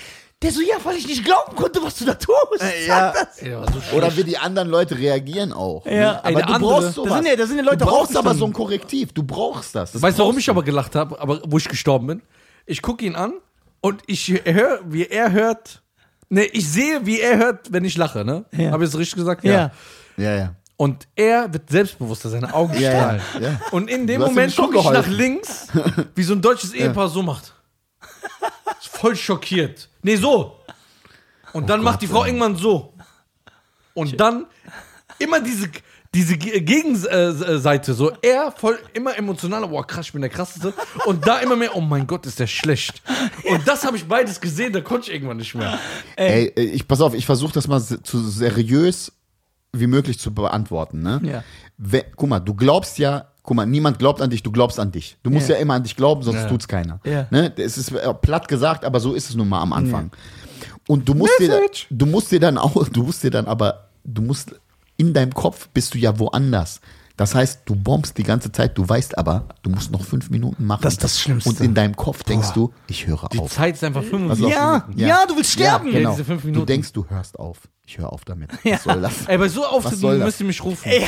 Der 0.42 0.50
so, 0.52 0.62
ja, 0.62 0.76
weil 0.84 0.96
ich 0.96 1.06
nicht 1.06 1.22
glauben 1.22 1.54
konnte, 1.54 1.82
was 1.82 1.96
du 1.96 2.06
da 2.06 2.14
tust. 2.14 2.62
ja. 2.86 3.12
Sag 3.12 3.14
das. 3.14 3.38
Ey, 3.42 3.50
so 3.90 3.96
Oder 3.96 4.16
wie 4.16 4.24
die 4.24 4.38
anderen 4.38 4.70
Leute 4.70 4.96
reagieren 4.98 5.52
auch. 5.52 5.84
Ja. 5.84 5.92
ne? 5.92 6.00
Ey, 6.00 6.08
Aber 6.22 6.32
der 6.32 6.46
du 6.46 6.52
andere- 6.54 6.72
brauchst 6.80 6.94
sowas. 6.94 7.10
Da 7.10 7.16
sind 7.16 7.26
ja- 7.26 7.36
da 7.36 7.46
sind 7.46 7.56
ja 7.58 7.62
Leute 7.62 7.76
du 7.78 7.84
brauchst 7.84 8.16
aber 8.16 8.34
so 8.34 8.46
ein 8.46 8.52
Korrektiv. 8.54 9.12
Du 9.12 9.22
brauchst 9.22 9.74
das. 9.74 9.92
das 9.92 10.00
Weißt 10.00 10.18
du, 10.18 10.22
warum 10.22 10.38
ich 10.38 10.48
aber 10.48 10.62
gelacht 10.62 10.94
habe, 10.96 11.20
aber 11.20 11.42
wo 11.46 11.58
ich 11.58 11.68
gestorben 11.68 12.06
bin? 12.06 12.22
Ich 12.64 12.80
gucke 12.80 13.04
ihn 13.04 13.16
an 13.16 13.34
und 13.82 14.02
ich 14.06 14.28
höre, 14.46 14.80
wie 14.86 15.06
er 15.06 15.32
hört. 15.32 15.82
Ne, 16.30 16.44
ich 16.44 16.66
sehe, 16.70 17.04
wie 17.04 17.20
er 17.20 17.36
hört, 17.36 17.70
wenn 17.72 17.84
ich 17.84 17.96
lache, 17.98 18.24
ne? 18.24 18.44
Ja. 18.52 18.70
Habe 18.70 18.84
ich 18.84 18.90
es 18.90 18.96
richtig 18.98 19.16
gesagt? 19.16 19.44
Ja. 19.44 19.72
du. 20.16 20.22
Ja, 20.22 20.36
ja. 20.36 20.54
Und 20.76 21.06
er 21.16 21.52
wird 21.52 21.68
selbstbewusster, 21.68 22.30
seine 22.30 22.54
Augen 22.54 22.72
Ja, 22.80 22.90
strahlen. 22.92 23.20
ja, 23.34 23.40
ja. 23.40 23.60
Und 23.72 23.90
in 23.90 24.06
dem 24.06 24.22
Moment 24.22 24.56
gucke 24.56 24.78
ich 24.78 24.84
nach 24.90 25.06
links, 25.06 25.66
wie 26.14 26.22
so 26.22 26.32
ein 26.32 26.40
deutsches 26.40 26.72
Ehepaar 26.74 27.08
so 27.10 27.22
macht. 27.22 27.52
Voll 28.80 29.16
schockiert. 29.16 29.88
Nee, 30.02 30.16
so. 30.16 30.60
Und 31.52 31.68
dann 31.68 31.82
macht 31.82 32.02
die 32.02 32.06
Frau 32.06 32.24
irgendwann 32.24 32.56
so. 32.56 32.94
Und 33.94 34.18
dann 34.20 34.46
immer 35.18 35.40
diese, 35.40 35.68
diese 36.14 36.36
Ge- 36.38 36.60
Gegenseite, 36.60 37.92
so 37.94 38.12
er 38.22 38.52
voll 38.52 38.78
immer 38.94 39.16
emotionaler, 39.16 39.68
boah 39.68 39.86
krass, 39.86 40.06
ich 40.06 40.12
bin 40.12 40.20
der 40.22 40.30
krasseste. 40.30 40.72
Und 41.06 41.26
da 41.26 41.38
immer 41.38 41.56
mehr, 41.56 41.74
oh 41.76 41.80
mein 41.80 42.06
Gott, 42.06 42.24
ist 42.26 42.38
der 42.38 42.46
schlecht. 42.46 43.02
Und 43.44 43.66
das 43.66 43.84
habe 43.84 43.96
ich 43.96 44.06
beides 44.06 44.40
gesehen, 44.40 44.72
da 44.72 44.80
konnte 44.80 45.08
ich 45.08 45.14
irgendwann 45.14 45.38
nicht 45.38 45.54
mehr. 45.54 45.78
Ey, 46.16 46.48
ich 46.56 46.86
pass 46.86 47.00
auf, 47.00 47.14
ich 47.14 47.26
versuche 47.26 47.52
das 47.52 47.66
mal 47.68 47.80
zu 47.82 48.28
seriös 48.28 49.12
wie 49.72 49.86
möglich 49.86 50.18
zu 50.18 50.32
beantworten. 50.34 51.00
Ne? 51.02 51.20
Ja. 51.22 51.44
Guck 52.16 52.28
mal, 52.28 52.40
du 52.40 52.54
glaubst 52.54 52.98
ja, 52.98 53.29
guck 53.42 53.56
mal, 53.56 53.66
niemand 53.66 53.98
glaubt 53.98 54.20
an 54.20 54.30
dich, 54.30 54.42
du 54.42 54.50
glaubst 54.52 54.78
an 54.78 54.92
dich. 54.92 55.16
Du 55.22 55.30
musst 55.30 55.48
Ja. 55.48 55.56
ja, 55.56 55.60
immer 55.62 55.74
an 55.74 55.82
dich 55.82 55.96
glauben, 55.96 56.22
sonst 56.22 56.38
Ja. 56.42 56.48
tut's 56.48 56.68
keiner. 56.68 57.00
Ja. 57.04 57.26
Ne? 57.30 57.52
Es 57.56 57.78
ist 57.78 57.90
äh, 57.92 58.14
platt 58.14 58.48
gesagt, 58.48 58.84
aber 58.84 59.00
so 59.00 59.14
ist 59.14 59.30
es 59.30 59.36
nun 59.36 59.48
mal 59.48 59.60
am 59.60 59.72
Anfang. 59.72 60.10
Und 60.88 61.08
du 61.08 61.14
musst 61.14 61.38
dir, 61.38 61.60
du 61.90 62.06
musst 62.06 62.30
dir 62.32 62.40
dann 62.40 62.58
auch, 62.58 62.88
du 62.92 63.02
musst 63.02 63.22
dir 63.22 63.30
dann 63.30 63.46
aber, 63.46 63.88
du 64.04 64.22
musst 64.22 64.54
in 64.96 65.14
deinem 65.14 65.32
Kopf 65.34 65.68
bist 65.72 65.94
du 65.94 65.98
ja 65.98 66.18
woanders. 66.18 66.80
Das 67.16 67.34
heißt, 67.34 67.60
du 67.66 67.74
bombst 67.76 68.16
die 68.16 68.22
ganze 68.22 68.50
Zeit, 68.50 68.78
du 68.78 68.88
weißt 68.88 69.18
aber, 69.18 69.44
du 69.62 69.68
musst 69.68 69.90
noch 69.90 70.02
fünf 70.04 70.30
Minuten 70.30 70.64
machen. 70.64 70.80
Das 70.82 70.94
ist 70.94 71.04
das 71.04 71.20
Schlimmste. 71.20 71.50
Und 71.50 71.60
in 71.60 71.74
deinem 71.74 71.94
Kopf 71.94 72.22
denkst 72.22 72.52
du, 72.54 72.72
ich 72.86 73.06
höre 73.06 73.28
Die 73.30 73.38
auf. 73.40 73.52
Zeit 73.52 73.74
ist 73.74 73.84
einfach 73.84 74.02
75 74.02 74.48
Ja, 74.48 74.84
Minuten. 74.88 74.98
ja, 75.06 75.26
du 75.28 75.36
willst 75.36 75.50
sterben. 75.52 75.88
Ja, 75.88 75.98
genau. 75.98 76.10
diese 76.12 76.24
fünf 76.24 76.40
Du 76.42 76.48
Minuten. 76.48 76.66
denkst, 76.66 76.92
du 76.94 77.04
hörst 77.10 77.38
auf. 77.38 77.58
Ich 77.86 77.98
höre 77.98 78.10
auf 78.10 78.24
damit. 78.24 78.50
Ja. 78.64 78.72
Was 78.76 78.84
soll 78.84 79.02
das? 79.02 79.12
Ey, 79.26 79.36
bei 79.36 79.48
so 79.48 79.62
das? 79.82 80.00
müsst 80.00 80.40
ihr 80.40 80.46
mich 80.46 80.64
rufen. 80.64 80.90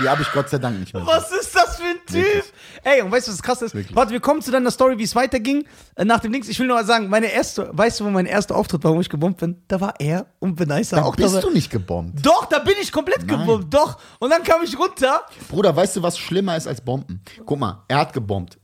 Die 0.00 0.08
habe 0.08 0.22
ich 0.22 0.30
Gott 0.32 0.48
sei 0.48 0.58
Dank 0.58 0.78
nicht 0.78 0.92
mehr. 0.92 1.06
Was 1.06 1.30
ist 1.32 1.54
das 1.54 1.76
für 1.76 1.84
ein 1.84 1.96
Typ? 2.06 2.44
Ey, 2.82 3.02
und 3.02 3.10
weißt 3.10 3.28
du, 3.28 3.32
was 3.32 3.42
krass 3.42 3.62
ist? 3.62 3.74
Warte, 3.94 4.12
wir 4.12 4.20
kommen 4.20 4.42
zu 4.42 4.50
deiner 4.50 4.70
Story, 4.70 4.98
wie 4.98 5.02
es 5.04 5.14
weiterging. 5.14 5.66
Äh, 5.94 6.04
Nach 6.04 6.20
dem 6.20 6.32
Links, 6.32 6.48
ich 6.48 6.58
will 6.58 6.66
nur 6.66 6.76
mal 6.76 6.84
sagen, 6.84 7.08
meine 7.08 7.32
erste, 7.32 7.70
weißt 7.72 8.00
du, 8.00 8.04
wo 8.04 8.10
mein 8.10 8.26
erster 8.26 8.54
Auftritt 8.56 8.84
war, 8.84 8.94
wo 8.94 9.00
ich 9.00 9.08
gebombt 9.08 9.40
bin? 9.40 9.62
Da 9.68 9.80
war 9.80 9.94
er 9.98 10.26
und 10.38 10.56
Benicer 10.56 10.96
Da 10.96 11.02
auch 11.04 11.16
bist 11.16 11.42
du 11.42 11.50
nicht 11.50 11.70
gebombt. 11.70 12.24
Doch, 12.24 12.46
da 12.46 12.58
bin 12.58 12.74
ich 12.80 12.92
komplett 12.92 13.26
Nein. 13.26 13.40
gebombt, 13.40 13.72
doch. 13.72 13.98
Und 14.18 14.30
dann 14.30 14.42
kam 14.42 14.62
ich 14.62 14.78
runter. 14.78 15.22
Bruder, 15.48 15.74
weißt 15.74 15.96
du, 15.96 16.02
was 16.02 16.18
schlimmer 16.18 16.56
ist 16.56 16.66
als 16.66 16.80
Bomben? 16.80 17.22
Guck 17.44 17.58
mal, 17.58 17.84
er 17.88 17.98
hat 17.98 18.12
gebombt. 18.12 18.58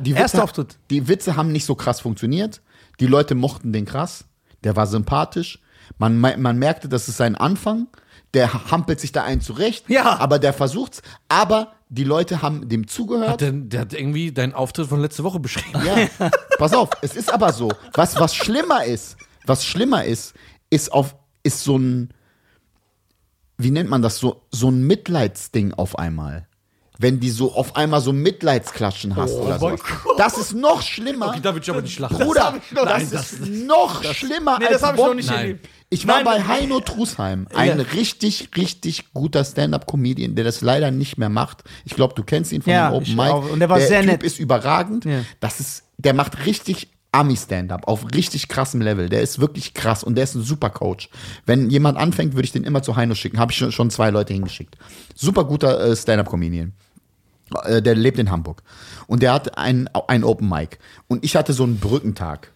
Die 0.00 0.12
Erster 0.12 0.38
Witze, 0.38 0.42
Auftritt. 0.44 0.78
Die 0.90 1.08
Witze 1.08 1.36
haben 1.36 1.52
nicht 1.52 1.64
so 1.64 1.74
krass 1.74 2.00
funktioniert. 2.00 2.60
Die 2.98 3.06
Leute 3.06 3.34
mochten 3.34 3.72
den 3.72 3.86
krass. 3.86 4.24
Der 4.64 4.76
war 4.76 4.86
sympathisch. 4.86 5.58
Man, 5.98 6.18
man 6.18 6.58
merkte, 6.58 6.88
das 6.88 7.08
ist 7.08 7.16
sein 7.16 7.34
Anfang. 7.34 7.86
Der 8.34 8.70
hampelt 8.70 9.00
sich 9.00 9.12
da 9.12 9.24
einen 9.24 9.40
zurecht, 9.40 9.84
Ja. 9.88 10.18
aber 10.18 10.38
der 10.38 10.52
versucht's. 10.52 11.02
Aber 11.28 11.72
die 11.88 12.04
Leute 12.04 12.42
haben 12.42 12.68
dem 12.68 12.86
zugehört. 12.86 13.40
Der, 13.40 13.50
der 13.52 13.80
hat 13.80 13.92
irgendwie 13.92 14.30
deinen 14.32 14.54
Auftritt 14.54 14.86
von 14.88 15.00
letzte 15.00 15.24
Woche 15.24 15.40
beschrieben. 15.40 15.82
Ja, 15.84 16.30
pass 16.58 16.72
auf, 16.72 16.90
es 17.02 17.16
ist 17.16 17.32
aber 17.32 17.52
so. 17.52 17.70
Was, 17.94 18.18
was 18.20 18.34
schlimmer 18.36 18.84
ist, 18.84 19.16
was 19.46 19.64
schlimmer 19.64 20.04
ist, 20.04 20.34
ist 20.70 20.92
auf, 20.92 21.16
ist 21.42 21.64
so 21.64 21.76
ein, 21.76 22.10
wie 23.58 23.70
nennt 23.70 23.90
man 23.90 24.02
das, 24.02 24.18
so, 24.18 24.42
so 24.52 24.70
ein 24.70 24.82
Mitleidsding 24.86 25.74
auf 25.74 25.98
einmal. 25.98 26.46
Wenn 26.98 27.18
die 27.18 27.30
so 27.30 27.54
auf 27.54 27.76
einmal 27.76 28.02
so 28.02 28.12
Mitleidsklatschen 28.12 29.16
hast 29.16 29.32
oder 29.32 29.58
so. 29.58 29.74
Das 30.18 30.36
ist 30.36 30.52
noch 30.52 30.82
schlimmer. 30.82 31.28
Okay, 31.28 31.40
da 31.42 31.54
würde 31.54 31.64
ich 31.64 31.70
aber 31.70 31.80
nicht 31.80 31.98
lachen. 31.98 32.18
Bruder, 32.18 32.44
hab 32.44 32.56
ich 32.56 32.70
noch- 32.72 32.84
das, 32.84 32.98
Nein, 33.02 33.08
das- 33.10 33.32
ist 33.32 33.48
noch 33.66 34.04
schlimmer 34.04 34.58
Nee, 34.58 34.66
als 34.66 34.74
das 34.80 34.82
habe 34.82 34.98
ich 34.98 35.04
noch 35.04 35.14
nicht 35.14 35.30
erlebt. 35.30 35.66
Ich 35.92 36.06
war 36.06 36.22
Nein, 36.22 36.24
bei 36.24 36.42
Heino 36.44 36.78
Trusheim, 36.78 37.48
ein 37.52 37.80
richtig, 37.80 38.50
richtig 38.56 39.12
guter 39.12 39.44
Stand-Up-Comedian, 39.44 40.36
der 40.36 40.44
das 40.44 40.60
leider 40.60 40.92
nicht 40.92 41.18
mehr 41.18 41.28
macht. 41.28 41.64
Ich 41.84 41.96
glaube, 41.96 42.14
du 42.14 42.22
kennst 42.22 42.52
ihn 42.52 42.62
von 42.62 42.72
Ja, 42.72 42.90
dem 42.90 42.96
Open 42.96 43.16
Mic. 43.16 43.26
auch. 43.26 43.50
Und 43.50 43.58
der 43.58 43.68
war 43.68 43.78
der 43.78 43.88
sehr 43.88 44.00
typ 44.02 44.10
nett. 44.12 44.22
ist 44.22 44.38
überragend. 44.38 45.04
Ja. 45.04 45.24
Das 45.40 45.58
ist, 45.58 45.82
der 45.98 46.14
macht 46.14 46.46
richtig 46.46 46.88
Ami-Stand-Up 47.10 47.88
auf 47.88 48.06
richtig 48.14 48.46
krassem 48.46 48.80
Level. 48.80 49.08
Der 49.08 49.20
ist 49.20 49.40
wirklich 49.40 49.74
krass 49.74 50.04
und 50.04 50.14
der 50.14 50.22
ist 50.22 50.36
ein 50.36 50.42
super 50.42 50.70
Coach. 50.70 51.08
Wenn 51.44 51.70
jemand 51.70 51.98
anfängt, 51.98 52.34
würde 52.34 52.44
ich 52.46 52.52
den 52.52 52.62
immer 52.62 52.84
zu 52.84 52.94
Heino 52.94 53.16
schicken. 53.16 53.40
Habe 53.40 53.50
ich 53.50 53.58
schon, 53.58 53.72
schon 53.72 53.90
zwei 53.90 54.10
Leute 54.10 54.32
hingeschickt. 54.32 54.76
Super 55.16 55.42
guter 55.42 55.80
äh, 55.88 55.96
Stand-Up-Comedian. 55.96 56.72
Äh, 57.64 57.82
der 57.82 57.96
lebt 57.96 58.20
in 58.20 58.30
Hamburg. 58.30 58.62
Und 59.08 59.24
der 59.24 59.32
hat 59.32 59.58
ein, 59.58 59.90
ein 60.06 60.22
Open 60.22 60.48
Mic. 60.48 60.78
Und 61.08 61.24
ich 61.24 61.34
hatte 61.34 61.52
so 61.52 61.64
einen 61.64 61.80
Brückentag. 61.80 62.52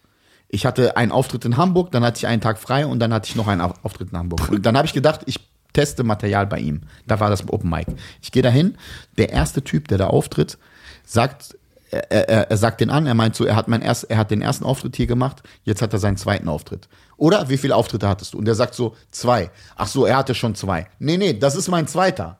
Ich 0.54 0.64
hatte 0.66 0.96
einen 0.96 1.10
Auftritt 1.10 1.44
in 1.44 1.56
Hamburg, 1.56 1.90
dann 1.90 2.04
hatte 2.04 2.18
ich 2.18 2.26
einen 2.28 2.40
Tag 2.40 2.58
frei 2.58 2.86
und 2.86 3.00
dann 3.00 3.12
hatte 3.12 3.28
ich 3.28 3.34
noch 3.34 3.48
einen 3.48 3.60
Auf- 3.60 3.84
Auftritt 3.84 4.12
in 4.12 4.18
Hamburg. 4.18 4.48
Und 4.50 4.64
dann 4.64 4.76
habe 4.76 4.86
ich 4.86 4.92
gedacht, 4.92 5.22
ich 5.26 5.40
teste 5.72 6.04
Material 6.04 6.46
bei 6.46 6.60
ihm. 6.60 6.82
Da 7.08 7.18
war 7.18 7.28
das 7.28 7.48
Open 7.48 7.68
Mic. 7.68 7.86
Ich 8.22 8.30
gehe 8.30 8.42
dahin, 8.42 8.76
der 9.18 9.30
erste 9.30 9.62
Typ, 9.64 9.88
der 9.88 9.98
da 9.98 10.06
auftritt, 10.06 10.56
sagt, 11.04 11.58
er, 11.90 12.10
er, 12.28 12.50
er 12.50 12.56
sagt 12.56 12.80
den 12.80 12.90
an, 12.90 13.06
er 13.08 13.14
meint 13.14 13.34
so, 13.34 13.44
er 13.44 13.56
hat, 13.56 13.66
mein 13.66 13.82
erst, 13.82 14.04
er 14.04 14.16
hat 14.16 14.30
den 14.30 14.42
ersten 14.42 14.64
Auftritt 14.64 14.94
hier 14.94 15.08
gemacht, 15.08 15.42
jetzt 15.64 15.82
hat 15.82 15.92
er 15.92 15.98
seinen 15.98 16.16
zweiten 16.16 16.48
Auftritt. 16.48 16.88
Oder 17.16 17.48
wie 17.48 17.56
viele 17.58 17.74
Auftritte 17.74 18.08
hattest 18.08 18.34
du? 18.34 18.38
Und 18.38 18.44
der 18.44 18.54
sagt 18.54 18.76
so, 18.76 18.94
zwei. 19.10 19.50
Ach 19.74 19.88
so, 19.88 20.06
er 20.06 20.16
hatte 20.16 20.36
schon 20.36 20.54
zwei. 20.54 20.86
Nee, 21.00 21.16
nee, 21.16 21.32
das 21.34 21.56
ist 21.56 21.68
mein 21.68 21.88
zweiter. 21.88 22.38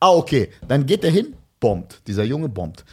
Ah, 0.00 0.10
okay. 0.10 0.50
Dann 0.68 0.84
geht 0.84 1.02
er 1.02 1.10
hin, 1.10 1.34
bombt. 1.60 2.02
Dieser 2.06 2.24
Junge 2.24 2.50
bombt. 2.50 2.84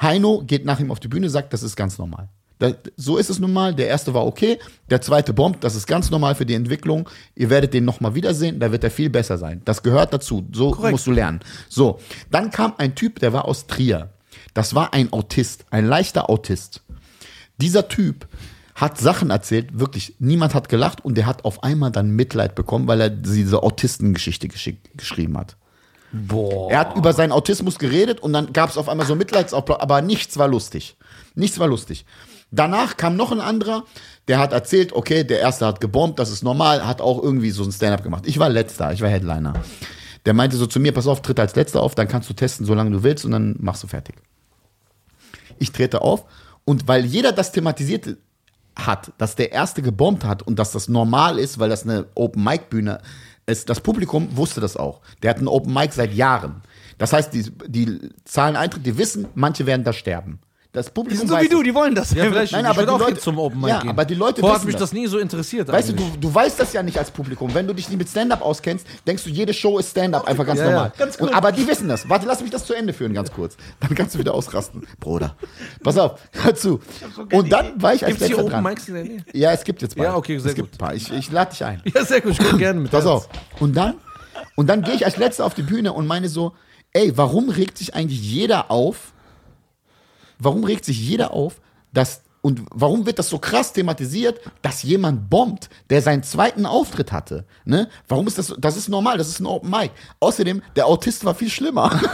Heino 0.00 0.42
geht 0.46 0.64
nach 0.64 0.78
ihm 0.78 0.92
auf 0.92 1.00
die 1.00 1.08
Bühne, 1.08 1.28
sagt, 1.28 1.52
das 1.52 1.64
ist 1.64 1.74
ganz 1.74 1.98
normal. 1.98 2.28
Da, 2.60 2.72
so 2.96 3.16
ist 3.16 3.30
es 3.30 3.38
nun 3.38 3.52
mal. 3.52 3.74
Der 3.74 3.88
erste 3.88 4.14
war 4.14 4.26
okay, 4.26 4.58
der 4.90 5.00
zweite 5.00 5.32
bombt. 5.32 5.64
Das 5.64 5.74
ist 5.74 5.86
ganz 5.86 6.10
normal 6.10 6.34
für 6.36 6.46
die 6.46 6.54
Entwicklung. 6.54 7.08
Ihr 7.34 7.50
werdet 7.50 7.74
den 7.74 7.84
nochmal 7.84 8.14
wiedersehen, 8.14 8.60
da 8.60 8.70
wird 8.70 8.84
er 8.84 8.90
viel 8.90 9.10
besser 9.10 9.38
sein. 9.38 9.62
Das 9.64 9.82
gehört 9.82 10.12
dazu. 10.12 10.46
So 10.52 10.76
musst 10.90 11.06
du 11.06 11.10
lernen. 11.10 11.40
So, 11.68 11.98
dann 12.30 12.50
kam 12.50 12.74
ein 12.76 12.94
Typ, 12.94 13.18
der 13.18 13.32
war 13.32 13.46
aus 13.46 13.66
Trier. 13.66 14.10
Das 14.54 14.74
war 14.74 14.92
ein 14.92 15.12
Autist, 15.12 15.64
ein 15.70 15.86
leichter 15.86 16.28
Autist. 16.28 16.82
Dieser 17.56 17.88
Typ 17.88 18.28
hat 18.74 18.98
Sachen 18.98 19.30
erzählt, 19.30 19.78
wirklich, 19.78 20.16
niemand 20.18 20.54
hat 20.54 20.68
gelacht 20.68 21.04
und 21.04 21.16
der 21.16 21.26
hat 21.26 21.44
auf 21.44 21.62
einmal 21.62 21.90
dann 21.90 22.10
Mitleid 22.10 22.54
bekommen, 22.54 22.86
weil 22.86 23.00
er 23.00 23.10
diese 23.10 23.62
Autistengeschichte 23.62 24.48
geschrieben 24.48 25.38
hat. 25.38 25.56
Boah. 26.12 26.70
Er 26.70 26.80
hat 26.80 26.96
über 26.96 27.12
seinen 27.12 27.32
Autismus 27.32 27.78
geredet 27.78 28.20
und 28.20 28.32
dann 28.32 28.52
gab 28.52 28.70
es 28.70 28.76
auf 28.76 28.88
einmal 28.88 29.06
so 29.06 29.14
Mitleidsapplaus, 29.14 29.80
aber 29.80 30.02
nichts 30.02 30.36
war 30.36 30.48
lustig. 30.48 30.96
Nichts 31.34 31.58
war 31.58 31.68
lustig. 31.68 32.04
Danach 32.50 32.96
kam 32.96 33.16
noch 33.16 33.30
ein 33.30 33.40
anderer, 33.40 33.84
der 34.26 34.38
hat 34.38 34.52
erzählt, 34.52 34.92
okay, 34.92 35.24
der 35.24 35.40
erste 35.40 35.66
hat 35.66 35.80
gebombt, 35.80 36.18
das 36.18 36.30
ist 36.30 36.42
normal, 36.42 36.86
hat 36.86 37.00
auch 37.00 37.22
irgendwie 37.22 37.50
so 37.50 37.62
ein 37.62 37.72
Stand-up 37.72 38.02
gemacht. 38.02 38.24
Ich 38.26 38.38
war 38.38 38.48
letzter, 38.48 38.92
ich 38.92 39.00
war 39.00 39.08
Headliner. 39.08 39.54
Der 40.26 40.34
meinte 40.34 40.56
so 40.56 40.66
zu 40.66 40.80
mir, 40.80 40.92
pass 40.92 41.06
auf, 41.06 41.22
tritt 41.22 41.40
als 41.40 41.54
letzter 41.54 41.82
auf, 41.82 41.94
dann 41.94 42.08
kannst 42.08 42.28
du 42.28 42.34
testen, 42.34 42.66
solange 42.66 42.90
du 42.90 43.02
willst 43.02 43.24
und 43.24 43.30
dann 43.30 43.56
machst 43.60 43.82
du 43.82 43.86
fertig. 43.86 44.16
Ich 45.58 45.72
trete 45.72 46.02
auf 46.02 46.24
und 46.64 46.88
weil 46.88 47.04
jeder 47.04 47.32
das 47.32 47.52
thematisiert 47.52 48.16
hat, 48.76 49.12
dass 49.18 49.36
der 49.36 49.52
erste 49.52 49.82
gebombt 49.82 50.24
hat 50.24 50.42
und 50.42 50.58
dass 50.58 50.72
das 50.72 50.88
normal 50.88 51.38
ist, 51.38 51.58
weil 51.58 51.68
das 51.68 51.84
eine 51.84 52.06
Open 52.14 52.42
Mic 52.42 52.64
Bühne 52.70 53.00
ist, 53.46 53.68
das 53.68 53.80
Publikum 53.80 54.36
wusste 54.36 54.60
das 54.60 54.76
auch. 54.76 55.00
Der 55.22 55.30
hat 55.30 55.38
einen 55.38 55.48
Open 55.48 55.72
Mic 55.72 55.92
seit 55.92 56.14
Jahren. 56.14 56.62
Das 56.98 57.12
heißt, 57.12 57.32
die, 57.32 57.50
die 57.66 58.10
zahlen 58.24 58.56
Eintritt, 58.56 58.86
die 58.86 58.98
wissen, 58.98 59.26
manche 59.34 59.66
werden 59.66 59.84
da 59.84 59.92
sterben. 59.92 60.40
Das 60.72 60.86
Die 60.86 60.92
Publikum 60.92 61.18
sind 61.18 61.28
so 61.28 61.34
weiß 61.34 61.42
wie 61.44 61.48
du, 61.48 61.64
die 61.64 61.74
wollen 61.74 61.96
das. 61.96 62.14
Ja, 62.14 62.24
vielleicht, 62.26 62.52
Nein, 62.52 62.60
ich 62.64 62.70
aber 62.70 62.82
die 62.84 62.88
auch 62.90 63.00
Leute- 63.00 63.18
zum 63.20 63.38
Open 63.40 63.58
Mic 63.60 63.70
Ja, 63.70 63.80
gehen. 63.80 63.90
aber 63.90 64.04
die 64.04 64.14
Leute 64.14 64.40
Vorher 64.40 64.56
hat 64.60 64.64
mich 64.64 64.74
das. 64.76 64.82
das 64.90 64.92
nie 64.92 65.08
so 65.08 65.18
interessiert. 65.18 65.66
Weißt 65.66 65.88
du, 65.88 65.94
eigentlich. 65.94 66.12
du, 66.12 66.18
du 66.20 66.32
weißt 66.34 66.60
das 66.60 66.72
ja 66.72 66.80
nicht 66.84 66.96
als 66.96 67.10
Publikum. 67.10 67.52
Wenn 67.52 67.66
du 67.66 67.74
dich 67.74 67.88
nicht 67.88 67.98
mit 67.98 68.08
Stand-up 68.08 68.40
auskennst, 68.40 68.86
denkst 69.04 69.24
du, 69.24 69.30
jede 69.30 69.52
Show 69.52 69.78
ist 69.78 69.90
Stand-up, 69.90 70.28
einfach 70.28 70.46
ganz 70.46 70.60
Ja, 70.60 70.66
ja. 70.66 70.70
normal. 70.70 70.92
Ganz 70.96 71.16
Und, 71.16 71.26
kurz. 71.26 71.32
aber 71.36 71.50
die 71.50 71.66
wissen 71.66 71.88
das. 71.88 72.08
Warte, 72.08 72.26
lass 72.28 72.40
mich 72.40 72.52
das 72.52 72.66
zu 72.66 72.74
Ende 72.74 72.92
führen, 72.92 73.12
ganz 73.14 73.32
kurz. 73.32 73.56
Dann 73.80 73.96
kannst 73.96 74.14
du 74.14 74.20
wieder 74.20 74.32
ausrasten. 74.32 74.86
Bruder. 75.00 75.34
Pass 75.82 75.98
auf, 75.98 76.20
hör 76.34 76.54
zu. 76.54 76.78
Und 77.32 77.50
dann 77.50 77.82
war 77.82 77.94
ich 77.94 78.04
als 78.04 78.12
Gibt 78.12 78.22
es 78.22 78.26
hier 78.28 78.36
letzter 78.36 78.42
Open 78.42 78.50
dran. 78.52 78.62
Mics 78.62 78.86
in 78.88 78.94
der 78.94 79.04
Nähe? 79.04 79.24
Ja, 79.32 79.50
es 79.50 79.64
gibt 79.64 79.82
jetzt 79.82 79.96
bald. 79.96 80.08
Ja, 80.08 80.14
okay, 80.14 80.38
sehr 80.38 80.50
es 80.50 80.54
gibt 80.54 80.70
gut. 80.70 80.74
ein 80.76 80.78
paar. 80.78 80.94
Ich, 80.94 81.10
ich 81.12 81.32
lade 81.32 81.50
dich 81.50 81.64
ein. 81.64 81.82
Ja, 81.92 82.04
sehr 82.04 82.20
gut, 82.20 82.30
ich 82.32 82.38
komme 82.38 82.58
gerne 82.58 82.78
mit. 82.78 82.92
Pass 82.92 83.06
auf. 83.06 83.28
Und 83.58 83.76
dann, 83.76 83.94
und 84.54 84.68
dann 84.68 84.82
gehe 84.82 84.94
ich 84.94 85.04
als 85.04 85.16
letzter 85.16 85.44
auf 85.46 85.54
die 85.54 85.62
Bühne 85.62 85.92
und 85.94 86.06
meine 86.06 86.28
so, 86.28 86.52
ey, 86.92 87.16
warum 87.18 87.48
regt 87.50 87.76
sich 87.76 87.96
eigentlich 87.96 88.20
jeder 88.22 88.70
auf? 88.70 89.12
Warum 90.40 90.64
regt 90.64 90.84
sich 90.84 90.98
jeder 90.98 91.32
auf, 91.32 91.60
dass 91.92 92.22
und 92.42 92.62
warum 92.70 93.04
wird 93.04 93.18
das 93.18 93.28
so 93.28 93.38
krass 93.38 93.74
thematisiert, 93.74 94.40
dass 94.62 94.82
jemand 94.82 95.28
bombt, 95.28 95.68
der 95.90 96.00
seinen 96.00 96.22
zweiten 96.22 96.64
Auftritt 96.64 97.12
hatte? 97.12 97.44
Ne? 97.66 97.88
Warum 98.08 98.26
ist 98.26 98.38
das 98.38 98.46
so? 98.46 98.56
Das 98.56 98.78
ist 98.78 98.88
normal, 98.88 99.18
das 99.18 99.28
ist 99.28 99.40
ein 99.40 99.46
Open 99.46 99.68
Mic. 99.68 99.90
Außerdem, 100.20 100.62
der 100.74 100.86
Autist 100.86 101.24
war 101.24 101.34
viel 101.34 101.50
schlimmer. 101.50 102.00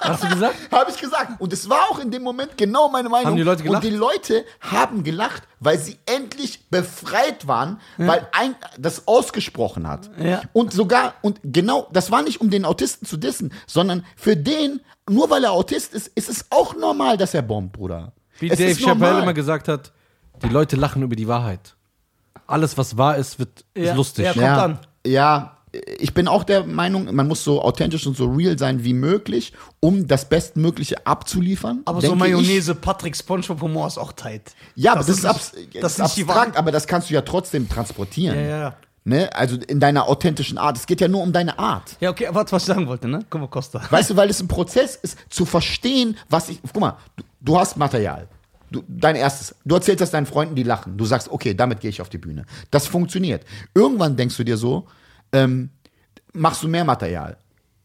Hast 0.00 0.24
du 0.24 0.28
gesagt? 0.28 0.56
Habe 0.72 0.90
ich 0.90 1.00
gesagt. 1.00 1.40
Und 1.40 1.52
es 1.52 1.68
war 1.68 1.90
auch 1.90 1.98
in 1.98 2.10
dem 2.10 2.22
Moment 2.22 2.56
genau 2.56 2.88
meine 2.88 3.08
Meinung. 3.08 3.28
Haben 3.28 3.36
die 3.36 3.42
Leute 3.42 3.62
gelacht? 3.62 3.84
Und 3.84 3.90
die 3.90 3.96
Leute 3.96 4.44
haben 4.60 5.04
gelacht, 5.04 5.44
weil 5.60 5.78
sie 5.78 5.98
endlich 6.06 6.68
befreit 6.70 7.46
waren, 7.46 7.80
weil 7.96 8.26
ein 8.32 8.56
das 8.78 9.06
ausgesprochen 9.06 9.86
hat. 9.86 10.10
Ja. 10.18 10.42
Und 10.52 10.72
sogar, 10.72 11.14
und 11.22 11.40
genau, 11.44 11.88
das 11.92 12.10
war 12.10 12.22
nicht, 12.22 12.40
um 12.40 12.50
den 12.50 12.64
Autisten 12.64 13.06
zu 13.06 13.16
dissen, 13.16 13.52
sondern 13.66 14.04
für 14.16 14.36
den, 14.36 14.80
nur 15.08 15.30
weil 15.30 15.44
er 15.44 15.52
Autist 15.52 15.94
ist, 15.94 16.08
ist 16.14 16.28
es 16.28 16.44
auch 16.50 16.76
normal, 16.76 17.16
dass 17.16 17.34
er 17.34 17.42
bombt, 17.42 17.72
Bruder. 17.72 18.12
Wie 18.38 18.50
es 18.50 18.58
Dave 18.58 18.74
Chappelle 18.78 19.22
immer 19.22 19.34
gesagt 19.34 19.68
hat, 19.68 19.92
die 20.42 20.48
Leute 20.48 20.76
lachen 20.76 21.02
über 21.02 21.16
die 21.16 21.28
Wahrheit. 21.28 21.74
Alles, 22.46 22.76
was 22.78 22.96
wahr 22.96 23.16
ist, 23.16 23.38
wird 23.38 23.64
Ja. 23.76 23.90
ist 23.90 23.96
lustig. 23.96 24.24
Ja, 24.24 24.32
kommt 24.32 24.42
ja, 24.44 24.64
an. 24.64 24.78
Ja, 25.06 25.56
ich 25.98 26.14
bin 26.14 26.26
auch 26.26 26.42
der 26.42 26.64
Meinung, 26.64 27.14
man 27.14 27.28
muss 27.28 27.44
so 27.44 27.62
authentisch 27.62 28.04
und 28.06 28.16
so 28.16 28.26
real 28.26 28.58
sein 28.58 28.82
wie 28.82 28.92
möglich, 28.94 29.52
um 29.78 30.06
das 30.08 30.28
Bestmögliche 30.28 31.06
abzuliefern. 31.06 31.82
Aber 31.84 32.00
so 32.00 32.08
denke 32.08 32.26
ich. 32.26 32.32
Mayonnaise, 32.32 32.74
Patrick 32.74 33.16
Spongebob 33.16 33.60
Humor 33.60 33.86
ist 33.86 33.98
auch 33.98 34.12
tight. 34.12 34.52
Ja, 34.74 34.92
aber 34.92 35.00
das, 35.00 35.08
ist, 35.10 35.22
nicht- 35.22 35.30
abs 35.30 35.52
das 35.52 35.80
das 35.80 35.92
ist 35.92 36.00
abstrakt, 36.00 36.56
aber 36.56 36.72
das 36.72 36.86
kannst 36.88 37.10
du 37.10 37.14
ja 37.14 37.22
trotzdem 37.22 37.68
transportieren. 37.68 38.36
Ja, 38.36 38.58
ja. 38.58 38.74
Ne? 39.04 39.34
Also 39.34 39.56
in 39.56 39.80
deiner 39.80 40.08
authentischen 40.08 40.58
Art. 40.58 40.76
Es 40.76 40.86
geht 40.86 41.00
ja 41.00 41.08
nur 41.08 41.22
um 41.22 41.32
deine 41.32 41.58
Art. 41.58 41.96
Ja, 42.00 42.10
okay, 42.10 42.28
warte, 42.30 42.52
was 42.52 42.64
ich 42.64 42.66
sagen 42.66 42.86
wollte, 42.86 43.08
ne? 43.08 43.24
Guck 43.30 43.40
mal, 43.40 43.46
Costa. 43.48 43.82
Weißt 43.88 44.10
du, 44.10 44.16
weil 44.16 44.28
es 44.28 44.40
ein 44.40 44.48
Prozess 44.48 44.96
ist, 44.96 45.16
zu 45.30 45.46
verstehen, 45.46 46.16
was 46.28 46.50
ich. 46.50 46.60
Guck 46.62 46.80
mal, 46.80 46.96
du, 47.16 47.24
du 47.40 47.58
hast 47.58 47.76
Material. 47.76 48.28
Du, 48.70 48.84
dein 48.86 49.16
erstes. 49.16 49.54
Du 49.64 49.74
erzählst 49.74 50.02
das 50.02 50.10
deinen 50.10 50.26
Freunden, 50.26 50.54
die 50.54 50.62
lachen. 50.62 50.96
Du 50.96 51.04
sagst, 51.06 51.30
okay, 51.30 51.54
damit 51.54 51.80
gehe 51.80 51.90
ich 51.90 52.00
auf 52.00 52.10
die 52.10 52.18
Bühne. 52.18 52.44
Das 52.70 52.86
funktioniert. 52.86 53.44
Irgendwann 53.74 54.16
denkst 54.16 54.36
du 54.36 54.44
dir 54.44 54.56
so, 54.56 54.86
ähm, 55.32 55.70
machst 56.32 56.62
du 56.62 56.68
mehr 56.68 56.84
Material, 56.84 57.38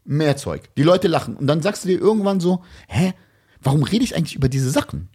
mehr 0.04 0.36
Zeug. 0.38 0.64
Die 0.76 0.84
Leute 0.84 1.08
lachen. 1.08 1.38
Und 1.38 1.48
dann 1.48 1.62
sagst 1.62 1.86
du 1.86 1.88
dir 1.88 2.00
irgendwann 2.00 2.40
so, 2.40 2.64
hä, 2.88 3.14
warum 3.62 3.84
rede 3.84 4.04
ich 4.04 4.16
eigentlich 4.16 4.36
über 4.36 4.50
diese 4.50 4.70
Sachen? 4.70 5.10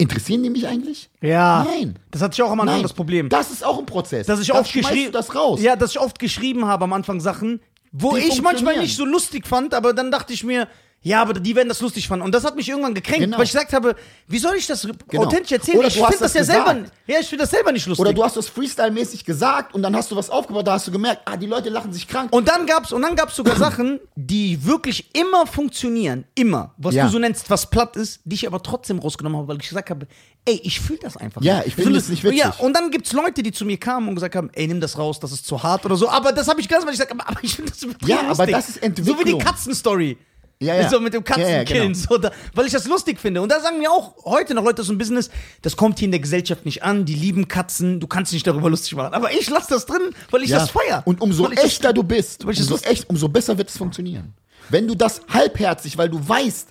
Interessieren 0.00 0.44
die 0.44 0.50
mich 0.50 0.66
eigentlich? 0.66 1.10
Ja. 1.20 1.66
Nein. 1.68 1.98
Das 2.12 2.22
hatte 2.22 2.34
ich 2.34 2.42
auch 2.42 2.52
am 2.52 2.60
Anfang 2.60 2.76
Nein, 2.76 2.82
das 2.84 2.92
Problem. 2.92 3.28
Das 3.28 3.50
ist 3.50 3.64
auch 3.64 3.78
ein 3.78 3.86
Prozess. 3.86 4.26
dass 4.28 4.40
ich 4.40 4.46
Dann 4.48 4.58
oft 4.58 4.72
geschrieben 4.72 5.12
das 5.12 5.34
raus. 5.34 5.60
Ja, 5.60 5.74
dass 5.74 5.90
ich 5.90 5.98
oft 6.00 6.20
geschrieben 6.20 6.66
habe 6.66 6.84
am 6.84 6.92
Anfang 6.92 7.18
Sachen, 7.20 7.60
wo 7.90 8.16
Die 8.16 8.22
ich 8.22 8.40
manchmal 8.40 8.78
nicht 8.78 8.96
so 8.96 9.04
lustig 9.04 9.46
fand, 9.46 9.74
aber 9.74 9.92
dann 9.92 10.12
dachte 10.12 10.32
ich 10.32 10.44
mir, 10.44 10.68
ja, 11.00 11.22
aber 11.22 11.34
die 11.34 11.54
werden 11.54 11.68
das 11.68 11.80
lustig 11.80 12.08
fanden. 12.08 12.24
Und 12.24 12.34
das 12.34 12.44
hat 12.44 12.56
mich 12.56 12.68
irgendwann 12.68 12.92
gekränkt, 12.92 13.20
Genau. 13.20 13.38
weil 13.38 13.44
ich 13.44 13.52
gesagt 13.52 13.72
habe, 13.72 13.94
wie 14.26 14.38
soll 14.38 14.56
ich 14.56 14.66
das 14.66 14.86
authentisch 15.16 15.52
erzählen? 15.52 15.78
Oder 15.78 15.88
ich 15.88 15.94
finde 15.94 16.10
das, 16.10 16.20
das 16.20 16.34
ja 16.34 16.44
selber, 16.44 16.76
ja, 17.06 17.20
ich 17.20 17.28
finde 17.28 17.44
das 17.44 17.50
selber 17.52 17.70
nicht 17.72 17.86
lustig. 17.86 18.00
Oder 18.04 18.12
du 18.12 18.24
hast 18.24 18.36
das 18.36 18.48
Freestyle-mäßig 18.48 19.24
gesagt 19.24 19.74
und 19.74 19.82
dann 19.82 19.94
hast 19.94 20.10
du 20.10 20.16
was 20.16 20.28
aufgebaut, 20.28 20.66
da 20.66 20.72
hast 20.72 20.88
du 20.88 20.90
gemerkt, 20.92 21.22
ah, 21.24 21.36
die 21.36 21.46
Leute 21.46 21.68
lachen 21.70 21.92
sich 21.92 22.08
krank. 22.08 22.32
und 22.32 22.48
dann 22.48 22.66
gab's 22.66 22.92
und 22.92 23.02
dann 23.02 23.14
gab's 23.14 23.36
sogar 23.36 23.56
Sachen, 23.56 24.00
die 24.16 24.64
wirklich 24.66 25.14
immer 25.14 25.46
funktionieren, 25.46 26.24
immer, 26.34 26.74
was 26.78 26.94
Ja. 26.96 27.04
du 27.06 27.10
so 27.12 27.18
nennst, 27.20 27.48
was 27.48 27.70
platt 27.70 27.96
ist, 27.96 28.20
die 28.24 28.34
ich 28.34 28.46
aber 28.46 28.60
trotzdem 28.62 28.98
rausgenommen 28.98 29.38
habe, 29.38 29.48
weil 29.48 29.58
ich 29.60 29.68
gesagt 29.68 29.90
habe, 29.90 30.06
ey, 30.46 30.60
ich 30.64 30.80
fühle 30.80 30.98
das 31.00 31.16
einfach. 31.16 31.42
Ja, 31.42 31.58
nicht. 31.58 31.68
ich 31.68 31.74
finde 31.76 31.90
So, 31.90 31.96
das 31.96 32.08
nicht 32.08 32.24
witzig. 32.24 32.38
Ja, 32.40 32.54
und 32.58 32.74
dann 32.74 32.90
gibt's 32.90 33.12
Leute, 33.12 33.42
die 33.44 33.52
zu 33.52 33.64
mir 33.64 33.78
kamen 33.78 34.08
und 34.08 34.14
gesagt 34.16 34.34
haben, 34.34 34.50
ey, 34.52 34.66
nimm 34.66 34.80
das 34.80 34.98
raus, 34.98 35.20
das 35.20 35.30
ist 35.30 35.46
zu 35.46 35.62
hart 35.62 35.84
oder 35.86 35.94
so. 35.96 36.08
Aber 36.08 36.32
das 36.32 36.48
habe 36.48 36.60
ich 36.60 36.66
gelassen, 36.68 36.86
weil 36.86 36.94
ich 36.94 36.98
gesagt 36.98 37.16
habe, 37.18 37.28
aber 37.28 37.38
ich 37.44 37.54
finde 37.54 37.70
das 37.70 37.86
Ja, 38.08 38.20
aber 38.20 38.28
lustig. 38.46 38.50
das 38.50 38.68
ist 38.70 38.74
So 38.74 38.82
wie 38.82 38.90
die 38.90 39.10
Entwicklung. 39.10 39.40
Katzenstory. 39.40 40.18
Ja, 40.60 40.74
ja. 40.74 40.88
So 40.90 40.98
mit 40.98 41.14
dem 41.14 41.22
Katzenkillen, 41.22 41.66
Ja, 41.68 41.74
ja, 41.74 41.82
genau. 41.84 41.94
so 41.94 42.18
da, 42.18 42.32
weil 42.54 42.66
ich 42.66 42.72
das 42.72 42.86
lustig 42.88 43.20
finde. 43.20 43.40
Und 43.42 43.52
da 43.52 43.60
sagen 43.60 43.80
wir 43.80 43.92
auch 43.92 44.24
heute 44.24 44.54
noch 44.54 44.64
Leute 44.64 44.82
aus 44.82 44.88
dem 44.88 44.98
Business, 44.98 45.30
das 45.62 45.76
kommt 45.76 46.00
hier 46.00 46.06
in 46.06 46.10
der 46.12 46.18
Gesellschaft 46.20 46.64
nicht 46.64 46.82
an, 46.82 47.04
die 47.04 47.14
lieben 47.14 47.46
Katzen, 47.46 48.00
du 48.00 48.08
kannst 48.08 48.32
dich 48.32 48.38
nicht 48.38 48.46
darüber 48.48 48.68
lustig 48.68 48.96
machen. 48.96 49.14
Aber 49.14 49.30
ich 49.32 49.48
lasse 49.48 49.68
das 49.70 49.86
drin, 49.86 50.02
weil 50.32 50.42
ich 50.42 50.50
Ja. 50.50 50.58
das 50.58 50.70
feier. 50.70 51.02
Und 51.04 51.20
umso 51.20 51.48
ich 51.48 51.54
das- 51.54 51.64
echter 51.64 51.92
du 51.92 52.02
bist, 52.02 52.44
umso, 52.44 52.76
echt, 52.78 53.08
umso 53.08 53.28
besser 53.28 53.56
wird 53.56 53.68
es 53.68 53.76
funktionieren. 53.78 54.34
Wenn 54.68 54.88
du 54.88 54.96
das 54.96 55.20
halbherzig, 55.28 55.96
weil 55.96 56.08
du 56.08 56.28
weißt, 56.28 56.68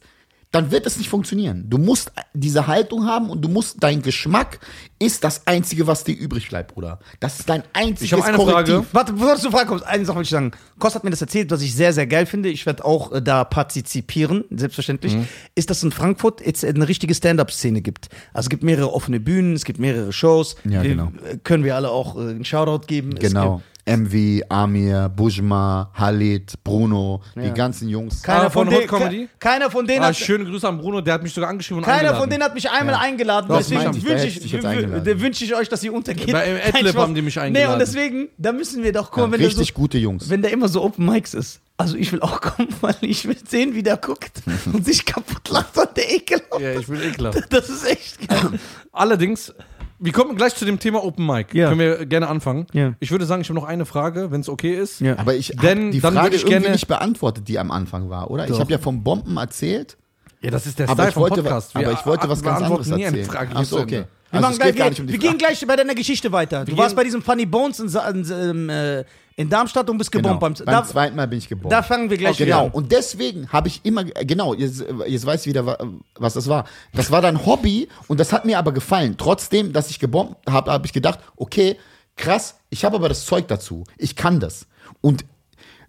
dann 0.51 0.71
wird 0.71 0.85
es 0.85 0.97
nicht 0.97 1.09
funktionieren. 1.09 1.65
Du 1.69 1.77
musst 1.77 2.11
diese 2.33 2.67
Haltung 2.67 3.05
haben 3.05 3.29
und 3.29 3.41
du 3.41 3.49
musst, 3.49 3.83
dein 3.83 4.01
Geschmack 4.01 4.59
ist 4.97 5.23
das 5.23 5.45
Einzige, 5.45 5.87
was 5.87 6.03
dir 6.05 6.15
übrig 6.15 6.47
bleibt, 6.47 6.73
Bruder. 6.73 6.99
Das 7.19 7.39
ist 7.39 7.49
dein 7.49 7.63
einziges 7.73 8.03
Ich 8.03 8.13
hab 8.13 8.23
eine 8.23 8.37
Korrektiv. 8.37 8.73
Frage. 8.75 8.85
Warte, 8.93 9.13
bevor 9.13 9.35
du 9.35 9.41
zur 9.41 9.51
Frage 9.51 9.67
kommst, 9.67 9.85
eine 9.85 10.05
Sache 10.05 10.15
wollte 10.15 10.27
ich 10.27 10.31
sagen. 10.31 10.51
Kost 10.79 10.95
hat 10.95 11.03
mir 11.03 11.09
das 11.09 11.21
erzählt, 11.21 11.51
was 11.51 11.61
ich 11.61 11.75
sehr, 11.75 11.91
sehr 11.91 12.07
geil 12.07 12.25
finde. 12.25 12.49
Ich 12.49 12.65
werde 12.65 12.85
auch 12.85 13.11
äh, 13.11 13.21
da 13.21 13.43
partizipieren, 13.43 14.45
selbstverständlich. 14.49 15.15
Mhm. 15.15 15.27
Ist, 15.55 15.69
dass 15.69 15.83
in 15.83 15.91
Frankfurt 15.91 16.45
jetzt 16.45 16.63
eine 16.63 16.87
richtige 16.87 17.13
Stand-Up-Szene 17.13 17.81
gibt. 17.81 18.07
Also 18.33 18.45
es 18.47 18.49
gibt 18.49 18.63
mehrere 18.63 18.93
offene 18.93 19.19
Bühnen, 19.19 19.53
es 19.53 19.65
gibt 19.65 19.79
mehrere 19.79 20.13
Shows. 20.13 20.55
Ja, 20.63 20.81
wir, 20.81 20.91
genau. 20.91 21.11
Können 21.43 21.65
wir 21.65 21.75
alle 21.75 21.89
auch 21.89 22.15
äh, 22.15 22.21
einen 22.21 22.45
Shoutout 22.45 22.87
geben. 22.87 23.11
Es 23.17 23.19
Genau. 23.29 23.61
MV, 23.87 24.43
Amir, 24.49 25.09
Bujma, 25.15 25.89
Halit, 25.93 26.53
Bruno, 26.63 27.21
Ja. 27.35 27.43
die 27.43 27.53
ganzen 27.53 27.87
Jungs. 27.87 28.21
Keiner, 28.21 28.43
Ah, 28.43 28.49
von 28.49 28.69
von 28.69 28.85
Comedy? 28.85 29.25
ke- 29.25 29.29
keiner 29.39 29.71
von 29.71 29.87
denen 29.87 30.03
Ah, 30.03 30.07
hat, 30.07 30.17
schöne 30.17 30.43
Grüße 30.45 30.67
an 30.67 30.77
Bruno, 30.77 30.99
der 31.01 31.13
hat 31.15 31.23
mich 31.23 31.33
sogar 31.33 31.49
angeschrieben 31.49 31.79
und 31.79 31.85
keiner 31.85 31.97
eingeladen. 31.99 32.19
von 32.19 32.29
denen 32.29 32.43
hat 32.43 32.53
mich 32.53 32.69
einmal 32.69 32.95
eingeladen. 32.95 33.47
Das 33.47 33.67
deswegen 33.69 33.95
ich, 33.97 34.03
wünsche 34.05 34.27
ich, 34.27 34.39
dich 34.41 34.51
jetzt 34.51 34.65
wü- 34.65 34.67
eingeladen. 34.67 35.05
wü- 35.07 35.19
wünsche 35.21 35.45
ich 35.45 35.55
euch, 35.55 35.69
dass 35.69 35.81
ihr 35.83 35.93
untergeht. 35.93 36.31
Bei 36.33 36.51
Nein, 36.63 36.73
Adlib 36.75 36.95
haben 36.97 37.15
die 37.15 37.21
mich 37.21 37.35
Nee, 37.35 37.41
eingeladen. 37.43 37.73
und 37.73 37.79
deswegen, 37.79 38.27
da 38.37 38.51
müssen 38.51 38.83
wir 38.83 38.91
doch 38.91 39.09
kommen, 39.09 39.27
Ja, 39.27 39.31
wenn 39.33 39.39
der 39.39 39.47
richtig 39.49 39.67
so, 39.69 39.73
gute 39.73 39.97
Jungs. 39.97 40.29
wenn 40.29 40.41
der 40.41 40.51
immer 40.51 40.67
so 40.67 40.83
Open 40.83 41.05
Mics 41.05 41.33
ist. 41.33 41.61
Also 41.77 41.95
ich 41.95 42.11
will 42.11 42.21
auch 42.21 42.41
kommen, 42.41 42.67
weil 42.81 42.95
ich 43.01 43.25
will 43.27 43.37
sehen, 43.47 43.73
wie 43.73 43.83
der 43.83 43.97
guckt 43.97 44.41
und 44.73 44.83
sich 44.85 45.05
kaputt 45.05 45.47
lacht 45.49 45.77
und 45.77 45.95
der 45.95 46.11
ekelhaft. 46.13 46.59
Ja, 46.59 46.73
ich 46.79 46.89
will 46.89 47.01
ekelhaft. 47.03 47.41
Das 47.53 47.69
ist 47.69 47.85
echt 47.87 48.27
geil. 48.27 48.59
Allerdings, 48.91 49.53
wir 49.99 50.11
kommen 50.11 50.35
gleich 50.35 50.55
zu 50.55 50.65
dem 50.65 50.79
Thema 50.79 51.03
Open 51.03 51.25
Mic. 51.25 51.53
Ja. 51.53 51.69
Können 51.69 51.79
wir 51.79 52.05
gerne 52.05 52.27
anfangen. 52.27 52.67
Ja. 52.73 52.93
Ich 52.99 53.11
würde 53.11 53.25
sagen, 53.25 53.41
ich 53.41 53.49
habe 53.49 53.59
noch 53.59 53.65
eine 53.67 53.85
Frage, 53.85 54.31
wenn 54.31 54.41
es 54.41 54.49
okay 54.49 54.75
ist. 54.75 55.01
Ja. 55.01 55.17
Aber 55.17 55.35
ich 55.35 55.49
habe 55.57 55.91
die 55.91 55.99
dann 55.99 56.13
Frage 56.13 56.35
ich 56.35 56.43
irgendwie 56.43 56.59
gerne- 56.59 56.71
nicht 56.71 56.87
beantwortet, 56.87 57.47
die 57.47 57.57
am 57.59 57.71
Anfang 57.71 58.09
war, 58.09 58.29
oder? 58.31 58.45
Ich 58.45 58.51
Doch. 58.51 58.59
habe 58.59 58.71
ja 58.71 58.77
vom 58.77 59.03
Bomben 59.03 59.37
erzählt. 59.37 59.97
Ja, 60.41 60.51
das 60.51 60.67
ist 60.67 60.77
der 60.77 60.87
Aber 60.87 60.95
Style 60.95 61.07
ich 61.09 61.13
vom 61.15 61.21
wollte, 61.23 61.41
Podcast. 61.43 61.75
aber 61.75 61.91
ich 61.91 62.05
wollte 62.05 62.29
was 62.29 62.43
ganz 62.43 62.61
anderes 62.61 62.87
erzählen. 62.89 63.25
Frage. 63.25 63.51
Ach 63.55 63.63
so, 63.65 63.79
okay. 63.79 64.03
Wir, 64.29 64.43
Also 64.43 64.59
machen 64.59 64.89
nicht 64.89 64.99
um 64.99 65.07
wir 65.07 65.17
gehen 65.17 65.37
gleich 65.37 65.65
bei 65.65 65.75
deiner 65.75 65.95
Geschichte 65.95 66.31
weiter. 66.31 66.65
Du 66.65 66.73
Wir 66.73 66.77
warst 66.77 66.95
bei 66.95 67.03
diesem 67.03 67.21
Funny 67.21 67.45
Bones 67.45 67.79
in, 67.79 67.87
in, 67.87 68.31
ähm, 68.31 68.69
äh, 68.69 69.03
in 69.37 69.49
Darmstadt 69.49 69.89
und 69.89 69.97
bist 69.97 70.11
gebombt. 70.11 70.39
Genau. 70.41 70.55
Beim, 70.55 70.65
Beim 70.65 70.75
da, 70.75 70.83
zweiten 70.83 71.15
Mal 71.15 71.27
bin 71.27 71.37
ich 71.39 71.47
geboren. 71.47 71.69
da 71.69 71.81
fangen 71.83 72.09
wir 72.09 72.17
gleich 72.17 72.37
wieder 72.39 72.45
Genau, 72.47 72.65
an. 72.65 72.71
und 72.71 72.91
deswegen 72.91 73.47
habe 73.49 73.69
ich 73.69 73.79
immer, 73.85 74.03
genau, 74.03 74.53
jetzt, 74.53 74.83
jetzt 75.07 75.25
weiß 75.25 75.41
ich 75.41 75.47
wieder, 75.47 75.65
wa- 75.65 75.77
was 76.15 76.33
das 76.33 76.47
war. 76.49 76.65
Das 76.93 77.09
war 77.11 77.21
dein 77.21 77.45
Hobby 77.45 77.87
und 78.07 78.19
das 78.19 78.33
hat 78.33 78.43
mir 78.45 78.57
aber 78.57 78.73
gefallen. 78.73 79.15
Trotzdem, 79.17 79.71
dass 79.73 79.89
ich 79.89 79.99
gebombt 79.99 80.35
habe, 80.49 80.71
habe 80.71 80.85
ich 80.85 80.91
gedacht, 80.91 81.19
okay, 81.37 81.77
krass, 82.17 82.55
ich 82.69 82.83
habe 82.83 82.95
aber 82.97 83.07
das 83.09 83.25
Zeug 83.25 83.47
dazu. 83.47 83.83
Ich 83.97 84.15
kann 84.15 84.39
das. 84.39 84.65
Und 85.01 85.23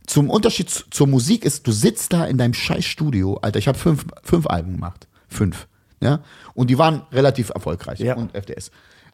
zum 0.06 0.30
Unterschied 0.30 0.70
zu, 0.70 0.84
zur 0.90 1.06
Musik 1.06 1.44
ist, 1.44 1.66
du 1.66 1.72
sitzt 1.72 2.12
da 2.12 2.26
in 2.26 2.38
deinem 2.38 2.54
scheiß 2.54 2.84
Studio, 2.84 3.38
Alter, 3.42 3.58
ich 3.58 3.68
habe 3.68 3.78
fünf, 3.78 4.04
fünf 4.22 4.46
Alben 4.46 4.72
gemacht. 4.74 5.08
Fünf. 5.28 5.66
Ja? 6.02 6.20
Und 6.54 6.70
die 6.70 6.78
waren 6.78 7.02
relativ 7.12 7.50
erfolgreich. 7.50 7.98
Ja. 8.00 8.14
Und 8.14 8.34
FDS. 8.34 8.70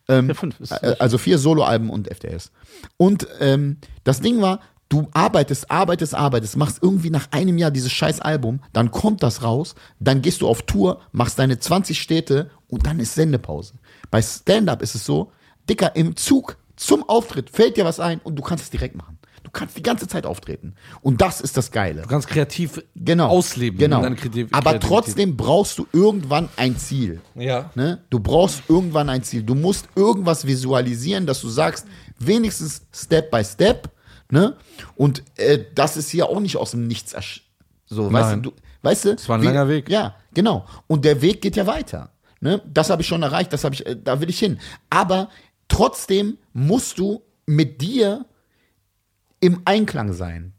Ähm, 0.08 0.28
Ja, 0.28 0.34
fünf 0.34 0.60
ist- 0.60 0.72
äh, 0.72 0.96
also 0.98 1.18
vier 1.18 1.38
Soloalben 1.38 1.90
und 1.90 2.08
FDS. 2.10 2.50
Und 2.96 3.26
ähm, 3.40 3.78
das 4.04 4.20
Ding 4.20 4.40
war, 4.42 4.60
du 4.88 5.08
arbeitest, 5.14 5.70
arbeitest, 5.70 6.14
arbeitest, 6.14 6.56
machst 6.56 6.78
irgendwie 6.82 7.10
nach 7.10 7.28
einem 7.32 7.56
Jahr 7.58 7.70
dieses 7.70 7.90
scheiß 7.92 8.20
Album, 8.20 8.60
dann 8.72 8.90
kommt 8.90 9.22
das 9.22 9.42
raus, 9.42 9.74
dann 9.98 10.20
gehst 10.22 10.42
du 10.42 10.48
auf 10.48 10.62
Tour, 10.62 11.00
machst 11.12 11.38
deine 11.38 11.58
20 11.58 12.00
Städte 12.00 12.50
und 12.68 12.86
dann 12.86 13.00
ist 13.00 13.14
Sendepause. 13.14 13.74
Bei 14.10 14.20
Stand-Up 14.20 14.82
ist 14.82 14.94
es 14.94 15.04
so, 15.04 15.32
Dicker, 15.68 15.96
im 15.96 16.16
Zug 16.16 16.58
zum 16.76 17.08
Auftritt 17.08 17.50
fällt 17.50 17.76
dir 17.76 17.84
was 17.84 17.98
ein 18.00 18.20
und 18.20 18.36
du 18.36 18.42
kannst 18.42 18.64
es 18.64 18.70
direkt 18.70 18.96
machen. 18.96 19.13
Du 19.54 19.60
kannst 19.60 19.76
die 19.76 19.84
ganze 19.84 20.08
Zeit 20.08 20.26
auftreten. 20.26 20.74
Und 21.00 21.20
das 21.20 21.40
ist 21.40 21.56
das 21.56 21.70
Geile. 21.70 22.02
Du 22.02 22.08
kannst 22.08 22.26
kreativ 22.26 22.82
Genau. 22.96 23.28
ausleben. 23.28 23.78
Genau. 23.78 24.04
Aber 24.50 24.80
trotzdem 24.80 25.36
brauchst 25.36 25.78
du 25.78 25.86
irgendwann 25.92 26.48
ein 26.56 26.76
Ziel. 26.76 27.20
Ja. 27.36 27.70
Ne? 27.76 28.02
Du 28.10 28.18
brauchst 28.18 28.64
irgendwann 28.68 29.08
ein 29.08 29.22
Ziel. 29.22 29.44
Du 29.44 29.54
musst 29.54 29.88
irgendwas 29.94 30.44
visualisieren, 30.44 31.24
dass 31.24 31.40
du 31.40 31.48
sagst, 31.48 31.86
wenigstens 32.18 32.82
Step 32.92 33.30
by 33.30 33.44
Step. 33.44 33.90
Ne? 34.28 34.56
Und 34.96 35.22
äh, 35.36 35.60
das 35.72 35.96
ist 35.96 36.10
hier 36.10 36.28
auch 36.28 36.40
nicht 36.40 36.56
aus 36.56 36.72
dem 36.72 36.88
Nichts. 36.88 37.14
So, 37.86 38.12
weißt 38.12 38.34
du, 38.34 38.40
du, 38.40 38.52
weißt 38.82 39.04
du? 39.04 39.10
Es 39.10 39.28
war 39.28 39.38
ein 39.38 39.44
langer 39.44 39.68
Weg. 39.68 39.88
Ja, 39.88 40.16
genau. 40.34 40.66
Und 40.88 41.04
der 41.04 41.22
Weg 41.22 41.40
geht 41.42 41.54
ja 41.54 41.68
weiter. 41.68 42.10
Ne? 42.40 42.60
Das 42.66 42.90
habe 42.90 43.02
ich 43.02 43.08
schon 43.08 43.22
erreicht, 43.22 43.52
das 43.52 43.62
habe 43.62 43.76
ich, 43.76 43.86
äh, 43.86 43.94
da 44.02 44.20
will 44.20 44.28
ich 44.30 44.40
hin. 44.40 44.58
Aber 44.90 45.28
trotzdem 45.68 46.38
musst 46.52 46.98
du 46.98 47.22
mit 47.46 47.80
dir 47.80 48.26
im 49.44 49.62
Einklang 49.64 50.12
sein. 50.12 50.52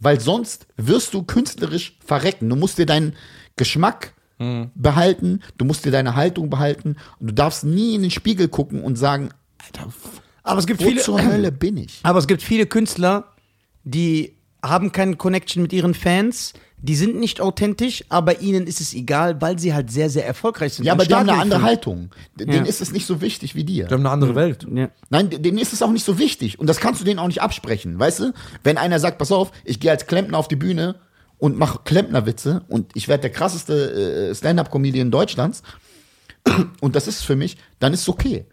Weil 0.00 0.20
sonst 0.20 0.66
wirst 0.76 1.14
du 1.14 1.22
künstlerisch 1.22 1.98
verrecken. 2.04 2.48
Du 2.50 2.56
musst 2.56 2.78
dir 2.78 2.86
deinen 2.86 3.14
Geschmack 3.56 4.12
Mhm. 4.40 4.72
behalten, 4.74 5.40
du 5.58 5.64
musst 5.64 5.84
dir 5.84 5.92
deine 5.92 6.16
Haltung 6.16 6.50
behalten 6.50 6.96
und 7.20 7.28
du 7.28 7.32
darfst 7.34 7.62
nie 7.62 7.94
in 7.94 8.02
den 8.02 8.10
Spiegel 8.10 8.48
gucken 8.48 8.82
und 8.82 8.96
sagen, 8.96 9.28
Alter, 9.64 9.92
Aber 10.42 10.58
es 10.58 10.66
gibt 10.66 10.80
wo 10.80 10.84
viele, 10.88 11.00
zur 11.02 11.22
Hölle 11.24 11.52
bin 11.52 11.76
ich? 11.76 12.00
aber 12.02 12.18
es 12.18 12.26
gibt 12.26 12.42
viele 12.42 12.66
Künstler, 12.66 13.32
die 13.84 14.36
haben 14.68 14.92
keine 14.92 15.16
Connection 15.16 15.62
mit 15.62 15.72
ihren 15.72 15.94
Fans. 15.94 16.52
Die 16.78 16.96
sind 16.96 17.16
nicht 17.16 17.40
authentisch, 17.40 18.04
aber 18.10 18.40
ihnen 18.42 18.66
ist 18.66 18.78
es 18.80 18.92
egal, 18.92 19.40
weil 19.40 19.58
sie 19.58 19.72
halt 19.72 19.90
sehr, 19.90 20.10
sehr 20.10 20.26
erfolgreich 20.26 20.74
sind. 20.74 20.84
Ja, 20.84 20.92
aber 20.92 21.06
die 21.06 21.14
haben 21.14 21.28
eine 21.30 21.40
andere. 21.40 21.62
Haltung. 21.62 22.10
Denen 22.38 22.52
Ja. 22.52 22.62
ist 22.64 22.82
es 22.82 22.92
nicht 22.92 23.06
so 23.06 23.22
wichtig 23.22 23.54
wie 23.54 23.64
dir. 23.64 23.86
Wir 23.88 23.92
haben 23.94 24.00
eine 24.04 24.10
andere 24.10 24.34
Welt. 24.34 24.66
Ja. 24.70 24.90
Nein, 25.08 25.30
denen 25.30 25.56
ist 25.56 25.72
es 25.72 25.80
auch 25.80 25.90
nicht 25.92 26.04
so 26.04 26.18
wichtig. 26.18 26.58
Und 26.58 26.66
das 26.66 26.80
kannst 26.80 27.00
du 27.00 27.04
denen 27.06 27.18
auch 27.20 27.26
nicht 27.26 27.40
absprechen. 27.40 27.98
Weißt 27.98 28.20
du? 28.20 28.32
Wenn 28.64 28.76
einer 28.76 28.98
sagt, 29.00 29.16
pass 29.16 29.32
auf, 29.32 29.50
ich 29.64 29.80
gehe 29.80 29.90
als 29.90 30.06
Klempner 30.06 30.36
auf 30.36 30.46
die 30.48 30.56
Bühne 30.56 30.96
und 31.38 31.56
mache 31.56 31.80
Klempnerwitze 31.84 32.64
und 32.68 32.90
ich 32.94 33.08
werde 33.08 33.22
der 33.22 33.30
krasseste 33.30 34.30
äh, 34.30 34.34
Stand-up-Comedian 34.34 35.10
Deutschlands 35.10 35.62
und 36.80 36.94
das 36.96 37.08
ist 37.08 37.24
für 37.24 37.36
mich, 37.36 37.56
dann 37.78 37.94
ist 37.94 38.02
es 38.02 38.08
okay. 38.10 38.44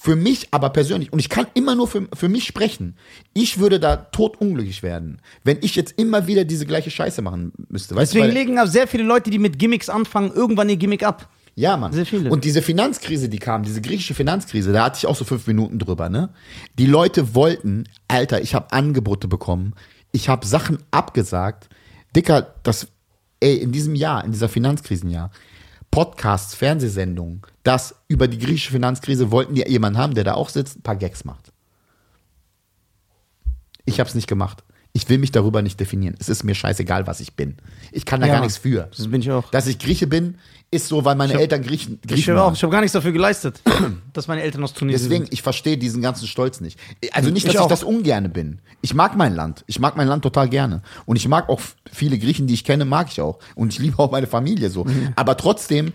Für 0.00 0.14
mich 0.14 0.46
aber 0.52 0.70
persönlich, 0.70 1.12
und 1.12 1.18
ich 1.18 1.28
kann 1.28 1.48
immer 1.54 1.74
nur 1.74 1.88
für, 1.88 2.06
für 2.14 2.28
mich 2.28 2.44
sprechen, 2.44 2.96
ich 3.34 3.58
würde 3.58 3.80
da 3.80 3.96
totunglücklich 3.96 4.84
werden, 4.84 5.20
wenn 5.42 5.58
ich 5.60 5.74
jetzt 5.74 5.98
immer 5.98 6.28
wieder 6.28 6.44
diese 6.44 6.66
gleiche 6.66 6.88
Scheiße 6.92 7.20
machen 7.20 7.52
müsste. 7.68 7.96
Weißt 7.96 8.12
du, 8.14 8.18
Deswegen 8.18 8.32
weil- 8.32 8.44
legen 8.44 8.58
auch 8.60 8.68
sehr 8.68 8.86
viele 8.86 9.02
Leute, 9.02 9.28
die 9.30 9.40
mit 9.40 9.58
Gimmicks 9.58 9.88
anfangen, 9.88 10.30
irgendwann 10.32 10.68
ihr 10.68 10.76
Gimmick 10.76 11.02
ab. 11.02 11.28
Ja, 11.56 11.76
Mann. 11.76 11.92
Sehr 11.92 12.06
viele. 12.06 12.30
Und 12.30 12.44
diese 12.44 12.62
Finanzkrise, 12.62 13.28
die 13.28 13.40
kam, 13.40 13.64
diese 13.64 13.80
griechische 13.82 14.14
Finanzkrise, 14.14 14.72
da 14.72 14.84
hatte 14.84 14.98
ich 14.98 15.06
auch 15.08 15.16
so 15.16 15.24
fünf 15.24 15.48
Minuten 15.48 15.80
drüber, 15.80 16.08
ne? 16.08 16.28
Die 16.78 16.86
Leute 16.86 17.34
wollten, 17.34 17.88
Alter, 18.06 18.40
ich 18.40 18.54
habe 18.54 18.70
Angebote 18.72 19.26
bekommen, 19.26 19.74
ich 20.12 20.28
habe 20.28 20.46
Sachen 20.46 20.78
abgesagt. 20.92 21.68
Dicker, 22.14 22.54
das, 22.62 22.86
ey, 23.40 23.56
in 23.56 23.72
diesem 23.72 23.96
Jahr, 23.96 24.24
in 24.24 24.30
dieser 24.30 24.48
Finanzkrisenjahr, 24.48 25.32
Podcasts, 25.90 26.54
Fernsehsendungen, 26.54 27.42
das 27.68 27.94
über 28.08 28.26
die 28.28 28.38
griechische 28.38 28.72
Finanzkrise 28.72 29.30
wollten 29.30 29.54
die 29.54 29.62
jemanden 29.68 29.98
haben, 29.98 30.14
der 30.14 30.24
da 30.24 30.34
auch 30.34 30.48
sitzt, 30.48 30.78
ein 30.78 30.82
paar 30.82 30.96
Gags 30.96 31.24
macht. 31.24 31.52
Ich 33.84 34.00
habe 34.00 34.08
es 34.08 34.14
nicht 34.14 34.26
gemacht. 34.26 34.64
Ich 34.94 35.08
will 35.08 35.18
mich 35.18 35.30
darüber 35.30 35.62
nicht 35.62 35.78
definieren. 35.78 36.16
Es 36.18 36.28
ist 36.28 36.44
mir 36.44 36.54
scheißegal, 36.54 37.06
was 37.06 37.20
ich 37.20 37.34
bin. 37.34 37.56
Ich 37.92 38.04
kann 38.04 38.20
da 38.20 38.26
Ja, 38.26 38.34
gar 38.34 38.40
nichts 38.40 38.56
für. 38.56 38.88
das 38.96 39.06
bin 39.08 39.20
ich 39.20 39.30
auch. 39.30 39.50
Dass 39.50 39.66
ich 39.66 39.78
Grieche 39.78 40.06
bin, 40.06 40.36
ist 40.70 40.88
so, 40.88 41.04
weil 41.04 41.14
meine 41.14 41.34
hab- 41.34 41.40
Eltern 41.40 41.62
Griechen, 41.62 41.98
Ich 42.02 42.08
Griechen 42.10 42.34
auch, 42.36 42.46
waren. 42.46 42.54
ich 42.54 42.62
habe 42.62 42.72
gar 42.72 42.80
nichts 42.80 42.92
dafür 42.94 43.12
geleistet, 43.12 43.60
dass 44.12 44.28
meine 44.28 44.42
Eltern 44.42 44.64
aus 44.64 44.72
Tunesien 44.72 45.02
Deswegen, 45.08 45.24
sind. 45.26 45.32
ich 45.34 45.42
verstehe 45.42 45.76
diesen 45.78 46.02
ganzen 46.02 46.26
Stolz 46.26 46.60
nicht. 46.60 46.78
Also 47.12 47.28
nicht, 47.30 47.38
Ich 47.38 47.44
dass 47.44 47.54
ich, 47.54 47.60
auch. 47.60 47.68
das 47.68 47.84
ungerne 47.84 48.28
bin. 48.28 48.60
Ich 48.80 48.92
mag 48.94 49.14
mein 49.16 49.34
Land. 49.34 49.62
Ich 49.66 49.78
mag 49.78 49.96
mein 49.96 50.08
Land 50.08 50.22
total 50.22 50.48
gerne. 50.48 50.82
Und 51.06 51.16
ich 51.16 51.28
mag 51.28 51.48
auch 51.48 51.60
viele 51.90 52.18
Griechen, 52.18 52.46
die 52.46 52.54
ich 52.54 52.64
kenne, 52.64 52.84
mag 52.84 53.08
ich 53.10 53.20
auch. 53.20 53.38
Und 53.54 53.72
ich 53.72 53.78
liebe 53.78 53.98
auch 53.98 54.10
meine 54.10 54.26
Familie 54.26 54.68
so. 54.70 54.84
Mhm. 54.84 55.12
Aber 55.16 55.36
trotzdem 55.36 55.92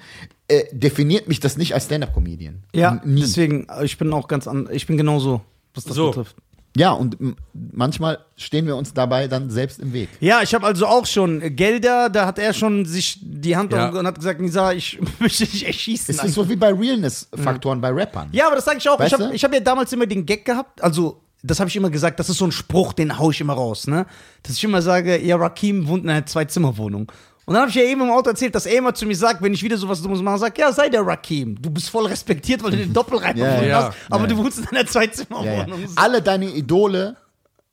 äh, 0.48 0.64
definiert 0.72 1.28
mich 1.28 1.40
das 1.40 1.57
nicht 1.57 1.74
als 1.74 1.86
Stand-Up-Comedian. 1.86 2.64
Ja, 2.74 3.02
N- 3.03 3.14
Nie. 3.14 3.22
deswegen, 3.22 3.68
äh, 3.70 3.86
ich 3.86 3.98
bin 3.98 4.11
auch 4.14 4.28
ganz 4.28 4.48
an, 4.48 4.68
ich 4.72 4.86
bin 4.88 4.98
genauso, 4.98 5.41
was 5.74 5.84
das 5.86 5.95
So. 5.95 6.07
betrifft. 6.10 6.36
Ja, 6.76 6.91
und 6.91 7.15
manchmal 7.53 8.18
stehen 8.36 8.65
wir 8.65 8.76
uns 8.76 8.95
dabei 8.95 9.28
dann 9.28 9.52
selbst 9.52 9.80
im 9.80 9.94
Weg. 9.94 10.10
Ja, 10.20 10.41
ich 10.41 10.56
habe 10.56 10.65
also 10.65 10.88
auch 10.88 11.06
schon 11.06 11.56
Gelder, 11.56 12.10
da 12.10 12.26
hat 12.26 12.40
er 12.40 12.52
schon 12.52 12.86
sich 12.86 13.20
die 13.22 13.56
Hand 13.56 13.72
Ja. 13.74 13.90
und 13.90 14.07
hat 14.07 14.15
gesagt, 14.15 14.41
Nisa, 14.41 14.74
ich 14.74 14.99
möchte 15.20 15.45
dich 15.45 15.68
erschießen. 15.68 16.15
Es 16.15 16.24
ist 16.24 16.34
so 16.34 16.49
wie 16.49 16.56
bei 16.56 16.74
Realness-Faktoren 16.74 17.80
bei 17.80 17.90
Rappern. 17.90 18.30
ja, 18.32 18.48
aber 18.48 18.56
das 18.56 18.65
sage 18.65 18.80
ich 18.80 18.90
auch. 18.90 18.99
Weißt 18.99 19.14
ich 19.14 19.20
habe 19.22 19.36
hab 19.38 19.53
ja 19.53 19.60
damals 19.60 19.94
immer 19.94 20.07
den 20.07 20.26
Gag 20.26 20.45
gehabt, 20.45 20.82
also 20.82 21.22
das 21.44 21.60
habe 21.60 21.70
ich 21.70 21.76
immer 21.76 21.90
gesagt, 21.91 22.20
das 22.20 22.30
ist 22.30 22.38
so 22.38 22.45
ein 22.45 22.52
Spruch, 22.52 22.94
den 22.94 23.20
hau 23.20 23.30
ich 23.30 23.40
immer 23.41 23.53
raus, 23.53 23.86
ne? 23.86 24.06
Dass 24.44 24.56
ich 24.56 24.64
immer 24.64 24.82
sage, 24.82 25.22
ja, 25.24 25.36
Rakim 25.36 25.88
wohnt 25.88 26.06
in 26.06 26.10
einer 26.10 26.26
Zwei-Zimmer-Wohnung. 26.26 27.11
Und 27.45 27.53
dann 27.56 27.61
habe 27.61 27.70
ich 27.70 27.76
ja 27.76 27.84
eben 27.84 28.02
im 28.02 28.10
Auto 28.11 28.30
erzählt, 28.30 28.56
dass 28.56 28.65
er 28.65 28.78
immer 28.78 28.94
zu 28.94 29.06
mir 29.06 29.15
sagt, 29.15 29.41
wenn 29.41 29.53
ich 29.53 29.61
wieder 29.61 29.78
sowas 29.78 30.02
Dummes 30.02 30.22
mache, 30.22 30.38
sagt, 30.38 30.57
ja, 30.57 30.72
sei 30.72 30.88
der 30.90 31.06
Rakim. 31.06 31.61
Du 31.61 31.70
bist 31.70 31.90
voll 31.90 32.06
respektiert, 32.06 32.64
weil 32.64 32.72
du 32.72 32.78
den 32.78 32.94
Doppelreiter 32.94 33.38
Ja, 33.38 33.45
gefunden 33.48 33.70
ja. 33.70 33.84
hast, 33.88 33.98
aber 34.10 34.22
Ja, 34.22 34.28
du 34.28 34.36
ja. 34.36 34.44
wohnst 34.44 34.60
in 34.60 34.68
einer 34.68 34.78
Ja, 34.80 34.84
ja. 34.86 34.90
Zwei-Zimmer-Wohnung. 34.91 35.80
Alle 35.95 36.22
deine 36.22 36.45
Idole 36.52 37.18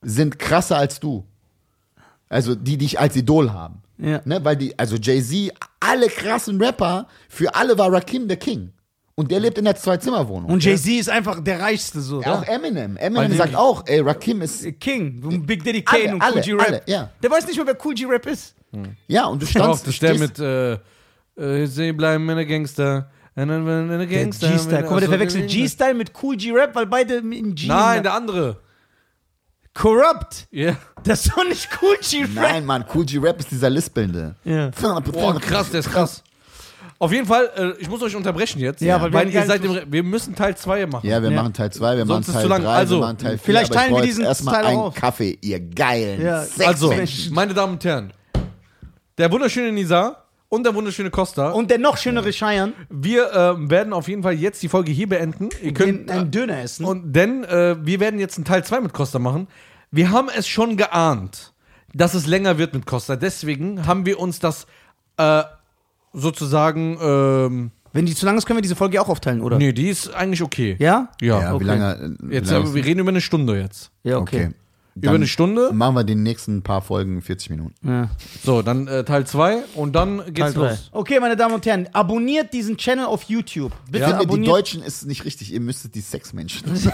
sind 0.02 0.38
krasser 0.38 0.76
als 0.76 0.98
du. 0.98 1.24
Also 2.28 2.54
die 2.54 2.78
dich 2.78 2.98
als 2.98 3.14
Idol 3.16 3.52
haben. 3.52 3.82
Ja. 3.98 4.20
Ne, 4.24 4.42
weil 4.44 4.56
die, 4.56 4.76
also 4.78 4.96
Jay-Z, 4.96 5.52
alle 5.78 6.08
krassen 6.08 6.60
Rapper, 6.62 7.06
für 7.28 7.54
alle 7.54 7.76
war 7.76 7.92
Rakim 7.92 8.26
der 8.28 8.38
King. 8.38 8.72
Und 9.14 9.30
der 9.30 9.40
lebt 9.40 9.58
in 9.58 9.66
der 9.66 9.76
Zwei-Zimmer-Wohnung. 9.76 10.50
Und 10.50 10.64
Jay-Z 10.64 10.86
ist 10.98 11.10
einfach 11.10 11.40
der 11.44 11.60
Reichste 11.60 12.00
so. 12.00 12.22
Auch 12.22 12.42
Eminem. 12.44 12.96
Eminem 12.96 13.30
Weil 13.30 13.36
sagt 13.36 13.50
die- 13.50 13.56
auch, 13.56 13.82
ey, 13.86 14.00
Rakim 14.00 14.40
ist. 14.40 14.64
King, 14.80 15.44
Big 15.46 15.62
Daddy 15.62 15.84
Alle, 15.86 16.02
Kane 16.04 16.14
und 16.14 16.22
alle, 16.22 16.34
Cool 16.36 16.42
G-Rap. 16.42 16.88
ja. 16.88 17.10
Der 17.22 17.30
weiß 17.30 17.46
nicht 17.46 17.56
mehr, 17.56 17.66
wer 17.66 17.76
Cool 17.84 17.94
G-Rap 17.94 18.26
ist. 18.26 18.54
Ja, 19.08 19.26
und 19.26 19.42
du 19.42 19.46
Auch, 19.46 19.50
standst. 19.50 19.86
das 19.86 19.94
ist 19.94 20.02
der 20.02 20.18
mit, 20.18 20.38
äh, 20.38 20.72
äh, 21.62 21.66
sie 21.66 21.92
bleiben 21.92 22.28
in 22.28 22.36
der 22.36 22.46
Gangster. 22.46 23.10
In 23.36 23.48
der 23.48 23.98
Der 23.98 24.06
Gangster. 24.06 24.50
G-Style. 24.50 24.82
Guck 24.82 24.90
mal, 24.90 25.00
der 25.00 25.08
Achso, 25.08 25.10
verwechselt 25.10 25.50
G-Style 25.50 25.94
mit 25.94 26.12
Cool 26.22 26.36
G-Rap, 26.36 26.74
weil 26.74 26.86
beide 26.86 27.14
in 27.16 27.54
G. 27.54 27.66
Nein, 27.68 28.02
der 28.02 28.14
andere. 28.14 28.58
Corrupt. 29.72 30.48
Ja. 30.50 30.76
Das 31.04 31.24
ist 31.24 31.36
doch 31.36 31.44
nicht 31.44 31.68
Cool 31.80 31.96
G-Rap. 32.02 32.30
Nein, 32.34 32.64
Mann, 32.66 32.84
Cool 32.92 33.04
G-Rap 33.06 33.38
ist 33.40 33.50
dieser 33.50 33.70
Lispelnde. 33.70 34.34
Ja. 34.44 34.70
Boah, 35.12 35.40
krass, 35.40 35.70
der 35.70 35.80
ist 35.80 35.90
krass. 35.90 36.22
Auf 36.98 37.12
jeden 37.12 37.26
Fall, 37.26 37.48
äh, 37.56 37.80
ich 37.80 37.88
muss 37.88 38.02
euch 38.02 38.14
unterbrechen 38.14 38.58
jetzt. 38.58 38.82
Ja, 38.82 39.00
weil 39.00 39.10
wir 39.10 39.20
weil 39.20 39.30
ihr 39.30 39.46
seid 39.46 39.64
im, 39.64 39.80
wir 39.90 40.02
müssen 40.02 40.34
Teil 40.34 40.54
2 40.54 40.84
machen. 40.86 41.06
Ja, 41.08 41.22
wir 41.22 41.30
Ja. 41.30 41.36
machen 41.42 41.54
Teil 41.54 41.72
2, 41.72 41.96
wir 41.96 42.04
Sonst 42.04 42.26
machen 42.28 42.34
Teil 42.34 42.42
zu 42.42 42.48
lang. 42.48 42.62
3, 42.62 42.68
Also, 42.68 42.96
wir 42.96 43.00
machen 43.00 43.18
Teil 43.18 43.38
4. 43.38 43.40
vielleicht 43.44 43.72
teilen 43.72 43.94
wir 43.94 44.02
diesen 44.02 44.24
erstmal 44.24 44.54
Teil 44.56 44.64
einen 44.66 44.78
auf. 44.80 44.94
Kaffee, 44.94 45.38
ihr 45.40 45.60
geilen 45.60 46.20
Ja. 46.20 46.42
Sex 46.42 46.66
Also, 46.68 46.88
Menschen. 46.88 47.32
meine 47.32 47.54
Damen 47.54 47.72
und 47.74 47.84
Herren, 47.84 48.12
der 49.20 49.30
wunderschöne 49.30 49.70
Nisa 49.70 50.16
und 50.48 50.64
der 50.64 50.74
wunderschöne 50.74 51.10
Costa. 51.10 51.50
Und 51.50 51.70
der 51.70 51.78
noch 51.78 51.98
schönere 51.98 52.30
Cheyenne, 52.30 52.72
wir 52.88 53.30
äh, 53.32 53.70
werden 53.70 53.92
auf 53.92 54.08
jeden 54.08 54.22
Fall 54.22 54.32
jetzt 54.32 54.62
die 54.62 54.68
Folge 54.68 54.90
hier 54.90 55.08
beenden. 55.08 55.50
Ihr 55.62 55.74
könnt, 55.74 56.10
einen 56.10 56.30
Döner 56.30 56.62
essen. 56.62 56.86
und 56.86 57.12
denn 57.12 57.44
äh, 57.44 57.76
wir 57.84 58.00
werden 58.00 58.18
jetzt 58.18 58.38
einen 58.38 58.46
Teil 58.46 58.64
2 58.64 58.80
mit 58.80 58.92
Costa 58.94 59.18
machen. 59.18 59.46
Wir 59.90 60.10
haben 60.10 60.28
es 60.34 60.48
schon 60.48 60.76
geahnt, 60.76 61.52
dass 61.92 62.14
es 62.14 62.26
länger 62.26 62.56
wird 62.56 62.72
mit 62.72 62.86
Costa. 62.86 63.16
Deswegen 63.16 63.86
haben 63.86 64.06
wir 64.06 64.18
uns 64.18 64.38
das 64.38 64.66
äh, 65.18 65.42
sozusagen. 66.14 66.98
Ähm, 67.02 67.70
Wenn 67.92 68.06
die 68.06 68.14
zu 68.14 68.24
lang 68.24 68.38
ist, 68.38 68.46
können 68.46 68.56
wir 68.56 68.62
diese 68.62 68.76
Folge 68.76 69.02
auch 69.02 69.08
aufteilen, 69.08 69.42
oder? 69.42 69.58
nee, 69.58 69.72
die 69.72 69.88
ist 69.88 70.14
eigentlich 70.14 70.42
okay. 70.42 70.76
Ja? 70.78 71.10
Ja. 71.20 71.42
ja, 71.42 71.54
okay. 71.54 71.62
wie 71.62 71.68
lange? 71.68 72.16
wie 72.22 72.34
Jetzt, 72.34 72.50
lange 72.50 72.70
äh, 72.70 72.74
wir 72.74 72.84
reden 72.84 73.00
über 73.00 73.10
eine 73.10 73.20
Stunde 73.20 73.60
jetzt. 73.60 73.90
Ja, 74.02 74.16
okay. 74.16 74.46
okay. 74.46 74.54
Über 75.02 75.14
eine 75.14 75.26
Stunde. 75.26 75.72
Machen 75.72 75.94
wir 75.94 76.04
die 76.04 76.14
nächsten 76.14 76.62
paar 76.62 76.82
Folgen 76.82 77.22
40 77.22 77.50
Minuten. 77.50 77.88
Ja. 77.88 78.10
So, 78.44 78.62
dann 78.62 78.86
äh, 78.86 79.04
Teil 79.04 79.26
2 79.26 79.64
und 79.74 79.94
dann 79.94 80.22
geht's 80.32 80.54
drei. 80.54 80.70
los. 80.70 80.90
Okay, 80.92 81.20
meine 81.20 81.36
Damen 81.36 81.54
und 81.54 81.66
Herren, 81.66 81.88
abonniert 81.92 82.52
diesen 82.52 82.76
Channel 82.76 83.06
auf 83.06 83.24
YouTube. 83.24 83.72
Bitte 83.86 83.98
Ich 83.98 84.04
finde, 84.04 84.18
die 84.20 84.26
abonniert, 84.28 84.52
Deutschen 84.52 84.82
ist 84.82 85.06
nicht 85.06 85.24
richtig, 85.24 85.52
ihr 85.52 85.60
müsstet 85.60 85.94
die 85.94 86.00
Sexmenschen. 86.00 86.70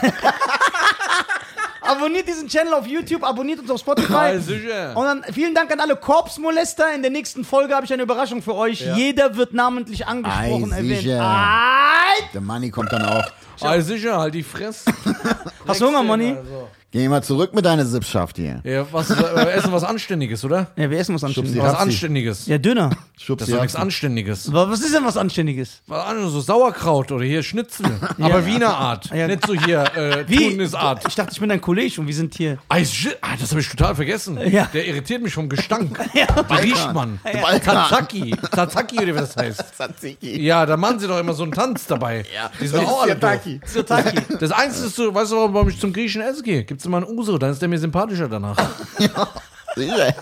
abonniert 1.86 2.28
diesen 2.28 2.48
Channel 2.48 2.74
auf 2.74 2.86
YouTube, 2.86 3.22
abonniert 3.22 3.60
uns 3.60 3.70
auf 3.70 3.80
Spotify. 3.80 4.12
Ja, 4.12 4.40
sicher. 4.40 4.96
Und 4.96 5.04
dann 5.04 5.24
vielen 5.32 5.54
Dank 5.54 5.72
an 5.72 5.80
alle 5.80 5.96
Korpsmolester. 5.96 6.94
In 6.94 7.02
der 7.02 7.10
nächsten 7.10 7.44
Folge 7.44 7.74
habe 7.74 7.86
ich 7.86 7.92
eine 7.92 8.02
Überraschung 8.02 8.42
für 8.42 8.54
euch. 8.54 8.80
Jeder 8.96 9.36
wird 9.36 9.54
namentlich 9.54 10.06
angesprochen, 10.06 10.72
Ei, 10.72 10.76
erwähnt. 10.76 11.00
sicher. 11.00 11.20
Ei. 11.22 12.22
Der 12.34 12.40
Money 12.40 12.70
kommt 12.70 12.92
dann 12.92 13.04
auch. 13.04 13.24
Ah, 13.60 13.80
sicher, 13.80 14.18
halt 14.18 14.34
die 14.34 14.42
Fresse. 14.42 14.92
Hast 15.66 15.80
du 15.80 15.86
Hunger, 15.86 16.02
Money? 16.02 16.36
Also. 16.36 16.68
Geh 16.92 17.08
mal 17.08 17.22
zurück 17.22 17.52
mit 17.52 17.64
deiner 17.64 17.84
Sippschaft 17.84 18.36
hier. 18.36 18.60
Ja, 18.64 18.86
was, 18.92 19.10
äh, 19.10 19.50
essen 19.50 19.72
was 19.72 19.82
Anständiges, 19.82 20.44
oder? 20.44 20.68
Ja, 20.76 20.88
wir 20.88 20.98
essen 20.98 21.14
was 21.16 21.24
Anständiges. 21.24 21.58
Was 21.58 21.72
Rapsi. 21.72 21.82
Anständiges. 21.82 22.46
Ja, 22.46 22.58
Döner. 22.58 22.90
Schubs 23.18 23.40
Das 23.40 23.48
ist 23.48 23.54
doch 23.56 23.62
nichts. 23.62 23.76
Anständiges. 23.76 24.48
Aber 24.48 24.70
Was 24.70 24.80
ist 24.80 24.94
denn 24.94 25.04
was 25.04 25.16
Anständiges? 25.16 25.82
Was 25.88 26.06
anderes, 26.06 26.32
so 26.32 26.40
Sauerkraut 26.40 27.10
oder 27.10 27.24
hier 27.24 27.42
Schnitzel. 27.42 27.86
Aber 28.20 28.46
Wiener 28.46 28.76
Art. 28.76 29.06
Ja. 29.12 29.26
Nicht 29.26 29.44
so 29.46 29.54
hier 29.54 29.84
äh, 29.96 30.24
Tunisart. 30.50 31.06
Ich 31.08 31.16
dachte, 31.16 31.32
ich 31.32 31.40
bin 31.40 31.48
dein 31.48 31.60
Kollege 31.60 32.00
und 32.00 32.06
wir 32.06 32.14
sind 32.14 32.34
hier. 32.34 32.58
Ah, 32.68 32.78
das 32.78 33.50
habe 33.50 33.60
ich 33.60 33.68
total 33.68 33.94
vergessen. 33.96 34.38
Ja. 34.48 34.66
Der 34.72 34.86
irritiert 34.86 35.22
mich 35.22 35.34
vom 35.34 35.48
Gestank. 35.48 35.98
Ja. 36.14 36.26
Der 36.26 36.62
riecht 36.62 36.94
man. 36.94 37.18
Der 37.24 37.40
Balkan. 37.40 37.88
Tzatziki. 37.88 38.34
Tzatziki 38.52 38.96
oder 38.96 39.14
wie 39.14 39.18
das 39.18 39.36
heißt. 39.36 39.74
Tzatziki. 39.74 40.40
Ja, 40.40 40.64
da 40.64 40.76
machen 40.76 40.98
sie 40.98 41.08
doch 41.08 41.18
immer 41.18 41.34
so 41.34 41.42
einen 41.42 41.52
Tanz 41.52 41.86
dabei. 41.86 42.24
Ja. 42.34 42.50
Die 42.58 42.66
sind 42.66 42.86
auch 42.86 43.02
alle. 43.02 43.18
Sirtaki. 43.66 44.20
Das 44.40 44.52
Einzige 44.52 44.86
ist 44.86 44.96
so, 44.96 45.14
weißt 45.14 45.32
du, 45.32 45.36
warum 45.52 45.68
ich 45.68 45.78
zum 45.78 45.92
griechischen 45.92 46.22
Essen 46.22 46.42
gehe? 46.42 46.64
Gibt 46.64 46.80
immer 46.86 46.98
einen 46.98 47.18
Uso, 47.18 47.38
dann 47.38 47.50
ist 47.50 47.60
der 47.60 47.68
mir 47.68 47.78
sympathischer 47.78 48.28
danach. 48.28 48.56
Sicher. 49.76 50.14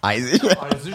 Ei, 0.00 0.20
sicher. 0.20 0.62
Also, 0.62 0.90